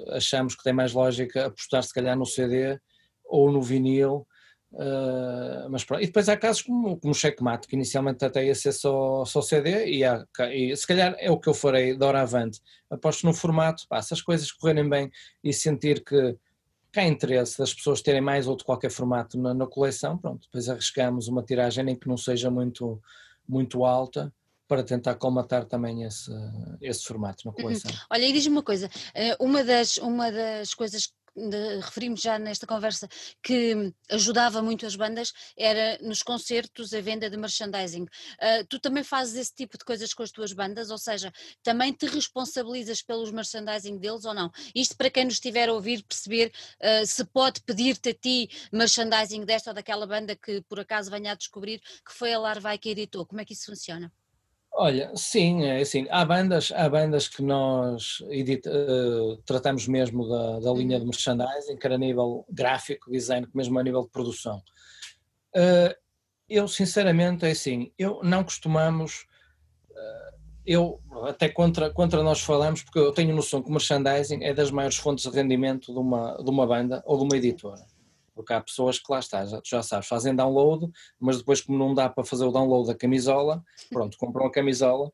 achamos 0.10 0.56
que 0.56 0.64
tem 0.64 0.74
mais 0.74 0.92
lógica 0.92 1.46
apostar 1.46 1.84
se 1.84 1.94
calhar 1.94 2.18
no 2.18 2.26
CD 2.26 2.80
ou 3.26 3.52
no 3.52 3.62
vinil, 3.62 4.28
uh, 4.74 5.70
mas 5.70 5.84
pronto. 5.84 6.02
E 6.02 6.08
depois 6.08 6.28
há 6.30 6.36
casos 6.36 6.64
como, 6.64 7.00
como 7.00 7.12
o 7.12 7.16
Checkmate, 7.16 7.68
que 7.68 7.76
inicialmente 7.76 8.26
até 8.26 8.44
ia 8.46 8.56
ser 8.56 8.72
só, 8.72 9.24
só 9.24 9.40
CD, 9.40 9.86
e, 9.86 10.04
há, 10.04 10.26
e 10.52 10.76
se 10.76 10.88
calhar 10.88 11.16
é 11.20 11.30
o 11.30 11.40
que 11.40 11.48
eu 11.48 11.54
farei 11.54 11.96
de 11.96 12.04
hora 12.04 12.22
avante, 12.22 12.60
aposto 12.90 13.24
no 13.24 13.36
formato, 13.36 13.84
pá, 13.88 14.02
se 14.02 14.16
as 14.16 14.22
coisas 14.22 14.52
correrem 14.52 14.90
bem 14.90 15.12
e 15.44 15.54
sentir 15.54 16.04
que 16.04 16.36
há 16.96 17.04
interesse 17.04 17.58
das 17.58 17.74
pessoas 17.74 18.02
terem 18.02 18.22
mais 18.22 18.48
ou 18.48 18.56
de 18.56 18.64
qualquer 18.64 18.90
formato 18.90 19.38
na, 19.38 19.54
na, 19.54 19.68
coleção, 19.68 20.18
pronto, 20.18 20.42
depois 20.42 20.70
arriscamos 20.70 21.28
uma 21.28 21.44
tiragem 21.44 21.84
nem 21.84 21.96
que 21.96 22.08
não 22.08 22.18
seja 22.18 22.50
muito, 22.50 23.02
muito 23.48 23.86
alta 23.86 24.34
para 24.68 24.84
tentar 24.84 25.16
colmatar 25.16 25.66
também 25.66 26.04
esse, 26.04 26.32
esse 26.80 27.04
formato 27.04 27.44
na 27.46 27.52
uhum. 27.52 27.58
coleção. 27.58 27.92
Uhum. 27.92 27.98
Olha, 28.12 28.26
e 28.26 28.34
diz-me 28.34 28.56
uma 28.56 28.64
coisa, 28.64 28.90
eh, 29.16 29.36
uma 29.40 29.64
das, 29.64 29.98
uma 29.98 30.32
das 30.32 30.76
coisas 30.76 31.12
referimos 31.82 32.22
já 32.22 32.38
nesta 32.40 32.68
conversa 32.68 33.08
que 33.42 33.94
ajudava 34.10 34.62
muito 34.62 34.86
as 34.86 34.96
bandas 34.96 35.34
era 35.58 35.98
nos 36.02 36.24
concertos 36.24 36.94
a 36.94 37.02
venda 37.02 37.30
de 37.30 37.38
merchandising. 37.38 38.04
Uh, 38.04 38.66
tu 38.68 38.80
também 38.80 39.04
fazes 39.04 39.36
esse 39.36 39.54
tipo 39.54 39.78
de 39.78 39.86
coisas 39.86 40.14
com 40.14 40.24
as 40.24 40.32
tuas 40.32 40.54
bandas, 40.54 40.90
ou 40.90 40.98
seja, 40.98 41.32
também 41.64 41.94
te 41.94 42.06
responsabilizas 42.06 43.02
pelos 43.02 43.32
merchandising 43.32 43.98
deles 43.98 44.26
ou 44.26 44.34
não? 44.34 44.52
Isto 44.74 44.96
para 44.98 45.10
quem 45.10 45.26
nos 45.26 45.36
estiver 45.36 45.70
a 45.70 45.74
ouvir 45.74 46.04
perceber 46.04 46.52
uh, 46.82 47.06
se 47.06 47.24
pode 47.26 47.62
pedir-te 47.62 48.10
a 48.10 48.14
ti 48.14 48.50
merchandising 48.72 49.46
desta 49.46 49.72
ou 49.72 49.74
daquela 49.74 50.06
banda 50.08 50.36
que 50.36 50.62
por 50.62 50.80
acaso 50.80 51.12
venha 51.12 51.32
a 51.32 51.36
descobrir 51.36 51.80
que 51.80 52.14
foi 52.14 52.34
a 52.34 52.40
Larvai 52.40 52.78
que 52.78 52.90
editou. 52.90 53.26
Como 53.26 53.42
é 53.42 53.46
que 53.46 53.54
isso 53.54 53.66
funciona? 53.66 54.12
Olha, 54.82 55.12
sim, 55.14 55.66
é 55.66 55.82
assim, 55.82 56.08
há 56.10 56.24
bandas, 56.24 56.72
há 56.74 56.88
bandas 56.88 57.28
que 57.28 57.42
nós 57.42 58.24
edita, 58.30 58.72
uh, 58.72 59.36
tratamos 59.46 59.86
mesmo 59.90 60.26
da, 60.26 60.62
da 60.62 60.72
linha 60.72 60.96
de 60.96 61.04
uhum. 61.04 61.10
merchandising, 61.10 61.76
quer 61.76 61.92
a 61.92 61.98
nível 61.98 62.46
gráfico, 62.50 63.12
design, 63.12 63.46
mesmo 63.54 63.78
a 63.78 63.84
nível 63.84 64.04
de 64.04 64.10
produção. 64.10 64.64
Uh, 65.54 65.94
eu, 66.48 66.66
sinceramente, 66.66 67.46
é 67.46 67.52
assim, 67.52 67.92
eu 68.00 68.22
não 68.24 68.42
costumamos, 68.42 69.26
uh, 69.92 70.38
eu 70.66 71.02
até 71.28 71.50
contra, 71.50 71.90
contra 71.90 72.24
nós 72.24 72.40
falamos, 72.40 72.82
porque 72.82 73.00
eu 73.00 73.12
tenho 73.12 73.36
noção 73.36 73.62
que 73.62 73.68
o 73.68 73.74
merchandising 73.74 74.46
é 74.46 74.54
das 74.54 74.72
maiores 74.72 74.96
fontes 74.96 75.30
de 75.30 75.38
rendimento 75.38 75.92
de 75.92 76.00
uma, 76.00 76.42
de 76.42 76.50
uma 76.50 76.66
banda 76.66 77.04
ou 77.06 77.18
de 77.18 77.26
uma 77.26 77.36
editora 77.36 77.86
porque 78.40 78.54
há 78.54 78.62
pessoas 78.62 78.98
que 78.98 79.12
lá 79.12 79.20
está, 79.20 79.46
já, 79.46 79.62
já 79.66 79.84
sabes, 79.84 80.08
fazem 80.08 80.34
download, 80.34 80.90
mas 81.20 81.40
depois 81.40 81.60
como 81.60 81.78
não 81.78 81.94
dá 81.94 82.08
para 82.08 82.24
fazer 82.24 82.46
o 82.46 82.52
download 82.54 82.88
da 82.88 82.96
camisola, 82.96 83.62
pronto, 83.92 84.18
compram 84.18 84.46
a 84.46 84.52
camisola, 84.52 85.12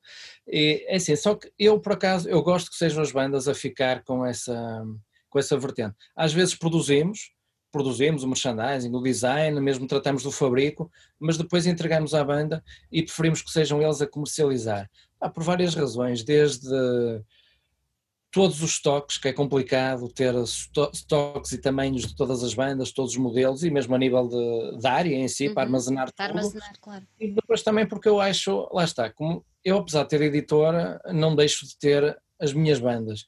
e 0.48 0.86
é 0.88 0.98
assim, 0.98 1.16
só 1.16 1.34
que 1.34 1.52
eu 1.58 1.80
por 1.80 1.94
acaso, 1.94 2.30
eu 2.30 2.44
gosto 2.44 2.70
que 2.70 2.78
sejam 2.78 3.02
as 3.02 3.12
bandas 3.12 3.48
a 3.48 3.56
ficar 3.56 4.04
com 4.04 4.24
essa, 4.24 4.86
com 5.28 5.40
essa 5.40 5.58
vertente. 5.58 5.96
Às 6.16 6.34
vezes 6.34 6.54
produzimos, 6.54 7.32
produzimos 7.72 8.22
o 8.22 8.28
merchandising, 8.28 8.94
o 8.94 9.02
design, 9.02 9.60
mesmo 9.60 9.88
tratamos 9.88 10.22
do 10.22 10.32
fabrico, 10.32 10.92
mas 11.20 11.36
depois 11.36 11.66
entregamos 11.66 12.14
à 12.14 12.24
banda 12.24 12.64
e 12.92 13.02
preferimos 13.02 13.42
que 13.42 13.50
sejam 13.50 13.82
eles 13.82 14.04
a 14.04 14.08
comercializar. 14.08 14.88
Ah, 15.20 15.32
por 15.32 15.42
várias 15.42 15.74
razões, 15.74 16.24
desde 16.24 16.70
todos 18.36 18.62
os 18.62 18.72
estoques, 18.72 19.18
que 19.18 19.30
é 19.30 19.34
complicado 19.34 20.10
ter 20.10 20.36
estoques 20.36 21.54
e 21.54 21.58
tamanhos 21.58 22.06
de 22.06 22.14
todas 22.18 22.44
as 22.44 22.54
bandas, 22.54 22.92
todos 22.92 23.14
os 23.14 23.18
modelos 23.18 23.64
e 23.64 23.72
mesmo 23.72 23.96
a 23.96 23.98
nível 23.98 24.28
de, 24.28 24.78
de 24.78 24.86
área 24.86 25.16
em 25.16 25.26
si, 25.30 25.48
uhum, 25.48 25.54
para 25.54 25.64
armazenar 25.64 26.14
para 26.14 26.28
tudo. 26.28 26.38
Armazenar, 26.40 26.74
claro. 26.82 27.08
E 27.18 27.32
depois 27.32 27.64
também 27.64 27.88
porque 27.88 28.10
eu 28.10 28.20
acho, 28.20 28.68
lá 28.74 28.84
está, 28.84 29.10
como 29.10 29.46
eu 29.64 29.78
apesar 29.78 30.04
de 30.04 30.10
ter 30.10 30.22
editora, 30.22 31.00
não 31.14 31.34
deixo 31.34 31.66
de 31.66 31.78
ter 31.78 32.18
as 32.38 32.52
minhas 32.52 32.78
bandas. 32.78 33.24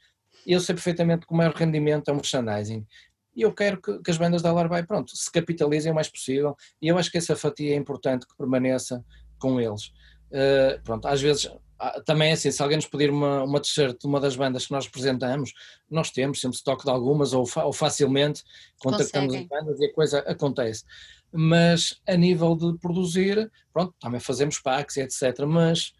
Eu 0.45 0.60
sei 0.60 0.76
perfeitamente 0.76 1.26
que 1.26 1.34
o 1.34 1.38
maior 1.38 1.53
rendimento 1.53 2.10
é 2.10 2.12
o 2.12 2.16
merchandising. 2.16 2.86
E 3.34 3.43
eu 3.43 3.53
quero 3.53 3.82
que, 3.82 3.99
que 3.99 4.12
as 4.12 4.18
bandas 4.18 4.41
da 4.41 4.49
Alarbai, 4.49 4.86
pronto, 4.86 5.16
se 5.16 5.32
capitalizem 5.32 5.89
o 5.89 5.95
mais 5.95 6.10
possível. 6.10 6.53
E 6.82 6.89
eu 6.89 6.97
acho 6.97 7.10
que 7.10 7.18
essa 7.18 7.34
fatia 7.34 7.72
é 7.72 7.78
importante 7.78 8.28
que 8.28 8.36
permaneça 8.36 9.01
com 9.39 9.62
eles. 9.62 9.86
Uh, 10.30 10.84
pronto, 10.84 11.08
às 11.08 11.22
vezes 11.22 11.49
também 12.05 12.30
é 12.30 12.34
assim, 12.34 12.51
se 12.51 12.61
alguém 12.61 12.78
nos 12.78 12.88
pedir 12.88 13.09
uma, 13.09 13.43
uma 13.43 13.59
t-shirt 13.59 13.99
de 13.99 14.07
uma 14.07 14.19
das 14.19 14.36
bandas 14.36 14.65
que 14.65 14.71
nós 14.71 14.86
representamos, 14.86 15.53
nós 15.89 16.11
temos 16.11 16.41
sempre 16.41 16.57
estoque 16.57 16.84
de 16.84 16.89
algumas 16.89 17.34
ou, 17.34 17.45
fa 17.45 17.65
ou 17.65 17.73
facilmente 17.73 18.43
contactamos 18.80 19.34
Conseguem. 19.34 19.47
as 19.51 19.65
bandas 19.65 19.80
e 19.80 19.86
a 19.86 19.93
coisa 19.93 20.19
acontece. 20.19 20.84
Mas 21.32 22.01
a 22.07 22.15
nível 22.15 22.55
de 22.55 22.78
produzir, 22.80 23.51
pronto, 23.71 23.93
também 23.99 24.19
fazemos 24.19 24.59
packs 24.59 24.97
e 24.97 25.01
etc. 25.01 25.45
Mas 25.47 25.93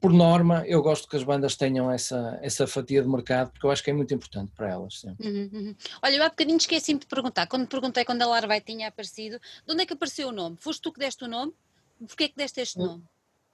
por 0.00 0.12
norma, 0.12 0.64
eu 0.66 0.80
gosto 0.80 1.08
que 1.08 1.16
as 1.16 1.24
bandas 1.24 1.56
tenham 1.56 1.90
essa, 1.90 2.38
essa 2.40 2.66
fatia 2.66 3.02
de 3.02 3.08
mercado, 3.08 3.50
porque 3.50 3.66
eu 3.66 3.70
acho 3.70 3.82
que 3.82 3.90
é 3.90 3.92
muito 3.92 4.14
importante 4.14 4.52
para 4.52 4.70
elas. 4.70 5.02
Uhum, 5.04 5.50
uhum. 5.52 5.76
Olha, 6.02 6.16
eu 6.16 6.22
há 6.22 6.28
bocadinho 6.28 6.56
esqueci-me 6.56 7.00
de 7.00 7.06
perguntar, 7.06 7.46
quando 7.48 7.66
perguntei 7.66 8.04
quando 8.04 8.22
a 8.22 8.26
Larvai 8.26 8.60
tinha 8.60 8.88
aparecido, 8.88 9.38
de 9.38 9.72
onde 9.72 9.82
é 9.82 9.86
que 9.86 9.92
apareceu 9.92 10.28
o 10.28 10.32
nome? 10.32 10.56
Foste 10.56 10.82
tu 10.82 10.92
que 10.92 11.00
deste 11.00 11.24
o 11.24 11.28
nome? 11.28 11.52
Porquê 12.06 12.24
é 12.24 12.28
que 12.28 12.36
deste 12.36 12.60
este 12.60 12.78
nome? 12.78 13.02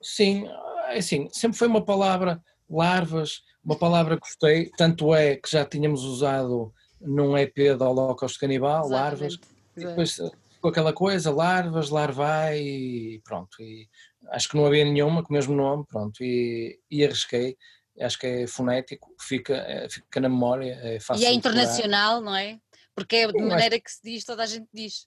Sim, 0.02 0.46
assim, 0.88 1.28
sempre 1.32 1.58
foi 1.58 1.68
uma 1.68 1.84
palavra, 1.84 2.42
larvas, 2.68 3.42
uma 3.64 3.76
palavra 3.76 4.16
que 4.16 4.22
gostei, 4.22 4.70
tanto 4.76 5.14
é 5.14 5.36
que 5.36 5.50
já 5.50 5.64
tínhamos 5.64 6.04
usado 6.04 6.72
num 7.00 7.36
EP 7.36 7.76
da 7.78 7.88
Holocausto 7.88 8.38
Canibal, 8.38 8.86
Exatamente. 8.86 8.92
larvas, 8.92 9.34
e 9.76 9.86
depois 9.86 10.20
com 10.60 10.68
aquela 10.68 10.94
coisa, 10.94 11.30
larvas, 11.30 11.90
larvai 11.90 12.58
e 12.58 13.20
pronto, 13.22 13.60
e 13.60 13.88
acho 14.30 14.48
que 14.48 14.56
não 14.56 14.64
havia 14.64 14.84
nenhuma 14.84 15.22
com 15.22 15.28
o 15.28 15.32
mesmo 15.32 15.54
nome, 15.54 15.84
pronto, 15.86 16.24
e, 16.24 16.80
e 16.90 17.04
arrisquei, 17.04 17.56
acho 18.00 18.18
que 18.18 18.26
é 18.26 18.46
fonético, 18.46 19.14
fica, 19.20 19.54
é, 19.54 19.88
fica 19.88 20.20
na 20.20 20.28
memória, 20.28 20.78
é 20.82 20.98
fácil 21.00 21.22
E 21.22 21.26
é 21.26 21.32
internacional, 21.32 22.20
não 22.20 22.34
é? 22.34 22.58
Porque 22.94 23.16
é 23.16 23.26
de 23.30 23.42
maneira 23.42 23.78
que 23.78 23.90
se 23.90 24.00
diz, 24.02 24.24
toda 24.24 24.42
a 24.42 24.46
gente 24.46 24.66
diz. 24.72 25.06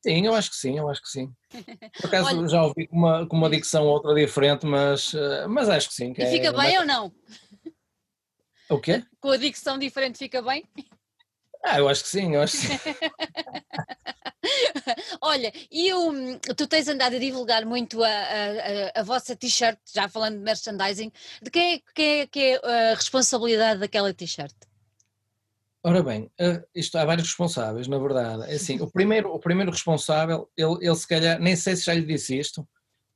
Sim, 0.00 0.26
eu 0.26 0.34
acho 0.34 0.50
que 0.50 0.56
sim, 0.56 0.78
eu 0.78 0.88
acho 0.88 1.02
que 1.02 1.08
sim. 1.08 1.32
Por 2.00 2.06
acaso 2.06 2.28
Olha, 2.28 2.48
já 2.48 2.62
ouvi 2.62 2.86
com 2.86 2.96
uma, 2.96 3.26
com 3.26 3.36
uma 3.36 3.50
dicção 3.50 3.84
outra 3.84 4.14
diferente, 4.14 4.64
mas, 4.64 5.12
eh, 5.14 5.46
mas 5.48 5.68
acho 5.68 5.88
que 5.88 5.94
sim. 5.94 6.12
Que 6.12 6.22
e 6.22 6.26
fica 6.26 6.48
é, 6.48 6.52
bem 6.52 6.54
mas... 6.54 6.78
ou 6.78 6.86
não? 6.86 7.12
O 8.70 8.78
quê? 8.78 9.02
Com 9.20 9.30
a 9.30 9.36
dicção 9.36 9.78
diferente 9.78 10.18
fica 10.18 10.42
bem? 10.42 10.64
Ah, 11.64 11.78
eu 11.78 11.88
acho 11.88 12.02
que 12.02 12.08
sim, 12.08 12.34
eu 12.34 12.42
acho 12.42 12.58
que 12.58 12.66
sim. 12.66 12.78
Olha, 15.20 15.52
e 15.70 15.90
tu 16.56 16.66
tens 16.66 16.88
andado 16.88 17.16
a 17.16 17.18
divulgar 17.18 17.66
muito 17.66 18.02
a, 18.02 18.08
a, 18.08 19.00
a 19.00 19.02
vossa 19.02 19.34
t-shirt, 19.34 19.78
já 19.92 20.08
falando 20.08 20.38
de 20.38 20.44
merchandising, 20.44 21.10
de 21.42 21.50
quem 21.50 21.74
é, 21.74 21.80
quem 21.94 22.20
é, 22.20 22.26
que 22.26 22.40
é 22.40 22.90
a 22.90 22.94
responsabilidade 22.94 23.80
daquela 23.80 24.14
t-shirt? 24.14 24.54
Ora 25.88 26.02
bem, 26.02 26.24
uh, 26.38 26.62
isto 26.74 26.98
há 26.98 27.04
vários 27.06 27.28
responsáveis, 27.28 27.88
na 27.88 27.98
verdade. 27.98 28.42
É 28.42 28.56
assim, 28.56 28.78
o 28.78 28.90
primeiro, 28.90 29.32
o 29.32 29.38
primeiro 29.38 29.70
responsável, 29.70 30.46
ele, 30.54 30.76
ele 30.82 30.94
se 30.94 31.08
calhar, 31.08 31.40
nem 31.40 31.56
sei 31.56 31.76
se 31.76 31.84
já 31.84 31.94
lhe 31.94 32.04
disse 32.04 32.38
isto, 32.38 32.60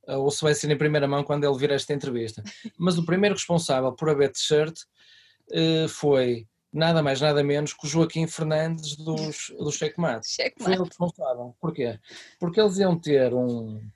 uh, 0.07 0.17
ou 0.17 0.31
se 0.31 0.41
vai 0.41 0.55
ser 0.55 0.71
em 0.71 0.77
primeira 0.77 1.07
mão 1.07 1.23
quando 1.23 1.43
ele 1.43 1.55
vir 1.55 1.69
esta 1.69 1.93
entrevista, 1.93 2.41
mas 2.75 2.97
o 2.97 3.05
primeiro 3.05 3.35
responsável 3.35 3.91
por 3.91 4.09
haver 4.09 4.31
t-shirt 4.31 4.75
uh, 5.51 5.87
foi 5.87 6.47
nada 6.73 7.03
mais, 7.03 7.21
nada 7.21 7.43
menos 7.43 7.73
que 7.73 7.85
o 7.85 7.87
Joaquim 7.87 8.25
Fernandes 8.25 8.95
dos, 8.95 9.53
do 9.55 9.71
Checkmate. 9.71 10.27
Foi 10.59 10.75
o 10.75 10.83
responsável. 10.85 11.55
Porquê? 11.61 11.99
Porque 12.39 12.59
eles 12.59 12.79
iam 12.79 12.99
ter 12.99 13.35
um, 13.35 13.87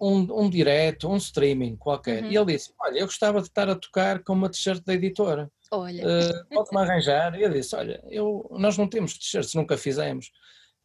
um, 0.00 0.40
um 0.40 0.48
direto, 0.48 1.06
um 1.06 1.18
streaming 1.18 1.76
qualquer, 1.76 2.24
uhum. 2.24 2.30
e 2.30 2.36
ele 2.38 2.54
disse, 2.54 2.72
olha, 2.80 3.00
eu 3.00 3.04
gostava 3.04 3.42
de 3.42 3.48
estar 3.48 3.68
a 3.68 3.74
tocar 3.74 4.24
com 4.24 4.32
uma 4.32 4.48
t-shirt 4.48 4.82
da 4.82 4.94
editora 4.94 5.52
Olha. 5.76 6.04
Uh, 6.04 6.54
Pode-me 6.54 6.80
arranjar? 6.80 7.38
E 7.38 7.42
eu 7.42 7.50
disse: 7.50 7.74
Olha, 7.74 8.02
eu, 8.08 8.48
nós 8.52 8.76
não 8.76 8.88
temos 8.88 9.18
t-shirts, 9.18 9.54
nunca 9.54 9.76
fizemos. 9.76 10.30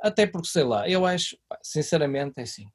Até 0.02 0.26
porque, 0.26 0.48
sei 0.48 0.64
lá, 0.64 0.90
eu 0.90 1.06
acho, 1.06 1.38
sinceramente, 1.62 2.34
é 2.38 2.44
assim. 2.44 2.66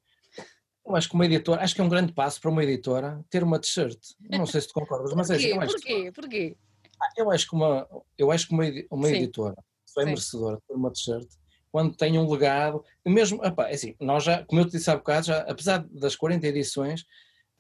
Eu 0.87 0.95
acho 0.95 1.09
que 1.09 1.15
uma 1.15 1.25
editora, 1.25 1.63
acho 1.63 1.75
que 1.75 1.81
é 1.81 1.85
um 1.85 1.89
grande 1.89 2.13
passo 2.13 2.41
para 2.41 2.51
uma 2.51 2.63
editora 2.63 3.25
ter 3.31 3.43
uma 3.43 3.59
t-shirt. 3.59 3.99
Não 4.31 4.45
sei 4.47 4.61
se 4.61 4.69
tu 4.69 4.75
concordas, 4.75 5.15
mas 5.15 5.31
é 5.31 5.37
assim. 5.37 5.49
Eu 5.49 5.61
acho 5.61 5.73
Porquê? 5.73 6.03
Que, 6.05 6.13
Porquê? 6.13 6.57
Ah, 7.01 7.09
eu 7.17 7.31
acho 7.31 7.49
que 7.49 7.57
uma, 7.57 7.89
eu 8.19 8.31
acho 8.31 8.47
que 8.47 8.55
uma, 8.55 8.65
uma 8.91 9.09
editora 9.09 9.57
só 9.87 10.03
é 10.03 10.05
Sim. 10.05 10.11
merecedora 10.11 10.57
de 10.57 10.63
ter 10.63 10.75
uma 10.75 10.93
t-shirt 10.93 11.29
quando 11.75 11.97
tem 11.97 12.17
um 12.17 12.31
legado, 12.31 12.85
mesmo, 13.05 13.45
opa, 13.45 13.69
é 13.69 13.75
assim, 13.75 13.97
nós 13.99 14.23
já, 14.23 14.45
como 14.45 14.61
eu 14.61 14.65
te 14.65 14.77
disse 14.77 14.89
há 14.89 14.95
bocado, 14.95 15.27
já, 15.27 15.39
apesar 15.41 15.85
das 15.91 16.15
40 16.15 16.47
edições, 16.47 17.05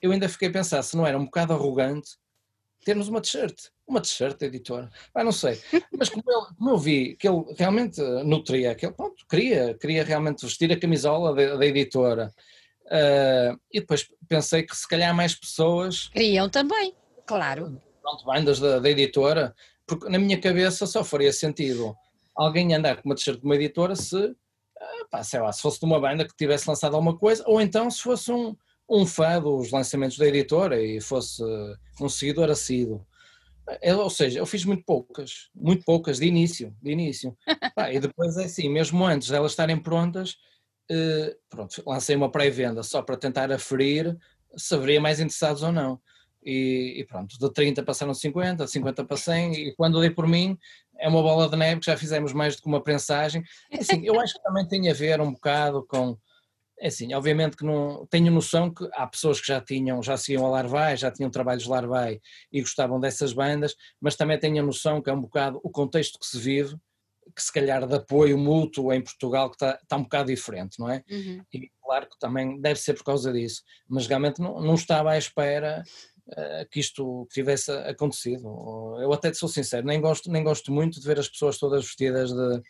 eu 0.00 0.12
ainda 0.12 0.28
fiquei 0.28 0.46
a 0.46 0.52
pensar 0.52 0.80
se 0.84 0.96
não 0.96 1.04
era 1.04 1.18
um 1.18 1.24
bocado 1.24 1.52
arrogante 1.52 2.10
termos 2.84 3.08
uma 3.08 3.20
t-shirt 3.20 3.72
uma 3.86 4.00
t-shirt 4.00 4.38
da 4.38 4.46
editora, 4.46 4.90
ah, 5.14 5.22
não 5.22 5.32
sei, 5.32 5.60
mas 5.96 6.08
como 6.08 6.24
eu, 6.26 6.40
como 6.56 6.70
eu, 6.70 6.78
vi 6.78 7.16
que 7.16 7.28
ele 7.28 7.44
realmente 7.56 8.00
nutria 8.24 8.72
aquele, 8.72 8.92
pronto, 8.92 9.24
queria, 9.28 9.74
queria 9.74 10.02
realmente 10.02 10.44
vestir 10.44 10.72
a 10.72 10.78
camisola 10.78 11.34
da, 11.34 11.56
da 11.56 11.66
editora 11.66 12.32
uh, 12.86 13.60
e 13.70 13.80
depois 13.80 14.08
pensei 14.28 14.62
que 14.62 14.74
se 14.74 14.88
calhar 14.88 15.14
mais 15.14 15.34
pessoas... 15.34 16.08
Queriam 16.08 16.48
também, 16.48 16.94
claro. 17.26 17.80
Pronto, 18.00 18.24
bandas 18.24 18.58
da, 18.58 18.78
da 18.78 18.90
editora, 18.90 19.54
porque 19.86 20.08
na 20.08 20.18
minha 20.18 20.40
cabeça 20.40 20.86
só 20.86 21.04
faria 21.04 21.32
sentido 21.32 21.94
alguém 22.34 22.74
andar 22.74 22.96
com 22.96 23.08
uma 23.08 23.14
t-shirt 23.14 23.38
de 23.38 23.44
uma 23.44 23.54
editora 23.54 23.94
se, 23.94 24.16
uh, 24.16 25.08
pá, 25.10 25.22
sei 25.22 25.40
lá, 25.40 25.52
se 25.52 25.60
fosse 25.60 25.78
de 25.78 25.84
uma 25.84 26.00
banda 26.00 26.26
que 26.26 26.36
tivesse 26.36 26.68
lançado 26.68 26.94
alguma 26.94 27.16
coisa, 27.16 27.44
ou 27.46 27.60
então 27.60 27.90
se 27.90 28.00
fosse 28.00 28.32
um, 28.32 28.56
um 28.88 29.06
fã 29.06 29.40
dos 29.40 29.70
lançamentos 29.70 30.16
da 30.16 30.26
editora 30.26 30.82
e 30.82 31.00
fosse 31.00 31.42
um 32.00 32.08
seguidor 32.08 32.50
assíduo. 32.50 33.06
Eu, 33.80 33.98
ou 34.00 34.10
seja, 34.10 34.38
eu 34.38 34.46
fiz 34.46 34.64
muito 34.64 34.84
poucas, 34.84 35.48
muito 35.54 35.84
poucas 35.84 36.18
de 36.18 36.26
início, 36.26 36.76
de 36.82 36.90
início. 36.90 37.36
Pá, 37.74 37.92
e 37.92 37.98
depois 37.98 38.36
é 38.36 38.44
assim, 38.44 38.68
mesmo 38.68 39.04
antes 39.04 39.28
de 39.28 39.34
elas 39.34 39.52
estarem 39.52 39.78
prontas, 39.78 40.36
eh, 40.90 41.36
pronto, 41.48 41.82
lancei 41.86 42.14
uma 42.14 42.30
pré-venda 42.30 42.82
só 42.82 43.02
para 43.02 43.16
tentar 43.16 43.50
aferir 43.50 44.16
se 44.56 44.74
haveria 44.74 45.00
mais 45.00 45.18
interessados 45.18 45.62
ou 45.62 45.72
não. 45.72 46.00
E, 46.44 47.00
e, 47.00 47.04
pronto, 47.06 47.38
de 47.38 47.52
30 47.52 47.82
passaram 47.82 48.12
50, 48.12 48.66
50 48.66 49.04
para 49.04 49.16
100, 49.16 49.52
e 49.54 49.74
quando 49.74 49.98
dei 49.98 50.10
por 50.10 50.28
mim, 50.28 50.58
é 50.98 51.08
uma 51.08 51.22
bola 51.22 51.48
de 51.48 51.56
neve 51.56 51.80
que 51.80 51.86
já 51.86 51.96
fizemos 51.96 52.34
mais 52.34 52.54
do 52.54 52.62
que 52.62 52.68
uma 52.68 52.82
prensagem. 52.82 53.42
Assim, 53.72 54.04
eu 54.04 54.20
acho 54.20 54.34
que 54.34 54.42
também 54.42 54.68
tem 54.68 54.90
a 54.90 54.94
ver 54.94 55.20
um 55.22 55.32
bocado 55.32 55.86
com 55.86 56.18
É 56.78 56.88
assim, 56.88 57.14
obviamente 57.14 57.56
que 57.56 57.64
não 57.64 58.06
tenho 58.06 58.32
noção 58.32 58.72
que 58.72 58.88
há 58.94 59.06
pessoas 59.06 59.40
que 59.40 59.46
já 59.46 59.60
tinham, 59.60 60.02
já 60.02 60.16
seguiam 60.16 60.44
a 60.44 60.50
Larvai, 60.50 60.96
já 60.96 61.10
tinham 61.10 61.30
trabalhos 61.30 61.66
Larvai 61.66 62.20
e 62.52 62.60
gostavam 62.60 62.98
dessas 62.98 63.32
bandas, 63.32 63.76
mas 64.00 64.16
também 64.16 64.38
tenho 64.38 64.62
a 64.62 64.66
noção 64.66 65.00
que 65.00 65.08
é 65.08 65.12
um 65.12 65.20
bocado 65.20 65.60
o 65.62 65.70
contexto 65.70 66.18
que 66.18 66.26
se 66.26 66.38
vive, 66.38 66.76
que 67.34 67.42
se 67.42 67.52
calhar 67.52 67.86
de 67.86 67.94
apoio 67.94 68.36
mútuo 68.36 68.92
em 68.92 69.00
Portugal 69.00 69.48
que 69.48 69.56
está, 69.56 69.78
está 69.82 69.96
um 69.96 70.02
bocado 70.02 70.26
diferente, 70.26 70.78
não 70.78 70.90
é? 70.90 71.02
Uhum. 71.10 71.42
E 71.52 71.70
claro 71.82 72.08
que 72.08 72.18
também 72.18 72.60
deve 72.60 72.80
ser 72.80 72.94
por 72.94 73.04
causa 73.04 73.32
disso, 73.32 73.62
mas 73.88 74.06
realmente 74.06 74.40
não, 74.40 74.60
não 74.60 74.74
estava 74.74 75.12
à 75.12 75.18
espera 75.18 75.82
uh, 76.28 76.68
que 76.70 76.80
isto 76.80 77.26
tivesse 77.30 77.70
acontecido. 77.70 78.46
Eu 79.00 79.12
até 79.12 79.32
sou 79.32 79.48
sincero, 79.48 79.86
nem 79.86 80.00
gosto, 80.00 80.30
nem 80.30 80.42
gosto 80.42 80.72
muito 80.72 81.00
de 81.00 81.06
ver 81.06 81.18
as 81.18 81.28
pessoas 81.28 81.58
todas 81.58 81.84
vestidas 81.84 82.30
de, 82.32 82.62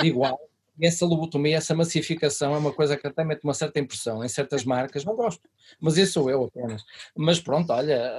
de 0.00 0.08
igual. 0.08 0.38
E 0.78 0.86
essa 0.86 1.04
lobotomia, 1.04 1.58
essa 1.58 1.74
massificação 1.74 2.54
é 2.54 2.58
uma 2.58 2.72
coisa 2.72 2.96
que 2.96 3.06
até 3.06 3.22
mete 3.22 3.44
uma 3.44 3.54
certa 3.54 3.78
impressão 3.78 4.24
em 4.24 4.28
certas 4.28 4.64
marcas, 4.64 5.04
não 5.04 5.14
gosto, 5.14 5.48
mas 5.78 5.96
isso 5.96 6.14
sou 6.14 6.30
eu 6.30 6.44
apenas. 6.44 6.82
Mas 7.14 7.38
pronto, 7.38 7.70
olha, 7.72 8.10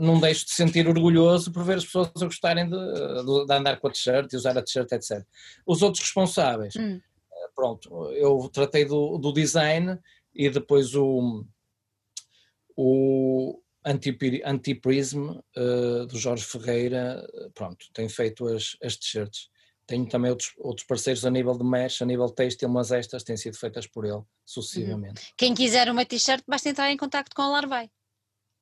não 0.00 0.18
deixo 0.18 0.46
de 0.46 0.52
sentir 0.52 0.88
orgulhoso 0.88 1.52
por 1.52 1.64
ver 1.64 1.76
as 1.76 1.84
pessoas 1.84 2.10
a 2.16 2.24
gostarem 2.24 2.68
de, 2.68 2.76
de 3.46 3.52
andar 3.52 3.78
com 3.78 3.88
a 3.88 3.90
t-shirt 3.90 4.32
e 4.32 4.36
usar 4.36 4.56
a 4.56 4.62
t-shirt, 4.62 4.90
etc. 4.92 5.24
Os 5.66 5.82
outros 5.82 6.02
responsáveis, 6.02 6.74
hum. 6.76 7.00
pronto, 7.54 8.10
eu 8.12 8.48
tratei 8.52 8.84
do, 8.84 9.18
do 9.18 9.32
design 9.32 9.98
e 10.34 10.48
depois 10.48 10.94
o, 10.94 11.44
o 12.76 13.60
Anti-Prism 13.84 15.30
uh, 15.30 16.06
do 16.06 16.18
Jorge 16.18 16.44
Ferreira, 16.44 17.24
pronto, 17.54 17.86
tem 17.92 18.08
feito 18.08 18.46
as, 18.48 18.76
as 18.82 18.96
t-shirts. 18.96 19.51
Tenho 19.86 20.08
também 20.08 20.30
outros, 20.30 20.52
outros 20.58 20.86
parceiros 20.86 21.24
a 21.26 21.30
nível 21.30 21.56
de 21.56 21.64
mesh, 21.64 22.02
a 22.02 22.06
nível 22.06 22.26
de 22.26 22.34
têxtil, 22.34 22.68
mas 22.68 22.92
estas 22.92 23.24
têm 23.24 23.36
sido 23.36 23.56
feitas 23.58 23.86
por 23.86 24.04
ele 24.04 24.22
sucessivamente. 24.44 25.20
Uhum. 25.20 25.32
Quem 25.36 25.54
quiser 25.54 25.90
uma 25.90 26.04
t-shirt, 26.04 26.44
basta 26.46 26.68
entrar 26.68 26.90
em 26.90 26.96
contato 26.96 27.34
com 27.34 27.42
a 27.42 27.48
Larvai. 27.48 27.90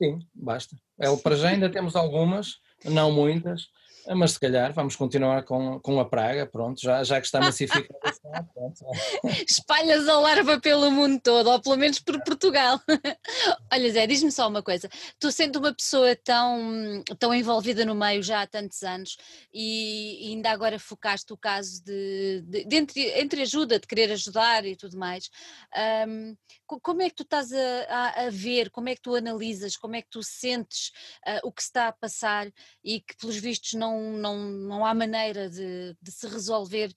Sim, 0.03 0.19
basta. 0.35 0.75
Ele, 0.99 1.17
para 1.19 1.37
já 1.37 1.51
ainda 1.51 1.71
temos 1.71 1.95
algumas, 1.95 2.59
não 2.85 3.13
muitas, 3.13 3.69
mas 4.17 4.33
se 4.33 4.41
calhar 4.41 4.73
vamos 4.73 4.97
continuar 4.97 5.45
com, 5.45 5.79
com 5.81 6.01
a 6.01 6.05
praga, 6.05 6.47
pronto, 6.47 6.81
já, 6.81 7.03
já 7.05 7.21
que 7.21 7.27
está 7.27 7.41
massificado. 7.41 7.89
Espalhas 9.49 10.09
a 10.09 10.19
larva 10.19 10.61
pelo 10.61 10.91
mundo 10.91 11.21
todo, 11.21 11.51
ou 11.51 11.61
pelo 11.61 11.77
menos 11.77 11.99
por 11.99 12.23
Portugal. 12.23 12.81
Olha 13.73 13.93
Zé, 13.93 14.07
diz-me 14.07 14.31
só 14.31 14.49
uma 14.49 14.63
coisa, 14.63 14.89
tu 15.19 15.31
sendo 15.31 15.59
uma 15.59 15.75
pessoa 15.75 16.17
tão, 16.17 17.03
tão 17.19 17.35
envolvida 17.35 17.85
no 17.85 17.95
meio 17.95 18.23
já 18.23 18.43
há 18.43 18.47
tantos 18.47 18.83
anos 18.83 19.17
e, 19.53 20.29
e 20.29 20.35
ainda 20.35 20.51
agora 20.51 20.79
focaste 20.79 21.33
o 21.33 21.37
caso 21.37 21.83
de, 21.85 22.43
de, 22.47 22.65
de, 22.65 22.77
entre, 22.77 23.21
entre 23.21 23.43
ajuda, 23.43 23.79
de 23.79 23.87
querer 23.87 24.13
ajudar 24.13 24.65
e 24.65 24.77
tudo 24.77 24.99
mais, 24.99 25.31
um, 26.09 26.37
como 26.79 27.03
é 27.03 27.09
que 27.09 27.17
tu 27.17 27.23
estás 27.23 27.53
a, 27.53 27.83
a, 27.89 28.27
a, 28.27 28.31
ver, 28.31 28.71
como 28.71 28.89
é 28.89 28.95
que 28.95 29.01
tu 29.01 29.15
analisas, 29.15 29.77
como 29.77 29.97
é 29.97 30.03
que 30.03 30.11
tu 30.11 30.23
sentes 30.23 30.93
uh, 31.27 31.41
o 31.43 31.51
que 31.51 31.63
está 31.63 31.89
a 31.89 31.93
passar 31.93 32.53
e 32.85 33.01
que 33.01 33.17
pelos 33.17 33.37
vistos 33.37 33.73
não, 33.73 34.13
não, 34.13 34.39
não 34.39 34.85
há 34.85 34.95
maneira 34.95 35.49
de, 35.49 35.97
de, 36.01 36.13
se 36.13 36.27
resolver 36.29 36.93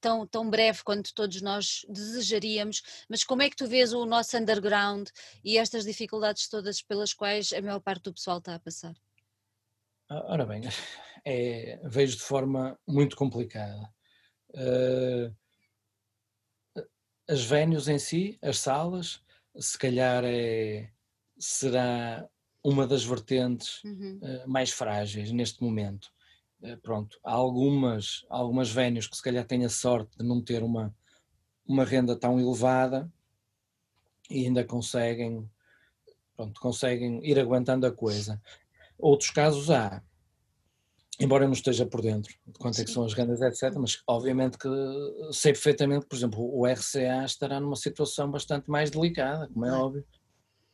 tão, 0.00 0.26
tão 0.26 0.48
breve 0.48 0.82
quanto 0.84 1.14
todos 1.14 1.40
nós 1.40 1.84
desejaríamos, 1.88 2.82
mas 3.08 3.24
como 3.24 3.42
é 3.42 3.50
que 3.50 3.56
tu 3.56 3.66
vês 3.66 3.92
o 3.92 4.06
nosso 4.06 4.36
underground 4.36 5.08
e 5.42 5.58
estas 5.58 5.84
dificuldades 5.84 6.48
todas 6.48 6.82
pelas 6.82 7.12
quais 7.12 7.52
a 7.52 7.60
maior 7.60 7.80
parte 7.80 8.04
do 8.04 8.14
pessoal 8.14 8.38
está 8.38 8.54
a 8.54 8.60
passar? 8.60 8.94
Ora 10.08 10.46
bem, 10.46 10.62
é, 11.24 11.80
vejo 11.84 12.16
de 12.16 12.22
forma 12.22 12.78
muito 12.86 13.16
complicada. 13.16 13.92
Uh, 14.50 15.34
as 17.28 17.44
venues 17.44 17.88
em 17.88 17.98
si, 17.98 18.38
as 18.40 18.58
salas, 18.58 19.20
se 19.58 19.78
calhar 19.78 20.22
é, 20.24 20.90
será 21.38 22.28
uma 22.62 22.86
das 22.86 23.04
vertentes 23.04 23.82
uhum. 23.84 24.20
uh, 24.22 24.48
mais 24.48 24.70
frágeis 24.70 25.30
neste 25.32 25.62
momento. 25.62 26.10
Uh, 26.60 26.76
pronto, 26.78 27.18
há 27.24 27.32
algumas, 27.32 28.24
algumas 28.28 28.70
venues 28.70 29.06
que 29.06 29.16
se 29.16 29.22
calhar 29.22 29.44
têm 29.44 29.64
a 29.64 29.68
sorte 29.68 30.16
de 30.18 30.24
não 30.24 30.42
ter 30.42 30.62
uma, 30.62 30.94
uma 31.66 31.84
renda 31.84 32.16
tão 32.16 32.40
elevada 32.40 33.10
e 34.30 34.44
ainda 34.46 34.64
conseguem, 34.64 35.48
pronto, 36.36 36.60
conseguem 36.60 37.24
ir 37.24 37.38
aguentando 37.38 37.86
a 37.86 37.92
coisa. 37.92 38.42
Outros 38.98 39.30
casos 39.30 39.70
há 39.70 40.02
embora 41.20 41.44
eu 41.44 41.48
não 41.48 41.54
esteja 41.54 41.86
por 41.86 42.02
dentro 42.02 42.34
de 42.46 42.58
quanto 42.58 42.80
é 42.80 42.84
que 42.84 42.90
são 42.90 43.04
as 43.04 43.14
rendas, 43.14 43.40
etc., 43.40 43.76
mas 43.78 44.02
obviamente 44.06 44.58
que 44.58 44.68
sei 45.32 45.52
perfeitamente, 45.52 46.06
por 46.06 46.16
exemplo, 46.16 46.40
o 46.40 46.66
RCA 46.66 47.24
estará 47.24 47.58
numa 47.60 47.76
situação 47.76 48.30
bastante 48.30 48.70
mais 48.70 48.90
delicada, 48.90 49.48
como 49.48 49.64
é 49.64 49.72
óbvio. 49.72 50.04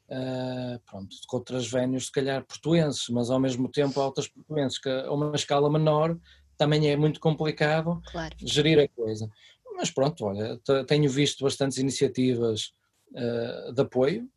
Uh, 0.09 0.79
pronto, 0.85 1.17
com 1.27 1.37
outras 1.39 1.67
vénios, 1.71 2.07
se 2.07 2.13
calhar 2.13 2.45
portuenses, 2.45 3.09
mas 3.09 3.31
ao 3.31 3.41
mesmo 3.41 3.67
tempo 3.69 3.99
outras 3.99 4.29
portuenses, 4.29 4.79
que 4.79 4.89
a 4.89 5.11
uma 5.11 5.35
escala 5.35 5.71
menor 5.71 6.19
também 6.59 6.91
é 6.91 6.97
muito 6.97 7.19
complicado 7.19 8.01
claro. 8.11 8.35
gerir 8.39 8.79
a 8.79 8.89
coisa. 8.89 9.31
Mas 9.75 9.91
pronto, 9.91 10.25
olha, 10.25 10.61
tenho 10.87 11.09
visto 11.11 11.45
bastantes 11.45 11.79
iniciativas 11.79 12.73
uh, 13.13 13.73
de 13.73 13.81
apoio, 13.81 14.29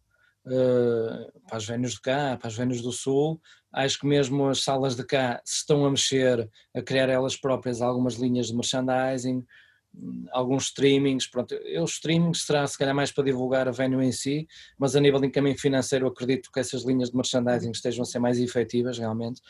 uh, 0.46 1.42
para 1.48 1.58
as 1.58 1.66
vénios 1.66 1.94
de 1.94 2.02
cá, 2.02 2.38
para 2.38 2.48
as 2.48 2.56
vénios 2.56 2.82
do 2.82 2.92
Sul. 2.92 3.42
Acho 3.76 4.00
que 4.00 4.08
mesmo 4.08 4.48
as 4.48 4.64
salas 4.64 4.96
de 4.96 5.04
cá 5.04 5.42
se 5.44 5.58
estão 5.58 5.86
a 5.86 5.90
mexer, 5.90 6.50
a 6.74 6.82
criar 6.82 7.10
elas 7.10 7.36
próprias 7.36 7.82
algumas 7.82 8.16
linhas 8.16 8.48
de 8.48 8.56
merchandising, 8.56 9.46
alguns 10.32 10.68
streamings. 10.68 11.28
Pronto, 11.28 11.54
os 11.82 11.92
streamings 11.92 12.44
será 12.46 12.66
se 12.66 12.78
calhar 12.78 12.96
mais 12.96 13.12
para 13.12 13.26
divulgar 13.26 13.68
a 13.68 13.72
venue 13.72 14.06
em 14.06 14.12
si, 14.14 14.48
mas 14.78 14.96
a 14.96 15.02
nível 15.02 15.20
de 15.20 15.28
encaminho 15.28 15.60
financeiro 15.60 16.08
acredito 16.08 16.50
que 16.52 16.60
essas 16.60 16.84
linhas 16.84 17.10
de 17.10 17.18
merchandising 17.18 17.72
estejam 17.72 18.04
a 18.04 18.06
ser 18.06 18.20
mais 18.20 18.40
efetivas 18.40 18.98
realmente. 18.98 19.42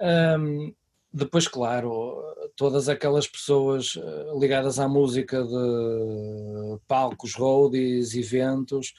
Um, 0.00 0.74
depois, 1.12 1.48
claro, 1.48 2.22
todas 2.56 2.88
aquelas 2.88 3.26
pessoas 3.26 3.98
eh, 4.00 4.32
ligadas 4.38 4.78
à 4.78 4.86
música 4.86 5.42
de 5.42 6.78
palcos, 6.86 7.34
roadies, 7.34 8.14
eventos, 8.14 8.94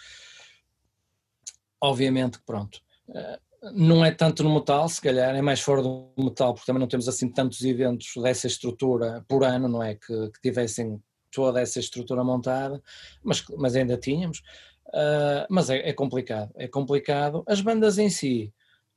obviamente 1.79 2.37
pronto, 2.45 2.81
eh, 3.15 3.39
não 3.61 4.03
é 4.03 4.11
tanto 4.11 4.43
no 4.43 4.53
metal, 4.53 4.89
se 4.89 4.99
calhar 4.99 5.35
é 5.35 5.41
mais 5.41 5.61
fora 5.61 5.83
do 5.83 6.11
metal, 6.17 6.53
porque 6.53 6.65
também 6.65 6.79
não 6.79 6.87
temos 6.87 7.07
assim 7.07 7.29
tantos 7.29 7.63
eventos 7.63 8.13
dessa 8.21 8.47
estrutura 8.47 9.23
por 9.27 9.43
ano, 9.43 9.67
não 9.67 9.83
é? 9.83 9.95
Que, 9.95 10.31
que 10.31 10.41
tivessem 10.41 11.01
toda 11.31 11.61
essa 11.61 11.79
estrutura 11.79 12.23
montada, 12.23 12.81
mas, 13.23 13.43
mas 13.57 13.75
ainda 13.75 13.97
tínhamos. 13.97 14.39
Uh, 14.87 15.45
mas 15.49 15.69
é, 15.69 15.89
é, 15.89 15.93
complicado, 15.93 16.51
é 16.55 16.67
complicado. 16.67 17.43
As 17.47 17.61
bandas 17.61 17.97
em 17.97 18.09
si, 18.09 18.51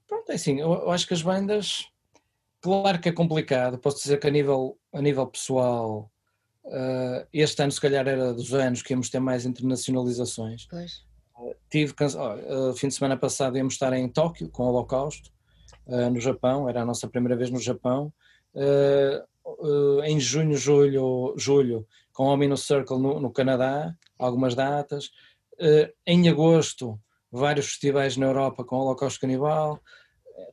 pronto, 0.09 0.33
é 0.33 0.35
assim, 0.35 0.61
eu, 0.61 0.73
eu, 0.73 0.91
acho 0.91 1.07
que 1.07 1.15
as 1.15 1.23
bandas, 1.23 1.87
claro 2.61 2.99
que 3.01 3.11
é 3.11 3.13
complicado, 3.13 3.79
posso 3.79 4.03
dizer 4.03 4.19
que 4.19 4.27
a 4.27 4.31
nível, 4.31 4.79
a 4.93 5.01
nível 5.01 5.27
pessoal, 5.27 6.11
uh, 6.65 7.27
este 7.33 7.63
ano 7.63 7.71
se 7.71 7.81
calhar 7.81 8.09
era 8.09 8.33
dos 8.33 8.53
anos 8.55 8.83
que 8.83 8.93
íamos 8.93 9.11
ter 9.11 9.21
mais 9.21 9.45
internacionalizações. 9.45 10.67
Pois 10.69 11.05
tive 11.71 11.95
oh, 12.49 12.75
fim 12.75 12.89
de 12.89 12.95
semana 12.95 13.17
passado 13.17 13.57
íamos 13.57 13.75
estar 13.75 13.93
em 13.93 14.09
Tóquio 14.09 14.49
com 14.49 14.65
o 14.65 14.69
Holocausto 14.69 15.31
uh, 15.87 16.11
no 16.11 16.21
Japão 16.21 16.69
era 16.69 16.83
a 16.83 16.85
nossa 16.85 17.09
primeira 17.09 17.37
vez 17.37 17.51
no 17.51 17.61
Japão 17.61 18.13
uh, 18.55 20.03
em 20.05 20.19
junho 20.21 20.57
julho 20.57 21.35
julho 21.37 21.87
com 22.13 22.25
o 22.25 22.33
Omino 22.33 22.57
Circle 22.57 22.99
no, 22.99 23.21
no 23.21 23.31
Canadá 23.31 23.95
algumas 24.19 24.55
datas 24.55 25.11
em 26.07 26.29
agosto 26.29 26.99
vários 27.31 27.67
festivais 27.67 28.17
na 28.17 28.27
Europa 28.27 28.65
com 28.65 28.77
o 28.77 28.81
Holocausto 28.81 29.21
Canibal 29.21 29.81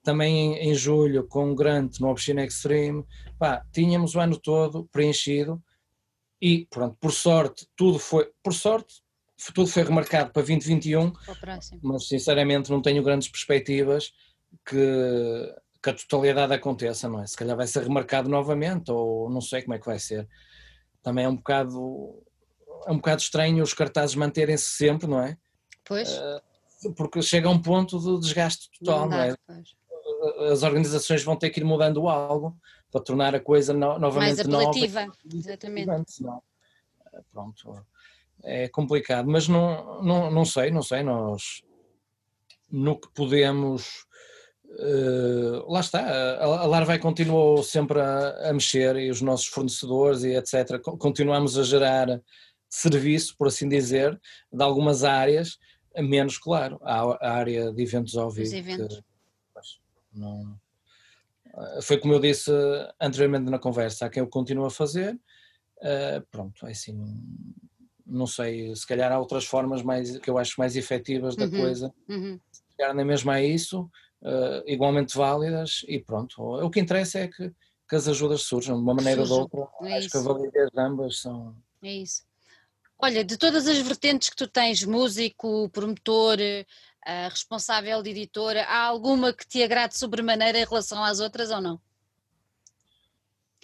também 0.04 0.56
em, 0.56 0.70
em 0.70 0.76
julho 0.76 1.26
com 1.28 1.52
o 1.52 1.56
Grant 1.56 2.00
no 2.00 2.10
Obscene 2.10 2.46
Extreme 2.46 3.04
Pá, 3.40 3.66
tínhamos 3.72 4.14
o 4.14 4.20
ano 4.20 4.38
todo 4.38 4.86
preenchido 4.92 5.62
e 6.42 6.66
pronto, 6.70 6.98
por 7.00 7.12
sorte 7.12 7.68
tudo 7.76 8.00
foi, 8.00 8.30
por 8.44 8.54
sorte 8.54 9.02
tudo 9.54 9.68
foi 9.68 9.84
remarcado 9.84 10.32
para 10.32 10.44
2021, 10.44 11.14
mas 11.82 12.08
sinceramente 12.08 12.70
não 12.70 12.82
tenho 12.82 13.02
grandes 13.02 13.28
perspectivas 13.28 14.14
que, 14.66 15.56
que 15.82 15.90
a 15.90 15.94
totalidade 15.94 16.54
aconteça, 16.54 17.10
não 17.10 17.22
é? 17.22 17.28
Se 17.28 17.36
calhar 17.36 17.56
vai 17.56 17.66
ser 17.66 17.84
remarcado 17.84 18.30
novamente, 18.30 18.92
ou 18.92 19.30
não 19.30 19.42
sei 19.42 19.62
como 19.62 19.74
é 19.74 19.80
que 19.80 19.86
vai 19.86 19.98
ser. 19.98 20.28
Também 21.02 21.26
é 21.26 21.30
um 21.30 21.36
bocado, 21.36 22.24
é 22.86 22.92
um 22.92 22.98
bocado 22.98 23.22
estranho 23.22 23.64
os 23.64 23.74
cartazes 23.74 24.16
manterem-se 24.16 24.66
sempre, 24.66 25.08
não 25.08 25.22
é? 25.22 25.38
Pois. 25.84 26.10
Uh, 26.10 26.94
porque 26.96 27.22
chega 27.22 27.48
a 27.48 27.52
um 27.52 27.62
ponto 27.62 28.00
de 28.00 28.20
desgaste 28.20 28.70
total, 28.80 29.10
não, 29.10 29.18
não 29.18 29.24
é? 29.24 29.36
Pois. 29.48 29.82
As 30.52 30.62
organizações 30.62 31.24
vão 31.24 31.36
ter 31.36 31.50
que 31.50 31.60
ir 31.60 31.64
mudando 31.64 32.08
algo 32.08 32.56
para 32.92 33.02
tornar 33.02 33.34
a 33.34 33.40
coisa 33.40 33.74
no, 33.74 33.98
novamente 33.98 34.36
Mais 34.36 34.40
apelativa, 34.40 35.06
nova. 35.06 35.18
exatamente. 35.34 36.22
Não. 36.22 36.44
Pronto, 37.32 37.86
é 38.44 38.68
complicado, 38.68 39.30
mas 39.30 39.48
não, 39.48 40.02
não, 40.02 40.32
não 40.32 40.46
sei, 40.46 40.72
não 40.72 40.82
sei, 40.82 41.04
nós 41.04 41.62
no 42.72 43.00
que 43.00 43.10
podemos 43.14 44.06
uh, 44.66 45.72
lá 45.72 45.82
está, 45.82 46.00
a, 46.00 46.44
a 46.44 46.66
Larvai 46.66 46.98
continuou 46.98 47.62
sempre 47.62 48.00
a, 48.00 48.50
a, 48.50 48.54
mexer 48.54 48.96
e 48.96 49.10
os 49.10 49.22
nossos 49.22 49.48
fornecedores 49.48 50.24
e 50.24 50.36
etc, 50.36 50.80
continuamos 50.80 51.58
a 51.58 51.64
gerar 51.64 52.22
serviço, 52.70 53.36
por 53.38 53.48
assim 53.48 53.68
dizer, 53.68 54.20
de 54.52 54.64
algumas 54.64 55.04
áreas, 55.04 55.58
menos 55.98 56.38
claro, 56.38 56.80
a, 56.84 57.30
área 57.30 57.72
de 57.74 57.84
eventos 57.84 58.16
ao 58.16 58.32
vivo. 58.32 58.56
Eventos. 58.56 58.98
Que, 58.98 59.04
não, 60.20 60.58
eh, 61.54 61.82
foi 61.82 61.98
como 61.98 62.14
eu 62.14 62.20
disse 62.20 62.52
anteriormente 63.00 63.52
na 63.52 63.60
conversa, 63.60 64.06
a 64.06 64.10
quem 64.10 64.22
eu 64.22 64.28
continuo 64.28 64.66
a 64.66 64.72
fazer, 64.72 65.14
uh, 65.14 66.26
pronto, 66.32 66.66
é 66.66 66.72
assim, 66.72 66.98
não 68.12 68.28
sei, 68.28 68.76
se 68.76 68.86
calhar 68.86 69.12
há 69.12 69.20
outras 69.20 69.46
formas 69.46 69.82
mais, 69.82 70.18
que 70.20 70.30
eu 70.30 70.38
acho 70.38 70.56
mais 70.58 70.76
efetivas 70.76 71.36
da 71.36 71.46
uhum, 71.46 71.52
coisa, 71.52 71.94
uhum. 72.10 72.40
se 72.52 72.62
calhar 72.78 72.94
nem 72.94 73.06
mesmo 73.06 73.32
há 73.32 73.42
isso, 73.42 73.90
uh, 74.22 74.64
igualmente 74.68 75.16
válidas 75.16 75.86
e 75.88 76.00
pronto, 76.00 76.42
o 76.42 76.70
que 76.70 76.80
interessa 76.80 77.20
é 77.20 77.28
que, 77.28 77.52
que 77.90 77.96
as 77.96 78.08
ajudas 78.08 78.42
surjam 78.44 78.76
de 78.76 78.84
uma 78.84 78.94
maneira 78.94 79.22
ou 79.22 79.28
de 79.28 79.34
outra, 79.34 79.68
é 79.84 79.98
acho 79.98 80.08
isso. 80.08 80.10
que 80.12 80.18
a 80.18 80.22
validez 80.22 80.70
de 80.72 80.82
ambas 80.82 81.22
são... 81.22 81.56
É 81.82 81.94
isso. 81.94 82.24
Olha, 83.00 83.24
de 83.24 83.38
todas 83.38 83.66
as 83.66 83.80
vertentes 83.80 84.30
que 84.30 84.36
tu 84.36 84.48
tens, 84.48 84.84
músico, 84.84 85.70
promotor, 85.70 86.38
uh, 86.38 87.30
responsável 87.30 88.04
de 88.04 88.12
editora, 88.12 88.64
há 88.66 88.84
alguma 88.84 89.34
que 89.34 89.48
te 89.48 89.64
agrade 89.64 89.98
sobremaneira 89.98 90.60
em 90.60 90.66
relação 90.66 91.04
às 91.04 91.20
outras 91.20 91.50
ou 91.50 91.62
não? 91.62 91.82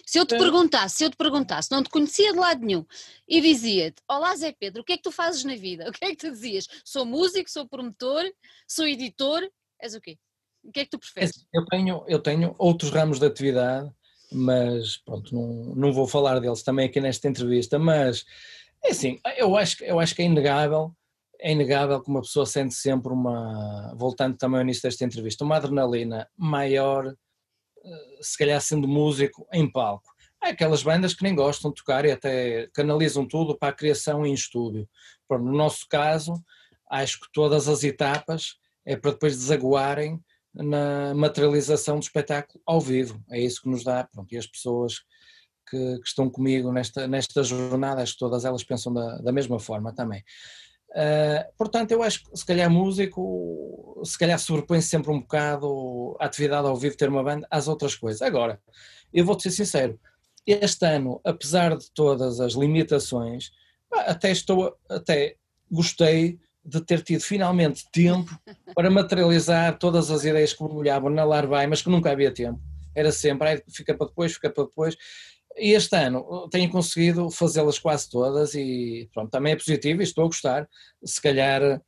Se 0.08 0.18
eu 0.18 0.24
te 0.24 0.38
perguntasse, 0.38 0.96
se 0.96 1.04
eu 1.04 1.10
te 1.10 1.18
perguntasse, 1.18 1.70
não 1.70 1.82
te 1.82 1.90
conhecia 1.90 2.32
de 2.32 2.38
lado 2.38 2.64
nenhum, 2.64 2.82
e 3.28 3.42
dizia-te, 3.42 4.02
olá 4.08 4.34
Zé 4.34 4.54
Pedro, 4.58 4.80
o 4.80 4.84
que 4.84 4.94
é 4.94 4.96
que 4.96 5.02
tu 5.02 5.12
fazes 5.12 5.44
na 5.44 5.54
vida? 5.54 5.84
O 5.90 5.92
que 5.92 6.02
é 6.02 6.08
que 6.08 6.16
tu 6.16 6.30
dizias? 6.30 6.66
Sou 6.82 7.04
músico, 7.04 7.50
sou 7.50 7.68
promotor, 7.68 8.24
sou 8.66 8.86
editor, 8.86 9.46
és 9.78 9.94
o 9.94 10.00
quê? 10.00 10.16
O 10.64 10.72
que 10.72 10.80
é 10.80 10.84
que 10.86 10.90
tu 10.90 10.96
é 10.96 11.00
preferes? 11.00 11.30
Assim, 11.36 11.46
eu 11.52 11.66
tenho, 11.66 12.04
eu 12.08 12.18
tenho 12.20 12.54
outros 12.56 12.90
ramos 12.90 13.18
de 13.18 13.26
atividade, 13.26 13.90
mas 14.32 14.96
pronto, 14.96 15.34
não, 15.34 15.74
não 15.74 15.92
vou 15.92 16.08
falar 16.08 16.40
deles 16.40 16.62
também 16.62 16.86
aqui 16.86 17.02
nesta 17.02 17.28
entrevista, 17.28 17.78
mas 17.78 18.24
é 18.82 18.92
assim, 18.92 19.20
eu 19.36 19.58
acho, 19.58 19.84
eu 19.84 20.00
acho 20.00 20.14
que 20.14 20.22
é 20.22 20.24
inegável, 20.24 20.90
é 21.38 21.52
inegável 21.52 22.00
que 22.02 22.08
uma 22.08 22.22
pessoa 22.22 22.46
sente 22.46 22.72
sempre 22.72 23.12
uma, 23.12 23.94
voltando 23.94 24.38
também 24.38 24.56
ao 24.56 24.64
início 24.64 24.84
desta 24.84 25.04
entrevista, 25.04 25.44
uma 25.44 25.56
adrenalina 25.56 26.26
maior, 26.34 27.14
se 28.20 28.36
calhar 28.36 28.60
sendo 28.60 28.88
músico 28.88 29.46
em 29.52 29.70
palco. 29.70 30.12
Há 30.40 30.50
aquelas 30.50 30.82
bandas 30.82 31.14
que 31.14 31.22
nem 31.22 31.34
gostam 31.34 31.70
de 31.70 31.76
tocar 31.76 32.04
e 32.04 32.12
até 32.12 32.68
canalizam 32.72 33.26
tudo 33.26 33.58
para 33.58 33.70
a 33.70 33.76
criação 33.76 34.24
em 34.24 34.32
estúdio. 34.32 34.88
No 35.28 35.52
nosso 35.52 35.86
caso, 35.88 36.34
acho 36.88 37.20
que 37.20 37.26
todas 37.32 37.68
as 37.68 37.82
etapas 37.82 38.56
é 38.84 38.96
para 38.96 39.12
depois 39.12 39.36
desaguarem 39.36 40.20
na 40.54 41.14
materialização 41.14 41.98
do 41.98 42.02
espetáculo 42.02 42.60
ao 42.64 42.80
vivo. 42.80 43.22
É 43.30 43.40
isso 43.40 43.62
que 43.62 43.68
nos 43.68 43.84
dá, 43.84 44.04
pronto, 44.04 44.32
e 44.32 44.38
as 44.38 44.46
pessoas 44.46 45.00
que, 45.68 45.98
que 45.98 46.08
estão 46.08 46.30
comigo 46.30 46.72
nesta, 46.72 47.06
nesta 47.06 47.42
jornada, 47.42 48.02
acho 48.02 48.14
que 48.14 48.18
todas 48.18 48.44
elas 48.44 48.64
pensam 48.64 48.92
da, 48.92 49.18
da 49.18 49.32
mesma 49.32 49.58
forma 49.58 49.94
também. 49.94 50.24
Uh, 50.90 51.44
portanto, 51.56 51.92
eu 51.92 52.02
acho 52.02 52.24
que 52.24 52.36
se 52.36 52.46
calhar 52.46 52.70
músico, 52.70 54.00
se 54.04 54.18
calhar 54.18 54.38
sobrepõe 54.38 54.80
-se 54.80 54.88
sempre 54.88 55.10
um 55.10 55.20
bocado 55.20 56.16
a 56.18 56.24
atividade 56.24 56.66
ao 56.66 56.76
vivo, 56.76 56.96
ter 56.96 57.08
uma 57.08 57.22
banda, 57.22 57.46
às 57.50 57.68
outras 57.68 57.94
coisas. 57.94 58.22
Agora, 58.22 58.60
eu 59.12 59.24
vou-te 59.24 59.42
ser 59.42 59.50
sincero, 59.50 60.00
este 60.46 60.86
ano, 60.86 61.20
apesar 61.24 61.76
de 61.76 61.90
todas 61.90 62.40
as 62.40 62.54
limitações, 62.54 63.52
até 63.92 64.30
estou, 64.30 64.76
até 64.88 65.36
gostei 65.70 66.38
de 66.64 66.80
ter 66.80 67.02
tido 67.02 67.20
finalmente 67.20 67.86
tempo 67.90 68.38
para 68.74 68.90
materializar 68.90 69.78
todas 69.78 70.10
as 70.10 70.24
ideias 70.24 70.52
que 70.52 70.62
me 70.62 70.70
molhavam 70.70 71.10
na 71.10 71.24
Larvai, 71.24 71.66
mas 71.66 71.82
que 71.82 71.90
nunca 71.90 72.10
havia 72.10 72.32
tempo. 72.32 72.60
Era 72.94 73.12
sempre, 73.12 73.62
fica 73.68 73.94
para 73.94 74.06
depois, 74.06 74.32
fica 74.32 74.50
para 74.50 74.64
depois. 74.64 74.96
E 75.58 75.72
este 75.72 75.96
ano 75.96 76.48
tenho 76.50 76.70
conseguido 76.70 77.30
fazê-las 77.30 77.78
quase 77.78 78.08
todas 78.08 78.54
e 78.54 79.08
pronto, 79.12 79.30
também 79.30 79.52
é 79.52 79.56
positivo 79.56 80.00
e 80.00 80.04
estou 80.04 80.24
a 80.24 80.28
gostar. 80.28 80.68
Se 81.04 81.20
calhar, 81.20 81.82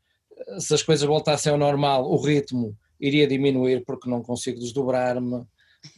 se 0.59 0.75
as 0.75 0.83
coisas 0.83 1.07
voltassem 1.07 1.53
ao 1.53 1.59
normal, 1.59 2.11
o 2.11 2.17
ritmo 2.17 2.77
iria 2.99 3.27
diminuir 3.27 3.85
porque 3.85 4.09
não 4.09 4.23
consigo 4.23 4.59
desdobrar-me 4.61 5.45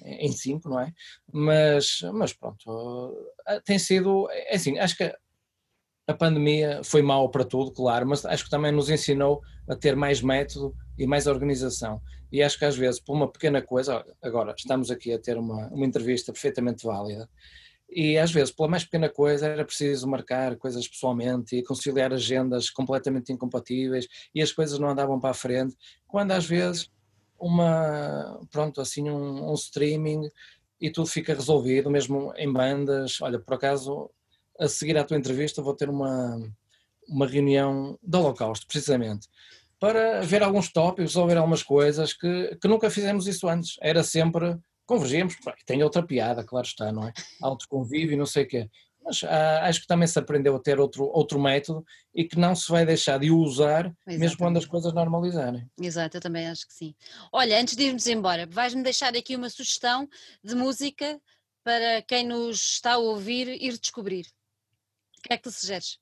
em 0.04 0.30
cinco, 0.30 0.68
não 0.68 0.80
é? 0.80 0.92
Mas, 1.32 2.00
mas 2.12 2.32
pronto, 2.32 3.16
tem 3.64 3.78
sido, 3.78 4.28
é 4.30 4.54
assim, 4.54 4.78
acho 4.78 4.96
que 4.96 5.12
a 6.06 6.14
pandemia 6.14 6.80
foi 6.84 7.02
mal 7.02 7.28
para 7.30 7.44
tudo, 7.44 7.72
claro, 7.72 8.06
mas 8.06 8.24
acho 8.24 8.44
que 8.44 8.50
também 8.50 8.72
nos 8.72 8.90
ensinou 8.90 9.40
a 9.68 9.74
ter 9.74 9.96
mais 9.96 10.20
método 10.20 10.74
e 10.98 11.06
mais 11.06 11.26
organização. 11.26 12.00
E 12.30 12.42
acho 12.42 12.58
que 12.58 12.64
às 12.64 12.76
vezes, 12.76 13.00
por 13.00 13.14
uma 13.14 13.30
pequena 13.30 13.60
coisa, 13.60 14.04
agora 14.22 14.54
estamos 14.56 14.90
aqui 14.90 15.12
a 15.12 15.18
ter 15.18 15.36
uma, 15.36 15.68
uma 15.68 15.86
entrevista 15.86 16.32
perfeitamente 16.32 16.84
válida, 16.84 17.28
e 17.94 18.18
às 18.18 18.32
vezes, 18.32 18.50
pela 18.50 18.68
mais 18.68 18.84
pequena 18.84 19.08
coisa, 19.08 19.46
era 19.46 19.64
preciso 19.64 20.08
marcar 20.08 20.56
coisas 20.56 20.88
pessoalmente 20.88 21.56
e 21.56 21.62
conciliar 21.62 22.12
agendas 22.12 22.70
completamente 22.70 23.32
incompatíveis 23.32 24.06
e 24.34 24.40
as 24.40 24.52
coisas 24.52 24.78
não 24.78 24.88
andavam 24.88 25.20
para 25.20 25.30
a 25.30 25.34
frente. 25.34 25.76
Quando 26.06 26.32
às 26.32 26.46
vezes, 26.46 26.90
uma, 27.38 28.40
pronto, 28.50 28.80
assim, 28.80 29.10
um, 29.10 29.50
um 29.50 29.54
streaming 29.54 30.28
e 30.80 30.90
tudo 30.90 31.06
fica 31.08 31.34
resolvido, 31.34 31.90
mesmo 31.90 32.32
em 32.36 32.52
bandas. 32.52 33.20
Olha, 33.20 33.38
por 33.38 33.54
acaso, 33.54 34.10
a 34.58 34.68
seguir 34.68 34.96
à 34.96 35.04
tua 35.04 35.16
entrevista, 35.16 35.62
vou 35.62 35.74
ter 35.74 35.88
uma, 35.88 36.38
uma 37.08 37.26
reunião 37.26 37.98
do 38.02 38.18
Holocausto, 38.18 38.66
precisamente, 38.66 39.28
para 39.78 40.22
ver 40.22 40.42
alguns 40.42 40.72
tópicos, 40.72 41.12
resolver 41.12 41.36
algumas 41.36 41.62
coisas 41.62 42.12
que, 42.12 42.56
que 42.60 42.68
nunca 42.68 42.90
fizemos 42.90 43.26
isso 43.26 43.48
antes. 43.48 43.76
Era 43.80 44.02
sempre 44.02 44.56
convergemos, 44.92 45.36
tem 45.64 45.82
outra 45.82 46.02
piada, 46.02 46.44
claro 46.44 46.66
está, 46.66 46.92
não 46.92 47.08
é? 47.08 47.12
Alto 47.42 47.66
convívio 47.68 48.12
e 48.12 48.16
não 48.16 48.26
sei 48.26 48.44
o 48.44 48.48
quê. 48.48 48.70
Mas 49.04 49.24
ah, 49.24 49.66
acho 49.66 49.80
que 49.80 49.86
também 49.86 50.06
se 50.06 50.18
aprendeu 50.18 50.54
a 50.54 50.60
ter 50.60 50.78
outro, 50.78 51.04
outro 51.06 51.40
método 51.40 51.84
e 52.14 52.24
que 52.24 52.38
não 52.38 52.54
se 52.54 52.70
vai 52.70 52.86
deixar 52.86 53.18
de 53.18 53.30
usar 53.30 53.86
Exatamente. 53.86 54.20
mesmo 54.20 54.38
quando 54.38 54.58
as 54.58 54.66
coisas 54.66 54.92
normalizarem. 54.92 55.68
Exato, 55.80 56.18
eu 56.18 56.20
também 56.20 56.46
acho 56.46 56.66
que 56.66 56.74
sim. 56.74 56.94
Olha, 57.32 57.60
antes 57.60 57.74
de 57.74 57.84
irmos 57.84 58.06
embora, 58.06 58.46
vais-me 58.46 58.82
deixar 58.82 59.16
aqui 59.16 59.34
uma 59.34 59.50
sugestão 59.50 60.08
de 60.44 60.54
música 60.54 61.20
para 61.64 62.02
quem 62.02 62.26
nos 62.26 62.60
está 62.60 62.92
a 62.94 62.98
ouvir 62.98 63.48
ir 63.48 63.78
descobrir. 63.78 64.26
O 65.18 65.22
que 65.22 65.32
é 65.32 65.36
que 65.36 65.42
tu 65.44 65.50
sugeres? 65.50 65.98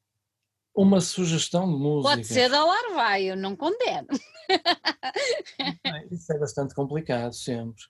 Uma 0.75 1.01
sugestão 1.01 1.67
de 1.67 1.79
música. 1.79 2.17
Pode 2.17 2.27
ser 2.27 2.51
da 2.51 2.65
Larvai, 2.65 3.25
eu 3.25 3.37
não 3.37 3.57
condeno. 3.57 4.09
Isso 6.11 6.33
é 6.33 6.39
bastante 6.39 6.75
complicado 6.75 7.33
sempre 7.33 7.83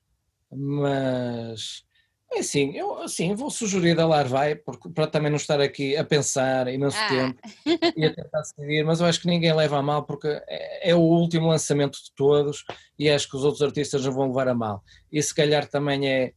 mas 0.52 1.84
é 2.32 2.38
assim, 2.38 2.76
eu 2.76 3.02
assim, 3.02 3.34
vou 3.34 3.50
sugerir 3.50 3.98
a 3.98 4.06
Larvai 4.06 4.54
porque, 4.54 4.88
para 4.88 5.08
também 5.08 5.30
não 5.30 5.36
estar 5.36 5.60
aqui 5.60 5.96
a 5.96 6.04
pensar 6.04 6.68
imenso 6.68 6.96
ah. 6.96 7.08
tempo 7.08 7.40
e 7.96 8.06
a 8.06 8.14
tentar 8.14 8.40
decidir, 8.40 8.84
mas 8.84 9.00
eu 9.00 9.06
acho 9.06 9.20
que 9.20 9.26
ninguém 9.26 9.52
leva 9.52 9.78
a 9.78 9.82
mal 9.82 10.04
porque 10.04 10.28
é, 10.48 10.90
é, 10.90 10.94
o 10.94 11.00
último 11.00 11.48
lançamento 11.48 11.96
de 11.96 12.14
todos 12.14 12.64
e 12.96 13.10
acho 13.10 13.28
que 13.28 13.36
os 13.36 13.42
outros 13.42 13.62
artistas 13.62 14.04
não 14.04 14.12
vão 14.12 14.28
levar 14.28 14.46
a 14.46 14.54
mal. 14.54 14.82
E 15.10 15.20
se 15.20 15.34
calhar 15.34 15.66
também 15.66 16.08
é, 16.08 16.32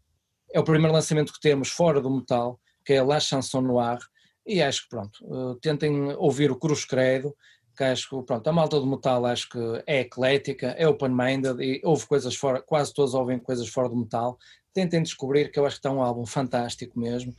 é 0.51 0.59
o 0.59 0.63
primeiro 0.63 0.93
lançamento 0.93 1.31
que 1.31 1.39
temos 1.39 1.69
fora 1.69 2.01
do 2.01 2.09
metal, 2.09 2.59
que 2.83 2.93
é 2.93 3.01
La 3.01 3.19
Chanson 3.19 3.61
Noir, 3.61 3.99
e 4.45 4.61
acho 4.61 4.83
que 4.83 4.89
pronto, 4.89 5.19
uh, 5.23 5.55
tentem 5.55 6.11
ouvir 6.15 6.51
o 6.51 6.57
Cruz 6.57 6.85
Credo 6.85 7.33
que 7.75 7.83
acho 7.83 8.09
que 8.09 8.25
pronto, 8.25 8.47
a 8.47 8.53
malta 8.53 8.79
do 8.79 8.85
metal 8.85 9.25
acho 9.25 9.49
que 9.49 9.59
é 9.87 10.01
eclética, 10.01 10.67
é 10.77 10.87
open-minded 10.87 11.61
e 11.61 11.81
ouve 11.83 12.05
coisas 12.05 12.35
fora, 12.35 12.61
quase 12.61 12.93
todos 12.93 13.13
ouvem 13.13 13.39
coisas 13.39 13.67
fora 13.67 13.89
do 13.89 13.95
metal. 13.95 14.37
Tentem 14.73 15.01
descobrir 15.01 15.51
que 15.51 15.59
eu 15.59 15.65
acho 15.65 15.75
que 15.75 15.79
está 15.79 15.91
um 15.91 16.01
álbum 16.01 16.25
fantástico 16.25 16.99
mesmo. 16.99 17.33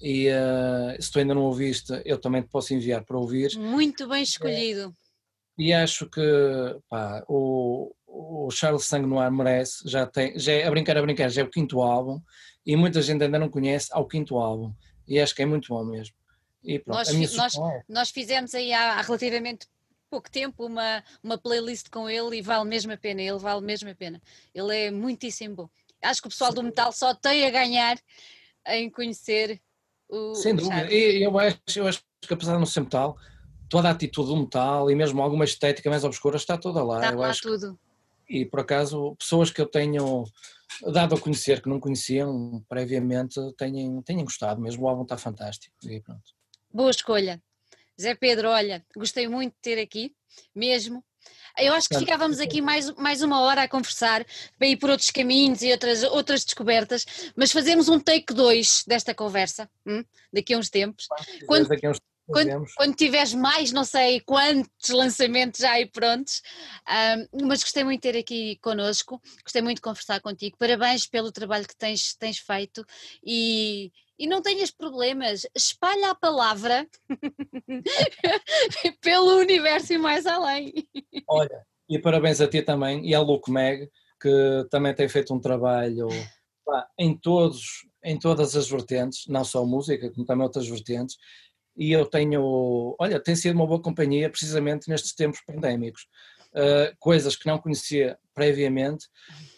E 0.00 0.28
uh, 0.28 1.02
se 1.02 1.10
tu 1.10 1.18
ainda 1.18 1.34
não 1.34 1.42
ouviste, 1.42 2.02
eu 2.04 2.18
também 2.18 2.42
te 2.42 2.48
posso 2.48 2.74
enviar 2.74 3.04
para 3.04 3.16
ouvir. 3.16 3.58
Muito 3.58 4.06
bem 4.08 4.22
escolhido. 4.22 4.94
É, 5.58 5.62
e 5.62 5.72
acho 5.72 6.06
que 6.10 6.20
pá, 6.88 7.24
o, 7.26 7.94
o 8.06 8.50
Charles 8.50 8.84
Sanguinoir 8.84 9.32
merece, 9.32 9.88
já 9.88 10.06
tem, 10.06 10.38
já 10.38 10.52
é, 10.52 10.66
a 10.66 10.70
brincar 10.70 10.98
a 10.98 11.02
brincar, 11.02 11.30
já 11.30 11.40
é 11.40 11.44
o 11.44 11.50
quinto 11.50 11.80
álbum 11.80 12.20
e 12.64 12.76
muita 12.76 13.00
gente 13.00 13.24
ainda 13.24 13.38
não 13.38 13.48
conhece 13.48 13.88
ao 13.92 14.06
quinto 14.06 14.36
álbum. 14.36 14.72
E 15.08 15.18
acho 15.18 15.34
que 15.34 15.42
é 15.42 15.46
muito 15.46 15.68
bom 15.68 15.84
mesmo. 15.84 16.14
E 16.66 16.80
pronto, 16.80 16.98
nós, 16.98 17.34
nós, 17.34 17.54
é. 17.54 17.82
nós 17.88 18.10
fizemos 18.10 18.52
aí 18.52 18.72
há, 18.72 19.00
relativamente 19.00 19.68
pouco 20.10 20.28
tempo 20.28 20.66
uma, 20.66 21.02
uma 21.22 21.38
playlist 21.38 21.88
com 21.90 22.10
ele 22.10 22.38
e 22.38 22.42
vale 22.42 22.68
mesmo 22.68 22.92
a 22.92 22.96
pena, 22.96 23.22
ele 23.22 23.38
vale 23.38 23.60
mesmo 23.60 23.88
a 23.88 23.94
pena. 23.94 24.20
Ele 24.52 24.76
é 24.76 24.90
muitíssimo 24.90 25.54
bom. 25.54 25.70
Acho 26.02 26.20
que 26.20 26.26
o 26.26 26.30
pessoal 26.30 26.52
do 26.52 26.62
metal 26.62 26.92
só 26.92 27.14
tem 27.14 27.46
a 27.46 27.50
ganhar 27.50 27.96
em 28.66 28.90
conhecer 28.90 29.60
o. 30.08 30.34
Sem 30.34 30.56
dúvida, 30.56 30.92
e 30.92 31.22
eu 31.22 31.38
acho, 31.38 31.58
eu 31.76 31.86
acho 31.86 32.02
que 32.20 32.34
apesar 32.34 32.54
de 32.54 32.58
não 32.58 32.66
ser 32.66 32.80
metal, 32.80 33.16
toda 33.68 33.88
a 33.88 33.92
atitude 33.92 34.28
do 34.28 34.36
metal 34.36 34.90
e 34.90 34.94
mesmo 34.94 35.22
alguma 35.22 35.44
estética 35.44 35.88
mais 35.88 36.02
obscura 36.02 36.36
está 36.36 36.58
toda 36.58 36.82
lá. 36.82 36.96
Está 36.96 37.12
eu 37.12 37.18
lá 37.18 37.30
acho 37.30 37.42
tudo. 37.42 37.78
Que, 38.26 38.38
e 38.38 38.44
por 38.44 38.60
acaso, 38.60 39.14
pessoas 39.16 39.50
que 39.50 39.60
eu 39.60 39.66
tenho 39.66 40.24
dado 40.92 41.14
a 41.14 41.20
conhecer, 41.20 41.62
que 41.62 41.68
não 41.68 41.78
conheciam 41.78 42.64
previamente, 42.68 43.40
tenham, 43.56 44.02
tenham 44.02 44.24
gostado 44.24 44.60
mesmo, 44.60 44.84
o 44.84 44.88
álbum 44.88 45.02
está 45.02 45.16
fantástico 45.16 45.74
e 45.84 46.00
pronto. 46.00 46.35
Boa 46.76 46.90
escolha. 46.90 47.42
Zé 47.98 48.14
Pedro, 48.14 48.50
olha, 48.50 48.84
gostei 48.94 49.26
muito 49.26 49.54
de 49.54 49.60
ter 49.62 49.80
aqui, 49.80 50.14
mesmo. 50.54 51.02
Eu 51.58 51.72
acho 51.72 51.88
que 51.88 51.98
ficávamos 51.98 52.38
aqui 52.38 52.60
mais, 52.60 52.90
mais 52.96 53.22
uma 53.22 53.40
hora 53.40 53.62
a 53.62 53.68
conversar, 53.68 54.26
para 54.58 54.68
ir 54.68 54.76
por 54.76 54.90
outros 54.90 55.10
caminhos 55.10 55.62
e 55.62 55.72
outras, 55.72 56.02
outras 56.02 56.44
descobertas, 56.44 57.32
mas 57.34 57.50
fazemos 57.50 57.88
um 57.88 57.98
take 57.98 58.34
2 58.34 58.84
desta 58.86 59.14
conversa, 59.14 59.70
hum, 59.86 60.04
daqui 60.30 60.52
a 60.52 60.58
uns 60.58 60.68
tempos. 60.68 61.06
Quando, 61.46 61.66
daqui 61.66 61.86
a 61.86 61.92
uns 61.92 61.98
quando, 62.26 62.66
quando, 62.76 62.94
tiveres 62.94 63.32
mais, 63.32 63.72
não 63.72 63.84
sei 63.84 64.20
quantos 64.20 64.90
lançamentos 64.90 65.60
já 65.60 65.70
aí 65.72 65.86
prontos, 65.86 66.42
um, 67.32 67.46
mas 67.46 67.62
gostei 67.62 67.84
muito 67.84 68.02
de 68.02 68.12
ter 68.12 68.18
aqui 68.18 68.58
connosco, 68.60 69.18
gostei 69.42 69.62
muito 69.62 69.76
de 69.76 69.82
conversar 69.82 70.20
contigo, 70.20 70.58
parabéns 70.58 71.06
pelo 71.06 71.32
trabalho 71.32 71.66
que 71.66 71.76
tens, 71.76 72.14
tens 72.16 72.38
feito 72.38 72.84
e, 73.24 73.92
e 74.18 74.26
não 74.26 74.40
tenhas 74.40 74.70
problemas, 74.70 75.46
espalha 75.54 76.10
a 76.10 76.14
palavra 76.14 76.86
pelo 79.00 79.36
universo 79.36 79.92
e 79.92 79.98
mais 79.98 80.26
além. 80.26 80.72
Olha, 81.28 81.66
e 81.88 81.98
parabéns 81.98 82.40
a 82.40 82.48
ti 82.48 82.62
também 82.62 83.06
e 83.06 83.14
ao 83.14 83.24
Luke 83.24 83.50
Meg, 83.50 83.90
que 84.20 84.66
também 84.70 84.94
tem 84.94 85.08
feito 85.08 85.34
um 85.34 85.40
trabalho 85.40 86.08
pá, 86.64 86.88
em, 86.98 87.16
todos, 87.16 87.86
em 88.02 88.18
todas 88.18 88.56
as 88.56 88.68
vertentes, 88.68 89.26
não 89.28 89.44
só 89.44 89.64
música, 89.64 90.10
como 90.10 90.26
também 90.26 90.44
outras 90.44 90.68
vertentes, 90.68 91.16
e 91.76 91.92
eu 91.92 92.06
tenho, 92.06 92.96
olha, 92.98 93.20
tem 93.20 93.36
sido 93.36 93.54
uma 93.54 93.66
boa 93.66 93.82
companhia 93.82 94.30
precisamente 94.30 94.88
nestes 94.88 95.14
tempos 95.14 95.42
pandémicos. 95.46 96.06
Uh, 96.56 96.96
coisas 96.98 97.36
que 97.36 97.46
não 97.46 97.58
conhecia 97.58 98.18
previamente, 98.34 99.08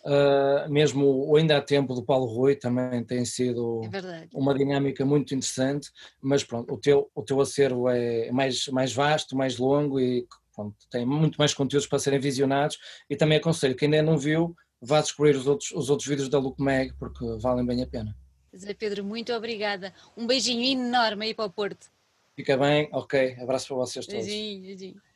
uh, 0.04 0.68
mesmo 0.68 1.36
ainda 1.36 1.56
há 1.56 1.62
tempo 1.62 1.94
do 1.94 2.02
Paulo 2.02 2.26
Rui 2.26 2.56
também 2.56 3.04
tem 3.04 3.24
sido 3.24 3.82
é 3.92 4.26
uma 4.34 4.52
dinâmica 4.52 5.04
muito 5.04 5.32
interessante, 5.32 5.92
mas 6.20 6.42
pronto, 6.42 6.74
o 6.74 6.76
teu, 6.76 7.08
o 7.14 7.22
teu 7.22 7.40
acervo 7.40 7.88
é 7.88 8.32
mais, 8.32 8.66
mais 8.66 8.92
vasto, 8.92 9.36
mais 9.36 9.58
longo 9.58 10.00
e 10.00 10.26
pronto, 10.54 10.74
tem 10.90 11.06
muito 11.06 11.36
mais 11.36 11.54
conteúdos 11.54 11.86
para 11.86 12.00
serem 12.00 12.18
visionados 12.18 12.78
e 13.08 13.14
também 13.14 13.38
aconselho 13.38 13.76
quem 13.76 13.86
ainda 13.86 14.02
não 14.02 14.18
viu, 14.18 14.56
vá 14.80 15.00
descobrir 15.00 15.36
os 15.36 15.46
outros, 15.46 15.70
os 15.70 15.90
outros 15.90 16.08
vídeos 16.08 16.28
da 16.28 16.40
Luke 16.40 16.60
Mag 16.60 16.92
porque 16.98 17.24
valem 17.40 17.64
bem 17.64 17.80
a 17.80 17.86
pena. 17.86 18.16
Zé 18.56 18.74
Pedro, 18.74 19.04
muito 19.04 19.32
obrigada. 19.32 19.92
Um 20.16 20.26
beijinho 20.26 20.64
enorme 20.64 21.26
aí 21.26 21.34
para 21.34 21.44
o 21.44 21.50
Porto. 21.50 21.86
Fica 22.34 22.56
bem, 22.56 22.88
ok. 22.92 23.36
Abraço 23.40 23.68
para 23.68 23.76
vocês 23.76 24.06
todos. 24.06 24.24
Beijinho, 24.24 24.62
beijinho. 24.62 25.07